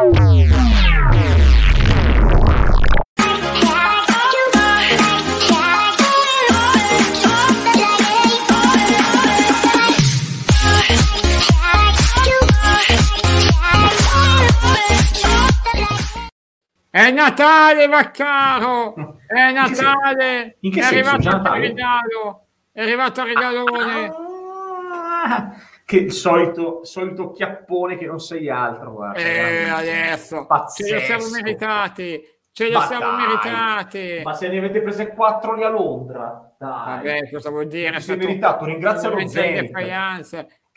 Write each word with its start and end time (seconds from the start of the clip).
È 0.00 0.06
Natale, 17.10 17.86
Vaccaro! 17.86 19.18
È 19.26 19.52
Natale! 19.52 20.56
In 20.60 20.72
che 20.72 20.80
è 20.80 20.84
senso? 20.84 21.10
arrivato 21.10 21.54
il 21.56 21.60
regalo! 21.60 22.46
È 22.72 22.80
arrivato 22.80 23.20
il 23.20 23.26
regalone! 23.26 24.12
Ah, 25.22 25.52
che 25.90 25.96
il 25.96 26.12
solito, 26.12 26.84
solito 26.84 27.32
chiappone 27.32 27.96
che 27.96 28.06
non 28.06 28.20
sei 28.20 28.48
altro. 28.48 28.92
Guarda, 28.92 29.18
Eh, 29.18 29.68
adesso 29.68 30.36
ce 30.42 30.46
Pazzesco. 30.46 30.94
li 30.94 31.02
siamo 31.02 31.28
meritati! 31.30 32.22
Ce 32.52 32.66
li 32.66 32.72
Ma 32.72 32.86
siamo 32.86 33.16
dai, 33.16 33.26
meritati! 33.26 34.20
Ma 34.22 34.32
se 34.34 34.48
ne 34.48 34.58
avete 34.58 34.82
prese 34.82 35.08
quattro 35.08 35.54
lì 35.56 35.64
a 35.64 35.68
Londra, 35.68 36.54
dai. 36.56 36.96
Vabbè, 36.96 37.30
cosa 37.32 37.50
vuol 37.50 37.66
dire? 37.66 37.96
Ti 37.96 38.02
sei 38.02 38.16
meritato, 38.18 38.66
ringrazia 38.66 39.08
lo 39.08 39.26
Zenit 39.26 39.72
che 39.72 39.82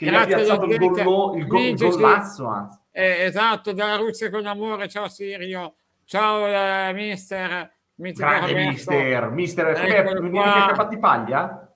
gli 0.10 0.16
ha 0.16 0.26
piazzato 0.26 0.66
il, 0.66 0.78
gollo, 0.80 1.36
il, 1.36 1.46
go- 1.46 1.60
il 1.60 1.76
gollazzo, 1.76 2.48
anzi. 2.48 2.80
Eh, 2.92 3.26
esatto, 3.26 3.72
dalla 3.72 3.98
Russia 3.98 4.32
con 4.32 4.48
amore. 4.48 4.90
Ciao 4.90 5.08
Sirio. 5.10 5.76
Ciao 6.06 6.48
eh, 6.48 6.92
mister. 6.94 7.72
Mitico 7.98 8.26
Grande 8.28 8.48
Roberto. 8.48 8.70
mister, 8.72 9.30
mister, 9.30 9.74
come 10.16 10.30
qua. 10.32 10.42
viene 10.42 10.52
che 10.54 10.68
capati 10.70 10.98
paglia? 10.98 11.72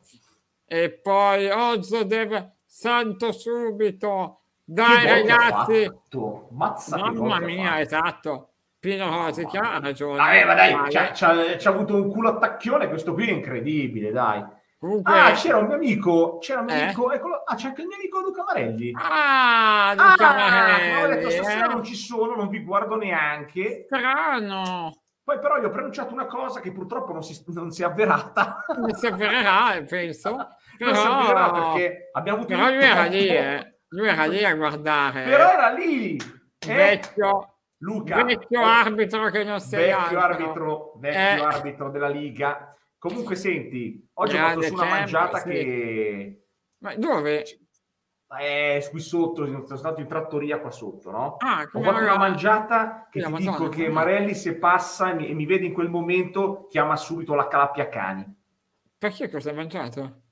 E 0.65 0.89
poi 0.89 1.47
Ozodev 1.51 2.55
Santo 2.77 3.31
subito. 3.31 4.41
Dai 4.63 4.99
Che 4.99 5.09
ragazzi. 5.09 5.91
Mamma 6.91 7.39
mia, 7.39 7.79
esatto. 7.79 8.49
Pino 8.79 9.09
Rosica 9.09 9.71
ha 9.73 9.79
ragione. 9.79 10.19
Ah, 10.21 10.35
eh, 10.35 10.45
ma 10.45 10.53
dai, 10.53 10.73
c'ha, 10.91 11.09
c'ha- 11.11 11.55
c'ha 11.57 11.69
avuto 11.71 11.95
un 11.95 12.07
culo 12.11 12.29
attacchione, 12.29 12.87
questo 12.87 13.15
qui 13.15 13.29
è 13.29 13.31
incredibile, 13.31 14.11
dai. 14.11 14.45
Comunque, 14.77 15.11
Ah, 15.11 15.31
c'era 15.31 15.57
un 15.57 15.65
mio 15.65 15.73
amico, 15.75 16.37
c'era 16.37 16.59
un 16.59 16.65
mio 16.67 16.75
Eh? 16.75 16.81
amico, 16.83 17.11
eccolo, 17.11 17.41
ah, 17.43 17.55
c'è 17.55 17.69
anche 17.69 17.81
il 17.81 17.87
mio 17.87 17.95
amico 17.97 18.19
Luca 18.19 18.43
Marelli. 18.43 18.91
ah, 18.95 19.89
Ah, 19.89 19.93
Luca 19.95 20.29
ho 20.29 20.35
Marelli, 20.35 21.15
detto 21.15 21.29
stasera 21.31 21.65
eh. 21.65 21.73
non 21.73 21.83
ci 21.83 21.95
sono, 21.95 22.35
non 22.35 22.47
vi 22.47 22.59
guardo 22.63 22.95
neanche. 22.95 23.85
Strano. 23.87 24.95
Poi 25.23 25.39
però 25.39 25.57
io 25.57 25.67
ho 25.67 25.71
pronunciato 25.71 26.13
una 26.13 26.27
cosa 26.27 26.59
che 26.61 26.71
purtroppo 26.71 27.11
non 27.11 27.23
si, 27.23 27.43
non 27.47 27.71
si 27.71 27.81
è 27.81 27.85
avverata. 27.85 28.63
Non 28.77 28.93
si 28.93 29.07
avvererà, 29.07 29.81
penso. 29.89 30.47
non 30.85 31.25
Però, 31.25 31.51
perché 31.51 32.09
abbiamo 32.11 32.39
avuto 32.39 32.55
però 32.55 32.69
lui 32.69 32.83
era 32.83 33.03
lì, 33.05 33.27
eh. 33.27 33.79
Lui 33.89 34.07
era 34.07 34.25
lì 34.25 34.43
a 34.43 34.55
guardare. 34.55 35.23
Però 35.23 35.49
era 35.51 35.69
lì. 35.71 36.17
Eh, 36.59 36.73
vecchio, 36.73 37.59
Luca, 37.77 38.23
vecchio 38.23 38.59
oh, 38.59 38.65
arbitro 38.65 39.29
che 39.29 39.43
non 39.43 39.59
sei 39.59 39.91
vecchio 39.91 40.19
arbitro, 40.19 40.93
vecchio 40.97 41.19
Eh. 41.19 41.43
arbitro 41.43 41.89
della 41.89 42.09
Liga. 42.09 42.75
Comunque 42.97 43.35
senti, 43.35 44.09
oggi 44.13 44.35
ho 44.35 44.39
fatto 44.39 44.59
Grande 44.59 44.67
su 44.67 44.73
una 44.73 44.85
mangiata 44.85 45.37
sì. 45.37 45.49
che 45.49 46.47
Ma 46.79 46.95
dove? 46.95 47.43
Eh, 48.39 48.85
qui 48.89 48.99
sotto, 48.99 49.45
sono 49.45 49.77
stato 49.77 50.01
in 50.01 50.07
trattoria 50.07 50.59
qua 50.59 50.71
sotto, 50.71 51.11
no? 51.11 51.35
Ah, 51.37 51.61
Ho 51.71 51.81
fatto 51.81 52.01
una 52.01 52.17
mangiata 52.17 53.07
che 53.09 53.21
ti 53.21 53.29
Madonna, 53.29 53.51
dico 53.51 53.69
che 53.69 53.87
Marelli 53.87 54.35
se 54.35 54.57
passa 54.57 55.11
e 55.11 55.13
mi, 55.13 55.29
e 55.29 55.33
mi 55.33 55.45
vede 55.45 55.65
in 55.65 55.73
quel 55.73 55.89
momento 55.89 56.65
chiama 56.69 56.97
subito 56.97 57.35
la 57.35 57.47
calappia 57.47 57.87
cani. 57.87 58.25
Perché 58.97 59.29
cosa 59.29 59.49
hai 59.51 59.55
mangiato? 59.55 60.23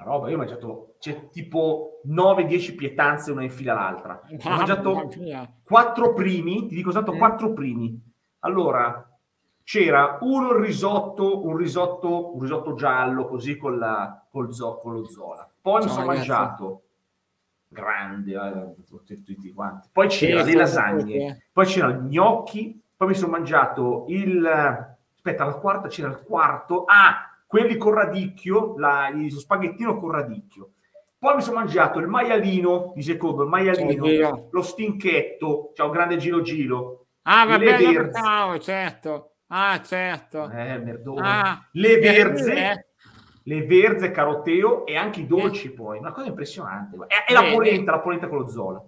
Una 0.00 0.10
roba, 0.12 0.28
io 0.30 0.36
ho 0.36 0.38
mangiato 0.38 0.94
c'è 0.98 1.28
tipo 1.28 2.00
9-10 2.06 2.74
pietanze 2.74 3.30
una 3.32 3.42
in 3.42 3.50
fila 3.50 3.74
l'altra. 3.74 4.20
Ho 4.44 4.48
mangiato 4.50 5.08
quattro 5.62 6.14
primi, 6.14 6.66
ti 6.66 6.74
dico 6.74 6.90
Mm. 7.12 7.18
quattro 7.18 7.52
primi. 7.52 8.02
Allora, 8.40 9.06
c'era 9.62 10.16
uno 10.22 10.56
risotto, 10.58 11.44
un 11.46 11.56
risotto, 11.56 12.34
un 12.34 12.40
risotto 12.40 12.74
giallo 12.74 13.26
così 13.26 13.56
con, 13.58 13.78
la, 13.78 14.24
col 14.30 14.52
zo- 14.54 14.78
con 14.78 14.94
lo 14.94 15.06
zola. 15.06 15.48
Poi 15.60 15.80
mi 15.82 15.86
Ciao, 15.86 15.92
sono 15.92 16.06
ragazzi. 16.06 16.28
mangiato 16.28 16.82
grande, 17.68 18.32
eh, 18.32 18.84
tutti, 18.88 19.22
tutti 19.22 19.52
quanti. 19.52 19.88
Poi 19.92 20.08
c'era 20.08 20.42
Sì, 20.42 20.50
le 20.52 20.56
lasagne, 20.58 21.46
poi 21.52 21.66
c'erano 21.66 22.00
gli 22.02 22.08
gnocchi, 22.14 22.82
poi 22.96 23.08
mi 23.08 23.14
sono 23.14 23.32
mangiato 23.32 24.06
il 24.08 24.46
aspetta, 25.14 25.44
la 25.44 25.54
quarta 25.54 25.88
c'era 25.88 26.08
il 26.08 26.22
quarto, 26.22 26.84
ah, 26.86 27.29
quelli 27.50 27.76
con 27.76 27.94
radicchio, 27.94 28.78
la, 28.78 29.08
il 29.08 29.32
spaghettino 29.32 29.98
con 29.98 30.12
radicchio. 30.12 30.74
Poi 31.18 31.34
mi 31.34 31.42
sono 31.42 31.56
mangiato 31.58 31.98
il 31.98 32.06
maialino 32.06 32.92
di 32.94 33.02
secondo, 33.02 33.42
il 33.42 33.48
maialino, 33.48 34.04
Oddio. 34.04 34.48
lo 34.52 34.62
stinchetto, 34.62 35.72
ciao 35.74 35.90
grande 35.90 36.16
Gilo 36.16 36.42
Gilo, 36.42 37.06
Ah, 37.22 37.42
no, 37.42 37.58
verze. 37.58 38.12
ciao, 38.12 38.58
certo. 38.60 39.32
Ah, 39.48 39.82
certo. 39.82 40.48
eh, 40.48 40.78
merdone. 40.78 41.20
Ah, 41.24 41.68
le 41.72 41.94
eh, 41.94 41.98
verze, 41.98 42.54
eh. 42.54 42.86
le 43.42 43.66
verze, 43.66 44.12
caroteo 44.12 44.86
e 44.86 44.94
anche 44.96 45.18
i 45.18 45.26
dolci 45.26 45.72
poi, 45.72 45.98
una 45.98 46.12
cosa 46.12 46.28
impressionante. 46.28 46.96
E, 47.08 47.24
e 47.26 47.32
la 47.32 47.40
Bene. 47.40 47.54
polenta, 47.54 47.90
la 47.90 47.98
polenta 47.98 48.28
con 48.28 48.38
lo 48.38 48.48
zola. 48.48 48.80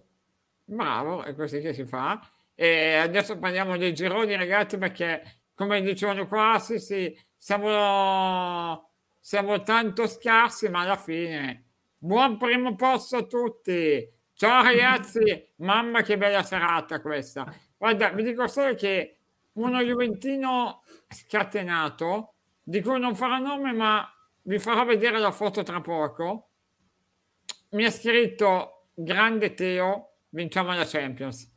Bravo, 0.66 1.24
è 1.24 1.34
così 1.34 1.60
che 1.60 1.72
si 1.74 1.84
fa. 1.84 2.20
E 2.54 2.94
adesso 2.94 3.40
parliamo 3.40 3.76
dei 3.76 3.92
gironi, 3.92 4.36
ragazzi, 4.36 4.78
perché 4.78 5.40
come 5.52 5.82
dicevano 5.82 6.28
qua, 6.28 6.58
sì, 6.60 6.78
sì, 6.78 7.12
siamo, 7.42 8.90
siamo 9.18 9.62
tanto 9.64 10.06
scarsi, 10.06 10.68
ma 10.68 10.82
alla 10.82 10.96
fine 10.96 11.70
buon 11.98 12.36
primo 12.36 12.76
posto 12.76 13.16
a 13.16 13.22
tutti. 13.24 14.08
Ciao 14.32 14.62
ragazzi, 14.62 15.50
mamma 15.56 16.02
che 16.02 16.16
bella 16.16 16.44
serata 16.44 17.00
questa. 17.00 17.52
Guarda, 17.76 18.10
vi 18.10 18.22
dico 18.22 18.46
solo 18.46 18.74
che 18.74 19.18
uno 19.54 19.80
Juventino 19.80 20.84
scatenato, 21.08 22.34
di 22.62 22.80
cui 22.80 23.00
non 23.00 23.16
farò 23.16 23.38
nome, 23.38 23.72
ma 23.72 24.08
vi 24.42 24.60
farò 24.60 24.84
vedere 24.84 25.18
la 25.18 25.32
foto 25.32 25.64
tra 25.64 25.80
poco. 25.80 26.50
Mi 27.70 27.84
ha 27.84 27.90
scritto 27.90 28.90
grande 28.94 29.54
Teo, 29.54 30.18
vinciamo 30.28 30.72
la 30.74 30.84
Champions. 30.86 31.50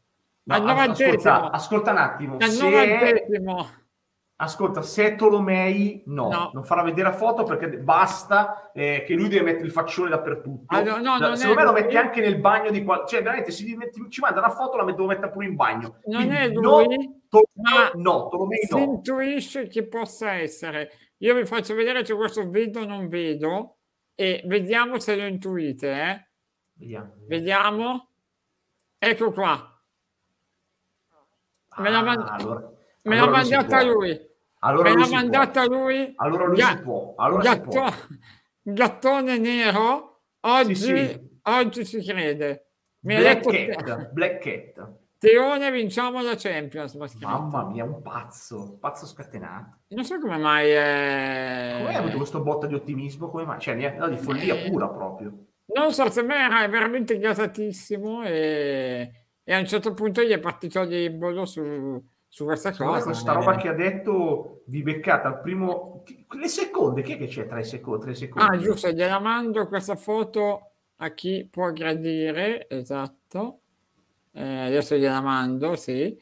No, 0.46 0.56
al 0.56 0.64
novantesimo, 0.64 1.14
ascolta, 1.14 1.52
ascolta 1.52 1.92
un 1.92 1.98
attimo. 1.98 2.38
al 2.38 2.50
Se 2.50 2.64
novantesimo. 2.64 3.84
Ascolta, 4.38 4.82
se 4.82 5.06
è 5.14 5.16
Tolomei, 5.16 6.04
no, 6.08 6.30
No. 6.30 6.50
non 6.54 6.64
farà 6.64 6.82
vedere 6.84 7.10
la 7.10 7.16
foto 7.16 7.44
perché 7.44 7.70
basta 7.78 8.72
eh, 8.74 9.04
che 9.06 9.14
lui 9.14 9.28
deve 9.30 9.44
mettere 9.46 9.66
il 9.66 9.72
faccione 9.72 10.10
dappertutto. 10.10 10.76
Allora, 10.76 11.00
no, 11.00 11.18
Da- 11.18 11.28
non 11.28 11.38
secondo 11.38 11.60
me 11.62 11.66
lo 11.66 11.72
lui. 11.72 11.82
mette 11.82 11.98
anche 11.98 12.20
nel 12.22 12.40
bagno 12.40 12.70
di 12.72 12.84
qual... 12.84 13.08
Cioè, 13.08 13.22
veramente, 13.24 13.52
si 13.52 13.76
metti- 13.76 14.10
ci 14.10 14.20
manda 14.20 14.40
una 14.40 14.50
foto, 14.50 14.78
la 14.78 14.84
devo 14.86 15.06
mettere 15.06 15.32
pure 15.32 15.46
in 15.46 15.56
bagno. 15.56 16.00
Non 16.06 16.16
Quindi 16.24 16.36
è 16.36 16.48
no, 16.50 16.60
lui, 16.62 17.24
Tolomei 17.30 17.54
ma 17.56 17.92
no, 17.96 18.28
Tolomei 18.28 18.60
si 18.66 18.74
no. 18.76 18.80
intuisce 18.84 19.68
che 19.68 19.88
possa 19.88 20.34
essere. 20.34 20.92
Io 21.20 21.34
vi 21.34 21.46
faccio 21.46 21.74
vedere, 21.74 22.02
c'è 22.04 22.14
questo 22.16 22.50
vedo 22.50 22.86
non 22.86 23.08
vedo 23.08 23.78
e 24.16 24.44
vediamo 24.46 25.00
se 25.00 25.16
lo 25.16 25.24
intuite. 25.26 25.92
eh. 25.92 26.28
Vediamo. 26.74 27.14
Vediamo. 27.28 28.10
Ecco 28.98 29.32
qua. 29.32 29.72
Me 31.78 31.90
l'ha 31.90 31.98
Ah, 32.00 32.04
mand- 32.04 32.28
allora- 32.28 32.74
Me 33.06 33.20
allora 33.20 33.32
l'ha 33.42 33.44
mandata 33.50 33.84
lui. 33.84 34.20
Allora 34.60 34.90
Me 34.90 34.96
lui 34.96 35.04
l'ha 35.04 35.16
mandata 35.16 35.66
lui. 35.66 36.14
Allora 36.16 36.46
lui 36.46 36.58
Ga- 36.58 36.68
si 36.70 36.82
può. 36.82 37.14
Allora 37.18 37.52
si 37.52 37.60
può. 37.62 37.74
Gatto- 37.74 38.08
gattone 38.62 39.38
nero. 39.38 40.22
Oggi, 40.42 40.76
Sì, 40.76 40.86
sì. 40.98 41.20
oggi 41.44 41.86
si 41.86 42.04
crede. 42.04 42.70
Mi 43.06 43.16
Black 43.18 43.42
Cat, 43.76 44.12
Black 44.12 44.40
Cat. 44.40 44.92
Teone 45.18 45.72
vinciamo 45.72 46.22
la 46.22 46.36
Champions. 46.36 46.94
Mamma 47.22 47.66
mia, 47.70 47.84
un 47.84 48.02
pazzo, 48.02 48.78
pazzo 48.80 49.06
scatenato. 49.06 49.78
Non 49.90 50.04
so 50.04 50.20
come 50.20 50.38
mai. 50.38 50.70
eh, 50.72 51.74
Come 51.78 51.90
hai 51.90 51.96
avuto 51.96 52.18
questo 52.18 52.42
botta 52.42 52.68
di 52.68 52.74
ottimismo? 52.76 53.30
Come 53.30 53.46
mai? 53.46 53.60
Cioè, 53.60 53.96
no, 53.98 54.08
di 54.10 54.18
follia 54.18 54.56
Eh. 54.56 54.70
pura 54.70 54.88
proprio. 54.90 55.32
Non 55.68 55.92
so 55.94 56.10
se 56.12 56.22
me 56.22 56.36
era 56.36 56.68
veramente 56.68 57.18
gasatissimo 57.18 58.24
e, 58.24 59.12
e 59.44 59.54
a 59.54 59.58
un 59.60 59.66
certo 59.68 59.94
punto 59.96 60.22
gli 60.22 60.30
è 60.32 60.40
partito 60.40 60.84
l'ebolo 60.84 61.46
su, 61.46 62.04
su 62.36 62.44
questa 62.44 62.74
cosa. 62.74 63.02
questa 63.02 63.32
roba 63.32 63.56
che 63.56 63.70
ha 63.70 63.74
detto 63.74 64.64
vi 64.66 64.84
beccate 64.84 65.26
al 65.26 65.40
primo... 65.40 66.04
Le 66.38 66.50
seconde, 66.50 67.02
chi 67.02 67.14
è 67.14 67.18
che 67.18 67.28
c'è 67.28 67.48
tra 67.48 67.60
i 67.60 67.64
secondi? 67.64 68.04
Tre 68.04 68.14
secondi? 68.14 68.56
Ah, 68.58 68.60
giusto, 68.60 68.92
gliela 68.92 69.20
mando 69.20 69.66
questa 69.70 69.96
foto 69.96 70.72
a 70.98 71.14
chi 71.14 71.48
può 71.50 71.72
gradire, 71.72 72.68
esatto. 72.68 73.62
Eh, 74.34 74.66
adesso 74.66 74.98
gliela 74.98 75.22
mando, 75.22 75.78
sì. 75.78 76.14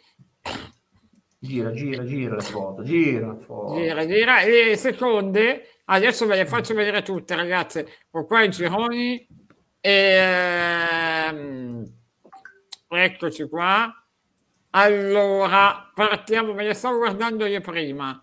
Gira, 1.39 1.71
gira, 1.71 2.05
gira 2.05 2.35
le 2.35 2.41
foto, 2.41 2.83
gira 2.83 3.33
le 3.33 3.39
foto. 3.39 3.73
Gira, 3.73 4.05
gira. 4.05 4.41
E 4.41 4.65
le 4.65 4.77
seconde, 4.77 5.63
adesso 5.85 6.27
ve 6.27 6.35
le 6.35 6.45
faccio 6.45 6.75
vedere 6.75 7.01
tutte, 7.01 7.35
ragazze. 7.35 7.87
Ho 8.11 8.25
qua 8.25 8.43
i 8.43 8.51
gironi. 8.51 9.27
E, 9.79 9.91
ehm, 11.25 11.91
eccoci 12.87 13.49
qua. 13.49 13.91
Allora, 14.75 15.91
partiamo, 15.93 16.53
me 16.53 16.63
le 16.63 16.73
stavo 16.73 16.97
guardando 16.97 17.45
io 17.45 17.61
prima. 17.61 18.19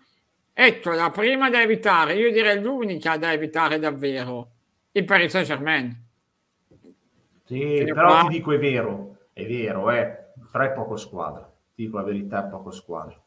Ecco, 0.53 0.91
la 0.91 1.09
prima 1.09 1.49
da 1.49 1.61
evitare, 1.61 2.15
io 2.15 2.31
direi 2.31 2.61
l'unica 2.61 3.17
da 3.17 3.31
evitare 3.31 3.79
davvero, 3.79 4.51
il 4.91 5.05
Paris 5.05 5.31
Saint-Germain. 5.31 6.07
Sì, 7.45 7.83
però 7.93 8.07
qua. 8.07 8.21
ti 8.23 8.35
dico 8.35 8.51
è 8.51 8.57
vero, 8.59 9.17
è 9.33 9.45
vero, 9.45 9.89
eh. 9.91 10.33
Tre 10.51 10.65
è 10.67 10.71
poco 10.73 10.97
squadra. 10.97 11.49
Ti 11.73 11.83
dico 11.85 11.97
la 11.97 12.03
verità, 12.03 12.45
è 12.45 12.49
poco 12.49 12.71
squadra. 12.71 13.17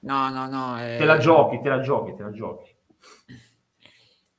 No, 0.00 0.28
no, 0.30 0.48
no. 0.48 0.78
eh, 0.78 0.96
Te 0.98 1.04
la 1.04 1.16
giochi, 1.16 1.60
te 1.62 1.68
la 1.68 1.80
giochi, 1.80 2.14
te 2.14 2.22
la 2.22 2.30
giochi. 2.32 2.74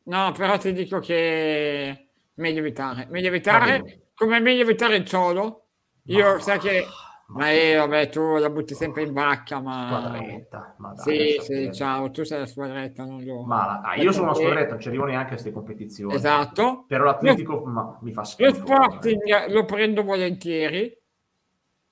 No, 0.06 0.31
però 0.33 0.57
ti 0.57 0.74
dico 0.74 1.00
che 1.00 2.09
meglio 2.35 2.59
evitare. 2.59 3.07
Meglio 3.09 3.30
evitare, 3.30 4.09
come 4.13 4.39
meglio 4.39 4.62
evitare 4.62 4.97
il 4.97 5.06
ciolo. 5.06 5.68
Io 6.07 6.33
Ma- 6.33 6.39
sai 6.39 6.59
che... 6.59 6.85
Ma 7.27 7.49
io, 7.51 7.79
vabbè, 7.79 8.09
tu 8.09 8.37
la 8.37 8.49
butti 8.49 8.75
sempre 8.75 9.03
in 9.03 9.13
vacca, 9.13 9.59
ma... 9.59 9.87
Squadretta, 9.87 10.75
ma 10.77 10.93
dai, 10.93 11.03
Sì, 11.03 11.41
sì, 11.41 11.73
ciao, 11.73 12.11
tu 12.11 12.23
sei 12.23 12.39
la 12.39 12.45
squadretta, 12.45 13.05
non 13.05 13.23
lo... 13.23 13.43
Ma 13.43 13.65
la- 13.65 13.81
ah, 13.81 13.95
io 13.95 14.11
sono 14.11 14.25
una 14.25 14.35
squadretta, 14.35 14.71
non 14.71 14.79
ci 14.79 14.87
arrivo 14.89 15.05
neanche 15.05 15.25
a 15.25 15.29
queste 15.29 15.51
competizioni. 15.51 16.13
Esatto. 16.13 16.85
Però 16.87 17.05
l'Atletico 17.05 17.63
ma, 17.65 17.97
mi 18.01 18.11
fa 18.11 18.21
Lo 18.21 18.25
schifo. 18.27 18.55
Sporting 18.55 19.49
lo 19.49 19.65
prendo 19.65 20.03
volentieri, 20.03 20.95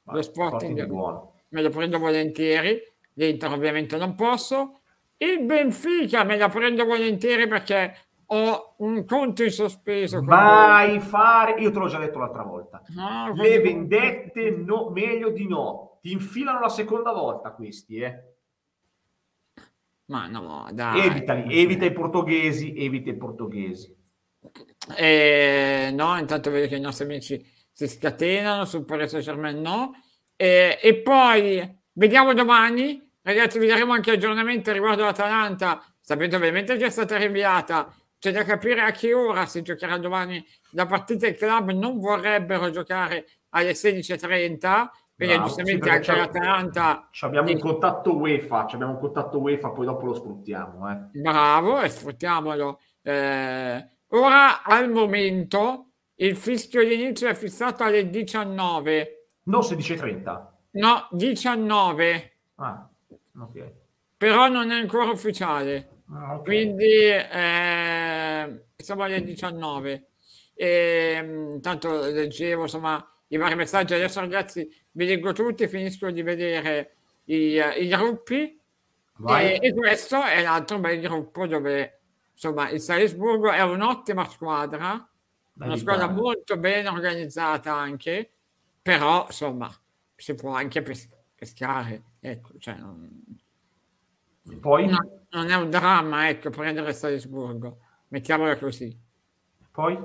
Ma 0.03 0.13
lo 0.13 0.21
Sporting 0.21 0.79
è 0.79 0.85
buono. 0.85 1.33
me 1.49 1.61
lo 1.61 1.69
prendo 1.69 1.97
volentieri, 1.97 2.79
l'Inter 3.13 3.51
ovviamente 3.51 3.97
non 3.97 4.13
posso, 4.15 4.81
il 5.17 5.43
Benfica 5.43 6.23
me 6.23 6.37
la 6.37 6.49
prendo 6.49 6.85
volentieri 6.85 7.47
perché 7.47 7.95
ho 8.33 8.75
un 8.77 9.05
conto 9.05 9.43
in 9.43 9.51
sospeso. 9.51 10.17
con 10.17 10.27
Mai 10.27 10.99
fare, 10.99 11.59
io 11.59 11.71
te 11.71 11.79
l'ho 11.79 11.87
già 11.87 11.99
detto 11.99 12.19
l'altra 12.19 12.43
volta. 12.43 12.81
No, 12.95 13.33
Le 13.35 13.59
vendette 13.59 14.51
no, 14.51 14.89
meglio 14.89 15.31
di 15.31 15.47
no. 15.47 15.99
Ti 16.01 16.11
infilano 16.11 16.59
la 16.59 16.69
seconda 16.69 17.11
volta 17.11 17.51
questi, 17.51 17.97
eh. 17.97 18.23
Ma 20.05 20.27
no, 20.27 20.67
dai. 20.71 21.05
Evitali, 21.05 21.57
evita 21.57 21.85
i 21.85 21.91
portoghesi, 21.91 22.73
evita 22.75 23.09
i 23.09 23.17
portoghesi. 23.17 23.95
Eh, 24.97 25.91
no, 25.93 26.17
intanto 26.17 26.49
vedo 26.51 26.67
che 26.67 26.75
i 26.75 26.81
nostri 26.81 27.05
amici 27.05 27.45
si 27.71 27.87
scatenano 27.87 28.65
sul 28.65 28.85
Paris 28.85 29.11
Saint-Germain, 29.11 29.59
no. 29.59 29.91
Eh, 30.35 30.79
e 30.81 30.95
poi 31.01 31.79
vediamo 31.93 32.33
domani, 32.33 33.11
ragazzi, 33.21 33.59
vi 33.59 33.67
daremo 33.67 33.93
anche 33.93 34.11
aggiornamenti 34.11 34.71
riguardo 34.71 35.03
l'Atalanta, 35.03 35.83
sapete 35.99 36.35
ovviamente 36.35 36.77
che 36.77 36.85
è 36.87 36.89
stata 36.89 37.17
rinviata, 37.17 37.93
c'è 38.21 38.31
da 38.31 38.43
capire 38.43 38.81
a 38.81 38.91
che 38.91 39.15
ora 39.15 39.47
si 39.47 39.63
giocherà 39.63 39.97
domani 39.97 40.45
la 40.73 40.85
partita, 40.85 41.25
il 41.25 41.35
club 41.35 41.71
non 41.71 41.97
vorrebbero 41.99 42.69
giocare 42.69 43.25
alle 43.49 43.71
16.30, 43.71 44.59
perché 45.15 45.33
Bravo, 45.33 45.47
giustamente 45.47 45.85
sì, 45.89 45.89
anche 45.89 46.15
l'Atalanta 46.15 47.07
Ci 47.09 47.25
abbiamo 47.25 47.49
un 47.49 47.57
contatto 47.59 48.15
UEFA, 48.15 48.67
ci 48.67 48.75
abbiamo 48.75 48.93
un 48.93 48.99
contatto 48.99 49.39
UEFA, 49.39 49.69
poi 49.71 49.85
dopo 49.87 50.05
lo 50.05 50.13
sfruttiamo, 50.13 50.91
eh. 50.91 51.19
Bravo, 51.19 51.81
e 51.81 51.89
sfruttiamolo. 51.89 52.79
Eh, 53.01 53.89
ora, 54.09 54.61
al 54.61 54.91
momento, 54.91 55.93
il 56.17 56.35
fischio 56.35 56.87
di 56.87 56.93
inizio 56.93 57.27
è 57.27 57.33
fissato 57.33 57.83
alle 57.83 58.07
19. 58.07 59.25
Non 59.45 59.61
16.30. 59.61 60.45
No, 60.73 61.07
19, 61.09 62.37
Ah, 62.57 62.87
ok. 63.39 63.71
però 64.15 64.47
non 64.47 64.69
è 64.69 64.75
ancora 64.75 65.09
ufficiale. 65.09 65.90
Ah, 66.13 66.35
ok. 66.35 66.43
Quindi 66.43 66.85
eh, 66.85 68.65
siamo 68.77 69.03
alle 69.03 69.23
19. 69.23 70.07
E, 70.53 71.17
intanto 71.53 72.01
leggevo 72.09 72.63
insomma 72.63 73.03
i 73.27 73.37
vari 73.37 73.55
messaggi. 73.55 73.93
Adesso, 73.93 74.19
ragazzi, 74.19 74.67
vi 74.91 75.05
leggo 75.05 75.31
tutti, 75.33 75.67
finisco 75.67 76.09
di 76.11 76.21
vedere 76.21 76.95
i, 77.25 77.61
i 77.77 77.87
gruppi. 77.87 78.59
E, 79.27 79.59
e 79.61 79.73
questo 79.73 80.21
è 80.23 80.41
l'altro 80.41 80.79
bel 80.79 80.99
gruppo 80.99 81.45
dove 81.47 81.99
insomma 82.33 82.69
il 82.69 82.81
Salisburgo 82.81 83.51
è 83.51 83.61
un'ottima 83.61 84.27
squadra, 84.27 85.07
Da 85.53 85.65
una 85.65 85.77
squadra 85.77 86.05
evitare. 86.05 86.21
molto 86.21 86.57
ben 86.57 86.87
organizzata 86.87 87.73
anche, 87.73 88.31
però 88.81 89.25
insomma 89.27 89.71
si 90.15 90.33
può 90.33 90.53
anche 90.55 90.81
pes- 90.81 91.09
pescare, 91.35 92.01
ecco, 92.19 92.53
cioè, 92.57 92.75
non, 92.75 93.23
Poi, 94.59 94.87
no- 94.87 95.19
non 95.29 95.49
è 95.49 95.55
un 95.55 95.69
dramma 95.69 96.29
ecco, 96.29 96.49
prendere 96.49 96.93
Salisburgo, 96.93 97.79
mettiamola 98.09 98.57
così. 98.57 98.97
poi? 99.71 99.97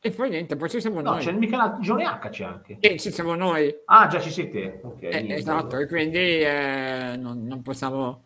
E 0.00 0.10
poi 0.10 0.28
niente, 0.28 0.56
poi 0.56 0.68
ci 0.68 0.80
siamo 0.82 1.00
No, 1.00 1.12
noi. 1.12 1.20
c'è 1.22 1.32
mica 1.32 1.78
Gione 1.80 2.04
H 2.04 2.28
c'è 2.28 2.44
anche. 2.44 2.76
E 2.78 2.98
ci 2.98 3.10
siamo 3.10 3.34
noi. 3.34 3.74
Ah, 3.86 4.06
già 4.06 4.20
ci 4.20 4.30
sei 4.30 4.50
te. 4.50 4.80
Ok. 4.82 5.02
Eh, 5.02 5.32
esatto, 5.32 5.78
e 5.78 5.86
quindi 5.86 6.18
eh, 6.18 7.14
non, 7.18 7.46
non 7.46 7.62
possiamo 7.62 8.22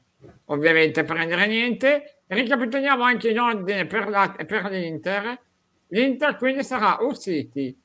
ovviamente 0.46 1.04
prendere 1.04 1.46
niente. 1.46 2.22
Ricapitoliamo 2.26 3.04
anche 3.04 3.30
in 3.30 3.38
ordine 3.38 3.86
per, 3.86 4.08
la- 4.08 4.34
per 4.44 4.64
l'Inter. 4.70 5.40
L'Inter 5.88 6.36
quindi 6.36 6.64
sarà 6.64 7.00
o 7.00 7.14
City 7.14 7.80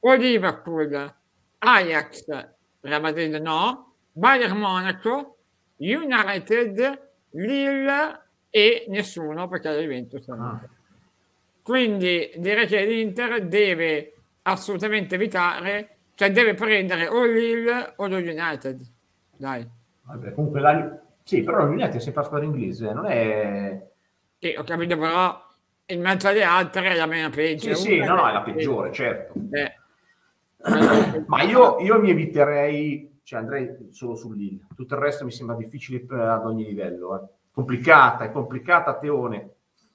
o 0.00 0.14
Liverpool, 0.14 1.14
Ajax, 1.58 2.24
Real 2.80 3.00
Madrid 3.02 3.34
no, 3.34 3.94
Bayern 4.12 4.58
Monaco, 4.58 5.33
United, 5.92 7.00
Lille 7.30 8.20
e 8.50 8.86
nessuno 8.88 9.48
perché 9.48 9.68
la 9.68 9.80
Juventus 9.80 10.28
Ah. 10.28 10.60
Quindi 11.62 12.30
direi 12.36 12.66
che 12.66 12.84
l'Inter 12.84 13.46
deve 13.46 14.14
assolutamente 14.42 15.14
evitare, 15.14 15.96
cioè 16.14 16.30
deve 16.30 16.54
prendere 16.54 17.08
o 17.08 17.24
Lille 17.24 17.94
o 17.96 18.06
lo 18.06 18.16
United. 18.16 18.80
Dai, 19.36 19.66
Vabbè, 20.04 20.32
comunque 20.32 20.60
la... 20.60 21.00
Sì, 21.22 21.42
però 21.42 21.64
l'United 21.64 21.94
è 21.94 21.98
sempre 21.98 22.20
la 22.20 22.26
squadra 22.26 22.46
inglese, 22.46 22.92
non 22.92 23.06
è... 23.06 23.82
e 24.38 24.54
ho 24.58 24.62
capito 24.62 24.98
però 24.98 25.42
in 25.86 26.00
mezzo 26.02 26.28
alle 26.28 26.42
altre 26.42 26.90
è 26.90 26.96
la 26.96 27.06
meno 27.06 27.30
peggio. 27.30 27.74
Sì, 27.74 27.82
sì, 27.82 27.98
no, 27.98 28.14
no, 28.14 28.28
è 28.28 28.32
la 28.32 28.42
peggiore, 28.42 28.92
certo. 28.92 29.32
Eh, 29.50 29.74
Ma 31.26 31.42
io, 31.42 31.78
io 31.80 31.98
mi 32.00 32.10
eviterei, 32.10 33.13
cioè 33.24 33.40
andrei 33.40 33.88
solo 33.90 34.14
sull'Ill. 34.14 34.60
Tutto 34.76 34.94
il 34.94 35.00
resto 35.00 35.24
mi 35.24 35.32
sembra 35.32 35.56
difficile 35.56 36.00
per- 36.00 36.20
ad 36.20 36.46
ogni 36.46 36.64
livello. 36.64 37.20
eh. 37.20 37.26
Complicata, 37.50 38.24
è 38.24 38.30
complicata, 38.32 38.98
Teone. 38.98 39.50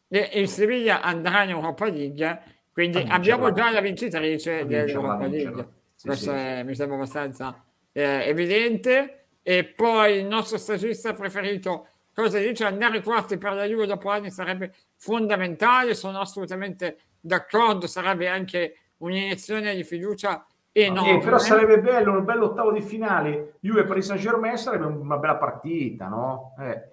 E 0.08 0.30
il 0.34 0.48
Siviglia 0.50 1.02
andrà 1.02 1.44
in 1.44 1.52
Europa 1.52 1.86
League, 1.86 2.42
quindi 2.74 2.98
vincerla. 2.98 3.16
abbiamo 3.16 3.52
già 3.52 3.70
la 3.72 3.82
vincitrice 3.82 4.60
A 4.60 4.64
vincerla, 4.66 5.18
dell'Europa. 5.18 5.28
League. 5.28 5.68
Sì, 5.96 6.08
Questo 6.08 6.32
sì. 6.32 6.36
è- 6.38 6.64
mi 6.64 6.76
sembra 6.76 6.96
abbastanza 6.98 7.64
eh, 7.92 8.24
evidente. 8.28 9.14
E 9.44 9.64
poi 9.66 10.18
il 10.20 10.26
nostro 10.26 10.58
stagista 10.58 11.14
preferito, 11.14 11.88
cosa 12.14 12.40
dice? 12.40 12.66
Andare 12.66 12.98
ai 12.98 13.04
quarti 13.04 13.38
per 13.38 13.54
la 13.54 13.66
Juve 13.66 13.86
dopo 13.88 14.10
anni 14.10 14.30
sarebbe 14.32 14.74
fondamentale, 14.96 15.94
sono 15.96 16.20
assolutamente 16.20 16.98
d'accordo, 17.20 17.88
sarebbe 17.88 18.28
anche 18.28 18.76
un'iniezione 18.98 19.76
di 19.76 19.84
fiducia 19.84 20.46
enorme. 20.72 21.18
Eh, 21.18 21.20
però 21.20 21.38
sarebbe 21.38 21.80
bello, 21.80 22.18
un 22.18 22.26
bello 22.26 22.46
ottavo 22.46 22.72
di 22.72 22.82
finale. 22.82 23.56
Juve 23.60 23.84
Paris 23.84 24.06
Saint 24.06 24.22
Germain 24.22 24.58
sarebbe 24.58 24.86
una 24.86 25.18
bella 25.18 25.36
partita, 25.36 26.08
no? 26.08 26.56
Eh. 26.60 26.88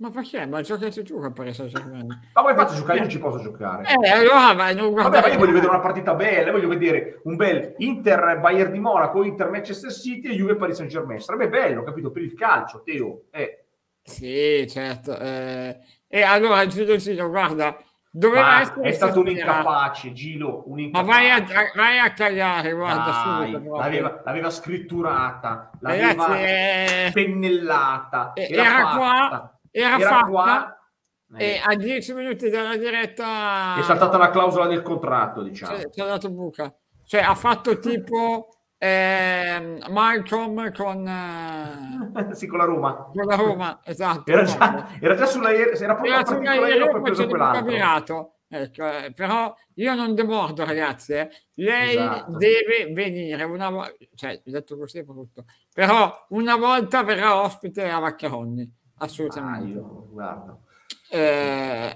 Ma 0.00 0.08
perché? 0.08 0.46
Ma 0.46 0.62
giocaci 0.62 1.02
tu 1.02 1.20
con 1.20 1.34
Paris 1.34 1.56
Saint-Germain. 1.56 2.06
Ma 2.06 2.42
poi 2.42 2.54
faccio 2.54 2.74
giocare, 2.76 2.94
io 2.94 3.00
non 3.02 3.10
ci 3.10 3.18
posso 3.18 3.42
giocare. 3.42 3.86
Eh, 3.86 4.08
allora 4.08 4.54
vai, 4.54 4.74
non 4.74 4.94
Vabbè, 4.94 5.20
ma 5.20 5.28
io 5.28 5.36
voglio 5.36 5.52
vedere 5.52 5.70
una 5.70 5.80
partita 5.80 6.14
bella, 6.14 6.52
voglio 6.52 6.68
vedere 6.68 7.20
un 7.24 7.36
bel 7.36 7.74
Inter 7.78 8.38
Bayern 8.40 8.72
di 8.72 8.78
Monaco, 8.78 9.22
Inter 9.22 9.50
Manchester 9.50 9.92
City 9.92 10.30
e 10.30 10.34
Juve 10.36 10.56
Paris 10.56 10.76
Saint 10.76 10.90
Germain. 10.90 11.20
Sarebbe 11.20 11.50
bello, 11.50 11.82
capito? 11.82 12.10
Per 12.10 12.22
il 12.22 12.32
calcio, 12.32 12.80
Teo. 12.82 13.24
Eh. 13.30 13.64
Sì, 14.02 14.66
certo. 14.70 15.18
eh. 15.18 15.78
E 16.08 16.22
allora 16.22 16.66
Gino 16.66 16.96
Gino, 16.96 17.28
guarda, 17.28 17.76
doveva 18.10 18.42
Ma 18.42 18.60
essere 18.60 18.88
è 18.88 18.92
stato 18.92 19.20
un 19.20 19.28
incapace, 19.28 20.12
Gilo, 20.12 20.64
un 20.66 20.88
Ma 20.90 21.02
vai 21.02 21.30
a, 21.30 21.38
incapace. 21.38 21.72
vai 21.76 21.98
a 21.98 22.12
tagliare, 22.12 22.72
guarda, 22.72 23.10
Dai, 23.10 23.52
subito 23.52 23.76
l'aveva, 23.76 24.22
l'aveva 24.24 24.50
scritturata, 24.50 25.70
l'aveva 25.80 26.06
Ragazzi, 26.08 26.42
eh, 26.42 27.10
pennellata, 27.12 28.32
eh, 28.34 28.48
era, 28.50 28.62
era 28.62 28.72
fatta, 28.72 28.96
qua, 28.96 29.58
era 29.70 29.98
fatta, 29.98 30.26
qua, 30.26 30.80
eh, 31.36 31.44
e 31.44 31.62
a 31.64 31.76
10 31.76 32.12
minuti 32.14 32.50
dalla 32.50 32.76
diretta 32.76 33.76
è 33.76 33.82
saltata 33.82 34.18
la 34.18 34.30
clausola 34.30 34.66
del 34.66 34.82
contratto, 34.82 35.42
diciamo. 35.42 35.78
ci 35.78 35.86
ci 35.92 36.00
ha 36.00 36.06
dato 36.06 36.30
buca. 36.30 36.74
Cioè, 37.04 37.22
ha 37.22 37.34
fatto 37.34 37.78
tipo 37.80 38.59
ehm, 38.82 39.84
Malcolm 39.90 40.72
con, 40.72 41.06
eh, 41.06 42.34
sì, 42.34 42.46
con 42.46 42.58
la 42.58 42.64
Roma. 42.64 43.10
con 43.12 43.24
la 43.26 43.36
Roma, 43.36 43.80
esatto. 43.84 44.30
Era 44.30 44.42
già, 44.44 44.88
era 45.00 45.14
già 45.14 45.26
sull'aereo, 45.26 45.72
era 45.74 45.94
proprio 45.94 46.12
Era 46.14 46.22
partito 46.24 46.34
sul 46.34 46.60
l'aereo 46.60 46.64
aereo, 46.64 46.90
poi 46.90 47.02
preso 47.02 47.26
quell'altro. 47.28 48.34
Ecco, 48.52 48.90
eh, 48.90 49.12
però 49.12 49.54
io 49.74 49.94
non 49.94 50.14
demordo, 50.14 50.64
ragazzi. 50.64 51.12
eh. 51.12 51.28
Lei 51.54 51.94
Esatto. 51.94 52.36
deve 52.36 52.92
venire 52.92 53.44
una 53.44 53.70
volta, 53.70 53.94
cioè, 54.16 54.40
detto 54.44 54.76
così 54.76 54.98
è 54.98 55.02
brutto, 55.04 55.44
però 55.72 56.26
una 56.30 56.56
volta 56.56 57.04
verrà 57.04 57.40
ospite 57.42 57.88
a 57.88 57.98
Vaccheroni, 58.00 58.62
Ah, 58.96 59.04
assolutamente. 59.04 59.70
io, 59.78 60.08
guarda. 60.10 60.58
Eh, 61.10 61.94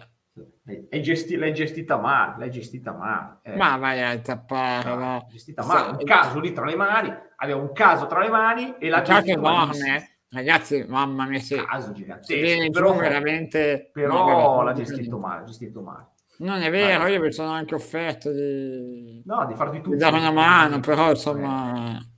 gesti- 1.01 1.37
l'hai 1.37 1.53
gestita 1.53 1.97
male, 1.99 2.37
l'hai 2.39 2.51
gestita 2.51 2.93
male. 2.93 3.39
eh. 3.43 3.57
ma 3.57 3.77
vai 3.77 4.03
a 4.03 4.19
tappare, 4.19 4.89
Ah, 4.91 4.95
va. 4.95 5.27
gestita 5.31 5.65
male. 5.65 5.91
Un 5.91 5.99
Sa- 6.01 6.05
caso 6.05 6.41
lì 6.41 6.53
tra 6.53 6.65
le 6.65 6.77
mani, 6.77 7.15
aveva 7.37 7.61
un 7.61 7.73
caso 7.73 8.07
tra 8.07 8.21
le 8.21 8.29
mani 8.31 8.77
e 8.79 8.89
la 8.89 9.03
Un 9.07 9.41
malissimo. 9.41 9.95
eh. 9.95 10.09
ragazzi, 10.31 10.85
mamma 10.89 11.27
mia, 11.27 11.41
se, 11.41 11.63
caso 11.65 11.93
gigantesco, 11.93 12.71
però, 12.71 12.95
veramente... 12.97 13.91
però 13.93 14.57
no, 14.57 14.63
l'ha 14.63 14.73
gestito 14.73 15.19
male, 15.19 15.45
gestito 15.45 15.81
male. 15.83 16.13
Non 16.37 16.61
è 16.63 16.71
vero, 16.71 17.07
io 17.07 17.21
mi 17.21 17.31
sono 17.31 17.51
anche 17.53 17.75
offerto 17.77 18.33
di, 18.33 19.23
no, 19.25 19.47
di 19.47 19.55
farti 19.55 19.77
tutto. 19.77 19.91
Di 19.91 19.97
dare 19.97 20.17
una 20.17 20.33
mano, 20.33 20.81
però 20.81 21.11
insomma... 21.11 21.97
Eh. 21.99 22.13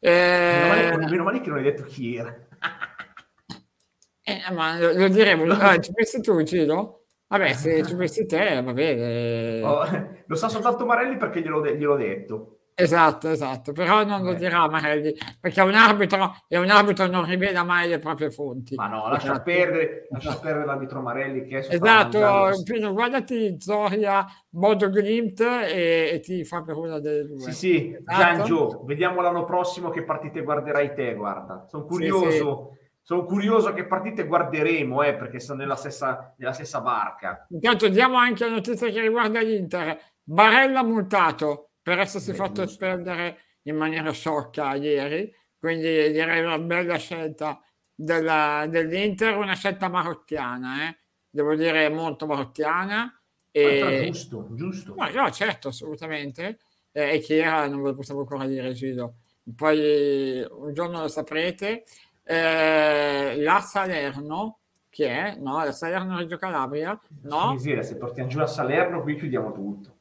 Eh... 0.00 0.70
Meno, 0.70 0.96
male, 0.96 1.10
meno 1.10 1.22
male 1.24 1.40
che 1.40 1.48
non 1.48 1.58
hai 1.58 1.64
detto 1.64 1.82
chi 1.82 2.16
era. 2.16 2.34
eh, 4.22 4.40
ma 4.52 4.78
lo, 4.78 4.92
lo 4.92 5.08
diremo, 5.08 5.44
ah, 5.52 5.78
ci 5.78 5.92
pensi 5.92 6.20
tu, 6.22 6.40
Gino? 6.44 6.97
Vabbè, 7.28 7.52
se 7.52 7.84
ci 7.84 7.94
pensi 7.94 8.26
te, 8.26 8.62
va 8.62 8.72
bene. 8.72 9.62
Oh, 9.62 9.84
lo 10.26 10.34
sa 10.34 10.48
soltanto 10.48 10.86
Marelli 10.86 11.16
perché 11.18 11.42
gliel'ho, 11.42 11.60
de- 11.60 11.76
gliel'ho 11.76 11.96
detto. 11.96 12.52
Esatto, 12.80 13.28
esatto, 13.28 13.72
però 13.72 14.04
non 14.04 14.22
lo 14.22 14.34
dirà 14.34 14.68
Marelli, 14.68 15.12
perché 15.40 15.60
un 15.62 15.74
arbitro, 15.74 16.32
e 16.46 16.58
un 16.58 16.70
arbitro 16.70 17.08
non 17.08 17.24
rivela 17.24 17.64
mai 17.64 17.88
le 17.88 17.98
proprie 17.98 18.30
fonti. 18.30 18.76
Ma 18.76 18.86
no, 18.86 19.08
lascia 19.08 19.32
esatto. 19.32 19.42
perdere, 19.42 20.06
lascia 20.08 20.38
perdere 20.38 20.64
l'arbitro 20.64 21.00
Marelli 21.00 21.44
che 21.44 21.58
è 21.58 21.74
Esatto, 21.74 22.62
Pino, 22.62 22.92
guardati 22.92 23.56
Zoria, 23.58 24.24
Bodo 24.48 24.86
Glimt 24.90 25.40
e, 25.40 26.10
e, 26.12 26.20
ti 26.20 26.44
fa 26.44 26.62
per 26.62 26.76
una 26.76 27.00
delle 27.00 27.26
due. 27.26 27.40
Sì, 27.40 27.52
sì, 27.52 27.96
esatto. 27.98 28.16
Giangio, 28.16 28.82
vediamo 28.84 29.22
l'anno 29.22 29.44
prossimo 29.44 29.90
che 29.90 30.04
partite 30.04 30.42
guarderai 30.42 30.94
te, 30.94 31.14
guarda. 31.14 31.66
Sono 31.68 31.84
curioso. 31.84 32.70
Sì, 32.74 32.78
sì. 32.78 32.87
Sono 33.08 33.24
curioso 33.24 33.72
che 33.72 33.86
partite 33.86 34.26
guarderemo, 34.26 35.02
eh, 35.02 35.14
perché 35.14 35.40
sono 35.40 35.60
nella 35.60 35.76
stessa, 35.76 36.34
nella 36.36 36.52
stessa 36.52 36.82
barca. 36.82 37.46
Intanto 37.48 37.88
diamo 37.88 38.18
anche 38.18 38.44
la 38.44 38.50
notizia 38.50 38.90
che 38.90 39.00
riguarda 39.00 39.40
l'Inter. 39.40 39.98
Barella 40.22 40.82
multato, 40.82 41.70
per 41.80 42.00
essersi 42.00 42.32
Beh, 42.32 42.36
fatto 42.36 42.64
giusto. 42.64 42.68
spendere 42.68 43.38
in 43.62 43.76
maniera 43.76 44.12
sciocca 44.12 44.74
ieri, 44.74 45.34
quindi 45.58 46.12
direi 46.12 46.44
una 46.44 46.58
bella 46.58 46.98
scelta 46.98 47.58
della, 47.94 48.66
dell'Inter, 48.68 49.38
una 49.38 49.54
scelta 49.54 49.88
marocchiana, 49.88 50.86
eh? 50.86 50.98
devo 51.30 51.54
dire 51.54 51.88
molto 51.88 52.26
marocchiana. 52.26 53.18
E... 53.50 54.02
giusto, 54.04 54.48
giusto. 54.52 54.94
No, 54.94 55.08
no, 55.08 55.30
certo, 55.30 55.68
assolutamente. 55.68 56.58
Eh, 56.92 57.14
e 57.14 57.18
chi 57.20 57.36
era 57.36 57.66
non 57.68 57.80
ve 57.80 57.88
lo 57.88 57.94
possiamo 57.94 58.20
ancora 58.20 58.46
dire, 58.46 58.70
Gido. 58.74 59.14
Poi 59.56 60.46
un 60.46 60.74
giorno 60.74 61.00
lo 61.00 61.08
saprete. 61.08 61.84
Eh, 62.30 63.36
la 63.38 63.60
Salerno, 63.60 64.58
che 64.90 65.08
è? 65.08 65.36
No, 65.38 65.64
la 65.64 65.72
Salerno 65.72 66.18
Reggio 66.18 66.36
Calabria, 66.36 67.00
no? 67.22 67.56
Sì, 67.56 67.78
se 67.82 67.96
portiamo 67.96 68.28
giù 68.28 68.40
a 68.40 68.46
Salerno 68.46 69.00
qui 69.00 69.16
chiudiamo 69.16 69.50
tutto. 69.52 69.96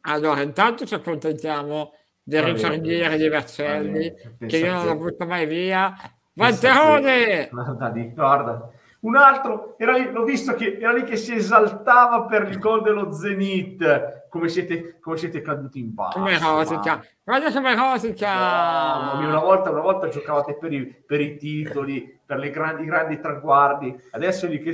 Allora, 0.00 0.42
intanto 0.42 0.84
ci 0.84 0.94
accontentiamo 0.94 1.92
del 2.20 2.42
ricerchiere 2.42 3.16
di 3.16 3.28
Vercelli, 3.28 4.12
che 4.44 4.56
io 4.56 4.72
non 4.72 4.86
l'ho 4.86 4.90
avuto 4.90 5.24
mai 5.24 5.46
via. 5.46 5.94
Valterone! 6.32 7.48
Guarda, 7.48 7.92
guarda, 8.12 8.70
un 9.02 9.14
altro, 9.14 9.76
era 9.78 9.92
lì, 9.92 10.10
l'ho 10.10 10.24
visto 10.24 10.54
che 10.54 10.78
era 10.80 10.92
lì 10.92 11.04
che 11.04 11.16
si 11.16 11.32
esaltava 11.32 12.24
per 12.24 12.48
il 12.48 12.58
gol 12.58 12.82
dello 12.82 13.12
Zenit. 13.12 14.17
Come 14.28 14.48
siete, 14.48 14.98
come 15.00 15.16
siete 15.16 15.40
caduti 15.40 15.78
in 15.80 15.94
basso? 15.94 16.18
Come 16.18 16.38
rosica, 16.38 17.02
guarda 17.24 17.52
come 17.52 17.74
rosica! 17.74 19.14
No, 19.14 19.26
una, 19.26 19.38
volta, 19.38 19.70
una 19.70 19.80
volta 19.80 20.08
giocavate 20.08 20.56
per 20.56 20.72
i, 20.72 20.86
per 20.86 21.20
i 21.20 21.36
titoli, 21.36 22.20
per 22.24 22.44
i 22.44 22.50
grandi, 22.50 22.84
grandi 22.84 23.20
traguardi. 23.20 23.94
Adesso 24.10 24.46
lì 24.46 24.60
che 24.60 24.72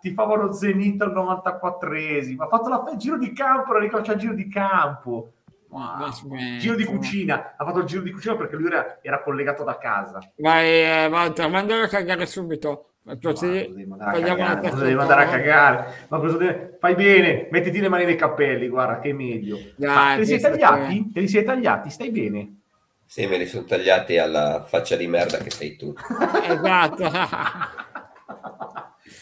ti, 0.00 0.12
favano 0.12 0.52
Zenit 0.52 1.00
al 1.02 1.12
94esimo. 1.12 2.42
Ha 2.42 2.48
fatto 2.48 2.68
la, 2.68 2.84
il 2.92 2.98
giro 2.98 3.18
di 3.18 3.32
campo, 3.32 3.72
la 3.72 3.78
ricaccia 3.78 4.12
il 4.12 4.18
giro 4.18 4.34
di 4.34 4.48
campo. 4.48 5.32
Wow. 5.68 6.10
Giro 6.58 6.74
di 6.74 6.84
cucina, 6.84 7.54
ha 7.56 7.64
fatto 7.64 7.80
il 7.80 7.84
giro 7.84 8.02
di 8.02 8.10
cucina 8.10 8.36
perché 8.36 8.56
lui 8.56 8.66
era, 8.66 8.98
era 9.02 9.22
collegato 9.22 9.62
da 9.62 9.76
casa. 9.78 10.20
Vai, 10.36 10.66
eh, 10.66 11.06
Walter, 11.08 11.50
mandalo 11.50 11.82
a 11.84 11.88
cagare 11.88 12.26
subito. 12.26 12.92
Così 13.22 13.46
devi 13.46 13.86
mandare, 13.86 14.20
a 14.20 14.34
cagare, 14.34 14.68
cosa 14.68 14.82
devi 14.82 14.94
mandare 14.96 15.22
a 15.22 15.28
cagare? 15.28 16.06
Ma 16.08 16.18
cosa 16.18 16.36
deve... 16.36 16.76
Fai 16.80 16.96
bene, 16.96 17.46
mettiti 17.52 17.78
le 17.78 17.88
mani 17.88 18.04
nei 18.04 18.16
capelli, 18.16 18.66
guarda 18.66 18.98
che 18.98 19.10
è 19.10 19.12
meglio. 19.12 19.58
Dai, 19.76 20.14
te 20.14 20.20
li 20.20 20.26
sei 20.26 20.40
tagliati? 20.40 21.12
Te 21.12 21.20
li 21.20 21.28
sei 21.28 21.44
tagliati? 21.44 21.90
Stai 21.90 22.10
bene? 22.10 22.60
Sì, 23.06 23.26
me 23.26 23.38
li 23.38 23.46
sono 23.46 23.64
tagliati 23.64 24.18
alla 24.18 24.64
faccia 24.66 24.96
di 24.96 25.06
merda 25.06 25.38
che 25.38 25.50
sei 25.50 25.76
tu. 25.76 25.94
esatto. 26.48 27.04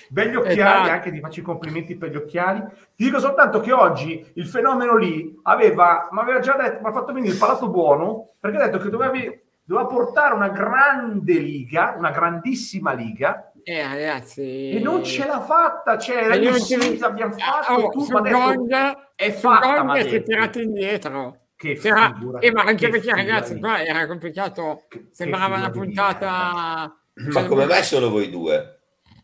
Begli 0.09 0.37
occhiali, 0.37 0.61
esatto. 0.61 0.91
anche 0.91 1.11
ti 1.11 1.21
faccio 1.21 1.41
i 1.41 1.43
complimenti 1.43 1.97
per 1.97 2.11
gli 2.11 2.17
occhiali. 2.17 2.61
Ti 2.95 3.05
dico 3.05 3.19
soltanto 3.19 3.61
che 3.61 3.73
oggi 3.73 4.25
il 4.35 4.47
fenomeno 4.47 4.97
lì 4.97 5.38
aveva, 5.43 6.09
mi 6.11 6.21
aveva 6.21 6.38
già 6.38 6.57
detto, 6.57 6.81
mi 6.81 6.88
ha 6.88 6.93
fatto 6.93 7.12
venire 7.12 7.35
il 7.35 7.38
palato 7.38 7.69
buono, 7.69 8.31
perché 8.41 8.57
ha 8.57 8.64
detto 8.64 8.79
che 8.79 8.88
dovevi, 8.88 9.43
doveva 9.62 9.87
portare 9.87 10.33
una 10.33 10.49
grande 10.49 11.35
liga, 11.35 11.95
una 11.99 12.12
grandissima 12.12 12.93
liga, 12.93 13.53
eh, 13.64 13.83
ragazzi... 13.83 14.71
E 14.71 14.78
non 14.80 15.02
ce 15.02 15.26
l'ha 15.26 15.40
fatta, 15.40 15.99
cioè, 15.99 16.28
la 16.28 16.37
l'ultima 16.37 17.06
abbiamo 17.06 17.35
fatto, 17.37 17.73
oh, 17.73 17.88
tu, 17.88 18.06
ma 18.11 18.21
Gong, 18.21 18.97
è 19.14 19.33
fatta, 19.33 19.83
Gong 19.83 20.06
si 20.06 20.14
è 20.14 20.23
tirato 20.23 20.61
indietro. 20.61 21.38
Che 21.56 21.75
C'era, 21.75 22.14
eh, 22.40 22.52
ma 22.52 22.62
anche 22.62 22.88
perché 22.88 23.14
ragazzi 23.14 23.59
qua 23.59 23.83
era 23.83 24.06
complicato, 24.06 24.85
che, 24.88 25.09
sembrava 25.12 25.54
che 25.54 25.61
una 25.61 25.71
puntata... 25.71 26.99
Ma 27.14 27.47
come 27.47 27.66
mai 27.66 27.83
solo 27.83 28.11
voi 28.11 28.28
due? 28.28 28.80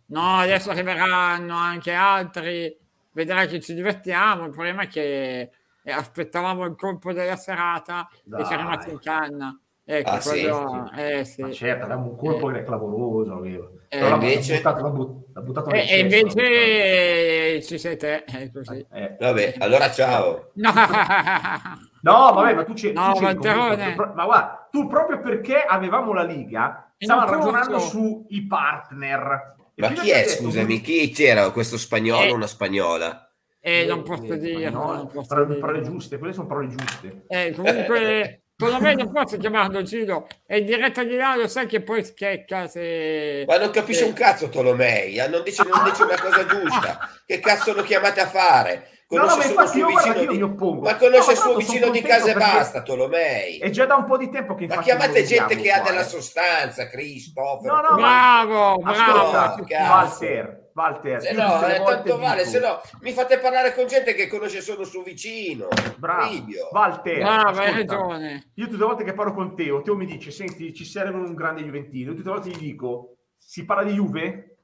No, 0.07 0.39
adesso 0.39 0.71
arriveranno 0.71 1.57
anche 1.57 1.93
altri, 1.93 2.77
vedrai 3.13 3.47
che 3.47 3.61
ci 3.61 3.75
divertiamo, 3.75 4.47
il 4.47 4.51
problema 4.53 4.83
è 4.83 4.89
che 4.89 5.51
eh, 5.83 5.93
aspettavamo 5.93 6.65
il 6.65 6.77
colpo 6.77 7.13
della 7.13 7.37
serata 7.37 8.09
Dai. 8.25 8.43
e 8.43 8.45
ci 8.47 8.53
è 8.53 8.57
rimasto 8.57 8.91
in 8.91 8.99
canna. 8.99 9.61
Ecco, 9.93 10.09
ah, 10.09 10.21
quello, 10.21 10.91
sì, 10.95 11.01
Eh, 11.01 11.25
sì. 11.25 11.43
Ma 11.43 11.51
certo, 11.51 11.85
aveva 11.87 12.01
un 12.01 12.17
colpo 12.17 12.49
eh. 12.53 12.63
clamoroso. 12.63 13.33
Aveva. 13.33 13.69
Eh, 13.89 13.99
Però 13.99 14.15
invece... 14.15 14.55
buttato, 14.55 14.83
l'ha 14.83 14.91
but- 14.91 15.25
l'ha 15.35 15.41
buttato 15.41 15.71
e, 15.71 15.99
invece 15.99 17.63
ci 17.63 17.77
sei 17.77 17.97
te. 17.97 18.23
È 18.23 18.53
così. 18.53 18.87
Eh. 18.93 19.17
Vabbè, 19.19 19.55
allora 19.59 19.91
ciao. 19.91 20.53
No, 20.55 20.71
no 22.03 22.33
vabbè, 22.35 22.55
ma 22.55 22.63
tu 22.63 22.75
c'è. 22.75 22.93
No, 22.93 23.15
tu 23.15 23.19
c'è 23.19 23.35
comunque, 23.35 24.13
ma 24.15 24.25
guarda, 24.25 24.69
tu 24.71 24.87
proprio 24.87 25.21
perché 25.21 25.61
avevamo 25.61 26.13
la 26.13 26.23
Liga, 26.23 26.93
stavamo 26.97 27.29
ragionando 27.29 27.81
sui 27.81 28.47
partner. 28.47 29.57
Ma 29.75 29.89
chi 29.89 30.11
è, 30.11 30.25
scusami, 30.25 30.81
chi 30.81 31.11
c'era 31.11 31.51
questo 31.51 31.77
spagnolo 31.77 32.21
o 32.21 32.27
eh. 32.27 32.33
una 32.33 32.47
spagnola? 32.47 33.31
Eh, 33.63 33.85
non 33.87 34.03
posso 34.03 34.37
dire. 34.37 34.71
No, 34.71 35.11
parole, 35.27 35.57
parole 35.57 35.83
giuste, 35.83 36.19
quelle 36.19 36.33
sono 36.33 36.47
parole 36.47 36.69
giuste. 36.69 37.25
Eh, 37.27 37.53
comunque, 37.55 38.40
Secondo 38.61 38.85
me 38.85 38.95
non 38.95 39.11
posso 39.11 39.39
chiamarlo 39.39 39.83
Gino, 39.83 40.27
è 40.45 40.57
in 40.57 40.67
diretta 40.67 41.03
di 41.03 41.17
là, 41.17 41.35
lo 41.35 41.49
sai 41.49 41.65
che 41.65 41.81
poi 41.81 42.05
schecca 42.05 42.69
se... 42.69 43.45
Ma 43.47 43.57
non 43.57 43.71
capisce 43.71 44.05
eh. 44.05 44.09
un 44.09 44.13
cazzo 44.13 44.51
Tolomei, 44.51 45.17
eh? 45.17 45.29
non 45.29 45.43
dice, 45.43 45.65
non 45.67 45.83
dice 45.85 46.03
una 46.03 46.21
cosa 46.21 46.45
giusta. 46.45 47.09
Che 47.25 47.39
cazzo 47.39 47.73
lo 47.73 47.83
chiamate 47.83 48.21
a 48.21 48.27
fare? 48.27 48.89
Conosce 49.07 49.49
no, 49.49 49.55
no, 49.55 49.63
il 49.63 49.69
suo 49.69 49.87
vicino 49.87 50.27
di... 50.31 50.39
Ma 50.83 50.97
conosce 50.97 51.27
no, 51.27 51.33
il 51.33 51.37
suo 51.39 51.57
vicino 51.57 51.89
di 51.89 52.03
casa 52.03 52.31
e 52.31 52.35
basta, 52.35 52.83
Tolomei. 52.83 53.59
È 53.59 53.71
già 53.71 53.87
da 53.87 53.97
un 53.97 54.05
po' 54.05 54.19
di 54.19 54.29
tempo 54.29 54.55
che 54.55 54.67
Ma 54.67 54.83
chiamate 54.83 55.25
gente 55.25 55.57
che 55.57 55.73
ha 55.73 55.81
della 55.81 56.05
sostanza, 56.05 56.87
Cristoforo. 56.87 57.75
No, 57.75 57.81
no, 57.81 57.97
bravo, 57.97 58.77
bravo. 58.77 59.31
Ascolta, 59.31 59.57
Walter, 59.69 60.70
Walter. 60.81 61.21
Se 61.21 61.33
no, 61.33 61.67
eh, 61.67 61.83
tanto 61.83 62.19
vale, 62.19 62.45
se 62.47 62.59
no 62.59 62.81
mi 63.01 63.13
fate 63.13 63.39
parlare 63.39 63.75
con 63.75 63.87
gente 63.87 64.15
che 64.15 64.29
conosce 64.29 64.63
solo 64.63 64.85
suo 64.85 65.03
vicino. 65.03 65.69
Bravo. 65.97 66.31
Walter. 66.73 67.19
Bravo, 67.19 67.59
hai 67.61 67.73
ragione. 67.73 68.51
Io 68.55 68.65
tutte 68.65 68.79
le 68.79 68.85
volte 68.85 69.05
che 69.05 69.13
parlo 69.13 69.35
con 69.35 69.55
Teo, 69.55 69.83
Teo 69.83 69.97
mi 69.97 70.07
dice, 70.07 70.31
senti, 70.31 70.73
ci 70.73 70.85
serve 70.85 71.19
un 71.19 71.35
grande 71.35 71.63
Juventino. 71.63 72.11
Io 72.11 72.17
tutte 72.17 72.29
le 72.29 72.35
volte 72.35 72.51
gli 72.51 72.59
dico, 72.59 73.17
si 73.37 73.65
parla 73.65 73.85
di 73.85 73.93
Juve? 73.93 74.57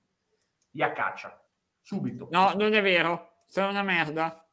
Gli 0.70 0.84
caccia. 0.92 1.40
Subito. 1.80 2.28
No, 2.30 2.52
non 2.56 2.72
è 2.72 2.82
vero. 2.82 3.42
Sei 3.46 3.68
una 3.68 3.82
merda. 3.82 4.44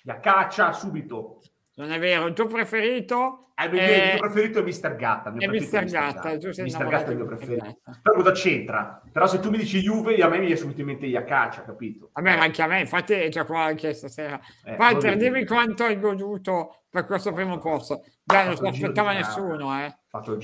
Gli 0.00 0.12
caccia 0.20 0.72
subito. 0.72 1.40
Non 1.78 1.92
è 1.92 1.98
vero. 2.00 2.26
Il 2.26 2.34
tuo 2.34 2.46
preferito 2.46 3.52
eh, 3.54 3.66
il, 3.66 3.70
mio, 3.72 3.82
il 3.82 4.02
mio 4.12 4.18
preferito 4.18 4.58
è 4.58 4.62
Mister 4.62 4.96
Gatta. 4.96 5.32
È 5.32 5.46
Mister 5.46 5.84
Gatta, 5.84 6.34
Mister 6.34 6.86
Gatta 6.88 7.06
è 7.06 7.10
il 7.10 7.16
mio 7.16 7.26
preferito. 7.26 7.78
Però 8.02 8.16
cosa 8.16 8.32
c'entra? 8.32 9.00
Però 9.12 9.28
se 9.28 9.38
tu 9.38 9.50
mi 9.50 9.58
dici 9.58 9.80
Juve, 9.80 10.16
a 10.16 10.28
me 10.28 10.38
mi 10.38 10.46
viene 10.46 10.60
subito 10.60 10.80
in 10.80 10.88
mente 10.88 11.06
Iacaccia, 11.06 11.62
capito? 11.62 12.10
Vabbè, 12.14 12.32
anche 12.32 12.62
a 12.62 12.66
me, 12.66 12.80
infatti 12.80 13.12
è 13.12 13.28
già 13.28 13.44
qua 13.44 13.62
anche 13.62 13.94
stasera. 13.94 14.40
Eh, 14.64 14.74
Walter, 14.74 15.16
dimmi 15.16 15.46
quanto 15.46 15.84
hai 15.84 16.00
goduto 16.00 16.82
per 16.90 17.06
questo 17.06 17.32
primo 17.32 17.58
posto. 17.58 18.02
Dai, 18.24 18.46
non 18.46 18.56
si 18.56 18.66
aspettava 18.66 19.12
nessuno, 19.12 19.78
eh. 19.80 19.96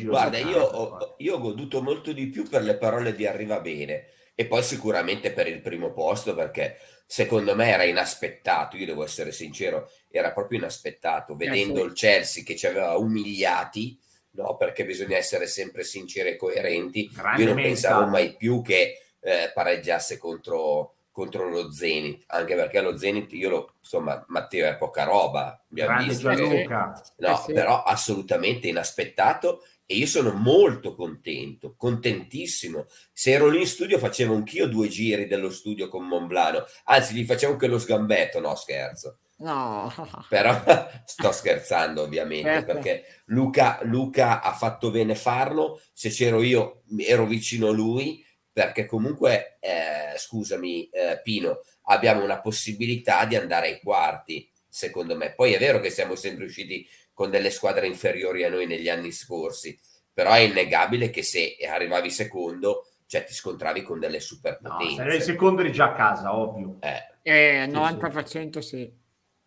Guarda, 0.04 0.38
io 0.38 0.60
ho, 0.62 1.14
io 1.18 1.34
ho 1.34 1.40
goduto 1.40 1.82
molto 1.82 2.12
di 2.12 2.28
più 2.28 2.48
per 2.48 2.62
le 2.62 2.76
parole 2.76 3.12
di 3.12 3.26
Arriva 3.26 3.58
Bene 3.60 4.04
e 4.34 4.46
poi 4.46 4.62
sicuramente 4.62 5.32
per 5.32 5.46
il 5.46 5.60
primo 5.60 5.92
posto 5.92 6.34
perché 6.34 6.78
secondo 7.06 7.54
me 7.54 7.68
era 7.70 7.84
inaspettato, 7.84 8.76
io 8.76 8.86
devo 8.86 9.04
essere 9.04 9.30
sincero, 9.30 9.90
era 10.10 10.32
proprio 10.32 10.58
inaspettato, 10.58 11.36
vedendo 11.36 11.80
eh 11.80 11.82
sì. 11.82 11.86
il 11.86 11.92
Chelsea 11.92 12.42
che 12.42 12.56
ci 12.56 12.66
aveva 12.66 12.96
umiliati, 12.96 13.98
no? 14.32 14.56
perché 14.56 14.84
bisogna 14.84 15.16
essere 15.16 15.46
sempre 15.46 15.84
sinceri 15.84 16.30
e 16.30 16.36
coerenti, 16.36 17.10
Grande 17.12 17.42
io 17.42 17.54
non 17.54 17.62
pensavo 17.62 18.06
mai 18.06 18.36
più 18.36 18.62
che 18.62 19.00
eh, 19.20 19.50
pareggiasse 19.54 20.18
contro, 20.18 20.94
contro 21.10 21.48
lo 21.48 21.70
Zenit, 21.70 22.24
anche 22.28 22.56
perché 22.56 22.80
lo 22.80 22.98
Zenit 22.98 23.32
io 23.34 23.48
lo, 23.48 23.74
insomma, 23.78 24.24
Matteo 24.28 24.66
è 24.66 24.76
poca 24.76 25.04
roba, 25.04 25.62
abbiamo 25.70 25.92
Grande 25.92 26.08
visto. 26.08 26.34
Gianluca. 26.34 27.02
No, 27.18 27.32
Eh 27.32 27.42
sì. 27.44 27.52
però 27.52 27.82
assolutamente 27.82 28.66
inaspettato 28.66 29.62
e 29.86 29.96
io 29.96 30.06
sono 30.06 30.32
molto 30.32 30.94
contento, 30.94 31.74
contentissimo. 31.76 32.86
Se 33.12 33.32
ero 33.32 33.48
lì 33.48 33.60
in 33.60 33.66
studio 33.66 33.98
facevo 33.98 34.34
anch'io 34.34 34.66
due 34.66 34.88
giri 34.88 35.26
dello 35.26 35.50
studio 35.50 35.88
con 35.88 36.06
Monblano, 36.06 36.64
anzi 36.84 37.14
gli 37.14 37.24
facevo 37.24 37.52
anche 37.52 37.66
lo 37.66 37.78
sgambetto, 37.78 38.40
no 38.40 38.54
scherzo. 38.54 39.18
No, 39.36 39.92
Però 40.28 40.62
sto 41.04 41.32
scherzando 41.32 42.02
ovviamente 42.02 42.48
Certo. 42.48 42.72
perché 42.72 43.04
Luca, 43.26 43.80
Luca 43.82 44.40
ha 44.40 44.52
fatto 44.54 44.90
bene 44.90 45.14
farlo, 45.14 45.80
se 45.92 46.08
c'ero 46.08 46.40
io 46.40 46.82
ero 46.98 47.26
vicino 47.26 47.68
a 47.68 47.72
lui 47.72 48.24
perché 48.54 48.86
comunque, 48.86 49.56
eh, 49.58 50.16
scusami 50.16 50.88
eh, 50.88 51.20
Pino, 51.24 51.62
abbiamo 51.86 52.22
una 52.22 52.38
possibilità 52.40 53.24
di 53.24 53.34
andare 53.34 53.66
ai 53.66 53.80
quarti, 53.80 54.48
secondo 54.68 55.16
me. 55.16 55.34
Poi 55.34 55.52
è 55.54 55.58
vero 55.58 55.80
che 55.80 55.90
siamo 55.90 56.14
sempre 56.14 56.44
usciti 56.44 56.86
con 57.14 57.30
delle 57.30 57.50
squadre 57.50 57.86
inferiori 57.86 58.44
a 58.44 58.50
noi 58.50 58.66
negli 58.66 58.88
anni 58.90 59.10
scorsi, 59.12 59.78
però 60.12 60.32
è 60.32 60.40
innegabile 60.40 61.08
che 61.10 61.22
se 61.22 61.56
arrivavi 61.66 62.10
secondo, 62.10 62.88
cioè 63.06 63.24
ti 63.24 63.32
scontravi 63.32 63.82
con 63.82 63.98
delle 64.00 64.16
No, 64.18 64.20
superpotenze. 64.22 64.94
sarei 64.96 65.16
il 65.16 65.22
secondo 65.22 65.60
eri 65.62 65.72
già 65.72 65.86
a 65.86 65.92
casa, 65.94 66.36
ovvio. 66.36 66.76
Eh, 66.80 67.12
eh, 67.22 67.64
Sì, 67.66 67.70
90% 67.70 68.58
sì. 68.60 68.92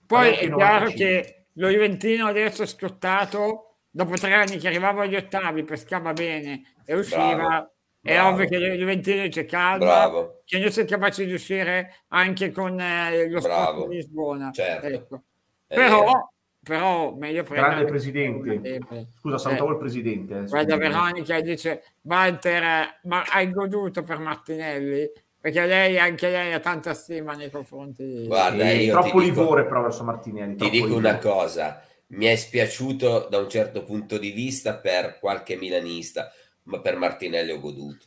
Poi 0.05 0.33
è 0.35 0.47
95. 0.47 0.55
chiaro 0.55 0.89
che 0.91 1.45
lo 1.53 1.69
Juventino 1.69 2.27
adesso 2.27 2.63
è 2.63 2.65
scottato, 2.65 3.79
dopo 3.89 4.13
tre 4.15 4.33
anni 4.33 4.57
che 4.57 4.67
arrivava 4.67 5.03
agli 5.03 5.15
ottavi, 5.15 5.63
pescava 5.63 6.13
bene 6.13 6.75
e 6.85 6.95
usciva. 6.95 7.35
Bravo, 7.35 7.71
È 8.01 8.13
bravo. 8.13 8.29
ovvio 8.29 8.47
che 8.47 8.57
lo 8.59 8.73
Juventino 8.75 9.21
dice 9.23 9.43
calma, 9.45 9.77
bravo. 9.85 10.41
che 10.45 10.59
noi 10.59 10.71
siamo 10.71 10.87
capaci 10.87 11.25
di 11.25 11.33
uscire 11.33 12.03
anche 12.09 12.51
con 12.51 12.79
eh, 12.79 13.27
lo 13.29 13.41
Bravo. 13.41 13.73
sport 13.79 13.89
di 13.89 13.95
Lisbona. 13.95 14.51
Certo. 14.51 14.85
Ecco. 14.87 15.23
è 15.67 15.75
vero. 15.75 16.31
Però, 16.67 17.15
meglio 17.15 17.43
prendere 17.43 17.69
Grande 17.75 17.89
presidente. 17.89 19.07
Scusa, 19.19 19.37
salutavo 19.37 19.69
Eh. 19.69 19.73
il 19.73 19.77
presidente. 19.79 20.37
eh, 20.39 20.43
Guarda. 20.45 20.75
Veronica 20.77 21.39
dice 21.41 21.83
Walter 22.01 22.63
eh, 22.63 22.99
ma 23.03 23.23
hai 23.31 23.49
goduto 23.51 24.01
per 24.03 24.19
Martinelli 24.19 25.09
perché 25.39 25.65
lei 25.65 25.97
anche 25.97 26.29
lei 26.29 26.51
ha 26.53 26.59
tanta 26.59 26.93
stima 26.93 27.33
nei 27.33 27.49
confronti 27.49 28.03
di- 28.05 28.25
Guarda, 28.27 28.69
Eh, 28.69 28.83
io 28.83 28.91
troppo 28.91 29.19
ti 29.19 29.25
dico- 29.25 29.39
livore 29.41 29.65
però 29.65 29.81
verso 29.83 30.03
Martinelli. 30.03 30.55
Ti 30.55 30.69
dico 30.69 30.85
livore. 30.87 31.07
una 31.07 31.17
cosa, 31.19 31.81
mi 32.07 32.25
è 32.25 32.35
spiaciuto 32.35 33.27
da 33.29 33.37
un 33.37 33.49
certo 33.49 33.83
punto 33.83 34.17
di 34.17 34.31
vista 34.31 34.75
per 34.75 35.19
qualche 35.19 35.55
milanista, 35.55 36.31
ma 36.63 36.79
per 36.81 36.97
Martinelli 36.97 37.51
ho 37.51 37.59
goduto. 37.59 38.05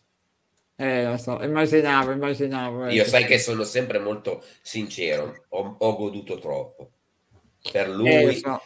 eh 0.76 1.04
lo 1.04 1.16
so 1.18 1.42
immaginavo 1.42 2.10
immaginavo 2.10 2.88
Io 2.88 3.02
ecco. 3.02 3.10
sai 3.10 3.24
che 3.26 3.38
sono 3.38 3.64
sempre 3.64 3.98
molto 3.98 4.42
sincero, 4.62 5.44
ho, 5.50 5.76
ho 5.78 5.96
goduto 5.96 6.38
troppo 6.38 6.90
per 7.72 7.88
lui, 7.88 8.08
Eh, 8.10 8.34
so. 8.34 8.60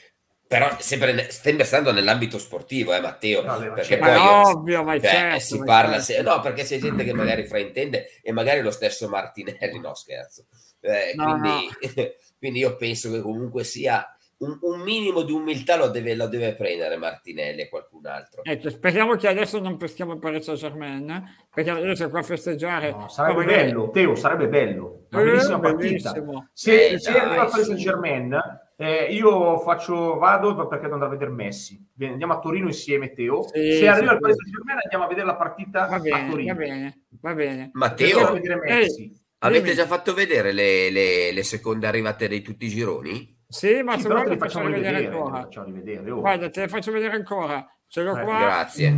però 0.47 0.77
sempre, 0.79 1.31
sempre 1.31 1.65
stando 1.65 1.91
nell'ambito 1.93 2.39
sportivo, 2.39 2.95
eh 2.95 3.01
Matteo, 3.01 3.43
ma 3.43 3.57
perché 3.59 3.83
certo. 3.99 4.05
poi 4.05 4.15
Ma 4.15 4.25
io- 4.25 4.49
ovvio 4.59 4.83
ma 4.85 4.93
cioè, 5.01 5.11
certo, 5.11 5.41
si 5.41 5.59
ma 5.59 5.65
parla, 5.65 6.01
certo. 6.01 6.13
se- 6.13 6.23
no 6.23 6.41
perché 6.41 6.63
c'è 6.65 6.79
gente 6.79 7.05
che 7.05 7.13
magari 7.13 7.47
fraintende 7.47 8.21
e 8.23 8.33
magari 8.33 8.61
lo 8.61 8.71
stesso 8.71 9.09
Martinelli, 9.09 9.81
no 9.81 9.95
scherzo, 9.95 10.47
Eh, 10.81 11.15
No, 11.17 11.25
quindi, 11.41 11.69
quindi 12.39 12.59
io 12.61 12.77
penso 12.77 13.11
che 13.11 13.21
comunque 13.21 13.65
sia 13.65 14.07
un, 14.37 14.59
un 14.61 14.81
minimo 14.81 15.23
di 15.23 15.33
umiltà 15.33 15.77
lo 15.77 15.89
deve, 15.89 16.15
lo 16.15 16.27
deve 16.27 16.55
prendere 16.55 16.97
Martinelli 16.97 17.63
e 17.63 17.69
qualcun 17.71 18.05
altro. 18.07 18.43
Ecco, 18.45 18.69
speriamo 18.69 19.15
che 19.15 19.29
adesso 19.29 19.59
non 19.61 19.79
peschiamo 19.79 20.13
il 20.13 20.19
Paris 20.19 20.45
Saint 20.45 20.61
Germain 20.61 21.23
perché 21.55 21.71
adesso 21.71 22.11
qua 22.11 22.19
a 22.19 22.23
festeggiare 22.23 22.91
No, 22.91 23.09
sarebbe 23.09 23.43
come- 23.45 23.47
bello, 23.47 23.91
Teo, 23.91 24.15
sarebbe 24.15 24.49
bello. 24.49 25.07
Una 25.11 25.21
Eh, 25.23 25.25
bellissima 25.25 25.61
partita. 25.61 26.13
Se, 26.53 26.87
Eh, 26.89 26.99
se 26.99 27.13
dai, 27.13 27.21
arriva 27.21 27.45
il 27.45 27.51
Paris. 27.51 27.65
Saint 27.67 27.79
Germain, 27.81 28.39
eh, 28.77 29.05
io 29.13 29.59
faccio, 29.61 30.17
vado 30.19 30.55
perché 30.67 30.83
devo 30.85 30.95
andare 30.95 31.13
a 31.13 31.15
vedere 31.15 31.31
Messi. 31.31 31.81
Andiamo 32.01 32.33
a 32.35 32.39
Torino 32.39 32.67
insieme, 32.67 33.13
Teo. 33.13 33.43
Sì, 33.45 33.53
se 33.53 33.77
sì, 33.77 33.87
arriva 33.87 34.13
il 34.13 34.17
sì. 34.17 34.23
Paris 34.23 34.37
Saint 34.37 34.57
Germain, 34.57 34.79
andiamo 34.83 35.05
a 35.05 35.09
vedere 35.09 35.27
la 35.27 35.37
partita 35.37 35.87
va 35.87 35.95
a 35.97 36.01
bene 36.01 36.31
Torino. 36.31 36.53
va 36.55 36.59
bene 36.59 37.05
va 37.21 37.35
bene 37.35 37.71
Matteo, 37.75 38.27
a 38.29 38.33
Messi. 38.59 39.21
avete 39.39 39.63
dimmi. 39.63 39.75
già 39.75 39.87
fatto 39.87 40.13
vedere 40.15 40.53
le, 40.53 40.91
le- 40.91 41.33
le 41.33 41.43
seconde 41.43 41.87
arrivate 41.87 42.27
di 42.29 42.43
tutti 42.43 42.67
i 42.67 42.69
gironi? 42.69 43.33
sì 43.47 43.83
ma 43.83 43.95
Sì, 43.95 44.01
se 44.01 44.09
però 44.09 44.23
vuoi 44.23 44.29
te 44.31 44.35
le 44.35 44.39
facciamo 44.41 44.67
rivedere. 44.67 44.95
te 44.95 45.01
li 45.01 45.07
ancora 45.07 45.41
facciamo 45.43 45.67
rivedere, 45.67 46.11
oh. 46.11 46.21
guarda 46.21 46.51
te 46.51 46.61
le 46.61 46.69
faccio 46.69 46.91
vedere 46.93 47.15
ancora 47.15 47.67
ce 47.87 48.03
l'ho 48.03 48.17
Eh, 48.19 48.23
qua 48.23 48.39
Grazie. 48.39 48.97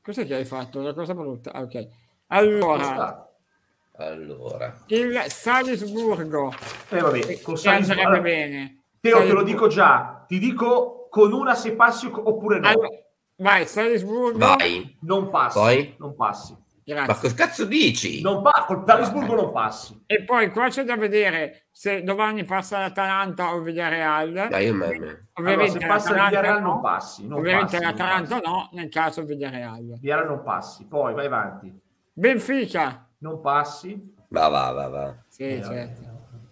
cos'è 0.00 0.24
che 0.26 0.34
hai 0.34 0.44
fatto 0.44 0.78
una 0.80 0.94
cosa 0.94 1.14
brutta 1.14 1.52
Ah, 1.52 1.60
ok 1.62 1.88
allora? 2.28 3.25
Allora, 3.98 4.82
il 4.88 5.22
Salisburgo 5.28 6.52
Eh, 6.90 7.00
vabbè, 7.00 7.18
che 7.20 7.40
con 7.40 7.54
che 7.54 7.60
Salisburgo- 7.60 8.02
andrebbe 8.02 8.02
allora, 8.04 8.20
bene 8.20 8.82
Teo, 9.00 9.00
te 9.00 9.08
lo 9.10 9.16
Salisburgo. 9.18 9.42
dico 9.44 9.66
già. 9.68 10.24
Ti 10.26 10.38
dico 10.38 11.08
con 11.10 11.32
una 11.32 11.54
se 11.54 11.72
passi 11.74 12.06
oppure 12.12 12.58
no. 12.58 12.68
Allora, 12.68 12.88
vai 13.36 13.66
Salisburgo 13.66 14.38
vai. 14.38 14.98
Non 15.02 15.30
passi. 15.30 15.58
Poi? 15.58 15.94
Non 15.98 16.14
passi. 16.14 16.56
grazie 16.84 17.06
Ma 17.14 17.18
cosa 17.18 17.34
cazzo 17.34 17.64
dici? 17.64 18.20
Non 18.20 18.42
pa- 18.42 18.64
col 18.66 18.82
Salisburgo 18.86 19.34
non 19.34 19.52
passi. 19.52 20.02
E 20.06 20.24
poi 20.24 20.50
qua 20.50 20.68
c'è 20.68 20.84
da 20.84 20.96
vedere 20.96 21.66
se 21.70 22.02
domani 22.02 22.44
passa 22.44 22.78
l'Atalanta 22.80 23.52
o 23.54 23.56
il 23.58 23.62
Villarreal. 23.64 24.48
Dai, 24.50 24.66
io 24.66 24.74
me- 24.74 24.86
me- 24.88 25.28
Allora, 25.34 25.52
Ovviamente 25.54 25.80
se 25.80 25.86
passa 25.86 26.10
il 26.10 26.16
l'Atalanta 26.16 26.28
Villarreal 26.40 26.62
no. 26.62 26.68
non 26.68 26.80
passi. 26.82 27.26
Non 27.26 27.38
Ovviamente 27.38 27.64
passi, 27.78 27.82
non 27.82 27.90
l'Atalanta 27.92 28.40
passi. 28.40 28.50
no, 28.50 28.68
nel 28.72 28.88
caso 28.88 29.20
il 29.20 29.26
Villarreal. 29.26 29.98
Villarreal 30.00 30.28
non 30.28 30.42
passi. 30.42 30.86
Poi 30.86 31.14
vai 31.14 31.26
avanti. 31.26 31.80
Benfica, 32.12 33.05
Non 33.26 33.40
passi. 33.40 34.14
Va, 34.28 34.46
va, 34.48 34.70
va, 34.70 34.88
va. 34.88 35.24
sì, 35.28 35.42
Eh, 35.42 35.62
certo. 35.62 36.00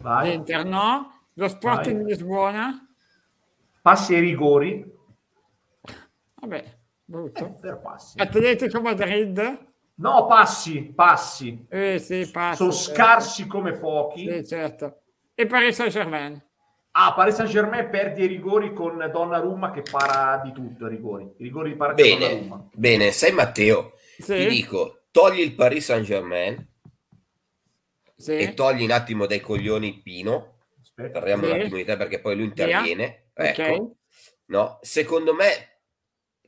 Vai. 0.00 0.30
L'Inter 0.30 0.64
no, 0.64 1.28
lo 1.34 1.48
Sporting 1.48 1.96
Vai. 1.96 2.04
di 2.04 2.10
Lisbona, 2.10 2.88
Passi 3.80 4.14
ai 4.14 4.20
rigori. 4.20 4.84
vabbè, 6.40 6.64
brutto. 7.04 7.44
Eh, 7.44 7.52
però 7.60 7.80
passi. 7.80 8.18
Atletico 8.20 8.80
Madrid, 8.80 9.72
No, 9.96 10.26
passi. 10.26 10.92
Passi. 10.92 11.64
eh 11.68 12.00
sì, 12.00 12.28
passa. 12.32 12.56
Sono 12.56 12.72
certo. 12.72 12.92
scarsi 12.92 13.46
come 13.46 13.74
pochi. 13.74 14.28
Sì, 14.28 14.44
certo. 14.46 15.02
E 15.34 15.46
Paris 15.46 15.76
Saint 15.76 15.92
Germain. 15.92 16.42
Ah, 16.96 17.12
Paris 17.14 17.34
Saint 17.36 17.50
Germain 17.50 17.88
perde 17.90 18.24
i 18.24 18.26
rigori 18.26 18.72
con 18.72 19.08
Donnarumma 19.12 19.70
che 19.70 19.82
para 19.82 20.40
di 20.42 20.50
tutto. 20.52 20.86
I 20.86 20.88
rigori. 20.90 21.24
I 21.38 21.42
rigori 21.44 21.70
di 21.70 21.76
para 21.76 21.92
Bene, 21.92 22.18
Donnarumma. 22.28 22.68
bene, 22.72 23.10
sai 23.12 23.32
Matteo, 23.32 23.92
Sì, 24.18 24.34
ti 24.34 24.46
dico, 24.46 25.03
togli 25.14 25.38
il 25.38 25.54
Paris 25.54 25.84
Saint 25.84 26.04
Germain 26.04 26.68
sì. 28.16 28.32
e 28.36 28.52
togli 28.52 28.82
un 28.82 28.90
attimo 28.90 29.26
dai 29.26 29.38
coglioni 29.40 30.00
Pino, 30.02 30.58
Aspetta. 30.82 31.20
parliamo 31.20 31.44
Sì. 31.44 31.52
un 31.52 31.60
attimo 31.60 31.76
di 31.76 31.84
te 31.84 31.96
perché 31.96 32.18
poi 32.20 32.34
lui 32.34 32.46
interviene. 32.46 33.26
Ecco, 33.32 33.62
Ok. 33.62 33.90
no, 34.46 34.78
secondo 34.82 35.32
me 35.34 35.78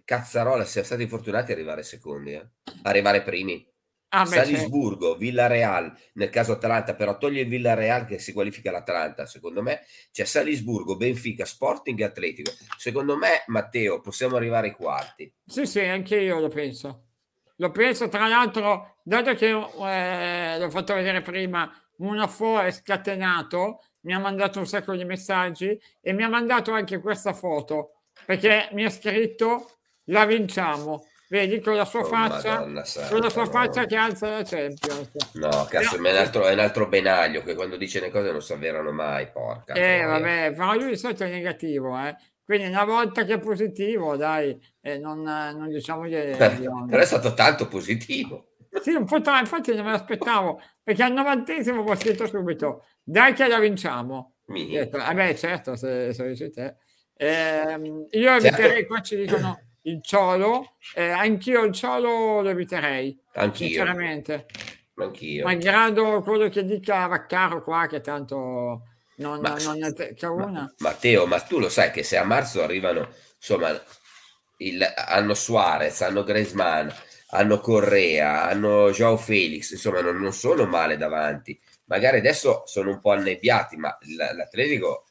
Cazzarola 0.05 0.65
siamo 0.65 0.85
stati 0.87 1.07
fortunati 1.07 1.53
ad 1.53 1.59
arrivare 1.59 1.85
secondi, 1.85 2.33
eh. 2.33 2.45
arrivare 2.83 3.23
primi. 3.23 3.65
Ah, 4.09 4.23
beh, 4.25 4.31
certo. 4.31 4.45
Salisburgo, 4.55 5.17
Villareal, 5.17 5.93
nel 6.15 6.31
caso 6.31 6.53
Atalanta, 6.53 6.95
però 6.95 7.19
toglie 7.19 7.43
il 7.43 7.49
Villareal 7.49 8.05
che 8.07 8.19
si 8.19 8.33
qualifica 8.33 8.71
l'Atalanta, 8.73 9.27
secondo 9.27 9.63
me 9.63 9.85
c'è 10.11 10.25
Salisburgo, 10.25 10.97
Benfica, 10.97 11.45
Sporting 11.45 12.01
e 12.01 12.05
Atletico. 12.05 12.53
Secondo 12.79 13.17
me, 13.17 13.45
Matteo, 13.47 14.01
possiamo 14.01 14.35
arrivare 14.37 14.69
ai 14.69 14.75
quarti. 14.75 15.33
Sì, 15.45 15.67
sì, 15.67 15.81
anche 15.81 16.17
io 16.21 16.41
lo 16.41 16.49
penso. 16.49 17.06
Lo 17.57 17.71
penso, 17.71 18.09
tra 18.09 18.27
l'altro, 18.29 18.97
dato 19.03 19.35
che 19.35 19.49
eh, 19.49 20.59
l'ho 20.59 20.71
fatto 20.71 20.95
vedere 20.95 21.23
prima, 21.23 21.71
Munafo 21.99 22.61
è 22.61 22.71
scatenato, 22.71 23.83
mi 24.03 24.13
ha 24.15 24.19
mandato 24.19 24.59
un 24.59 24.67
sacco 24.67 24.95
di 24.95 25.05
messaggi 25.05 25.79
e 26.01 26.13
mi 26.13 26.23
ha 26.23 26.29
mandato 26.29 26.73
anche 26.73 27.01
questa 27.01 27.33
foto, 27.33 28.03
perché 28.25 28.69
mi 28.73 28.85
ha 28.85 28.91
scritto 28.91 29.71
la 30.07 30.25
vinciamo. 30.27 31.07
Vedi 31.29 31.59
con 31.61 31.75
la 31.75 31.85
sua 31.85 32.01
Oh, 32.01 32.05
faccia, 32.05 32.61
Madonna 32.61 32.85
con 33.09 33.19
la 33.19 33.31
sua 33.31 33.43
no. 33.43 33.51
faccia 33.51 33.85
che 33.85 33.97
alza 33.97 34.29
la 34.31 34.43
Champions. 34.45 35.11
No, 35.33 35.67
cazzo, 35.69 35.97
No. 35.97 36.03
ma 36.03 36.09
è 36.11 36.13
un, 36.13 36.19
altro, 36.19 36.47
è 36.47 36.53
un 36.53 36.59
altro 36.61 36.87
benaglio 36.87 37.43
che 37.43 37.57
quando 37.57 37.77
dice 37.77 37.99
le 37.99 38.11
cose 38.13 38.31
non 38.31 38.41
si 38.41 38.53
avverano 38.53 38.93
mai, 38.93 39.29
porca. 39.33 39.75
Eh, 39.75 40.05
vabbè, 40.05 40.53
però 40.55 40.75
lui 40.75 40.91
di 40.91 40.97
solito 40.97 41.25
è 41.25 41.29
negativo, 41.31 41.99
eh. 41.99 42.15
Quindi 42.47 42.69
una 42.69 42.85
volta 42.85 43.25
che 43.25 43.35
è 43.35 43.39
positivo, 43.41 44.17
dai, 44.17 44.57
eh, 44.81 44.99
non, 44.99 45.21
non 45.23 45.69
diciamo 45.69 46.05
di... 46.05 46.11
Per- 46.13 46.59
di- 46.59 46.69
però 46.89 47.03
è 47.03 47.05
stato 47.05 47.35
tanto 47.35 47.67
positivo. 47.67 48.53
Sì, 48.81 48.93
un 48.93 49.05
po' 49.05 49.21
tra, 49.21 49.41
infatti 49.41 49.75
non 49.75 49.85
me 49.85 49.91
l'aspettavo, 49.91 50.61
perché 50.83 51.03
al 51.03 51.13
novantesimo 51.13 51.83
ho 51.83 51.97
scritto 51.97 52.27
subito, 52.27 52.85
dai 53.03 53.33
che 53.33 53.49
la 53.49 53.59
vinciamo. 53.59 54.35
Detto, 54.47 54.99
Vabbè, 54.99 55.35
certo, 55.35 55.75
se, 55.75 56.13
se 56.15 56.29
dici 56.29 56.51
te. 56.51 56.77
Ehm, 57.17 58.07
io 58.11 58.41
Certo. 58.41 58.47
eviterei, 58.47 58.87
qua 58.87 59.01
ci 59.01 59.17
dicono 59.17 59.59
il 59.83 60.01
ciolo, 60.03 60.77
eh, 60.95 61.09
anch'io 61.09 61.65
il 61.65 61.73
ciolo 61.73 62.43
lo 62.43 62.49
eviterei, 62.49 63.19
Anch'io, 63.35 63.67
sinceramente. 63.67 64.47
anch'io. 64.95 65.45
Malgrado 65.45 66.23
quello 66.23 66.49
che 66.49 66.65
dica 66.65 67.07
Vaccaro 67.07 67.63
qua, 67.63 67.87
che 67.89 68.01
tanto 68.01 68.83
non, 69.17 69.41
Ma- 69.41 69.57
ne 69.75 69.93
tecca 69.93 70.33
Ma- 70.33 70.45
una. 70.45 70.75
Matteo, 70.79 71.27
ma 71.27 71.41
tu 71.41 71.59
lo 71.59 71.69
sai 71.69 71.91
che 71.91 72.03
se 72.03 72.17
a 72.17 72.25
marzo 72.25 72.63
arrivano, 72.63 73.09
insomma, 73.37 73.71
il- 74.59 74.93
hanno 74.95 75.35
Suarez, 75.35 76.01
hanno 76.03 76.25
Griezmann, 76.25 76.89
hanno 77.31 77.61
Correa, 77.61 78.45
hanno 78.45 78.91
Joao 78.91 79.17
Felix, 79.17 79.71
insomma 79.73 80.01
non, 80.01 80.17
non 80.17 80.33
sono 80.33 80.65
male 80.67 80.97
davanti. 80.97 81.59
Magari 81.87 82.19
adesso 82.19 82.63
sono 82.67 82.91
un 82.91 83.01
po' 83.01 83.13
annebbiati, 83.13 83.77
ma 83.77 83.97
l'Atletico 84.17 85.07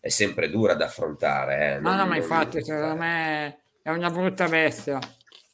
è 0.00 0.08
sempre 0.08 0.50
dura 0.50 0.74
da 0.74 0.86
affrontare. 0.86 1.76
Eh. 1.76 1.80
Non, 1.80 1.96
no, 1.96 2.02
no, 2.02 2.06
ma 2.06 2.16
infatti 2.16 2.62
secondo 2.62 2.96
me 2.96 3.60
è 3.82 3.90
una 3.90 4.10
brutta 4.10 4.46
bestia. 4.48 4.98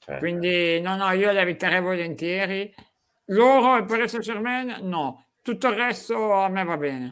Eh. 0.06 0.18
Quindi 0.18 0.80
no, 0.80 0.96
no, 0.96 1.12
io 1.12 1.30
la 1.32 1.42
eviterei 1.42 1.80
volentieri. 1.80 2.74
Loro 3.26 3.76
e 3.76 3.84
Paris 3.84 4.10
Saint 4.10 4.24
Germain 4.24 4.78
no, 4.82 5.26
tutto 5.42 5.68
il 5.68 5.74
resto 5.74 6.32
a 6.32 6.48
me 6.48 6.64
va 6.64 6.76
bene. 6.78 7.10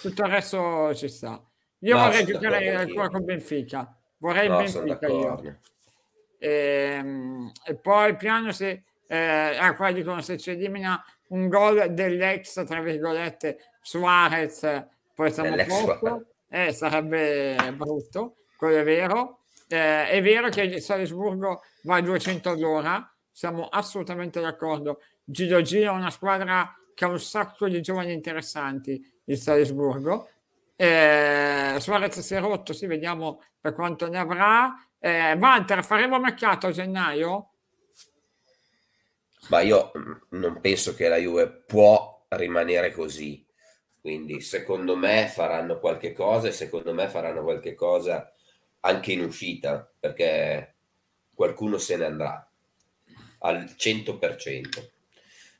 Tutto 0.00 0.22
il 0.24 0.30
resto 0.30 0.94
ci 0.94 1.08
sta. 1.08 1.42
Io 1.80 1.96
no, 1.96 2.04
vorrei 2.04 2.24
giocare 2.24 2.74
ancora 2.74 3.08
con 3.08 3.24
Benfica. 3.24 3.96
Vorrei 4.18 4.48
no, 4.48 4.56
Benfica 4.58 5.06
io. 5.06 5.58
E, 6.38 6.48
ehm, 6.48 7.52
e, 7.64 7.74
poi 7.76 8.16
piano 8.16 8.52
se 8.52 8.84
eh, 9.06 9.56
ah, 9.58 9.74
qua 9.74 9.92
dicono 9.92 10.20
se 10.22 10.38
ci 10.38 10.50
elimina 10.50 11.02
un 11.28 11.48
gol 11.48 11.92
dell'ex 11.92 12.64
tra 12.64 12.80
virgolette 12.80 13.58
Suarez 13.82 14.86
poi 15.14 15.30
siamo 15.32 15.54
a 15.54 15.64
posto. 15.66 16.24
Eh, 16.48 16.72
sarebbe 16.72 17.56
brutto 17.76 18.36
quello 18.60 18.76
è 18.76 18.84
vero. 18.84 19.38
Eh, 19.68 20.08
è 20.08 20.20
vero 20.20 20.50
che 20.50 20.60
il 20.60 20.82
Salisburgo 20.82 21.62
va 21.84 21.96
a 21.96 22.02
200 22.02 22.50
all'ora. 22.50 23.10
Siamo 23.32 23.68
assolutamente 23.68 24.38
d'accordo. 24.38 25.00
Giro 25.24 25.62
Giro 25.62 25.94
è 25.94 25.96
una 25.96 26.10
squadra 26.10 26.70
che 26.92 27.06
ha 27.06 27.08
un 27.08 27.18
sacco 27.18 27.68
di 27.68 27.80
giovani 27.80 28.12
interessanti 28.12 29.02
il 29.30 29.38
Salisburgo 29.38 30.28
eh, 30.76 31.76
Suarez 31.78 32.20
si 32.20 32.34
è 32.34 32.40
rotto 32.40 32.72
sì 32.72 32.86
vediamo 32.86 33.42
per 33.60 33.72
quanto 33.72 34.08
ne 34.08 34.18
avrà 34.18 34.74
eh, 35.02 35.32
Walter, 35.32 35.82
faremo 35.82 36.20
mercato 36.20 36.66
a 36.66 36.72
gennaio? 36.72 37.48
Ma 39.48 39.60
io 39.60 39.90
mm, 39.96 40.12
non 40.38 40.60
penso 40.60 40.94
che 40.94 41.08
la 41.08 41.16
Juve 41.16 41.48
può 41.48 42.26
rimanere 42.28 42.92
così. 42.92 43.44
Quindi 43.98 44.40
secondo 44.40 44.96
me 44.96 45.26
faranno 45.26 45.78
qualche 45.78 46.12
cosa 46.12 46.48
e 46.48 46.52
secondo 46.52 46.92
me 46.94 47.08
faranno 47.08 47.42
qualche 47.42 47.74
cosa 47.74 48.30
anche 48.80 49.12
in 49.12 49.22
uscita 49.22 49.90
perché 49.98 50.76
qualcuno 51.34 51.78
se 51.78 51.96
ne 51.96 52.04
andrà 52.04 52.50
al 53.40 53.64
100%. 53.64 54.90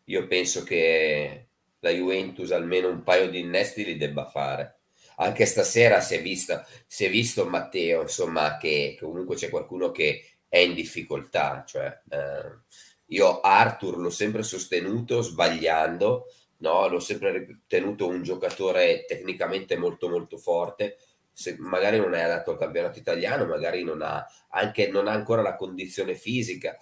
Io 0.04 0.26
penso 0.26 0.62
che 0.64 1.48
la 1.80 1.90
Juventus 1.90 2.52
almeno 2.52 2.88
un 2.88 3.02
paio 3.02 3.28
di 3.28 3.40
innesti 3.40 3.84
li 3.84 3.96
debba 3.96 4.26
fare 4.26 4.80
anche 5.20 5.44
stasera 5.46 6.00
si 6.00 6.14
è, 6.14 6.22
vista, 6.22 6.66
si 6.86 7.04
è 7.04 7.10
visto 7.10 7.46
Matteo, 7.46 8.02
insomma, 8.02 8.56
che, 8.56 8.96
che, 8.98 9.04
comunque 9.04 9.36
c'è 9.36 9.50
qualcuno 9.50 9.90
che 9.90 10.38
è 10.48 10.58
in 10.58 10.74
difficoltà. 10.74 11.62
Cioè, 11.66 12.00
eh, 12.08 12.58
io 13.06 13.40
Arthur 13.40 13.98
l'ho 13.98 14.10
sempre 14.10 14.42
sostenuto 14.42 15.20
sbagliando, 15.20 16.26
no? 16.58 16.88
l'ho 16.88 17.00
sempre 17.00 17.44
ritenuto 17.44 18.08
un 18.08 18.22
giocatore 18.22 19.04
tecnicamente 19.06 19.76
molto 19.76 20.08
molto 20.08 20.38
forte. 20.38 20.96
Se 21.32 21.56
magari 21.58 21.98
non 21.98 22.14
è 22.14 22.22
adatto 22.22 22.52
al 22.52 22.58
campionato 22.58 22.98
italiano, 22.98 23.44
magari 23.44 23.84
non 23.84 24.00
ha, 24.02 24.26
anche, 24.48 24.88
non 24.88 25.06
ha 25.06 25.12
ancora 25.12 25.42
la 25.42 25.56
condizione 25.56 26.14
fisica. 26.14 26.78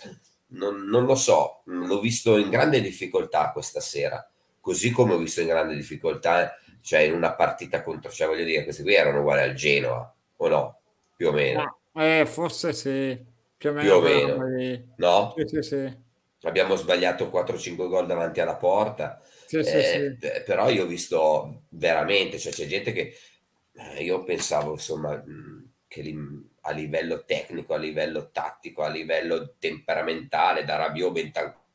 Non, 0.51 0.85
non, 0.85 1.05
lo 1.05 1.15
so, 1.15 1.63
l'ho 1.65 2.01
visto 2.01 2.39
in 2.39 2.49
grande 2.51 2.81
difficoltà 2.81 3.51
questa 3.53 3.81
sera, 3.81 4.27
così 4.61 4.91
come 4.91 5.15
ho 5.15 5.19
visto 5.19 5.41
in 5.41 5.47
grande 5.47 5.75
difficoltà 5.75 6.59
cioè 6.81 7.01
in 7.01 7.13
una 7.13 7.35
partita 7.35 7.83
contro, 7.83 8.11
cioè 8.11 8.27
voglio 8.27 8.45
dire, 8.45 8.65
questi 8.65 8.83
qui 8.83 8.95
erano 8.95 9.21
uguali 9.21 9.43
al 9.43 9.55
Genoa, 9.55 10.15
o 10.37 10.49
no? 10.49 10.81
Più 11.15 11.29
o 11.29 11.33
meno. 11.33 11.81
Eh, 11.95 12.25
forse 12.27 12.73
sì, 12.73 13.19
più 13.57 13.71
o 13.71 13.73
meno. 13.73 14.01
Più 14.01 14.09
o 14.09 14.47
meno. 14.49 14.95
No? 14.97 15.35
Sì, 15.37 15.47
sì, 15.47 15.63
sì. 15.63 15.97
Abbiamo 16.43 16.77
sbagliato 16.77 17.31
4-5 17.31 17.89
gol 17.89 18.07
davanti 18.07 18.41
alla 18.41 18.55
porta, 18.55 19.21
sì, 19.47 19.59
eh, 19.59 20.17
sì. 20.19 20.43
però 20.47 20.71
io 20.71 20.85
ho 20.85 20.87
visto 20.87 21.65
veramente, 21.71 22.39
cioè 22.39 22.53
c'è 22.53 22.67
gente 22.67 22.93
che 22.93 23.13
eh, 23.75 24.03
io 24.03 24.23
pensavo 24.23 24.73
insomma 24.73 25.23
che 25.89 26.15
a 26.61 26.71
livello 26.71 27.25
tecnico, 27.25 27.75
a 27.75 27.79
livello 27.79 28.31
tattico, 28.31 28.83
a 28.83 28.89
livello 28.89 29.57
temperamentale, 29.59 30.65
da 30.65 30.77
Rabiot 30.77 31.13
Bentancur 31.13 31.67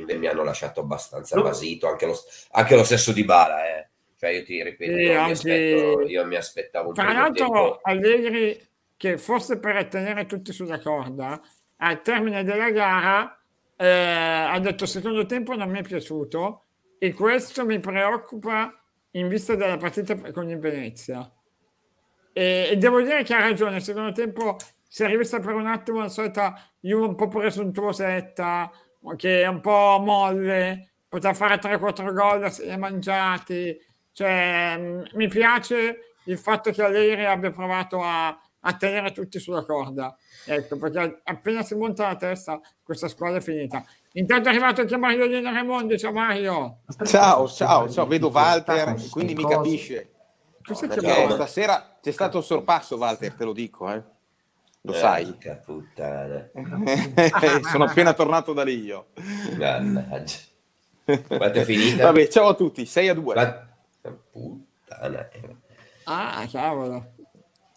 mi 0.00 0.26
hanno 0.26 0.44
lasciato 0.44 0.80
abbastanza 0.80 1.36
no. 1.36 1.42
basito, 1.42 1.88
anche 1.88 2.06
lo, 2.06 2.16
anche 2.52 2.76
lo 2.76 2.84
stesso 2.84 3.12
di 3.12 3.24
Bala, 3.24 3.66
eh. 3.66 3.88
Cioè 4.16 4.30
io 4.30 4.44
ti 4.44 4.62
ripeto, 4.62 4.92
io, 4.92 5.10
anche... 5.10 5.24
mi 5.24 5.32
aspetto, 5.32 6.00
io, 6.02 6.26
mi 6.26 6.36
aspettavo 6.36 6.88
un 6.88 6.94
Tra 6.94 7.12
l'altro. 7.12 7.80
Allegri, 7.82 8.68
che 8.96 9.18
forse 9.18 9.58
per 9.58 9.88
tenere 9.88 10.26
tutti 10.26 10.52
sulla 10.52 10.78
corda, 10.78 11.40
al 11.78 12.02
termine 12.02 12.44
della 12.44 12.70
gara 12.70 13.36
eh, 13.76 14.46
ha 14.48 14.58
detto 14.60 14.86
secondo 14.86 15.26
tempo 15.26 15.56
non 15.56 15.68
mi 15.68 15.80
è 15.80 15.82
piaciuto 15.82 16.62
e 16.98 17.12
questo 17.12 17.64
mi 17.64 17.80
preoccupa 17.80 18.72
in 19.12 19.26
vista 19.26 19.56
della 19.56 19.76
partita 19.76 20.14
con 20.30 20.48
il 20.48 20.58
Venezia. 20.58 21.28
E, 22.32 22.68
e 22.70 22.76
devo 22.76 23.02
dire 23.02 23.24
che 23.24 23.34
ha 23.34 23.40
ragione, 23.40 23.80
secondo 23.80 24.12
tempo 24.12 24.56
si 24.86 25.02
è 25.02 25.08
rivista 25.08 25.40
per 25.40 25.54
un 25.54 25.66
attimo 25.66 25.98
la 25.98 26.08
solita 26.08 26.54
Juve 26.78 27.06
un 27.06 27.14
po' 27.16 27.26
presuntuosetta, 27.26 28.70
che 29.16 29.42
è 29.42 29.46
un 29.46 29.60
po' 29.60 30.00
molle, 30.02 30.92
potrà 31.08 31.34
fare 31.34 31.56
3-4 31.56 32.12
gol 32.12 32.52
e 32.60 32.76
mangiati. 32.76 33.76
Cioè, 34.12 34.76
mm, 34.78 35.02
mi 35.14 35.28
piace 35.28 36.16
il 36.24 36.38
fatto 36.38 36.70
che 36.70 36.82
Allegri 36.82 37.24
abbia 37.24 37.50
provato 37.50 38.00
a, 38.02 38.28
a 38.28 38.76
tenere 38.76 39.12
tutti 39.12 39.38
sulla 39.38 39.64
corda. 39.64 40.16
Ecco, 40.46 40.76
perché 40.76 41.20
appena 41.24 41.62
si 41.62 41.74
monta 41.74 42.08
la 42.08 42.16
testa, 42.16 42.60
questa 42.82 43.08
squadra 43.08 43.38
è 43.38 43.42
finita. 43.42 43.84
Intanto 44.12 44.48
è 44.48 44.52
arrivato 44.52 44.82
anche 44.82 44.96
Mario 44.96 45.26
Lino 45.26 45.50
Raimondi. 45.50 45.98
Ciao 45.98 46.12
Mario. 46.12 46.80
Ciao, 47.04 47.48
ciao, 47.48 47.88
ciao. 47.88 48.06
Vedo 48.06 48.28
Walter, 48.28 48.94
quindi 49.10 49.34
mi 49.34 49.46
capisce. 49.46 50.10
No, 50.64 50.76
che 50.76 51.30
stasera 51.32 51.98
c'è 52.00 52.12
stato 52.12 52.36
un 52.36 52.44
sorpasso, 52.44 52.96
Walter, 52.96 53.34
te 53.34 53.44
lo 53.44 53.52
dico, 53.52 53.90
eh. 53.90 54.02
Lo 54.84 54.92
sai? 54.94 55.32
puttana. 55.64 56.50
Sono 57.70 57.84
appena 57.84 58.14
tornato 58.14 58.52
da 58.52 58.64
lì 58.64 58.82
io. 58.82 59.06
Mannaggia. 59.56 60.38
Quanto 61.04 61.58
è 61.58 61.62
finita? 61.62 62.04
Vabbè, 62.04 62.26
ciao 62.26 62.48
a 62.48 62.54
tutti, 62.54 62.84
6 62.84 63.08
a 63.08 63.14
2. 63.14 63.34
Ma... 63.34 63.68
Puttana. 64.30 65.28
Ah, 66.04 66.46
cavolo. 66.50 67.12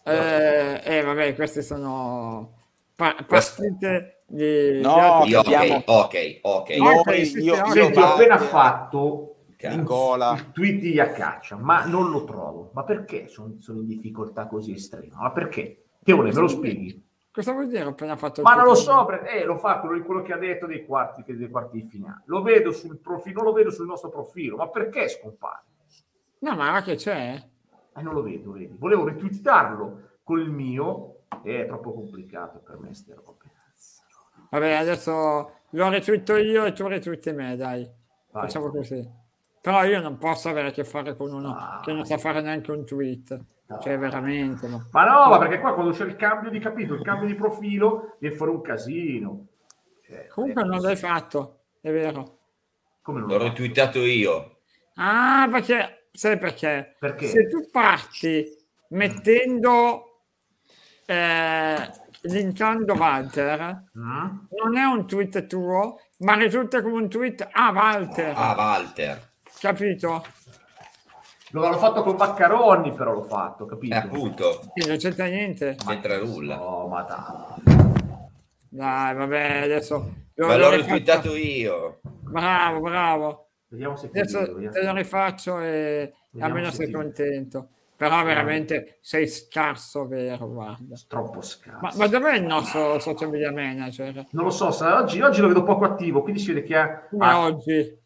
Eh, 0.02 0.80
eh, 0.84 1.02
vabbè, 1.02 1.34
queste 1.36 1.62
sono 1.62 2.54
pa- 2.96 3.16
partite 3.24 4.22
di... 4.26 4.80
No, 4.80 5.22
di 5.24 5.34
ok, 5.34 5.82
ok, 5.84 6.38
ok. 6.42 6.68
Io, 6.70 7.02
io, 7.04 7.64
io, 7.64 7.72
io 7.72 7.86
ho 7.86 8.12
appena 8.12 8.38
fatto 8.38 9.36
il 9.58 10.50
tweet 10.52 10.80
di 10.80 10.98
Accaccia, 10.98 11.56
ma 11.56 11.84
non 11.84 12.10
lo 12.10 12.24
trovo. 12.24 12.70
Ma 12.72 12.82
perché 12.82 13.28
sono, 13.28 13.54
sono 13.60 13.78
in 13.80 13.86
difficoltà 13.86 14.46
così 14.46 14.72
estrema? 14.72 15.18
Ma 15.20 15.30
perché? 15.30 15.85
Teone, 16.06 16.32
me 16.32 16.40
lo 16.40 16.46
spieghi? 16.46 17.04
Cosa 17.32 17.50
vuol 17.50 17.66
dire 17.66 17.82
appena 17.82 18.14
fatto 18.14 18.42
Ma 18.42 18.54
non 18.54 18.64
lo 18.64 18.76
so, 18.76 19.10
eh, 19.10 19.44
lo 19.44 19.56
fa 19.56 19.80
quello, 19.80 20.04
quello, 20.04 20.22
che 20.22 20.32
ha 20.32 20.38
detto 20.38 20.66
dei 20.66 20.86
quarti, 20.86 21.24
dei 21.26 21.50
quarti 21.50 21.82
di 21.82 21.88
finale. 21.88 22.22
Lo 22.26 22.42
vedo 22.42 22.70
sul 22.70 22.96
profilo, 22.98 23.42
lo 23.42 23.52
vedo 23.52 23.72
sul 23.72 23.86
nostro 23.86 24.08
profilo, 24.08 24.56
ma 24.56 24.68
perché 24.68 25.08
scompare? 25.08 25.64
No, 26.38 26.54
ma 26.54 26.80
che 26.82 26.94
c'è? 26.94 27.42
Eh, 27.92 28.02
non 28.02 28.14
lo 28.14 28.22
vedo, 28.22 28.52
vedi. 28.52 28.76
Volevo 28.78 29.04
ritwittarlo 29.08 30.18
col 30.22 30.48
mio, 30.48 31.22
e 31.42 31.62
è 31.62 31.66
troppo 31.66 31.92
complicato 31.92 32.60
per 32.60 32.78
me 32.78 32.94
ste 32.94 33.12
robe. 33.14 33.50
Vabbè, 34.48 34.74
adesso 34.74 35.50
lo 35.70 35.88
ritwitto 35.88 36.36
io 36.36 36.64
e 36.66 36.72
tu 36.72 36.86
ritwitti 36.86 37.32
me, 37.32 37.56
dai. 37.56 37.82
Vai. 38.30 38.42
Facciamo 38.42 38.70
così. 38.70 39.04
Però 39.60 39.84
io 39.84 40.00
non 40.00 40.18
posso 40.18 40.48
avere 40.48 40.68
a 40.68 40.70
che 40.70 40.84
fare 40.84 41.16
con 41.16 41.32
uno 41.32 41.48
ah, 41.50 41.80
che 41.82 41.92
non 41.92 42.04
sa 42.04 42.16
fare 42.16 42.40
neanche 42.40 42.70
un 42.70 42.86
tweet. 42.86 43.44
No. 43.68 43.80
Cioè, 43.80 43.98
veramente. 43.98 44.68
No. 44.68 44.88
Ma 44.92 45.04
no, 45.04 45.28
ma 45.28 45.38
perché 45.38 45.58
qua 45.58 45.74
quando 45.74 45.92
c'è 45.92 46.04
il 46.04 46.16
cambio 46.16 46.50
di 46.50 46.60
capitolo, 46.60 46.98
il 46.98 47.04
cambio 47.04 47.26
di 47.26 47.34
profilo, 47.34 48.16
viene 48.20 48.36
fuori 48.36 48.52
un 48.52 48.60
casino. 48.60 49.46
Cioè, 50.06 50.28
Comunque 50.28 50.62
non 50.62 50.80
l'hai 50.80 50.96
fatto, 50.96 51.62
è 51.80 51.90
vero. 51.90 52.38
Come 53.02 53.20
L'ho 53.20 53.38
retweetato 53.38 54.00
io. 54.00 54.58
Ah, 54.94 55.48
perché 55.50 56.08
sai 56.12 56.38
perché? 56.38 56.96
perché? 56.98 57.26
Se 57.26 57.48
tu 57.48 57.68
parti 57.70 58.56
mettendo 58.90 60.22
eh, 61.06 61.90
linkando 62.22 62.94
Walter, 62.94 63.84
mm. 63.98 64.28
non 64.50 64.76
è 64.76 64.84
un 64.84 65.06
tweet 65.06 65.46
tuo, 65.46 66.00
ma 66.18 66.34
risulta 66.34 66.82
come 66.82 66.94
un 66.94 67.08
tweet 67.08 67.48
a 67.50 67.70
Walter. 67.70 68.32
A 68.36 68.54
Walter. 68.56 69.30
Capito? 69.58 70.24
Non 71.52 71.70
l'ho 71.70 71.78
fatto 71.78 72.02
con 72.02 72.16
Baccaroni, 72.16 72.92
però 72.92 73.12
l'ho 73.12 73.22
fatto, 73.22 73.66
capito? 73.66 73.94
Eh, 73.94 73.98
appunto. 73.98 74.60
Sì, 74.74 74.86
non 74.88 74.96
c'entra 74.96 75.26
niente. 75.26 75.76
Non 75.84 75.94
c'entra 75.94 76.18
nulla. 76.18 76.56
No, 76.56 76.88
ma 76.88 77.02
dai. 77.02 77.74
Dai, 78.68 79.14
vabbè, 79.14 79.60
adesso... 79.62 80.12
Ma 80.36 80.56
l'ho 80.56 80.70
ritwittato 80.70 81.34
io. 81.36 82.00
Bravo, 82.02 82.80
bravo. 82.80 83.48
Vediamo 83.68 83.96
se 83.96 84.06
adesso 84.06 84.44
te 84.70 84.82
lo 84.82 84.92
rifaccio 84.92 85.60
e 85.60 86.12
vediamo 86.30 86.54
almeno 86.54 86.70
sei 86.72 86.90
contento. 86.90 87.68
però 87.96 88.22
veramente 88.22 88.98
sei 89.00 89.26
scarso 89.28 90.06
vero, 90.06 90.48
guarda. 90.48 90.94
Troppo 91.08 91.40
scarso. 91.40 91.78
Ma, 91.80 91.92
ma 91.96 92.06
dov'è 92.06 92.34
il 92.36 92.44
nostro 92.44 92.98
social 92.98 93.30
media 93.30 93.50
manager? 93.52 94.26
Non 94.30 94.44
lo 94.44 94.50
so, 94.50 94.66
oggi, 94.94 95.20
oggi 95.22 95.40
lo 95.40 95.48
vedo 95.48 95.62
poco 95.62 95.84
attivo, 95.84 96.22
quindi 96.22 96.40
si 96.40 96.52
vede 96.52 96.66
che 96.66 96.76
ha... 96.76 97.06
Come 97.08 97.24
Ah, 97.24 97.40
oggi? 97.40 97.98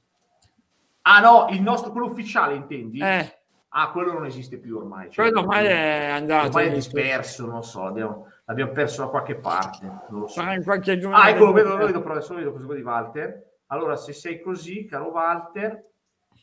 Ah, 1.17 1.21
no, 1.21 1.47
il 1.51 1.63
nostro, 1.63 1.91
quello 1.93 2.07
ufficiale 2.07 2.55
intendi? 2.55 3.01
Eh, 3.01 3.39
Ah, 3.73 3.93
quello 3.93 4.13
non 4.13 4.27
esiste 4.27 4.59
più 4.59 4.79
ormai. 4.79 5.13
cioè, 5.13 5.27
quello 5.27 5.43
ormai 5.43 5.65
è 5.67 6.07
andato. 6.09 6.49
ormai 6.49 6.67
è 6.67 6.73
disperso, 6.73 7.47
non 7.47 7.57
lo 7.57 7.63
so, 7.63 7.85
l'abbiamo, 7.85 8.27
l'abbiamo 8.47 8.73
perso 8.73 9.03
da 9.05 9.09
qualche 9.11 9.37
parte, 9.37 9.87
non 9.87 10.21
lo 10.23 10.27
so. 10.27 10.41
Sarà 10.41 10.55
in 10.55 10.65
qualche 10.65 10.99
giorno. 10.99 11.17
Ah, 11.17 11.29
ecco, 11.29 11.45
lo 11.45 11.53
vedo, 11.53 11.77
lo 11.77 11.87
vedo, 11.87 12.01
però 12.01 12.15
adesso 12.15 12.33
lo 12.33 12.39
vedo 12.41 12.53
così 12.53 12.67
di 12.67 12.83
Walter. 12.83 13.45
Allora, 13.67 13.95
se 13.95 14.13
sei 14.13 14.41
così, 14.41 14.87
caro 14.87 15.11
Walter, 15.11 15.85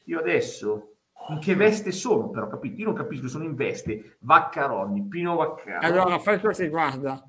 io 0.05 0.19
adesso 0.19 0.93
in 1.27 1.39
che 1.39 1.53
veste 1.55 1.91
sono, 1.91 2.29
però, 2.29 2.47
capito? 2.47 2.79
Io 2.79 2.85
non 2.85 2.95
capisco, 2.95 3.27
sono 3.27 3.43
in 3.43 3.55
veste. 3.55 4.15
Vaccaroni, 4.19 5.05
Pino 5.09 5.35
Vaccaro. 5.35 5.85
Allora, 5.85 6.19
fai 6.19 6.39
così, 6.39 6.69
guarda. 6.69 7.21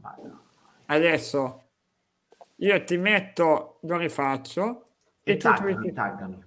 Adesso 0.87 1.63
io 2.57 2.85
ti 2.85 2.97
metto, 2.97 3.79
lo 3.83 3.97
rifaccio 3.97 4.85
e, 5.25 5.33
E 5.33 5.37
taggami, 5.37 5.93
taggami. 5.93 6.47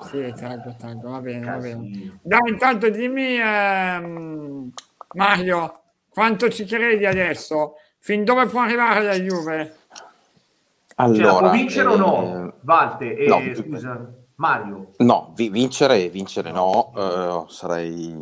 Sì, 0.00 0.32
taggo, 0.34 0.74
taggo, 0.78 1.10
va 1.10 1.20
bene, 1.20 1.46
va 1.46 1.56
bene. 1.58 2.18
Dai, 2.22 2.50
intanto 2.50 2.88
dimmi, 2.90 3.38
ehm, 3.38 4.70
Mario, 5.14 5.80
quanto 6.08 6.48
ci 6.50 6.64
credi 6.64 7.06
adesso? 7.06 7.74
Fin 7.98 8.24
dove 8.24 8.46
può 8.46 8.60
arrivare 8.62 9.02
la 9.02 9.14
Juve? 9.14 9.76
Cioè, 9.88 10.96
Allora, 10.96 11.38
può 11.38 11.50
vincere 11.50 11.88
o 11.88 11.96
no? 11.96 12.22
eh, 12.48 12.52
Walter, 12.64 13.20
eh, 13.20 13.26
no. 13.26 13.54
scusa, 13.54 14.14
Mario. 14.36 14.90
No, 14.98 15.32
vi- 15.34 15.48
vincere, 15.50 16.08
vincere 16.08 16.50
no, 16.50 16.92
eh, 16.96 17.44
sarei, 17.52 18.14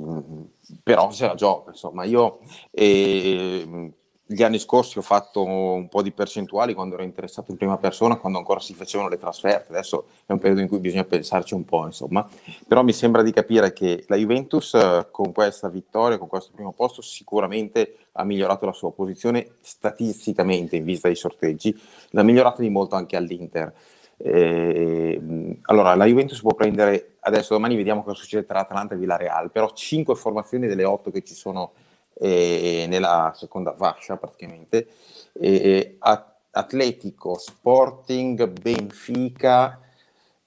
però 0.82 1.10
se 1.10 1.26
la 1.26 1.34
gioca, 1.34 1.70
insomma, 1.70 2.04
io 2.04 2.40
eh, 2.70 3.92
gli 4.32 4.44
anni 4.44 4.60
scorsi 4.60 4.96
ho 4.96 5.02
fatto 5.02 5.42
un 5.42 5.88
po' 5.88 6.02
di 6.02 6.12
percentuali 6.12 6.72
quando 6.72 6.94
ero 6.94 7.02
interessato 7.02 7.50
in 7.50 7.56
prima 7.56 7.78
persona, 7.78 8.16
quando 8.16 8.38
ancora 8.38 8.60
si 8.60 8.74
facevano 8.74 9.08
le 9.08 9.18
trasferte, 9.18 9.72
adesso 9.72 10.06
è 10.24 10.30
un 10.30 10.38
periodo 10.38 10.60
in 10.60 10.68
cui 10.68 10.78
bisogna 10.78 11.02
pensarci 11.02 11.54
un 11.54 11.64
po', 11.64 11.84
insomma, 11.84 12.24
però 12.68 12.84
mi 12.84 12.92
sembra 12.92 13.22
di 13.22 13.32
capire 13.32 13.72
che 13.72 14.04
la 14.06 14.14
Juventus 14.14 14.74
eh, 14.74 15.08
con 15.10 15.32
questa 15.32 15.68
vittoria, 15.68 16.16
con 16.16 16.28
questo 16.28 16.52
primo 16.54 16.70
posto, 16.70 17.02
sicuramente 17.02 17.96
ha 18.12 18.22
migliorato 18.22 18.66
la 18.66 18.72
sua 18.72 18.92
posizione 18.92 19.54
statisticamente 19.62 20.76
in 20.76 20.84
vista 20.84 21.08
dei 21.08 21.16
sorteggi, 21.16 21.76
l'ha 22.10 22.22
migliorata 22.22 22.62
di 22.62 22.70
molto 22.70 22.94
anche 22.94 23.16
all'Inter. 23.16 23.74
Eh, 24.16 25.20
allora, 25.62 25.96
la 25.96 26.04
Juventus 26.04 26.40
può 26.40 26.54
prendere 26.54 27.16
adesso 27.20 27.54
domani 27.54 27.74
vediamo 27.74 28.02
cosa 28.02 28.16
succede 28.16 28.46
tra 28.46 28.60
Atalanta 28.60 28.94
e 28.94 28.98
Villarreal, 28.98 29.50
però 29.50 29.72
5 29.72 30.14
formazioni 30.14 30.68
delle 30.68 30.84
8 30.84 31.10
che 31.10 31.22
ci 31.24 31.34
sono 31.34 31.72
eh, 32.20 32.86
nella 32.88 33.32
seconda 33.34 33.74
fascia 33.74 34.16
praticamente. 34.16 34.88
Eh, 35.32 35.96
At- 35.98 36.28
Atletico, 36.52 37.38
Sporting, 37.38 38.48
Benfica, 38.60 39.80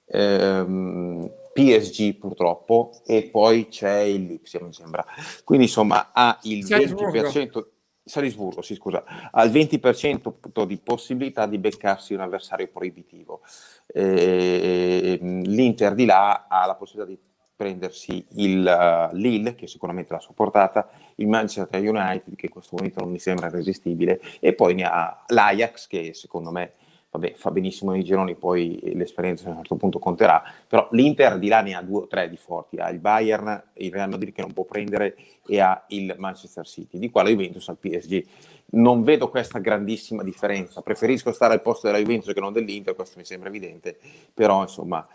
ehm, 0.06 1.30
PSG 1.52 2.14
purtroppo 2.16 3.00
e 3.06 3.28
poi 3.30 3.68
c'è 3.68 4.00
il 4.00 4.26
Lipsia 4.26 4.60
mi 4.60 4.72
sembra. 4.72 5.04
Quindi 5.44 5.66
insomma 5.66 6.10
ha 6.12 6.38
il 6.42 6.64
Salisburgo. 6.64 7.10
20% 7.10 7.68
Salisburgo, 8.06 8.60
sì, 8.60 8.74
scusa, 8.74 9.30
ha 9.30 9.42
il 9.44 9.50
20% 9.50 10.66
di 10.66 10.76
possibilità 10.76 11.46
di 11.46 11.56
beccarsi 11.56 12.12
un 12.12 12.20
avversario 12.20 12.68
proibitivo. 12.68 13.40
Eh, 13.86 15.18
L'Inter 15.22 15.94
di 15.94 16.04
là 16.04 16.44
ha 16.46 16.66
la 16.66 16.74
possibilità 16.74 17.10
di 17.10 17.18
prendersi 17.56 18.24
il 18.32 18.64
uh, 18.64 19.14
Lille, 19.14 19.54
che 19.54 19.66
sicuramente 19.66 20.12
l'ha 20.12 20.20
supportata, 20.20 20.88
il 21.16 21.28
Manchester 21.28 21.80
United, 21.80 22.34
che 22.34 22.46
in 22.46 22.52
questo 22.52 22.76
momento 22.76 23.00
non 23.00 23.10
mi 23.10 23.18
sembra 23.18 23.46
irresistibile, 23.46 24.20
e 24.40 24.54
poi 24.54 24.74
ne 24.74 24.84
ha 24.84 25.24
l'Ajax, 25.28 25.86
che 25.86 26.14
secondo 26.14 26.50
me 26.50 26.72
vabbè, 27.14 27.34
fa 27.36 27.52
benissimo 27.52 27.92
nei 27.92 28.02
gironi, 28.02 28.34
poi 28.34 28.80
l'esperienza 28.94 29.46
a 29.46 29.50
un 29.50 29.56
certo 29.58 29.76
punto 29.76 30.00
conterà, 30.00 30.42
però 30.66 30.88
l'Inter 30.90 31.38
di 31.38 31.46
là 31.46 31.60
ne 31.60 31.74
ha 31.74 31.82
due 31.82 32.02
o 32.02 32.06
tre 32.08 32.28
di 32.28 32.36
forti, 32.36 32.76
ha 32.76 32.90
il 32.90 32.98
Bayern, 32.98 33.70
il 33.74 33.92
Real 33.92 34.08
Madrid 34.08 34.32
che 34.32 34.40
non 34.40 34.52
può 34.52 34.64
prendere 34.64 35.14
e 35.46 35.60
ha 35.60 35.84
il 35.88 36.12
Manchester 36.18 36.66
City, 36.66 36.98
di 36.98 37.10
qua 37.10 37.22
la 37.22 37.28
Juventus 37.28 37.68
al 37.68 37.78
PSG. 37.78 38.26
Non 38.74 39.02
vedo 39.02 39.28
questa 39.28 39.58
grandissima 39.58 40.22
differenza, 40.22 40.82
preferisco 40.82 41.32
stare 41.32 41.54
al 41.54 41.62
posto 41.62 41.86
della 41.86 41.98
Juventus 41.98 42.32
che 42.32 42.40
non 42.40 42.52
dell'Inter, 42.52 42.94
questo 42.94 43.18
mi 43.18 43.24
sembra 43.24 43.48
evidente, 43.48 43.98
però 44.32 44.62
insomma 44.62 45.06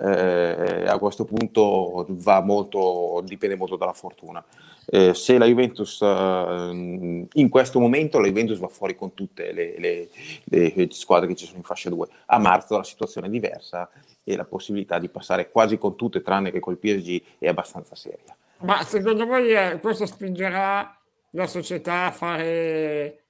eh, 0.00 0.84
a 0.86 0.98
questo 0.98 1.24
punto 1.24 2.06
molto, 2.42 3.22
dipende 3.24 3.56
molto 3.56 3.76
dalla 3.76 3.92
fortuna. 3.92 4.44
Eh, 4.86 5.14
se 5.14 5.38
la 5.38 5.46
Juventus 5.46 6.00
eh, 6.02 7.26
in 7.32 7.48
questo 7.48 7.80
momento 7.80 8.18
la 8.18 8.26
Juventus 8.26 8.58
va 8.58 8.68
fuori 8.68 8.94
con 8.94 9.14
tutte 9.14 9.52
le, 9.52 9.74
le, 9.78 10.08
le, 10.44 10.88
squadre 10.90 11.28
che 11.28 11.34
ci 11.34 11.46
sono 11.46 11.58
in 11.58 11.64
fascia 11.64 11.88
2 11.88 12.06
a 12.26 12.38
marzo 12.38 12.76
la 12.76 12.84
situazione 12.84 13.28
è 13.28 13.30
diversa 13.30 13.88
e 14.22 14.36
la 14.36 14.44
possibilità 14.44 14.98
di 14.98 15.08
passare 15.08 15.50
quasi 15.50 15.78
con 15.78 15.96
tutte 15.96 16.20
tranne 16.20 16.50
che 16.50 16.60
col 16.60 16.76
PSG 16.76 17.22
è 17.38 17.48
abbastanza 17.48 17.94
seria. 17.94 18.36
Ma 18.58 18.82
secondo 18.82 19.26
voi 19.26 19.54
eh, 19.54 19.78
questo 19.80 20.06
spingerà 20.06 20.98
la 21.34 21.46
società 21.46 22.06
a 22.06 22.10
fare 22.12 23.24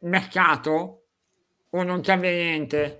mercato 0.00 1.02
o 1.70 1.82
non 1.82 2.00
cambia 2.00 2.30
niente? 2.30 2.96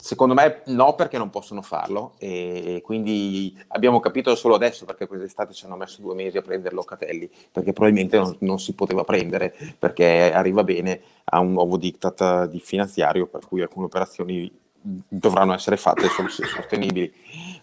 Secondo 0.00 0.32
me 0.32 0.62
no, 0.66 0.94
perché 0.94 1.18
non 1.18 1.28
possono 1.28 1.60
farlo 1.60 2.14
e 2.18 2.80
quindi 2.84 3.56
abbiamo 3.68 3.98
capito 3.98 4.34
solo 4.36 4.54
adesso 4.54 4.84
perché 4.84 5.08
quest'estate 5.08 5.52
ci 5.52 5.64
hanno 5.66 5.76
messo 5.76 6.00
due 6.00 6.14
mesi 6.14 6.38
a 6.38 6.42
prendere 6.42 6.74
Locatelli, 6.74 7.28
perché 7.50 7.72
probabilmente 7.72 8.16
non, 8.16 8.36
non 8.40 8.60
si 8.60 8.74
poteva 8.74 9.02
prendere 9.02 9.54
perché 9.76 10.32
arriva 10.32 10.62
bene 10.62 11.00
a 11.24 11.40
un 11.40 11.52
nuovo 11.52 11.76
diktat 11.76 12.46
di 12.46 12.60
finanziario 12.60 13.26
per 13.26 13.44
cui 13.46 13.60
alcune 13.60 13.86
operazioni 13.86 14.50
dovranno 14.80 15.54
essere 15.54 15.76
fatte 15.76 16.06
sostenibili. 16.08 17.12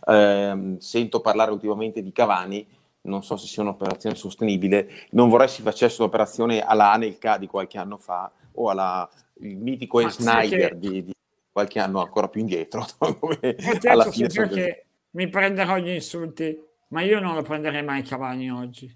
Eh, 0.06 0.76
sento 0.80 1.22
parlare 1.22 1.52
ultimamente 1.52 2.04
di 2.04 2.12
Cavani, 2.12 2.68
non 3.06 3.24
so 3.24 3.38
se 3.38 3.48
sia 3.48 3.64
un'operazione 3.64 4.16
sostenibile, 4.16 5.08
non 5.12 5.30
vorrei 5.30 5.48
si 5.48 5.62
facesse 5.62 6.02
un'operazione 6.02 6.62
alla 6.62 6.92
Anelka 6.92 7.38
di 7.38 7.48
qualche 7.48 7.78
anno 7.78 7.98
fa 7.98 8.32
o 8.54 8.70
alla 8.70 9.10
il 9.40 9.58
mitico 9.58 10.02
Ma 10.02 10.10
Snyder 10.10 10.70
che... 10.70 10.80
di, 10.80 11.04
di 11.04 11.14
qualche 11.52 11.80
anno 11.80 12.02
ancora 12.02 12.28
più 12.28 12.42
indietro. 12.42 12.86
Come 12.98 13.56
alla 13.84 14.10
fine 14.12 14.30
so 14.30 14.48
che 14.48 14.86
mi 15.12 15.28
prenderò 15.28 15.78
gli 15.78 15.90
insulti, 15.90 16.58
ma 16.90 17.02
io 17.02 17.20
non 17.20 17.34
lo 17.34 17.42
prenderei 17.42 17.84
mai 17.84 18.04
Cavani 18.04 18.52
oggi. 18.52 18.94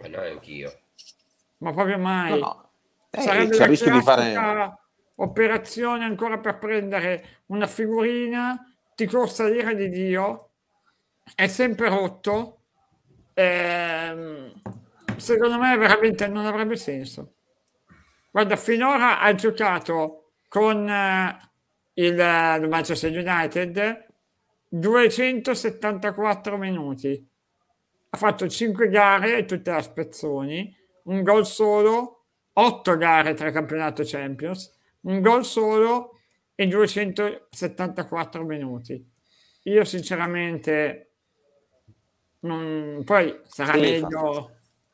Ma 0.00 0.08
no, 0.08 0.20
anch'io. 0.20 0.72
Ma 1.58 1.72
proprio 1.72 1.98
mai. 1.98 2.30
No, 2.30 2.36
no. 2.36 2.70
Eh, 3.10 3.20
Sarebbe 3.20 3.56
c'è 3.56 3.62
il 3.62 3.68
rischio 3.68 3.92
di 3.92 4.02
fare 4.02 4.78
operazione 5.16 6.04
ancora 6.04 6.38
per 6.38 6.58
prendere 6.58 7.42
una 7.46 7.66
figurina, 7.66 8.74
ti 8.94 9.06
costa 9.06 9.48
l'ira 9.48 9.72
di 9.72 9.88
Dio, 9.88 10.50
è 11.34 11.46
sempre 11.46 11.88
rotto. 11.88 12.55
Ehm, 13.38 14.50
secondo 15.18 15.58
me 15.58 15.76
veramente 15.76 16.26
non 16.26 16.46
avrebbe 16.46 16.76
senso. 16.76 17.34
Guarda, 18.30 18.56
finora 18.56 19.20
ha 19.20 19.34
giocato 19.34 20.32
con 20.48 20.88
eh, 20.88 21.38
il, 21.94 22.12
il 22.14 22.68
Manchester 22.68 23.10
United 23.10 24.06
274 24.68 26.56
minuti. 26.56 27.28
Ha 28.08 28.16
fatto 28.16 28.48
5 28.48 28.88
gare, 28.88 29.44
tutte 29.44 29.70
a 29.70 29.82
spezzoni, 29.82 30.74
un 31.04 31.22
gol 31.22 31.44
solo, 31.44 32.24
8 32.54 32.96
gare 32.96 33.34
tra 33.34 33.50
campionato 33.50 34.02
Champions, 34.02 34.72
un 35.02 35.20
gol 35.20 35.44
solo 35.44 36.20
e 36.54 36.66
274 36.66 38.44
minuti. 38.44 39.06
Io 39.64 39.84
sinceramente 39.84 41.15
non... 42.40 43.02
poi 43.04 43.40
sarà 43.46 43.72
Sì, 43.74 43.80
meglio, 43.80 44.32
fa- 44.32 44.50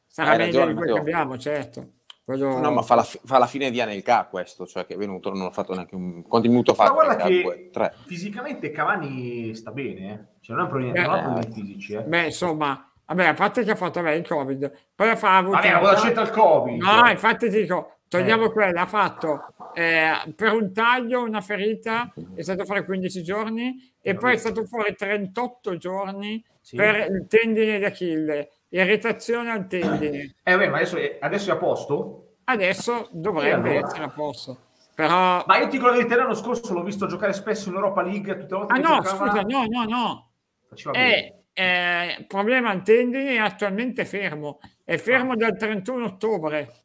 sarà 0.07 0.31
meglio 0.37 0.45
ragione, 0.45 0.67
di 0.73 0.75
quello 0.79 0.95
che 0.95 1.01
abbiamo, 1.01 1.39
certo. 1.39 1.87
Quello- 2.25 2.59
No, 2.61 2.71
ma 2.71 2.83
fa 2.83 2.95
la, 2.95 3.03
fa 3.03 3.39
la 3.39 3.47
fine 3.47 3.71
di 3.71 3.81
Anelka 3.81 4.27
questo, 4.31 4.65
cioè 4.67 4.87
che 4.87 4.95
è 4.95 4.97
venuto, 4.97 5.31
non 5.31 5.43
ha 5.47 5.51
fatto 5.51 5.75
neanche 5.75 5.95
un... 5.97 6.23
Quanti 6.23 6.49
minuti 6.49 6.71
ha 6.71 6.75
fatto? 6.75 6.93
guarda 6.95 7.17
che 7.17 7.43
Due, 7.43 7.69
tre. 7.73 7.93
fisicamente 8.07 8.71
Cavani 8.71 9.55
sta 9.55 9.73
bene, 9.73 10.13
eh. 10.13 10.41
cioè, 10.41 10.55
non 10.57 10.67
ha 10.67 10.69
problemi, 10.69 10.93
Beh, 10.93 11.03
non 11.03 11.11
ha 11.11 11.19
eh, 11.19 11.23
problemi 11.23 11.53
fisici. 11.53 11.93
Eh. 11.95 12.03
Beh, 12.03 12.25
insomma, 12.27 12.91
vabbè, 13.07 13.27
a 13.27 13.35
parte 13.35 13.65
che 13.65 13.73
ha 13.73 13.77
fatto 13.77 14.01
vabbè, 14.01 14.15
il 14.15 14.27
Covid, 14.27 14.73
poi 14.95 15.09
ha 15.11 15.17
fa- 15.17 15.31
ha 15.33 15.37
avuto... 15.39 15.57
Vabbè, 15.57 15.81
ma 15.81 15.95
c'entra 15.95 16.23
il 16.23 16.31
Covid? 16.31 16.81
No, 16.81 17.09
infatti 17.11 17.49
dico, 17.49 17.97
togliamo 18.07 18.45
Eh. 18.45 18.53
quella, 18.53 18.83
ha 18.83 18.87
fatto 18.87 19.55
eh, 19.75 20.13
per 20.37 20.53
un 20.53 20.73
taglio 20.73 21.25
una 21.25 21.41
ferita, 21.41 22.13
è 22.35 22.43
stato 22.43 22.65
fuori 22.65 22.85
15 22.85 23.23
giorni 23.25 23.93
e 24.01 24.15
poi 24.15 24.35
è 24.35 24.37
stato 24.37 24.65
fuori 24.65 24.95
38 24.95 25.77
giorni 25.77 26.43
Sì. 26.63 26.77
per 26.77 27.11
il 27.11 27.27
tendine 27.29 27.79
d'Achille, 27.79 28.51
irritazione 28.69 29.51
al 29.51 29.67
tendine. 29.67 30.37
Eh, 30.43 30.53
vabbè, 30.53 30.69
ma 30.69 30.77
adesso 30.77 30.97
è, 30.97 31.19
adesso 31.21 31.51
è 31.51 31.55
a 31.55 31.57
posto? 31.59 32.37
Adesso 32.45 33.09
dovrebbe 33.11 33.71
E 33.71 33.73
allora? 33.73 33.87
essere 33.87 34.05
a 34.05 34.09
posto, 34.09 34.59
però... 34.95 35.45
Ma 35.47 35.59
io 35.59 35.65
ti 35.65 35.77
dico 35.77 35.87
la 35.87 35.97
verità, 35.97 36.17
l'anno 36.17 36.35
scorso 36.35 36.73
l'ho 36.73 36.83
visto 36.83 37.07
giocare 37.07 37.33
spesso 37.33 37.69
in 37.69 37.75
Europa 37.75 38.03
League, 38.03 38.39
tutte 38.39 38.55
le 38.55 38.59
volte 38.59 38.73
Ah 38.73 38.77
che 38.77 38.83
no, 38.83 39.01
giocava, 39.01 39.31
scusa, 39.31 39.43
no, 39.43 39.65
no, 39.69 39.85
no, 39.85 40.31
faceva 40.69 40.91
bene. 40.93 41.45
è 41.53 42.17
eh, 42.19 42.25
problema 42.27 42.71
al 42.71 42.83
tendine 42.83 43.35
è 43.35 43.39
attualmente 43.39 44.07
fermo 44.07 44.59
è 44.85 44.99
fermo 44.99 45.37
dal 45.37 45.57
31 45.57 46.05
ottobre. 46.05 46.83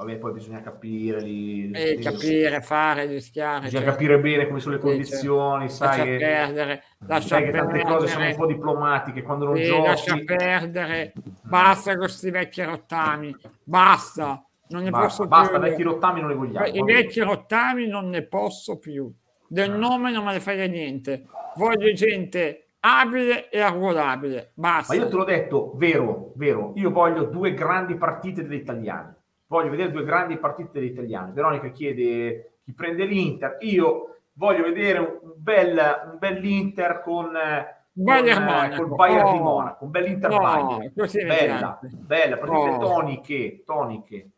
Vabbè, 0.00 0.16
poi 0.16 0.32
bisogna 0.32 0.62
capire 0.62 1.20
lì. 1.20 1.70
E 1.72 1.94
lì- 1.96 2.02
capire, 2.02 2.62
fare, 2.62 3.04
rischiare. 3.04 3.64
Bisogna 3.64 3.82
cioè, 3.82 3.90
capire 3.92 4.18
bene 4.18 4.46
come 4.46 4.58
sono 4.58 4.76
le 4.76 4.80
condizioni, 4.80 5.68
cioè, 5.68 5.78
lascia 5.86 5.92
sai 5.92 6.04
che, 6.06 6.16
perdere, 6.16 6.82
lascia 7.06 7.28
sai 7.28 7.44
che 7.44 7.50
tante 7.50 7.82
cose 7.82 8.06
sono 8.06 8.24
un 8.26 8.34
po' 8.34 8.46
diplomatiche 8.46 9.22
quando 9.22 9.44
non 9.44 9.56
Sì, 9.56 9.64
giochi. 9.64 9.86
lascia 9.86 10.16
perdere, 10.24 11.12
basta 11.42 11.90
con 11.90 11.98
questi 12.00 12.30
vecchi 12.30 12.62
rottami, 12.62 13.36
basta, 13.62 14.42
non 14.68 14.84
ne 14.84 14.90
Basta, 14.90 15.06
posso 15.06 15.26
basta, 15.26 15.58
più. 15.58 15.68
vecchi 15.68 15.82
rottami 15.82 16.20
non 16.22 16.30
li 16.30 16.36
vogliamo. 16.36 16.66
I 16.66 16.82
vecchi 16.82 17.20
rottami 17.20 17.86
non 17.86 18.08
ne 18.08 18.22
posso 18.22 18.78
più. 18.78 19.12
Del 19.46 19.70
Ah. 19.70 19.76
nome 19.76 20.12
non 20.12 20.24
me 20.24 20.32
ne 20.32 20.40
frega 20.40 20.64
niente. 20.64 21.24
Voglio 21.56 21.92
gente 21.92 22.68
abile 22.80 23.50
e 23.50 23.60
arruolabile. 23.60 24.52
Basta. 24.54 24.94
Ma 24.94 25.00
io 25.02 25.08
te 25.10 25.16
l'ho 25.16 25.24
detto, 25.24 25.72
vero, 25.76 26.32
vero, 26.36 26.72
io 26.76 26.90
voglio 26.90 27.24
due 27.24 27.52
grandi 27.52 27.96
partite 27.96 28.46
degli 28.46 28.60
italiani. 28.60 29.18
Voglio 29.50 29.70
vedere 29.70 29.90
due 29.90 30.04
grandi 30.04 30.36
partite 30.38 30.78
degli 30.78 30.90
italiani. 30.92 31.32
Veronica 31.32 31.70
chiede 31.70 32.58
chi 32.62 32.72
prende 32.72 33.04
l'Inter. 33.04 33.56
Io 33.62 34.18
voglio 34.34 34.62
vedere 34.62 34.98
un 35.00 35.32
bel, 35.34 35.76
un 36.12 36.18
bell'Inter 36.18 37.02
con, 37.02 37.34
eh, 37.34 37.82
Bayern 37.92 38.44
con, 38.44 38.48
eh, 38.48 38.54
Monaco. 38.54 38.76
col 38.86 38.94
Bayern 38.94 39.26
Oh. 39.26 39.32
di 39.32 39.38
Monaco, 39.40 39.84
un 39.84 39.90
Bayern. 39.90 40.92
così 40.96 41.18
mi 41.18 41.24
Bella, 41.24 41.80
bella, 41.82 42.36
partite 42.38 42.68
Oh. 42.68 42.78
toniche, 42.78 43.62
toniche. 43.66 44.30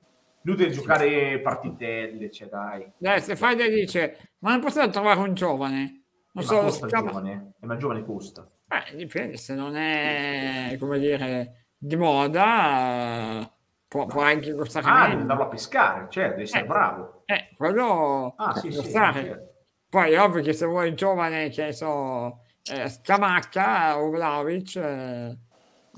Inutile 0.45 0.71
giocare 0.71 1.41
partitelle, 1.41 2.31
cioè 2.31 2.49
dai. 2.49 2.91
Dai, 2.97 3.21
Stefania 3.21 3.69
dice, 3.69 4.31
ma 4.39 4.53
non 4.53 4.61
potete 4.61 4.89
trovare 4.89 5.21
un 5.21 5.35
giovane? 5.35 6.05
Non 6.33 6.43
Eh, 6.43 6.47
so, 6.47 6.59
costa 6.63 6.89
scama- 6.89 7.11
giovane, 7.11 7.53
eh, 7.61 7.67
ma 7.67 7.77
giovane 7.77 8.03
costa. 8.03 8.49
Eh, 8.67 8.97
dipende, 8.97 9.37
se 9.37 9.55
non 9.55 9.77
è, 9.77 10.75
come 10.81 10.99
dire, 10.99 11.67
di 11.77 11.97
moda, 11.97 13.47
può, 13.93 14.07
può 14.07 14.23
anche 14.23 14.55
costare 14.55 14.87
Ah, 14.89 15.09
meno. 15.09 15.21
andarlo 15.21 15.43
a 15.45 15.49
pescare, 15.49 16.07
certo, 16.09 16.31
devi 16.31 16.43
essere 16.45 16.63
Eh. 16.63 16.67
bravo. 16.67 17.23
Eh, 17.27 17.51
quello 17.55 18.35
Ah, 18.39 18.55
sì, 18.55 18.73
sì, 18.73 18.91
certo. 18.91 19.51
Poi 19.91 20.13
è 20.13 20.21
ovvio 20.21 20.41
che 20.43 20.55
se 20.55 20.65
vuoi 20.65 20.89
il 20.89 20.95
giovane, 20.97 21.51
che 21.51 21.65
ne 21.65 21.73
so, 21.73 22.41
eh, 22.73 22.89
Scamacca 22.89 24.01
o 24.01 24.09
Vlaovic, 24.09 24.77
eh, 24.77 25.39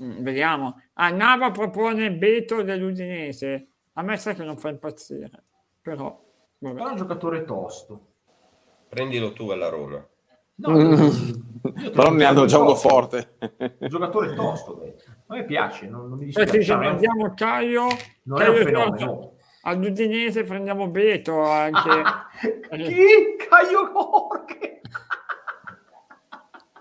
mm, 0.03 0.21
vediamo. 0.23 0.81
Ah, 0.95 1.09
Nava 1.11 1.51
propone 1.51 2.11
Beto 2.11 2.61
dell'Udinese. 2.63 3.69
A 3.93 4.01
me 4.01 4.17
sa 4.17 4.33
che 4.33 4.43
non 4.43 4.57
fa 4.57 4.67
impazzire, 4.67 5.45
però... 5.79 6.21
vabbè. 6.57 6.75
Però 6.75 6.87
è 6.87 6.91
un 6.91 6.97
giocatore 6.97 7.45
tosto. 7.45 8.01
Prendilo 8.89 9.31
tu 9.31 9.49
alla 9.51 9.69
Roma. 9.69 10.05
No, 10.57 10.73
Però 11.91 12.11
ne 12.11 12.25
hanno 12.25 12.45
già 12.45 12.59
uno 12.59 12.75
forte. 12.75 13.37
Un 13.57 13.87
giocatore 13.89 14.33
tosto. 14.35 14.75
beh. 14.75 14.95
A 15.27 15.35
me 15.35 15.45
piace, 15.45 15.87
non, 15.87 16.07
non 16.09 16.17
mi 16.19 16.31
Poi 16.31 16.45
dispiace. 16.45 16.71
è 16.71 16.75
un- 16.75 16.83
mandiamo 16.83 17.33
Caio, 17.33 17.87
non 18.23 18.41
è 18.41 18.47
un 18.47 18.53
Caio 18.53 18.63
fenomeno. 18.63 19.33
All'Udinese 19.63 20.43
prendiamo 20.43 20.87
Beto 20.89 21.41
anche... 21.43 22.03
Chi? 22.69 23.35
Caio 23.49 23.91
Jorge? 23.91 24.81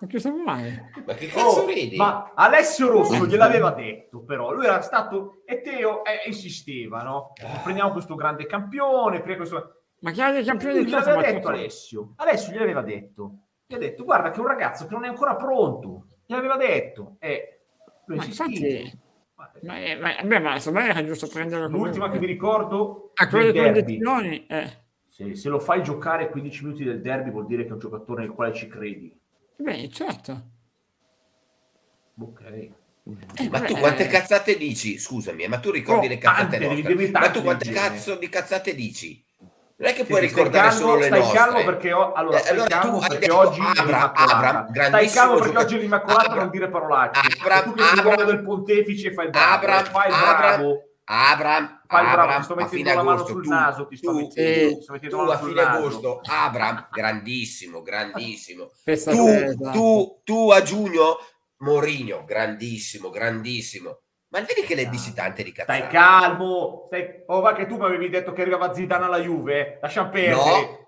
Ma 0.01 0.09
cosa 0.11 0.31
vuoi? 0.31 0.83
Ma 1.07 1.15
che 1.15 1.27
cazzo 1.29 1.63
Oh, 1.63 1.67
ridi? 1.67 1.97
ma 1.97 2.33
Alessio 2.35 2.89
Rosso 2.91 3.27
gliel'aveva 3.27 3.71
detto, 3.71 4.23
però 4.23 4.53
lui 4.53 4.67
era 4.67 4.83
stato 4.83 5.43
e 5.47 5.63
Teo 5.63 6.05
eh, 6.05 6.25
insisteva, 6.27 7.03
no? 7.03 7.33
Prendiamo 7.63 7.93
questo 7.93 8.15
grande 8.15 8.45
campione, 8.45 9.23
prendiamo 9.23 9.49
questo... 9.49 9.83
Ma 10.01 10.11
che 10.11 10.23
hai 10.23 10.33
dei 10.35 10.45
campioni 10.45 10.75
Lui 10.75 10.85
di 10.85 10.91
gliel'aveva 10.91 11.23
detto 11.23 11.49
Alessio. 11.49 12.13
Alessio 12.17 12.53
gliel'aveva 12.53 12.83
detto. 12.83 13.39
Gli 13.67 13.75
ha 13.75 13.79
detto, 13.79 14.05
guarda 14.05 14.31
che 14.31 14.37
è 14.37 14.41
un 14.41 14.47
ragazzo 14.47 14.87
che 14.87 14.93
non 14.95 15.05
è 15.05 15.09
ancora 15.09 15.37
pronto. 15.37 16.07
Gliel'aveva 16.27 16.57
detto. 16.57 17.17
E 17.19 17.61
lui 18.07 18.19
Ma 18.19 18.25
insisteva. 18.25 18.79
infatti, 18.79 18.99
ma, 19.67 19.79
eh, 19.83 19.97
ma, 19.97 20.15
beh, 20.23 20.39
ma 20.39 20.59
secondo 20.59 20.81
me 20.87 20.91
era 20.91 21.05
giusto 21.05 21.27
prenderlo 21.29 21.69
L'ultima 21.69 22.11
che 22.11 22.19
mi 22.19 22.27
ricordo 22.27 23.11
a 23.15 23.29
quelle 23.29 23.53
condizioni, 23.55 24.47
eh, 24.47 24.83
Se, 25.07 25.35
se 25.35 25.49
lo 25.49 25.59
fai 25.59 25.83
giocare 25.83 26.29
15 26.29 26.65
minuti 26.65 26.85
del 26.85 27.01
derby 27.01 27.31
vuol 27.31 27.47
dire 27.47 27.63
che 27.63 27.71
è 27.71 27.73
un 27.73 27.79
giocatore 27.79 28.23
nel 28.23 28.33
quale 28.33 28.53
ci 28.53 28.67
credi. 28.69 29.17
beh, 29.57 29.89
certo. 29.91 30.51
Ok. 32.21 32.41
Eh, 32.43 33.49
Ma 33.51 33.61
tu 33.61 33.75
vabbè, 33.75 33.81
quante 33.81 34.05
eh, 34.05 34.09
cazzate 34.09 34.57
dici? 34.57 34.99
Scusami, 34.99 35.47
ma 35.49 35.59
tu 35.59 35.71
ricordi 35.71 36.07
Oh, 36.07 36.09
le 36.09 36.19
cazzate 36.19 36.59
tante, 36.59 36.83
nostre? 36.83 37.11
Ma 37.11 37.31
tu 37.31 37.43
quante 37.43 37.71
cazzo 37.71 38.17
di 38.17 38.29
cazzate 38.29 38.75
dici? 38.75 39.25
Non 39.77 39.89
è 39.89 39.93
che 39.93 40.05
puoi 40.05 40.21
ricordare 40.21 40.69
calmo, 40.69 40.79
solo 40.87 40.97
le 40.99 41.07
stai 41.07 41.19
nostre. 41.19 41.39
calmo 41.39 41.65
perché 41.65 41.93
ho- 41.93 42.13
allora, 42.13 42.37
Eh, 42.37 42.41
stai 42.41 42.53
allora 42.53 42.69
calmo 42.69 42.99
tu 42.99 43.07
perché 43.07 43.19
detto 43.19 43.37
oggi 43.39 43.61
Abram, 43.61 43.85
l'Immacolata. 43.87 44.37
Abram, 44.37 44.73
Stai 44.87 45.09
calmo 45.11 45.35
perché 45.39 45.59
oggi 45.59 45.75
è 45.75 45.79
l'Immacolata 45.81 46.21
Abram, 46.23 46.39
non 46.39 46.51
dire 46.51 46.69
parolacce. 46.71 47.21
Abram, 47.41 47.65
tu 47.65 47.73
che 47.75 47.83
Abram, 47.83 48.05
l'uomo 48.05 48.25
del 48.25 48.43
pontefice 48.45 49.13
fai 49.13 49.25
il 49.25 49.31
bravo, 49.33 49.55
Abram, 49.55 49.85
fai 49.87 50.09
il 50.09 50.15
Abram, 50.15 50.37
bravo. 50.39 50.83
Abram, 51.07 51.81
Fai 51.87 52.03
il 52.05 52.11
bravo, 52.11 52.23
Abram, 52.23 52.39
ti 52.39 52.45
sto 52.45 52.55
mettendo 52.55 52.95
la 52.95 53.03
mano 53.03 53.27
sul 53.27 53.43
tu, 53.43 53.49
naso, 53.51 53.87
ti 53.89 53.97
sto 53.97 54.11
tu, 54.11 54.17
mettendo- 54.17 54.69
tu, 54.71 54.77
ti 54.77 54.83
sto 54.83 54.93
mettendo 54.93 55.17
tu 55.17 55.23
la 55.23 55.27
mano 55.27 55.37
a 55.37 55.43
sul 55.43 55.49
fine 55.51 55.63
naso. 55.65 55.77
agosto, 55.79 56.21
Abram, 56.25 56.89
grandissimo, 56.93 57.83
grandissimo. 57.83 58.71
Tu, 59.11 59.71
tu, 59.73 60.21
tu 60.23 60.51
a 60.53 60.63
giugno, 60.63 61.19
Mourinho, 61.59 62.25
grandissimo, 62.25 63.11
grandissimo. 63.11 63.99
Ma 64.35 64.41
vedi 64.41 64.63
che 64.67 64.75
le 64.75 64.89
dici 64.89 65.13
tante 65.15 65.45
di 65.45 65.53
cazzate? 65.53 65.79
Stai 65.79 65.91
calmo. 65.93 66.83
Stai... 66.87 67.23
Oh, 67.27 67.41
va 67.41 67.53
che 67.55 67.67
tu 67.67 67.77
mi 67.77 67.85
avevi 67.85 68.09
detto 68.09 68.33
che 68.33 68.43
arrivava 68.43 68.75
Zidane 68.75 69.05
alla 69.05 69.21
Juve. 69.21 69.79
Lascia 69.81 70.07
perdere. 70.07 70.35
No. 70.35 70.87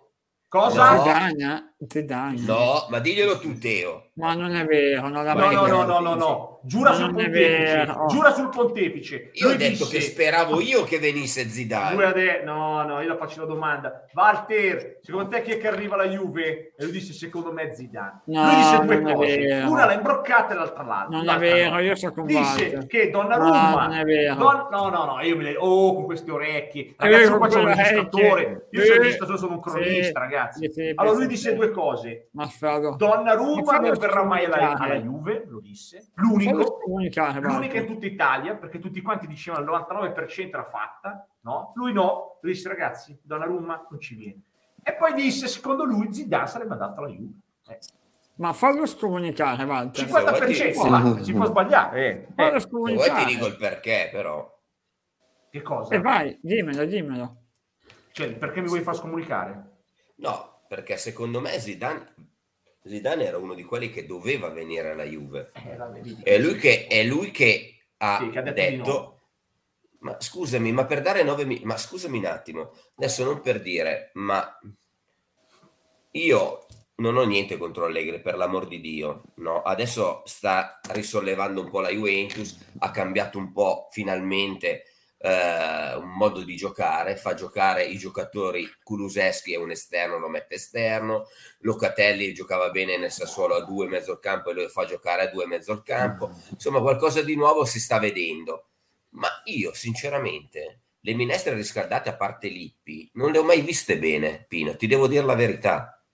Cosa? 0.49 0.95
No. 1.31 1.75
Zidane. 1.87 2.41
No, 2.41 2.87
ma 2.89 3.01
diglielo 3.01 3.39
tu, 3.39 3.59
Teo. 3.59 4.05
Ma 4.17 4.33
non 4.33 4.55
è 4.55 4.65
vero, 4.65 5.09
non 5.09 5.25
No, 5.27 5.51
no, 5.51 5.67
no, 5.67 5.83
no, 5.85 5.99
no, 6.01 6.15
no. 6.15 6.61
Giura 6.65 6.91
Ma 6.91 6.97
sul 6.97 7.11
non 7.13 7.21
è 7.21 7.25
pontefice. 7.25 7.75
vero. 7.75 8.07
Giura 8.09 8.33
sul 8.33 8.49
pontefice. 8.49 9.31
Io 9.35 9.49
ho 9.51 9.55
detto 9.57 9.85
disse- 9.85 9.91
che 9.99 10.01
speravo 10.01 10.61
io 10.61 10.85
che 10.85 10.99
venisse 10.99 11.47
Zidane. 11.51 12.13
de- 12.15 12.41
No, 12.43 12.83
no, 12.83 13.01
io 13.03 13.09
la 13.09 13.17
faccio 13.19 13.41
la 13.41 13.47
domanda. 13.47 14.07
Walter, 14.15 14.99
secondo 15.03 15.29
te 15.29 15.43
chi 15.43 15.51
è 15.53 15.59
che 15.59 15.69
arriva 15.69 15.95
alla 15.95 16.09
Juve? 16.09 16.73
E 16.77 16.83
lui 16.85 16.93
disse 16.93 17.13
secondo 17.13 17.53
me 17.53 17.75
Zidane. 17.75 18.23
No, 18.25 18.43
lui 18.47 18.55
disse 18.57 18.79
due 18.85 19.13
cose. 19.13 19.65
Una 19.69 19.85
l'ha 19.85 19.93
imbroccata 19.93 20.55
e 20.55 20.57
l'altra 20.57 20.83
l'altra. 20.83 21.17
Non 21.19 21.29
è 21.29 21.39
vero, 21.39 21.71
no. 21.75 21.81
io 21.81 21.95
sono 21.95 22.13
con 22.15 22.25
Dice 22.27 22.41
Walter. 22.41 22.87
che 22.87 23.11
Donnarumma 23.11 23.71
No, 23.71 23.77
non 23.89 23.93
è 23.93 24.05
vero. 24.05 24.35
Don- 24.37 24.67
No, 24.71 24.89
no, 24.89 25.05
no, 25.05 25.21
io 25.23 25.37
mi 25.37 25.45
le... 25.45 25.57
Oh, 25.59 25.95
con 25.95 26.05
queste 26.07 26.31
orecchie. 26.31 26.83
Eh, 26.87 26.95
Ragazzi, 26.97 27.23
io 27.31 27.37
qua 27.37 27.49
c'ho 27.49 27.59
un 27.59 27.67
registratore. 27.67 28.67
Io 28.71 28.81
sono 28.81 28.93
un 28.95 29.01
Eh, 29.01 29.03
registratore, 29.03 29.39
sono 29.39 29.53
un 29.53 29.61
cronista, 29.61 30.19
ragazzi. 30.21 30.71
allora 30.95 31.17
lui 31.17 31.27
disse 31.27 31.51
che- 31.57 31.65
due 31.67 31.75
cose. 31.75 32.29
Ma 32.33 32.49
Donnarumma 32.97 33.79
non 33.79 33.99
verrà 33.99 34.25
mai 34.25 34.45
alla, 34.45 34.75
alla 34.75 34.95
Juve, 34.97 35.45
lo 35.47 35.61
disse. 35.61 36.09
L'unico, 36.15 36.79
comunicare, 36.79 37.41
l'unica 37.41 37.55
Walter. 37.59 37.81
in 37.81 37.87
tutta 37.87 38.07
Italia, 38.07 38.55
perché 38.57 38.79
tutti 38.79 39.01
quanti 39.03 39.27
dicevano 39.27 39.65
il 39.65 39.85
99% 39.87 40.49
era 40.49 40.65
fatta, 40.65 41.27
no? 41.41 41.73
Lui 41.75 41.93
no, 41.93 42.39
lui 42.41 42.53
disse 42.53 42.69
ragazzi, 42.69 43.19
Donnarumma 43.23 43.87
non 43.91 44.01
ci 44.01 44.15
viene. 44.15 44.41
E 44.83 44.95
poi 44.95 45.15
disse, 45.15 45.49
secondo 45.49 45.85
lui, 45.85 46.13
Zidane 46.13 46.47
sarebbe 46.47 46.73
andato 46.73 47.01
alla 47.01 47.09
Juve. 47.09 47.33
Eh, 47.69 47.79
Ma 48.37 48.53
fallo 48.53 48.87
scomunicare, 48.87 49.65
Walter. 49.65 50.05
50%, 50.07 50.71
Sì. 50.73 50.89
va, 50.89 51.23
si 51.23 51.33
può 51.33 51.45
sbagliare. 51.47 52.07
Eh, 52.07 52.27
Fallo 52.37 52.57
eh, 52.57 52.61
Se 52.61 52.69
vuoi 52.69 52.93
ti 52.93 52.99
scomunicare. 53.01 53.25
dico 53.33 53.47
il 53.47 53.57
perché, 53.57 54.09
però. 54.13 54.55
che 55.51 55.63
cosa? 55.63 55.95
E 55.95 56.01
vai, 56.01 56.39
dimmelo, 56.41 56.85
dimmelo. 56.85 57.37
Cioè, 58.13 58.33
perché 58.35 58.61
mi 58.61 58.69
vuoi 58.69 58.81
far 58.83 58.95
scomunicare? 58.95 59.71
No, 60.17 60.56
perché 60.69 60.97
secondo 60.97 61.41
me 61.41 61.59
Zidane, 61.59 62.15
Zidane 62.85 63.25
era 63.25 63.39
uno 63.39 63.55
di 63.55 63.65
quelli 63.65 63.91
che 63.91 64.07
doveva 64.07 64.49
venire 64.51 64.91
alla 64.91 65.05
Juve. 65.05 65.51
Eh, 65.55 65.77
vabbè. 65.77 66.01
È 66.23 66.39
lui 66.39 66.57
che, 66.57 66.87
è 66.87 67.03
lui 67.05 67.31
che 67.31 67.89
ha 67.99 68.19
Sì, 68.23 68.31
che 68.31 68.39
ha 68.39 68.43
detto 68.43 68.61
detto... 68.61 68.93
no. 68.93 69.15
Ma 69.99 70.21
scusami, 70.21 70.71
ma 70.73 70.85
per 70.85 71.01
dare 71.03 71.23
9 71.25 71.45
mi- 71.45 71.63
ma 71.65 71.77
scusami 71.77 72.19
un 72.19 72.27
attimo, 72.27 72.73
adesso 72.97 73.25
non 73.25 73.41
per 73.41 73.61
dire, 73.61 74.11
ma 74.15 74.57
io 76.13 76.67
non 76.97 77.17
ho 77.17 77.25
niente 77.25 77.57
contro 77.57 77.87
Allegri, 77.87 78.21
per 78.21 78.37
l'amor 78.37 78.69
di 78.69 78.81
Dio, 78.81 79.25
no? 79.37 79.63
Adesso 79.63 80.23
sta 80.25 80.81
risollevando 80.91 81.61
un 81.61 81.71
po' 81.71 81.81
la 81.81 81.91
Juventus, 81.91 82.57
ha 82.79 82.91
cambiato 82.91 83.39
un 83.39 83.53
po' 83.53 83.89
finalmente 83.91 84.85
eh, 85.19 85.95
un 85.97 86.11
modo 86.11 86.43
di 86.43 86.57
giocare, 86.57 87.17
fa 87.17 87.35
giocare 87.35 87.85
i 87.85 87.97
giocatori, 87.99 88.69
Kuluseschi 88.83 89.55
è 89.55 89.57
un 89.57 89.71
esterno, 89.71 90.19
lo 90.19 90.29
mette 90.29 90.57
esterno, 90.57 91.29
Locatelli 91.61 92.35
giocava 92.35 92.71
bene 92.71 92.97
nel 92.99 93.11
Sassuolo 93.11 93.55
a 93.55 93.65
due 93.65 93.89
mezzo 93.89 94.13
al 94.13 94.21
campo 94.21 94.51
e 94.51 94.55
lo 94.55 94.69
fa 94.69 94.85
giocare 94.85 95.23
a 95.23 95.31
due 95.31 95.47
mezzo 95.47 95.73
al 95.73 95.83
campo, 95.83 96.31
insomma 96.51 96.81
qualcosa 96.81 97.23
di 97.23 97.35
nuovo 97.37 97.65
si 97.65 97.81
sta 97.81 97.99
vedendo. 97.99 98.69
Ma 99.11 99.29
io, 99.45 99.73
sinceramente, 99.73 100.81
le 101.01 101.15
minestre 101.15 101.55
riscaldate, 101.55 102.11
a 102.11 102.17
parte 102.17 102.49
Lippi, 102.49 103.09
non 103.15 103.31
le 103.33 103.39
ho 103.39 103.45
mai 103.45 103.63
viste 103.63 103.99
bene, 103.99 104.45
Pino, 104.47 104.77
ti 104.77 104.87
devo 104.87 105.07
dire 105.07 105.25
la 105.25 105.35
verità. 105.35 106.05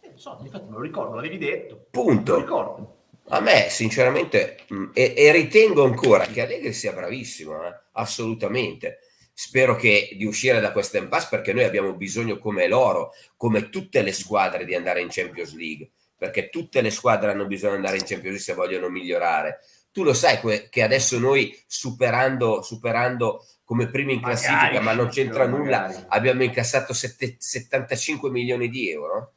Eh, 0.00 0.12
so, 0.14 0.38
infatti 0.40 0.64
me 0.64 0.72
lo 0.72 0.80
ricordo, 0.80 1.16
l'avevi 1.16 1.36
detto. 1.36 1.74
Me 1.74 1.80
lo 1.80 1.88
Punto. 1.90 2.38
ricordo. 2.38 2.99
A 3.32 3.40
me, 3.40 3.68
sinceramente, 3.70 4.58
mh, 4.68 4.90
e, 4.92 5.14
e 5.16 5.30
ritengo 5.32 5.84
ancora 5.84 6.26
che 6.26 6.42
Allegri 6.42 6.72
sia 6.72 6.92
bravissimo, 6.92 7.64
eh, 7.64 7.80
assolutamente. 7.92 8.98
Spero 9.32 9.76
che 9.76 10.10
di 10.16 10.24
uscire 10.26 10.60
da 10.60 10.72
questa 10.72 10.98
impasse 10.98 11.28
perché 11.30 11.52
noi 11.52 11.64
abbiamo 11.64 11.94
bisogno 11.94 12.38
come 12.38 12.66
loro, 12.66 13.12
come 13.36 13.70
tutte 13.70 14.02
le 14.02 14.12
squadre, 14.12 14.64
di 14.64 14.74
andare 14.74 15.00
in 15.00 15.08
Champions 15.10 15.54
League, 15.54 15.90
perché 16.16 16.50
tutte 16.50 16.80
le 16.82 16.90
squadre 16.90 17.30
hanno 17.30 17.46
bisogno 17.46 17.72
di 17.72 17.76
andare 17.78 17.96
in 17.96 18.02
Champions 18.04 18.24
League 18.24 18.40
se 18.42 18.54
vogliono 18.54 18.88
migliorare. 18.88 19.60
Tu 19.92 20.02
lo 20.02 20.12
sai 20.12 20.40
que- 20.40 20.68
che 20.68 20.82
adesso 20.82 21.18
noi 21.18 21.56
superando, 21.66 22.62
superando 22.62 23.46
come 23.64 23.88
primi 23.88 24.14
in 24.14 24.20
Magari, 24.20 24.40
classifica, 24.42 24.80
ma 24.80 24.92
non 24.92 25.08
c'entra 25.08 25.44
però, 25.44 25.56
nulla, 25.56 25.80
magari. 25.82 26.04
abbiamo 26.08 26.42
incassato 26.42 26.92
sette- 26.92 27.36
75 27.38 28.30
milioni 28.30 28.68
di 28.68 28.90
euro 28.90 29.32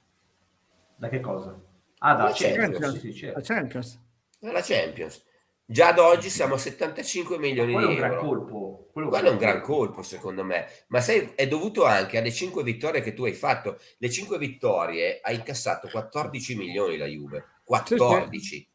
Da 0.96 1.10
che 1.10 1.20
cosa? 1.22 1.58
Ah, 2.06 2.16
da 2.16 2.24
La 2.26 2.32
Champions, 2.34 2.72
Champions. 2.80 3.00
sì, 3.00 3.12
sì, 3.12 3.18
certo. 3.18 3.40
La 3.40 3.46
Champions. 3.46 4.00
dalla 4.40 4.62
Champions. 4.62 5.24
Già 5.66 5.88
ad 5.88 6.00
oggi 6.00 6.30
siamo 6.30 6.56
a 6.56 6.58
75 6.58 7.38
milioni 7.38 7.72
Quello 7.72 7.88
è 7.88 7.90
un 7.90 7.96
di 7.96 8.00
gran 8.02 8.12
euro. 8.12 8.28
colpo. 8.28 8.90
Quello 8.92 9.08
Quello 9.10 9.28
è 9.30 9.32
un 9.32 9.38
gran 9.38 9.62
colpo, 9.62 10.02
secondo 10.04 10.44
me. 10.44 10.68
Ma 10.88 11.00
sai, 11.00 11.32
è 11.36 11.48
dovuto 11.48 11.86
anche 11.86 12.18
alle 12.18 12.32
5 12.32 12.62
vittorie 12.64 13.02
che 13.02 13.14
tu 13.14 13.24
hai 13.24 13.34
fatto. 13.34 13.80
Le 13.98 14.10
5 14.10 14.38
vittorie 14.38 15.20
ha 15.22 15.32
incassato 15.32 15.88
14 15.88 16.56
milioni 16.56 16.98
la 16.98 17.06
Juve. 17.06 17.46
14. 17.64 18.70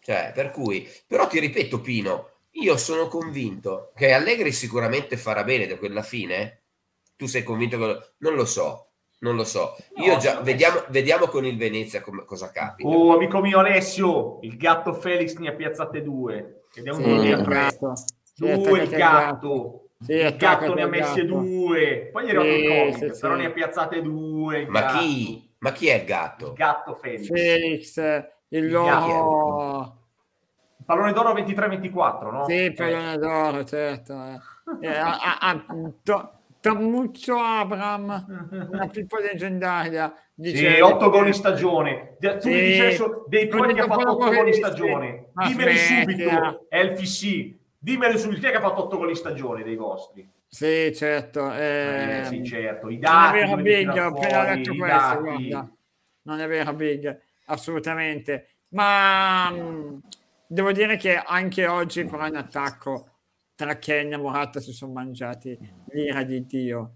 Cioè, 0.00 0.32
per 0.34 0.50
cui, 0.50 0.86
però 1.06 1.26
ti 1.26 1.38
ripeto, 1.40 1.80
Pino, 1.80 2.30
io 2.52 2.76
sono 2.76 3.08
convinto 3.08 3.92
che 3.96 4.12
Allegri 4.12 4.52
sicuramente 4.52 5.16
farà 5.16 5.42
bene 5.44 5.66
da 5.66 5.78
quella 5.78 6.02
fine. 6.02 6.64
Tu 7.16 7.26
sei 7.26 7.42
convinto 7.42 7.78
che 7.78 7.84
lo- 7.86 8.12
non 8.18 8.34
lo 8.34 8.44
so, 8.44 8.90
non 9.24 9.36
lo 9.36 9.44
so. 9.44 9.74
Io 9.96 10.12
No, 10.12 10.18
già 10.18 10.40
vediamo, 10.42 10.82
vediamo 10.88 11.26
con 11.28 11.46
il 11.46 11.56
Venezia 11.56 12.02
come- 12.02 12.24
cosa 12.26 12.50
capita. 12.50 12.86
Oh, 12.88 13.14
amico 13.14 13.40
mio 13.40 13.58
Alessio, 13.58 14.38
il 14.42 14.56
gatto 14.58 14.92
Felix 14.92 15.34
ne 15.36 15.48
ha 15.48 15.52
piazzate 15.52 16.02
due. 16.02 16.64
Ed 16.74 16.86
è 16.86 16.90
un 16.90 16.96
Sì, 17.02 17.02
due 17.14 17.42
gatto. 17.42 17.92
Due 18.36 18.82
il 18.82 18.88
gatto. 18.90 19.80
Sì, 20.00 20.12
il 20.12 20.36
gatto 20.36 20.74
ne 20.74 20.82
ha 20.82 20.86
messe 20.86 21.22
gatto. 21.24 21.38
due. 21.38 22.10
Poi 22.12 22.24
gli 22.24 22.28
è 22.28 22.36
arrivato 22.36 22.50
Sì, 22.50 22.60
il 22.64 22.68
Covid, 22.92 23.12
sì, 23.14 23.20
però 23.20 23.34
sì. 23.34 23.40
ne 23.40 23.46
ha 23.46 23.50
piazzate 23.50 24.02
due. 24.02 24.66
Ma 24.68 24.80
gatto. 24.80 24.98
chi? 24.98 25.54
Ma 25.58 25.72
chi 25.72 25.86
è 25.88 25.94
il 25.94 26.00
Il 26.00 26.06
gatto? 26.06 26.52
gatto 26.52 26.94
Felix. 26.94 27.26
Felix, 27.28 27.96
il 28.48 28.64
Il 28.64 28.70
loro... 28.70 29.96
Pallone 30.84 31.12
d'oro 31.14 31.32
23-24, 31.32 32.30
no? 32.30 32.44
Sì, 32.46 32.70
pallone 32.72 33.16
d'oro, 33.16 33.64
certo. 33.64 34.12
eh. 34.12 34.38
Eh, 34.86 34.94
a- 34.96 35.18
a- 35.18 35.38
a- 35.40 35.64
to- 36.02 36.32
Tammuccio 36.64 37.36
Abram, 37.38 38.68
una 38.70 38.86
pippa 38.88 39.20
leggendaria. 39.20 40.14
Sì, 40.34 40.50
dice- 40.52 40.80
8 40.80 41.10
gol 41.10 41.26
in 41.26 41.34
stagione. 41.34 42.16
Tu 42.18 42.26
mi 42.28 42.40
Sì. 42.40 42.48
dici 42.64 42.80
adesso 42.80 43.24
dei 43.28 43.48
tuoi 43.48 43.74
che 43.74 43.80
ha 43.82 43.86
fatto 43.86 44.12
8 44.12 44.30
gol 44.34 44.46
in 44.46 44.54
stagione. 44.54 45.26
Smettila. 45.46 45.76
subito, 45.76 46.66
LFC. 46.70 47.54
Dimmeli 47.78 48.16
subito, 48.18 48.40
chi 48.40 48.46
è 48.46 48.50
che 48.50 48.56
ha 48.56 48.60
fatto 48.62 48.84
8 48.84 48.96
gol 48.96 49.10
in 49.10 49.14
stagione 49.14 49.62
dei 49.62 49.76
vostri? 49.76 50.26
Sì, 50.48 50.90
certo. 50.94 51.52
Eh, 51.52 52.20
eh, 52.20 52.24
sì, 52.24 52.42
certo. 52.46 52.88
I 52.88 52.96
non 52.98 53.12
è 53.12 53.14
dati, 53.14 53.38
vero, 53.40 53.56
Big, 53.56 53.88
ho 53.90 54.06
appena 54.06 54.44
detto 54.54 54.74
questo, 54.74 54.96
dati. 54.96 55.20
guarda. 55.22 55.70
Non 56.22 56.40
è 56.40 56.48
vero, 56.48 56.72
Big, 56.72 57.20
assolutamente. 57.44 58.46
Ma 58.68 59.50
mh, 59.50 60.00
devo 60.46 60.72
dire 60.72 60.96
che 60.96 61.14
anche 61.16 61.66
oggi, 61.66 62.06
però, 62.06 62.26
in 62.26 62.36
attacco 62.36 63.13
tra 63.54 63.76
Ken 63.78 64.12
e 64.12 64.16
Morata 64.16 64.60
si 64.60 64.72
sono 64.72 64.92
mangiati 64.92 65.58
l'ira 65.90 66.22
di 66.22 66.44
Dio. 66.46 66.94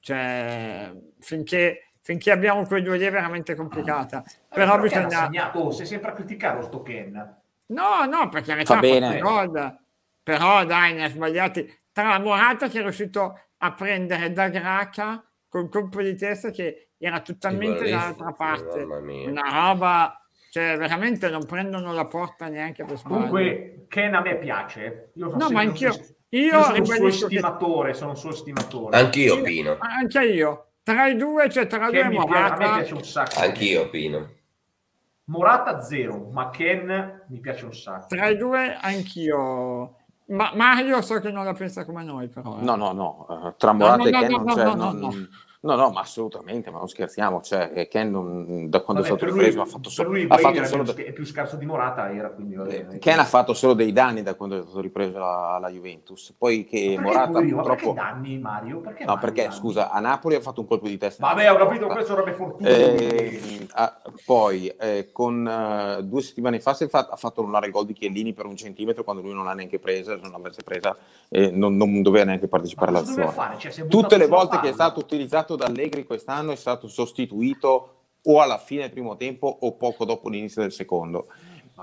Cioè, 0.00 0.92
finché, 1.18 1.90
finché 2.00 2.30
abbiamo 2.30 2.64
quei 2.64 2.82
due 2.82 2.96
lì 2.96 3.04
è 3.04 3.10
veramente 3.10 3.54
complicata. 3.54 4.22
Però 4.48 4.78
Perché 4.78 4.96
ha 4.96 5.02
bisogna... 5.02 5.24
segnato? 5.24 5.58
Oh, 5.58 5.70
sei 5.70 5.86
sempre 5.86 6.10
a 6.10 6.14
criticare 6.14 6.62
sto 6.62 6.82
Ken. 6.82 7.38
No, 7.66 8.04
no, 8.06 8.28
perché 8.28 8.52
in 8.52 8.64
Fa 8.64 8.80
realtà 8.80 9.00
bene. 9.00 9.20
gol. 9.20 9.78
Però 10.22 10.64
dai, 10.64 10.94
ne 10.94 11.04
ha 11.04 11.08
sbagliati. 11.08 11.78
Tra 11.92 12.18
Morata 12.18 12.68
che 12.68 12.80
è 12.80 12.82
riuscito 12.82 13.38
a 13.58 13.72
prendere 13.72 14.32
da 14.32 14.48
Graca 14.48 15.24
col 15.48 15.68
colpo 15.68 16.00
di 16.02 16.14
testa 16.14 16.50
che 16.50 16.90
era 16.98 17.20
totalmente 17.20 17.88
dall'altra 17.88 18.32
parte. 18.32 18.82
Una 18.82 19.48
roba, 19.50 20.26
cioè 20.50 20.76
veramente 20.76 21.30
non 21.30 21.46
prendono 21.46 21.92
la 21.92 22.04
porta 22.06 22.48
neanche 22.48 22.84
per 22.84 22.98
sbaglio. 22.98 23.14
Comunque, 23.14 23.86
Ken 23.88 24.14
a 24.14 24.20
me 24.20 24.36
piace. 24.36 25.12
Io 25.14 25.30
sono 25.30 25.44
No, 25.44 25.50
ma 25.50 25.60
anch'io. 25.60 25.92
sono- 25.92 26.04
Io, 26.32 26.40
io 26.42 26.62
sono 26.62 26.76
un 26.78 26.84
suo 26.84 26.94
ribadisco 26.94 27.26
che- 27.28 27.34
estimatore, 27.36 27.94
sono 27.94 28.10
un 28.10 28.16
suo 28.16 28.30
estimatore. 28.30 28.96
Anch'io, 28.98 29.40
Pino. 29.42 29.76
anche 29.80 30.24
io. 30.26 30.66
Tra 30.82 31.06
i 31.06 31.16
due, 31.16 31.48
cioè 31.48 31.66
tra 31.66 31.88
Ken 31.88 32.08
due 32.08 32.18
mi 32.18 32.24
piace- 32.24 32.28
a 32.28 32.32
me 32.32 32.40
Morata, 32.40 32.74
piace 32.76 32.94
un 32.94 33.04
sacco. 33.04 33.40
Anch'io, 33.40 33.88
Pino. 33.90 34.30
Morata 35.24 35.80
zero, 35.82 36.28
ma 36.32 36.50
Ken 36.50 37.24
mi 37.28 37.38
piace 37.40 37.64
un 37.64 37.72
sacco. 37.74 38.06
tra 38.08 38.26
i 38.28 38.36
due 38.36 38.76
anch'io. 38.80 39.94
Ma 40.26 40.52
Mario 40.54 41.00
so 41.02 41.18
che 41.20 41.30
non 41.30 41.44
la 41.44 41.54
pensa 41.54 41.84
come 41.84 42.02
noi, 42.04 42.28
però. 42.28 42.58
eh. 42.58 42.62
No, 42.62 42.74
no, 42.76 42.92
no, 42.92 43.26
eh, 43.48 43.54
tra 43.56 43.72
Morata 43.72 43.96
no, 43.96 44.06
e 44.06 44.10
no, 44.10 44.18
Ken 44.20 44.30
no, 44.30 44.36
non 44.36 44.44
no, 44.46 44.54
c'è... 44.54 44.64
no, 44.64 44.92
non- 44.92 45.28
no. 45.60 45.74
No, 45.76 45.90
ma 45.90 46.00
assolutamente, 46.00 46.70
ma 46.70 46.78
non 46.78 46.88
scherziamo, 46.88 47.40
cioè 47.42 47.86
Ken 47.90 48.10
non- 48.10 48.68
da 48.70 48.80
quando 48.80 49.02
Vabbè, 49.02 49.14
è 49.14 49.16
stato 49.18 49.32
ripreso 49.32 49.56
lui- 49.58 49.66
ha 49.66 49.70
fatto 49.70 49.90
solo, 49.90 50.08
lui 50.10 50.26
ha 50.28 50.36
fatto 50.38 50.64
solo 50.64 50.82
più, 50.84 50.92
de- 50.94 51.04
è 51.06 51.12
più 51.12 51.24
scarso 51.26 51.56
di 51.56 51.66
Morata 51.66 52.10
era 52.12 52.30
quindi 52.30 52.54
va 52.54 52.64
bene. 52.64 52.94
eh, 52.94 52.98
Ken 52.98 53.18
ha 53.18 53.24
fatto 53.24 53.52
solo 53.54 53.74
dei 53.74 53.92
danni 53.92 54.22
da 54.22 54.34
quando 54.34 54.58
è 54.58 54.62
stato 54.62 54.80
ripreso 54.80 55.18
la, 55.18 55.58
la 55.60 55.68
Juventus, 55.70 56.34
poi 56.36 56.64
che 56.64 56.96
Morata? 56.98 57.40
Ma 57.40 57.46
purtroppo... 57.46 57.68
perché 57.74 57.92
danni 57.94 58.38
Mario? 58.38 58.80
Perché 58.80 59.04
No, 59.04 59.14
Mario 59.14 59.20
perché 59.28 59.42
danni? 59.48 59.54
scusa, 59.54 59.90
a 59.90 60.00
Napoli 60.00 60.34
ha 60.34 60.40
fatto 60.40 60.60
un 60.60 60.66
colpo 60.66 60.86
di 60.88 60.96
testa. 60.96 61.26
Vabbè, 61.26 61.52
ho 61.52 61.56
capito, 61.56 61.86
questo 61.88 62.14
robe 62.14 62.32
fortuna. 62.32 62.68
Eh, 62.68 63.66
ah, 63.72 64.00
poi 64.24 64.66
eh, 64.68 65.10
con 65.12 65.46
eh, 65.46 66.02
due 66.04 66.22
settimane 66.22 66.60
fa 66.60 66.74
si 66.74 66.84
è 66.84 66.88
fa- 66.88 67.08
ha 67.10 67.16
fatto 67.16 67.42
il 67.42 67.70
gol 67.70 67.86
di 67.86 67.92
Chiellini 67.92 68.32
per 68.32 68.46
un 68.46 68.56
centimetro 68.56 69.04
quando 69.04 69.22
lui 69.22 69.34
non 69.34 69.44
l'ha 69.44 69.54
neanche 69.54 69.78
presa, 69.78 70.14
se 70.14 70.20
non 70.22 70.32
l'avesse 70.32 70.62
presa 70.62 70.96
eh, 71.28 71.50
non, 71.50 71.76
non 71.76 72.02
doveva 72.02 72.24
neanche 72.24 72.48
partecipare 72.48 72.90
all'azione. 72.90 73.58
Cioè, 73.58 73.86
Tutte 73.86 74.16
le 74.16 74.26
volte 74.26 74.58
che 74.60 74.68
è 74.70 74.72
stato 74.72 75.00
utilizzato 75.00 75.49
da 75.56 75.66
Allegri 75.66 76.04
quest'anno 76.04 76.52
è 76.52 76.56
stato 76.56 76.88
sostituito 76.88 77.94
o 78.22 78.40
alla 78.40 78.58
fine 78.58 78.82
del 78.82 78.90
primo 78.90 79.16
tempo 79.16 79.46
o 79.60 79.76
poco 79.76 80.04
dopo 80.04 80.28
l'inizio 80.28 80.62
del 80.62 80.72
secondo. 80.72 81.26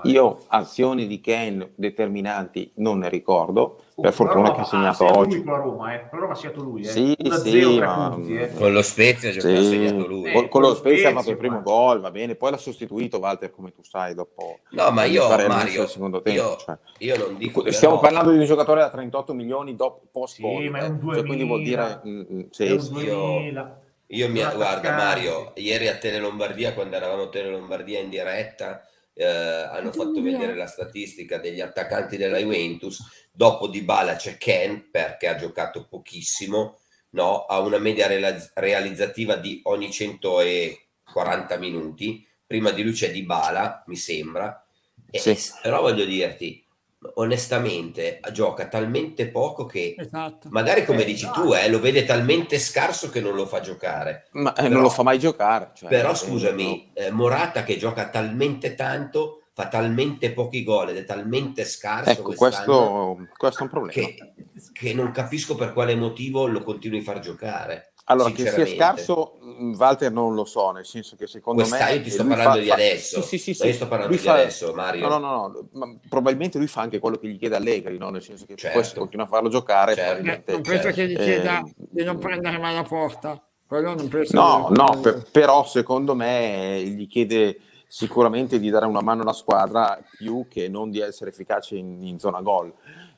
Io 0.04 0.44
azioni 0.48 1.06
di 1.06 1.20
Ken 1.20 1.72
determinanti 1.74 2.70
non 2.76 2.98
ne 2.98 3.08
ricordo, 3.08 3.82
per 4.00 4.12
fortuna 4.12 4.48
Roma 4.48 4.54
che 4.54 4.60
ha 4.60 4.62
ha 4.62 4.66
segnato 4.66 4.94
segnato 4.96 5.18
oggi. 5.18 5.34
Lui 5.36 5.44
con 5.44 5.52
la 5.52 5.58
Roma, 5.58 5.94
eh. 5.94 5.96
La 6.10 6.18
Roma 6.18 6.32
ha 6.32 6.34
segnato 6.36 6.62
lui, 6.62 6.80
eh. 6.82 6.84
Sì, 6.84 7.16
1-0, 7.18 7.34
sì, 7.42 7.78
ma- 7.78 8.10
punti, 8.14 8.36
eh. 8.36 8.52
Con 8.54 8.72
lo 8.72 8.82
Spezia 8.82 9.32
Sì. 9.32 9.38
ha 9.38 9.62
segnato 9.62 10.06
lui. 10.06 10.28
Eh, 10.28 10.32
Con, 10.32 10.48
con 10.48 10.60
lo 10.62 10.74
Spezia 10.74 11.08
ha 11.08 11.12
fatto 11.12 11.30
il 11.30 11.36
primo 11.36 11.56
ma- 11.56 11.62
gol, 11.62 12.00
va 12.00 12.10
bene, 12.10 12.34
poi 12.34 12.50
l'ha 12.50 12.56
sostituito 12.56 13.18
Walter 13.18 13.50
come 13.50 13.72
tu 13.72 13.82
sai 13.82 14.14
dopo 14.14 14.60
No, 14.70 14.90
ma 14.90 15.04
io, 15.04 15.28
Mario, 15.28 15.86
secondo 15.86 16.20
tempo. 16.22 16.40
io, 16.40 16.56
cioè. 16.56 16.76
io 16.98 17.16
non 17.18 17.36
dico... 17.36 17.70
Stiamo 17.72 17.98
però- 17.98 18.06
parlando 18.08 18.32
di 18.32 18.38
un 18.38 18.44
giocatore 18.46 18.80
da 18.80 18.90
38 18.90 19.34
milioni 19.34 19.74
dopo 19.76 20.02
post 20.10 20.36
Sì, 20.36 20.42
Covid, 20.42 20.70
ma 20.70 20.78
è 20.78 20.86
un 20.88 20.94
eh. 20.94 20.98
2000. 20.98 21.14
Cioè, 21.16 21.26
quindi 21.26 21.44
vuol 21.44 21.62
dire 21.62 22.00
mm, 22.06 22.20
mm, 22.32 22.40
sì, 22.50 22.64
È 22.66 22.70
un 22.72 22.80
sì. 22.80 22.92
2000. 22.92 23.80
Io 24.10 24.28
mi 24.30 24.40
guarda. 24.54 24.92
Mario, 24.94 25.52
ieri 25.56 25.88
a 25.88 25.96
Tele 25.96 26.18
Lombardia, 26.18 26.72
quando 26.72 26.96
eravamo 26.96 27.24
a 27.24 27.28
Tele 27.28 27.50
Lombardia 27.50 27.98
in 27.98 28.08
diretta, 28.08 28.82
eh, 29.12 29.26
hanno 29.26 29.92
fatto 29.92 30.22
vedere 30.22 30.54
la 30.54 30.66
statistica 30.66 31.36
degli 31.38 31.60
attaccanti 31.60 32.16
della 32.16 32.38
Juventus. 32.38 33.26
Dopo 33.38 33.68
di 33.68 33.82
Bala 33.82 34.16
c'è 34.16 34.36
Ken 34.36 34.88
perché 34.90 35.28
ha 35.28 35.36
giocato 35.36 35.86
pochissimo, 35.88 36.80
no? 37.10 37.44
ha 37.44 37.60
una 37.60 37.78
media 37.78 38.08
realizzativa 38.54 39.36
di 39.36 39.60
ogni 39.66 39.92
140 39.92 41.56
minuti. 41.58 42.26
Prima 42.44 42.72
di 42.72 42.82
lui 42.82 42.90
c'è 42.94 43.12
Di 43.12 43.22
Bala, 43.22 43.84
mi 43.86 43.94
sembra. 43.94 44.60
E- 45.08 45.20
Sì. 45.20 45.36
Però 45.62 45.80
voglio 45.82 46.04
dirti, 46.04 46.66
onestamente, 47.14 48.18
gioca 48.32 48.66
talmente 48.66 49.28
poco 49.28 49.66
che 49.66 49.94
Esatto. 49.96 50.48
magari 50.50 50.84
come 50.84 51.02
Eh, 51.02 51.04
dici 51.04 51.24
dai. 51.26 51.32
tu, 51.34 51.52
eh, 51.54 51.68
lo 51.68 51.78
vede 51.78 52.04
talmente 52.04 52.58
scarso 52.58 53.08
che 53.08 53.20
non 53.20 53.36
lo 53.36 53.46
fa 53.46 53.60
giocare. 53.60 54.26
Ma 54.32 54.50
eh, 54.50 54.62
Però- 54.62 54.68
non 54.74 54.82
lo 54.82 54.90
fa 54.90 55.04
mai 55.04 55.20
giocare. 55.20 55.70
cioè, 55.76 55.88
Però 55.88 56.10
eh, 56.10 56.16
scusami, 56.16 56.90
eh, 56.92 57.10
Morata 57.12 57.62
che 57.62 57.76
gioca 57.76 58.08
talmente 58.08 58.74
tanto, 58.74 59.37
fa 59.58 59.66
talmente 59.66 60.30
pochi 60.30 60.62
gol 60.62 60.90
ed 60.90 60.98
è 60.98 61.04
talmente 61.04 61.64
scarso 61.64 62.10
Ecco, 62.10 62.32
questo, 62.32 63.26
questo 63.36 63.58
è 63.58 63.62
un 63.64 63.68
problema. 63.68 63.90
che, 63.92 64.32
che 64.72 64.94
non 64.94 65.10
capisco 65.10 65.56
per 65.56 65.72
quale 65.72 65.96
motivo 65.96 66.46
lo 66.46 66.62
continui 66.62 67.00
a 67.00 67.02
far 67.02 67.18
giocare. 67.18 67.90
Allora, 68.04 68.30
che 68.30 68.48
sia 68.48 68.64
scarso, 68.64 69.36
mh, 69.40 69.74
Walter 69.76 70.12
non 70.12 70.34
lo 70.36 70.44
so, 70.44 70.70
nel 70.70 70.86
senso 70.86 71.16
che 71.16 71.26
secondo 71.26 71.62
Quest'anno 71.62 71.90
me... 71.90 71.96
io 71.96 72.02
ti 72.04 72.10
sto 72.10 72.24
parlando 72.24 72.52
fa- 72.54 72.60
di 72.60 72.68
fa- 72.68 72.74
adesso. 72.74 73.20
Sì, 73.20 73.36
sì, 73.36 73.52
sì, 73.52 73.66
sì. 73.66 73.72
sto 73.72 73.88
parlando 73.88 74.14
Lui 74.14 74.22
di 74.22 74.28
adesso, 74.28 74.72
Mario. 74.74 75.08
No, 75.08 75.18
no, 75.18 75.30
no, 75.30 75.46
no, 75.48 75.68
ma 75.72 75.94
probabilmente 76.08 76.56
lui 76.58 76.68
fa 76.68 76.80
anche 76.82 77.00
quello 77.00 77.18
che 77.18 77.26
gli 77.26 77.36
chiede 77.36 77.56
Allegri, 77.56 77.98
no? 77.98 78.10
nel 78.10 78.22
senso 78.22 78.46
che 78.46 78.54
Certo. 78.54 78.78
poi 78.78 78.86
se 78.88 78.96
continua 78.96 79.26
a 79.26 79.28
farlo 79.28 79.48
giocare, 79.48 79.94
Certo. 79.96 80.52
non 80.52 80.62
penso 80.62 80.88
che 80.90 81.06
gli 81.08 81.14
eh, 81.14 81.22
chieda 81.24 81.62
di 81.74 82.04
non 82.04 82.18
prendere 82.18 82.58
mai 82.58 82.74
la 82.76 82.84
porta. 82.84 83.42
Quello 83.66 83.92
non 83.94 84.06
penso. 84.08 84.36
No, 84.36 84.68
che- 84.68 84.80
no, 84.80 85.00
per- 85.00 85.26
però 85.32 85.66
secondo 85.66 86.14
me 86.14 86.80
gli 86.84 87.08
chiede 87.08 87.58
sicuramente 87.88 88.58
di 88.60 88.68
dare 88.68 88.84
una 88.84 89.00
mano 89.00 89.22
alla 89.22 89.32
squadra 89.32 89.98
più 90.16 90.46
che 90.46 90.68
non 90.68 90.90
di 90.90 91.00
essere 91.00 91.30
efficace 91.30 91.76
in, 91.76 92.04
in 92.04 92.18
zona 92.18 92.42
gol. 92.42 92.72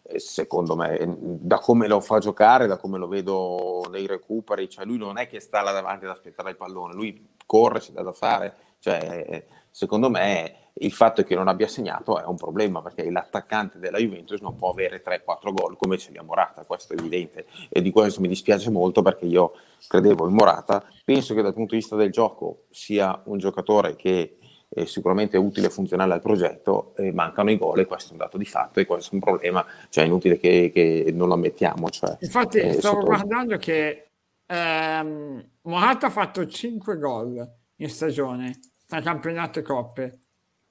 Eh, 0.04 0.20
Secondo 0.20 0.76
me, 0.76 0.96
eh, 0.96 1.06
da 1.18 1.58
come 1.58 1.88
lo 1.88 2.00
fa 2.00 2.20
giocare, 2.20 2.68
da 2.68 2.78
come 2.78 2.96
lo 2.96 3.08
vedo 3.08 3.86
nei 3.90 4.06
recuperi, 4.06 4.68
cioè 4.68 4.84
lui 4.84 4.96
non 4.96 5.18
è 5.18 5.26
che 5.26 5.40
sta 5.40 5.60
là 5.60 5.72
davanti 5.72 6.04
ad 6.04 6.12
aspettare 6.12 6.50
il 6.50 6.56
pallone, 6.56 6.94
lui 6.94 7.34
corre, 7.44 7.82
dà 7.92 8.02
da 8.02 8.12
fare. 8.12 8.54
Cioè, 8.78 9.26
eh, 9.28 9.46
secondo 9.70 10.08
me 10.08 10.70
il 10.74 10.92
fatto 10.92 11.22
che 11.22 11.34
non 11.34 11.48
abbia 11.48 11.68
segnato 11.68 12.18
è 12.18 12.24
un 12.24 12.36
problema 12.36 12.80
perché 12.80 13.10
l'attaccante 13.10 13.78
della 13.78 13.98
Juventus 13.98 14.40
non 14.40 14.56
può 14.56 14.70
avere 14.70 15.02
3-4 15.02 15.52
gol 15.52 15.76
come 15.76 15.98
ce 15.98 16.10
li 16.10 16.18
ha 16.18 16.22
Morata, 16.22 16.64
questo 16.64 16.94
è 16.94 16.98
evidente 16.98 17.46
e 17.68 17.82
di 17.82 17.90
questo 17.90 18.20
mi 18.20 18.28
dispiace 18.28 18.70
molto 18.70 19.02
perché 19.02 19.26
io 19.26 19.52
credevo 19.86 20.26
in 20.26 20.34
Morata, 20.34 20.82
penso 21.04 21.34
che 21.34 21.42
dal 21.42 21.52
punto 21.52 21.74
di 21.74 21.80
vista 21.80 21.96
del 21.96 22.10
gioco 22.10 22.64
sia 22.70 23.20
un 23.26 23.38
giocatore 23.38 23.96
che 23.96 24.38
è 24.72 24.84
sicuramente 24.84 25.36
utile 25.36 25.66
e 25.66 25.70
funzionale 25.70 26.14
al 26.14 26.20
progetto, 26.20 26.94
eh, 26.96 27.12
mancano 27.12 27.50
i 27.50 27.58
gol 27.58 27.80
e 27.80 27.86
questo 27.86 28.10
è 28.10 28.12
un 28.12 28.18
dato 28.18 28.38
di 28.38 28.44
fatto 28.44 28.78
e 28.78 28.86
questo 28.86 29.10
è 29.10 29.14
un 29.14 29.20
problema, 29.20 29.66
cioè 29.88 30.04
è 30.04 30.06
inutile 30.06 30.38
che, 30.38 30.70
che 30.72 31.10
non 31.12 31.26
lo 31.26 31.34
ammettiamo. 31.34 31.90
Cioè, 31.90 32.16
Infatti 32.20 32.58
eh, 32.58 32.74
stavo 32.74 33.00
sotto- 33.00 33.06
guardando 33.06 33.56
che 33.56 34.10
ehm, 34.46 35.48
Morata 35.62 36.06
ha 36.06 36.10
fatto 36.10 36.46
5 36.46 36.96
gol 36.98 37.52
in 37.76 37.88
stagione 37.88 38.60
tra 38.86 39.00
campionato 39.00 39.58
e 39.58 39.62
coppe 39.62 40.18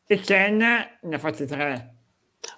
e 0.08 0.20
Ken 0.20 0.58
ne 0.58 1.16
ha 1.16 1.20
fatti 1.20 1.46
3. 1.46 1.94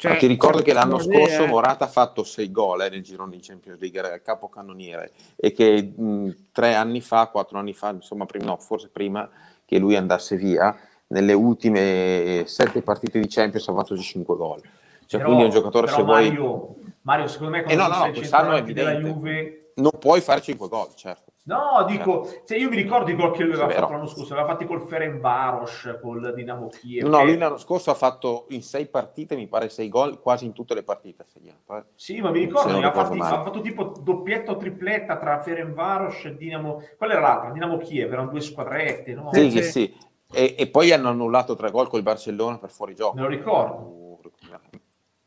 Ma 0.04 0.16
ti 0.16 0.28
ricordo 0.28 0.62
che 0.62 0.74
l'anno 0.74 1.00
scorso 1.00 1.48
Morata 1.48 1.86
ha 1.86 1.88
fatto 1.88 2.24
6 2.24 2.52
gol 2.52 2.84
eh, 2.84 2.90
nel 2.90 3.02
girone 3.02 3.36
di 3.36 3.42
Champions 3.42 3.80
League, 3.80 3.98
era 3.98 4.14
il 4.14 4.22
capocannoniere, 4.22 5.12
e 5.36 5.52
che 5.52 5.82
mh, 5.82 6.50
tre 6.52 6.76
anni 6.76 7.02
fa, 7.02 7.28
quattro 7.28 7.58
anni 7.58 7.74
fa, 7.74 7.90
insomma, 7.90 8.26
prima, 8.26 8.46
no, 8.46 8.58
forse 8.58 8.90
prima 8.90 9.28
che 9.66 9.80
lui 9.80 9.96
andasse 9.96 10.36
via, 10.36 10.78
nelle 11.12 11.34
ultime 11.34 12.44
sette 12.46 12.82
partite 12.82 13.20
di 13.20 13.28
Champions 13.28 13.68
ha 13.68 13.74
fatto 13.74 13.98
5 13.98 14.36
gol. 14.36 14.62
Cioè, 15.06 15.20
Però- 15.20 15.26
quindi 15.26 15.42
è 15.44 15.46
un 15.46 15.52
giocatore, 15.52 15.88
se 15.88 16.02
vuoi, 16.04 16.28
Mario, 16.28 16.76
Mario, 17.02 17.28
secondo 17.28 17.52
me 17.52 17.60
Eh 17.60 17.64
quando 17.64 17.82
no, 17.82 17.88
tu 17.90 17.96
no, 17.96 18.02
sei 18.04 18.14
quest'anno 18.14 18.54
è 18.54 18.60
evidente. 18.60 19.08
Juve 19.10 19.72
non 19.76 19.92
puoi 20.00 20.22
fare 20.22 20.42
5 20.42 20.68
gol, 20.70 20.96
certo. 20.96 21.30
No, 21.44 21.84
dico, 21.88 22.28
cioè 22.46 22.58
io 22.58 22.70
mi 22.70 22.76
ricordo 22.76 23.06
di 23.06 23.16
quello 23.16 23.32
che 23.32 23.44
lui 23.44 23.54
aveva 23.54 23.68
vero. 23.68 23.82
fatto 23.82 23.94
l'anno 23.94 24.06
scorso, 24.06 24.34
aveva 24.34 24.48
fatti 24.50 24.66
col 24.66 24.88
Ferenbaros, 24.88 25.98
col 26.00 26.34
Dinamo 26.36 26.70
Kiev. 26.70 27.08
No, 27.08 27.24
lui 27.26 27.36
l'anno 27.36 27.58
scorso 27.58 27.90
ha 27.90 27.96
fatto 27.96 28.46
in 28.50 28.62
6 28.62 28.86
partite, 28.86 29.36
mi 29.36 29.48
pare 29.48 29.68
6 29.68 29.90
gol, 29.90 30.20
quasi 30.22 30.46
in 30.46 30.54
tutte 30.54 30.76
le 30.76 30.84
partite 30.84 31.24
ha 31.24 31.26
segnato. 31.26 31.76
eh. 31.76 31.84
Sì, 31.96 32.22
ma 32.22 32.30
mi 32.30 32.40
ricordo, 32.40 32.78
ha 32.78 32.92
ha 32.92 33.44
fatto 33.44 33.60
tipo 33.60 33.86
doppietta 34.02 34.52
o 34.52 34.58
tripletta 34.58 35.18
tra 35.18 35.42
Ferenbaros 35.42 36.26
e 36.26 36.38
Dinamo... 36.38 36.84
Qual 36.96 37.10
era 37.10 37.20
l'altra? 37.20 37.50
Dinamo 37.50 37.78
Kiev, 37.78 38.14
erano 38.14 38.30
due 38.30 38.42
squadrette, 38.42 39.14
no? 39.16 39.30
Sì, 39.34 39.50
sì, 39.50 39.64
sì. 39.64 39.98
E, 40.34 40.56
e 40.58 40.68
poi 40.70 40.92
hanno 40.92 41.10
annullato 41.10 41.56
tre 41.56 41.72
gol 41.72 41.90
col 41.90 42.04
Barcellona 42.04 42.58
per 42.58 42.70
fuori 42.72 42.96
gioco. 42.96 43.16
Me 43.16 43.22
lo 43.22 43.28
ricordo, 43.28 44.20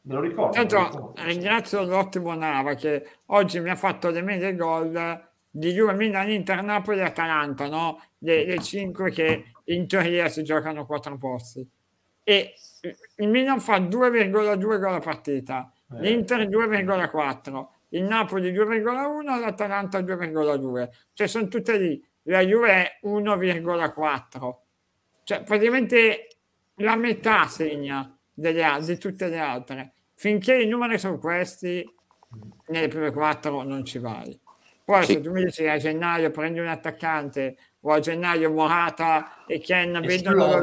me 0.02 0.14
lo 0.14 0.20
ricordo. 0.20 0.56
me 0.56 0.62
lo 0.64 0.68
Tanto 0.68 0.76
ricordo. 0.76 1.12
ringrazio 1.24 1.84
l'ottimo 1.84 2.34
Nava 2.34 2.74
che 2.74 3.06
oggi 3.26 3.60
mi 3.60 3.70
ha 3.70 3.76
fatto 3.76 4.10
le 4.10 4.22
medie 4.22 4.54
gol 4.56 5.28
di 5.50 5.72
Juve, 5.72 5.92
Milan, 5.94 6.30
Inter, 6.30 6.62
Napoli 6.62 6.98
e 6.98 7.02
Atalanta, 7.02 7.68
no? 7.68 8.00
le, 8.18 8.44
le 8.44 8.58
cinque 8.60 9.10
che 9.10 9.52
in 9.64 9.86
teoria 9.86 10.28
si 10.28 10.42
giocano 10.42 10.84
quattro 10.86 11.16
posti. 11.16 11.66
E 12.26 12.54
il 13.16 13.28
Milan 13.28 13.60
fa 13.60 13.78
2,2 13.78 14.56
gol 14.80 14.94
a 14.94 14.98
partita, 15.00 15.70
Eh. 15.92 16.00
l'Inter 16.00 16.48
2,4, 16.48 17.66
il 17.90 18.02
Napoli 18.04 18.50
2,1, 18.52 19.38
l'Atalanta 19.38 20.00
2,2. 20.00 20.88
Cioè 21.12 21.26
sono 21.28 21.48
tutte 21.48 21.76
lì. 21.78 22.02
La 22.22 22.40
Juve 22.40 22.68
è 22.70 22.98
1,4. 23.06 24.63
Cioè 25.24 25.42
praticamente 25.42 26.28
la 26.76 26.96
metà 26.96 27.46
segna 27.46 28.16
delle 28.32 28.62
al- 28.64 28.84
di 28.84 28.98
tutte 28.98 29.28
le 29.28 29.38
altre. 29.38 29.92
Finché 30.14 30.54
i 30.60 30.66
numeri 30.68 30.98
sono 30.98 31.18
questi, 31.18 31.84
nelle 32.68 32.88
prime 32.88 33.10
quattro 33.10 33.62
non 33.62 33.84
ci 33.84 33.98
vai. 33.98 34.38
Poi 34.84 35.04
Sì. 35.04 35.12
se 35.14 35.20
tu 35.22 35.30
mi 35.32 35.44
dici 35.44 35.66
a 35.66 35.78
gennaio 35.78 36.30
prendi 36.30 36.58
un 36.60 36.66
attaccante 36.68 37.56
o 37.80 37.92
a 37.92 38.00
gennaio 38.00 38.50
Morata 38.52 39.44
e 39.46 39.58
Ken 39.60 39.98
vedono 40.00 40.58
la, 40.58 40.60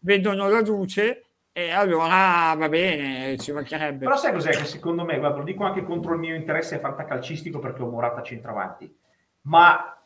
vedono 0.00 0.48
la 0.48 0.60
luce 0.60 1.24
e 1.52 1.70
allora 1.70 2.52
va 2.56 2.68
bene, 2.68 3.36
ci 3.38 3.52
mancherebbe. 3.52 4.06
Però 4.06 4.16
sai 4.16 4.32
cos'è 4.32 4.50
che 4.50 4.64
secondo 4.64 5.04
me, 5.04 5.18
guarda, 5.18 5.38
lo 5.38 5.44
dico 5.44 5.62
anche 5.64 5.84
contro 5.84 6.14
il 6.14 6.18
mio 6.20 6.34
interesse 6.34 6.78
fantacalcistico 6.78 7.58
perché 7.60 7.82
ho 7.82 7.88
Morata 7.88 8.22
centravanti, 8.22 8.92
ma 9.42 9.99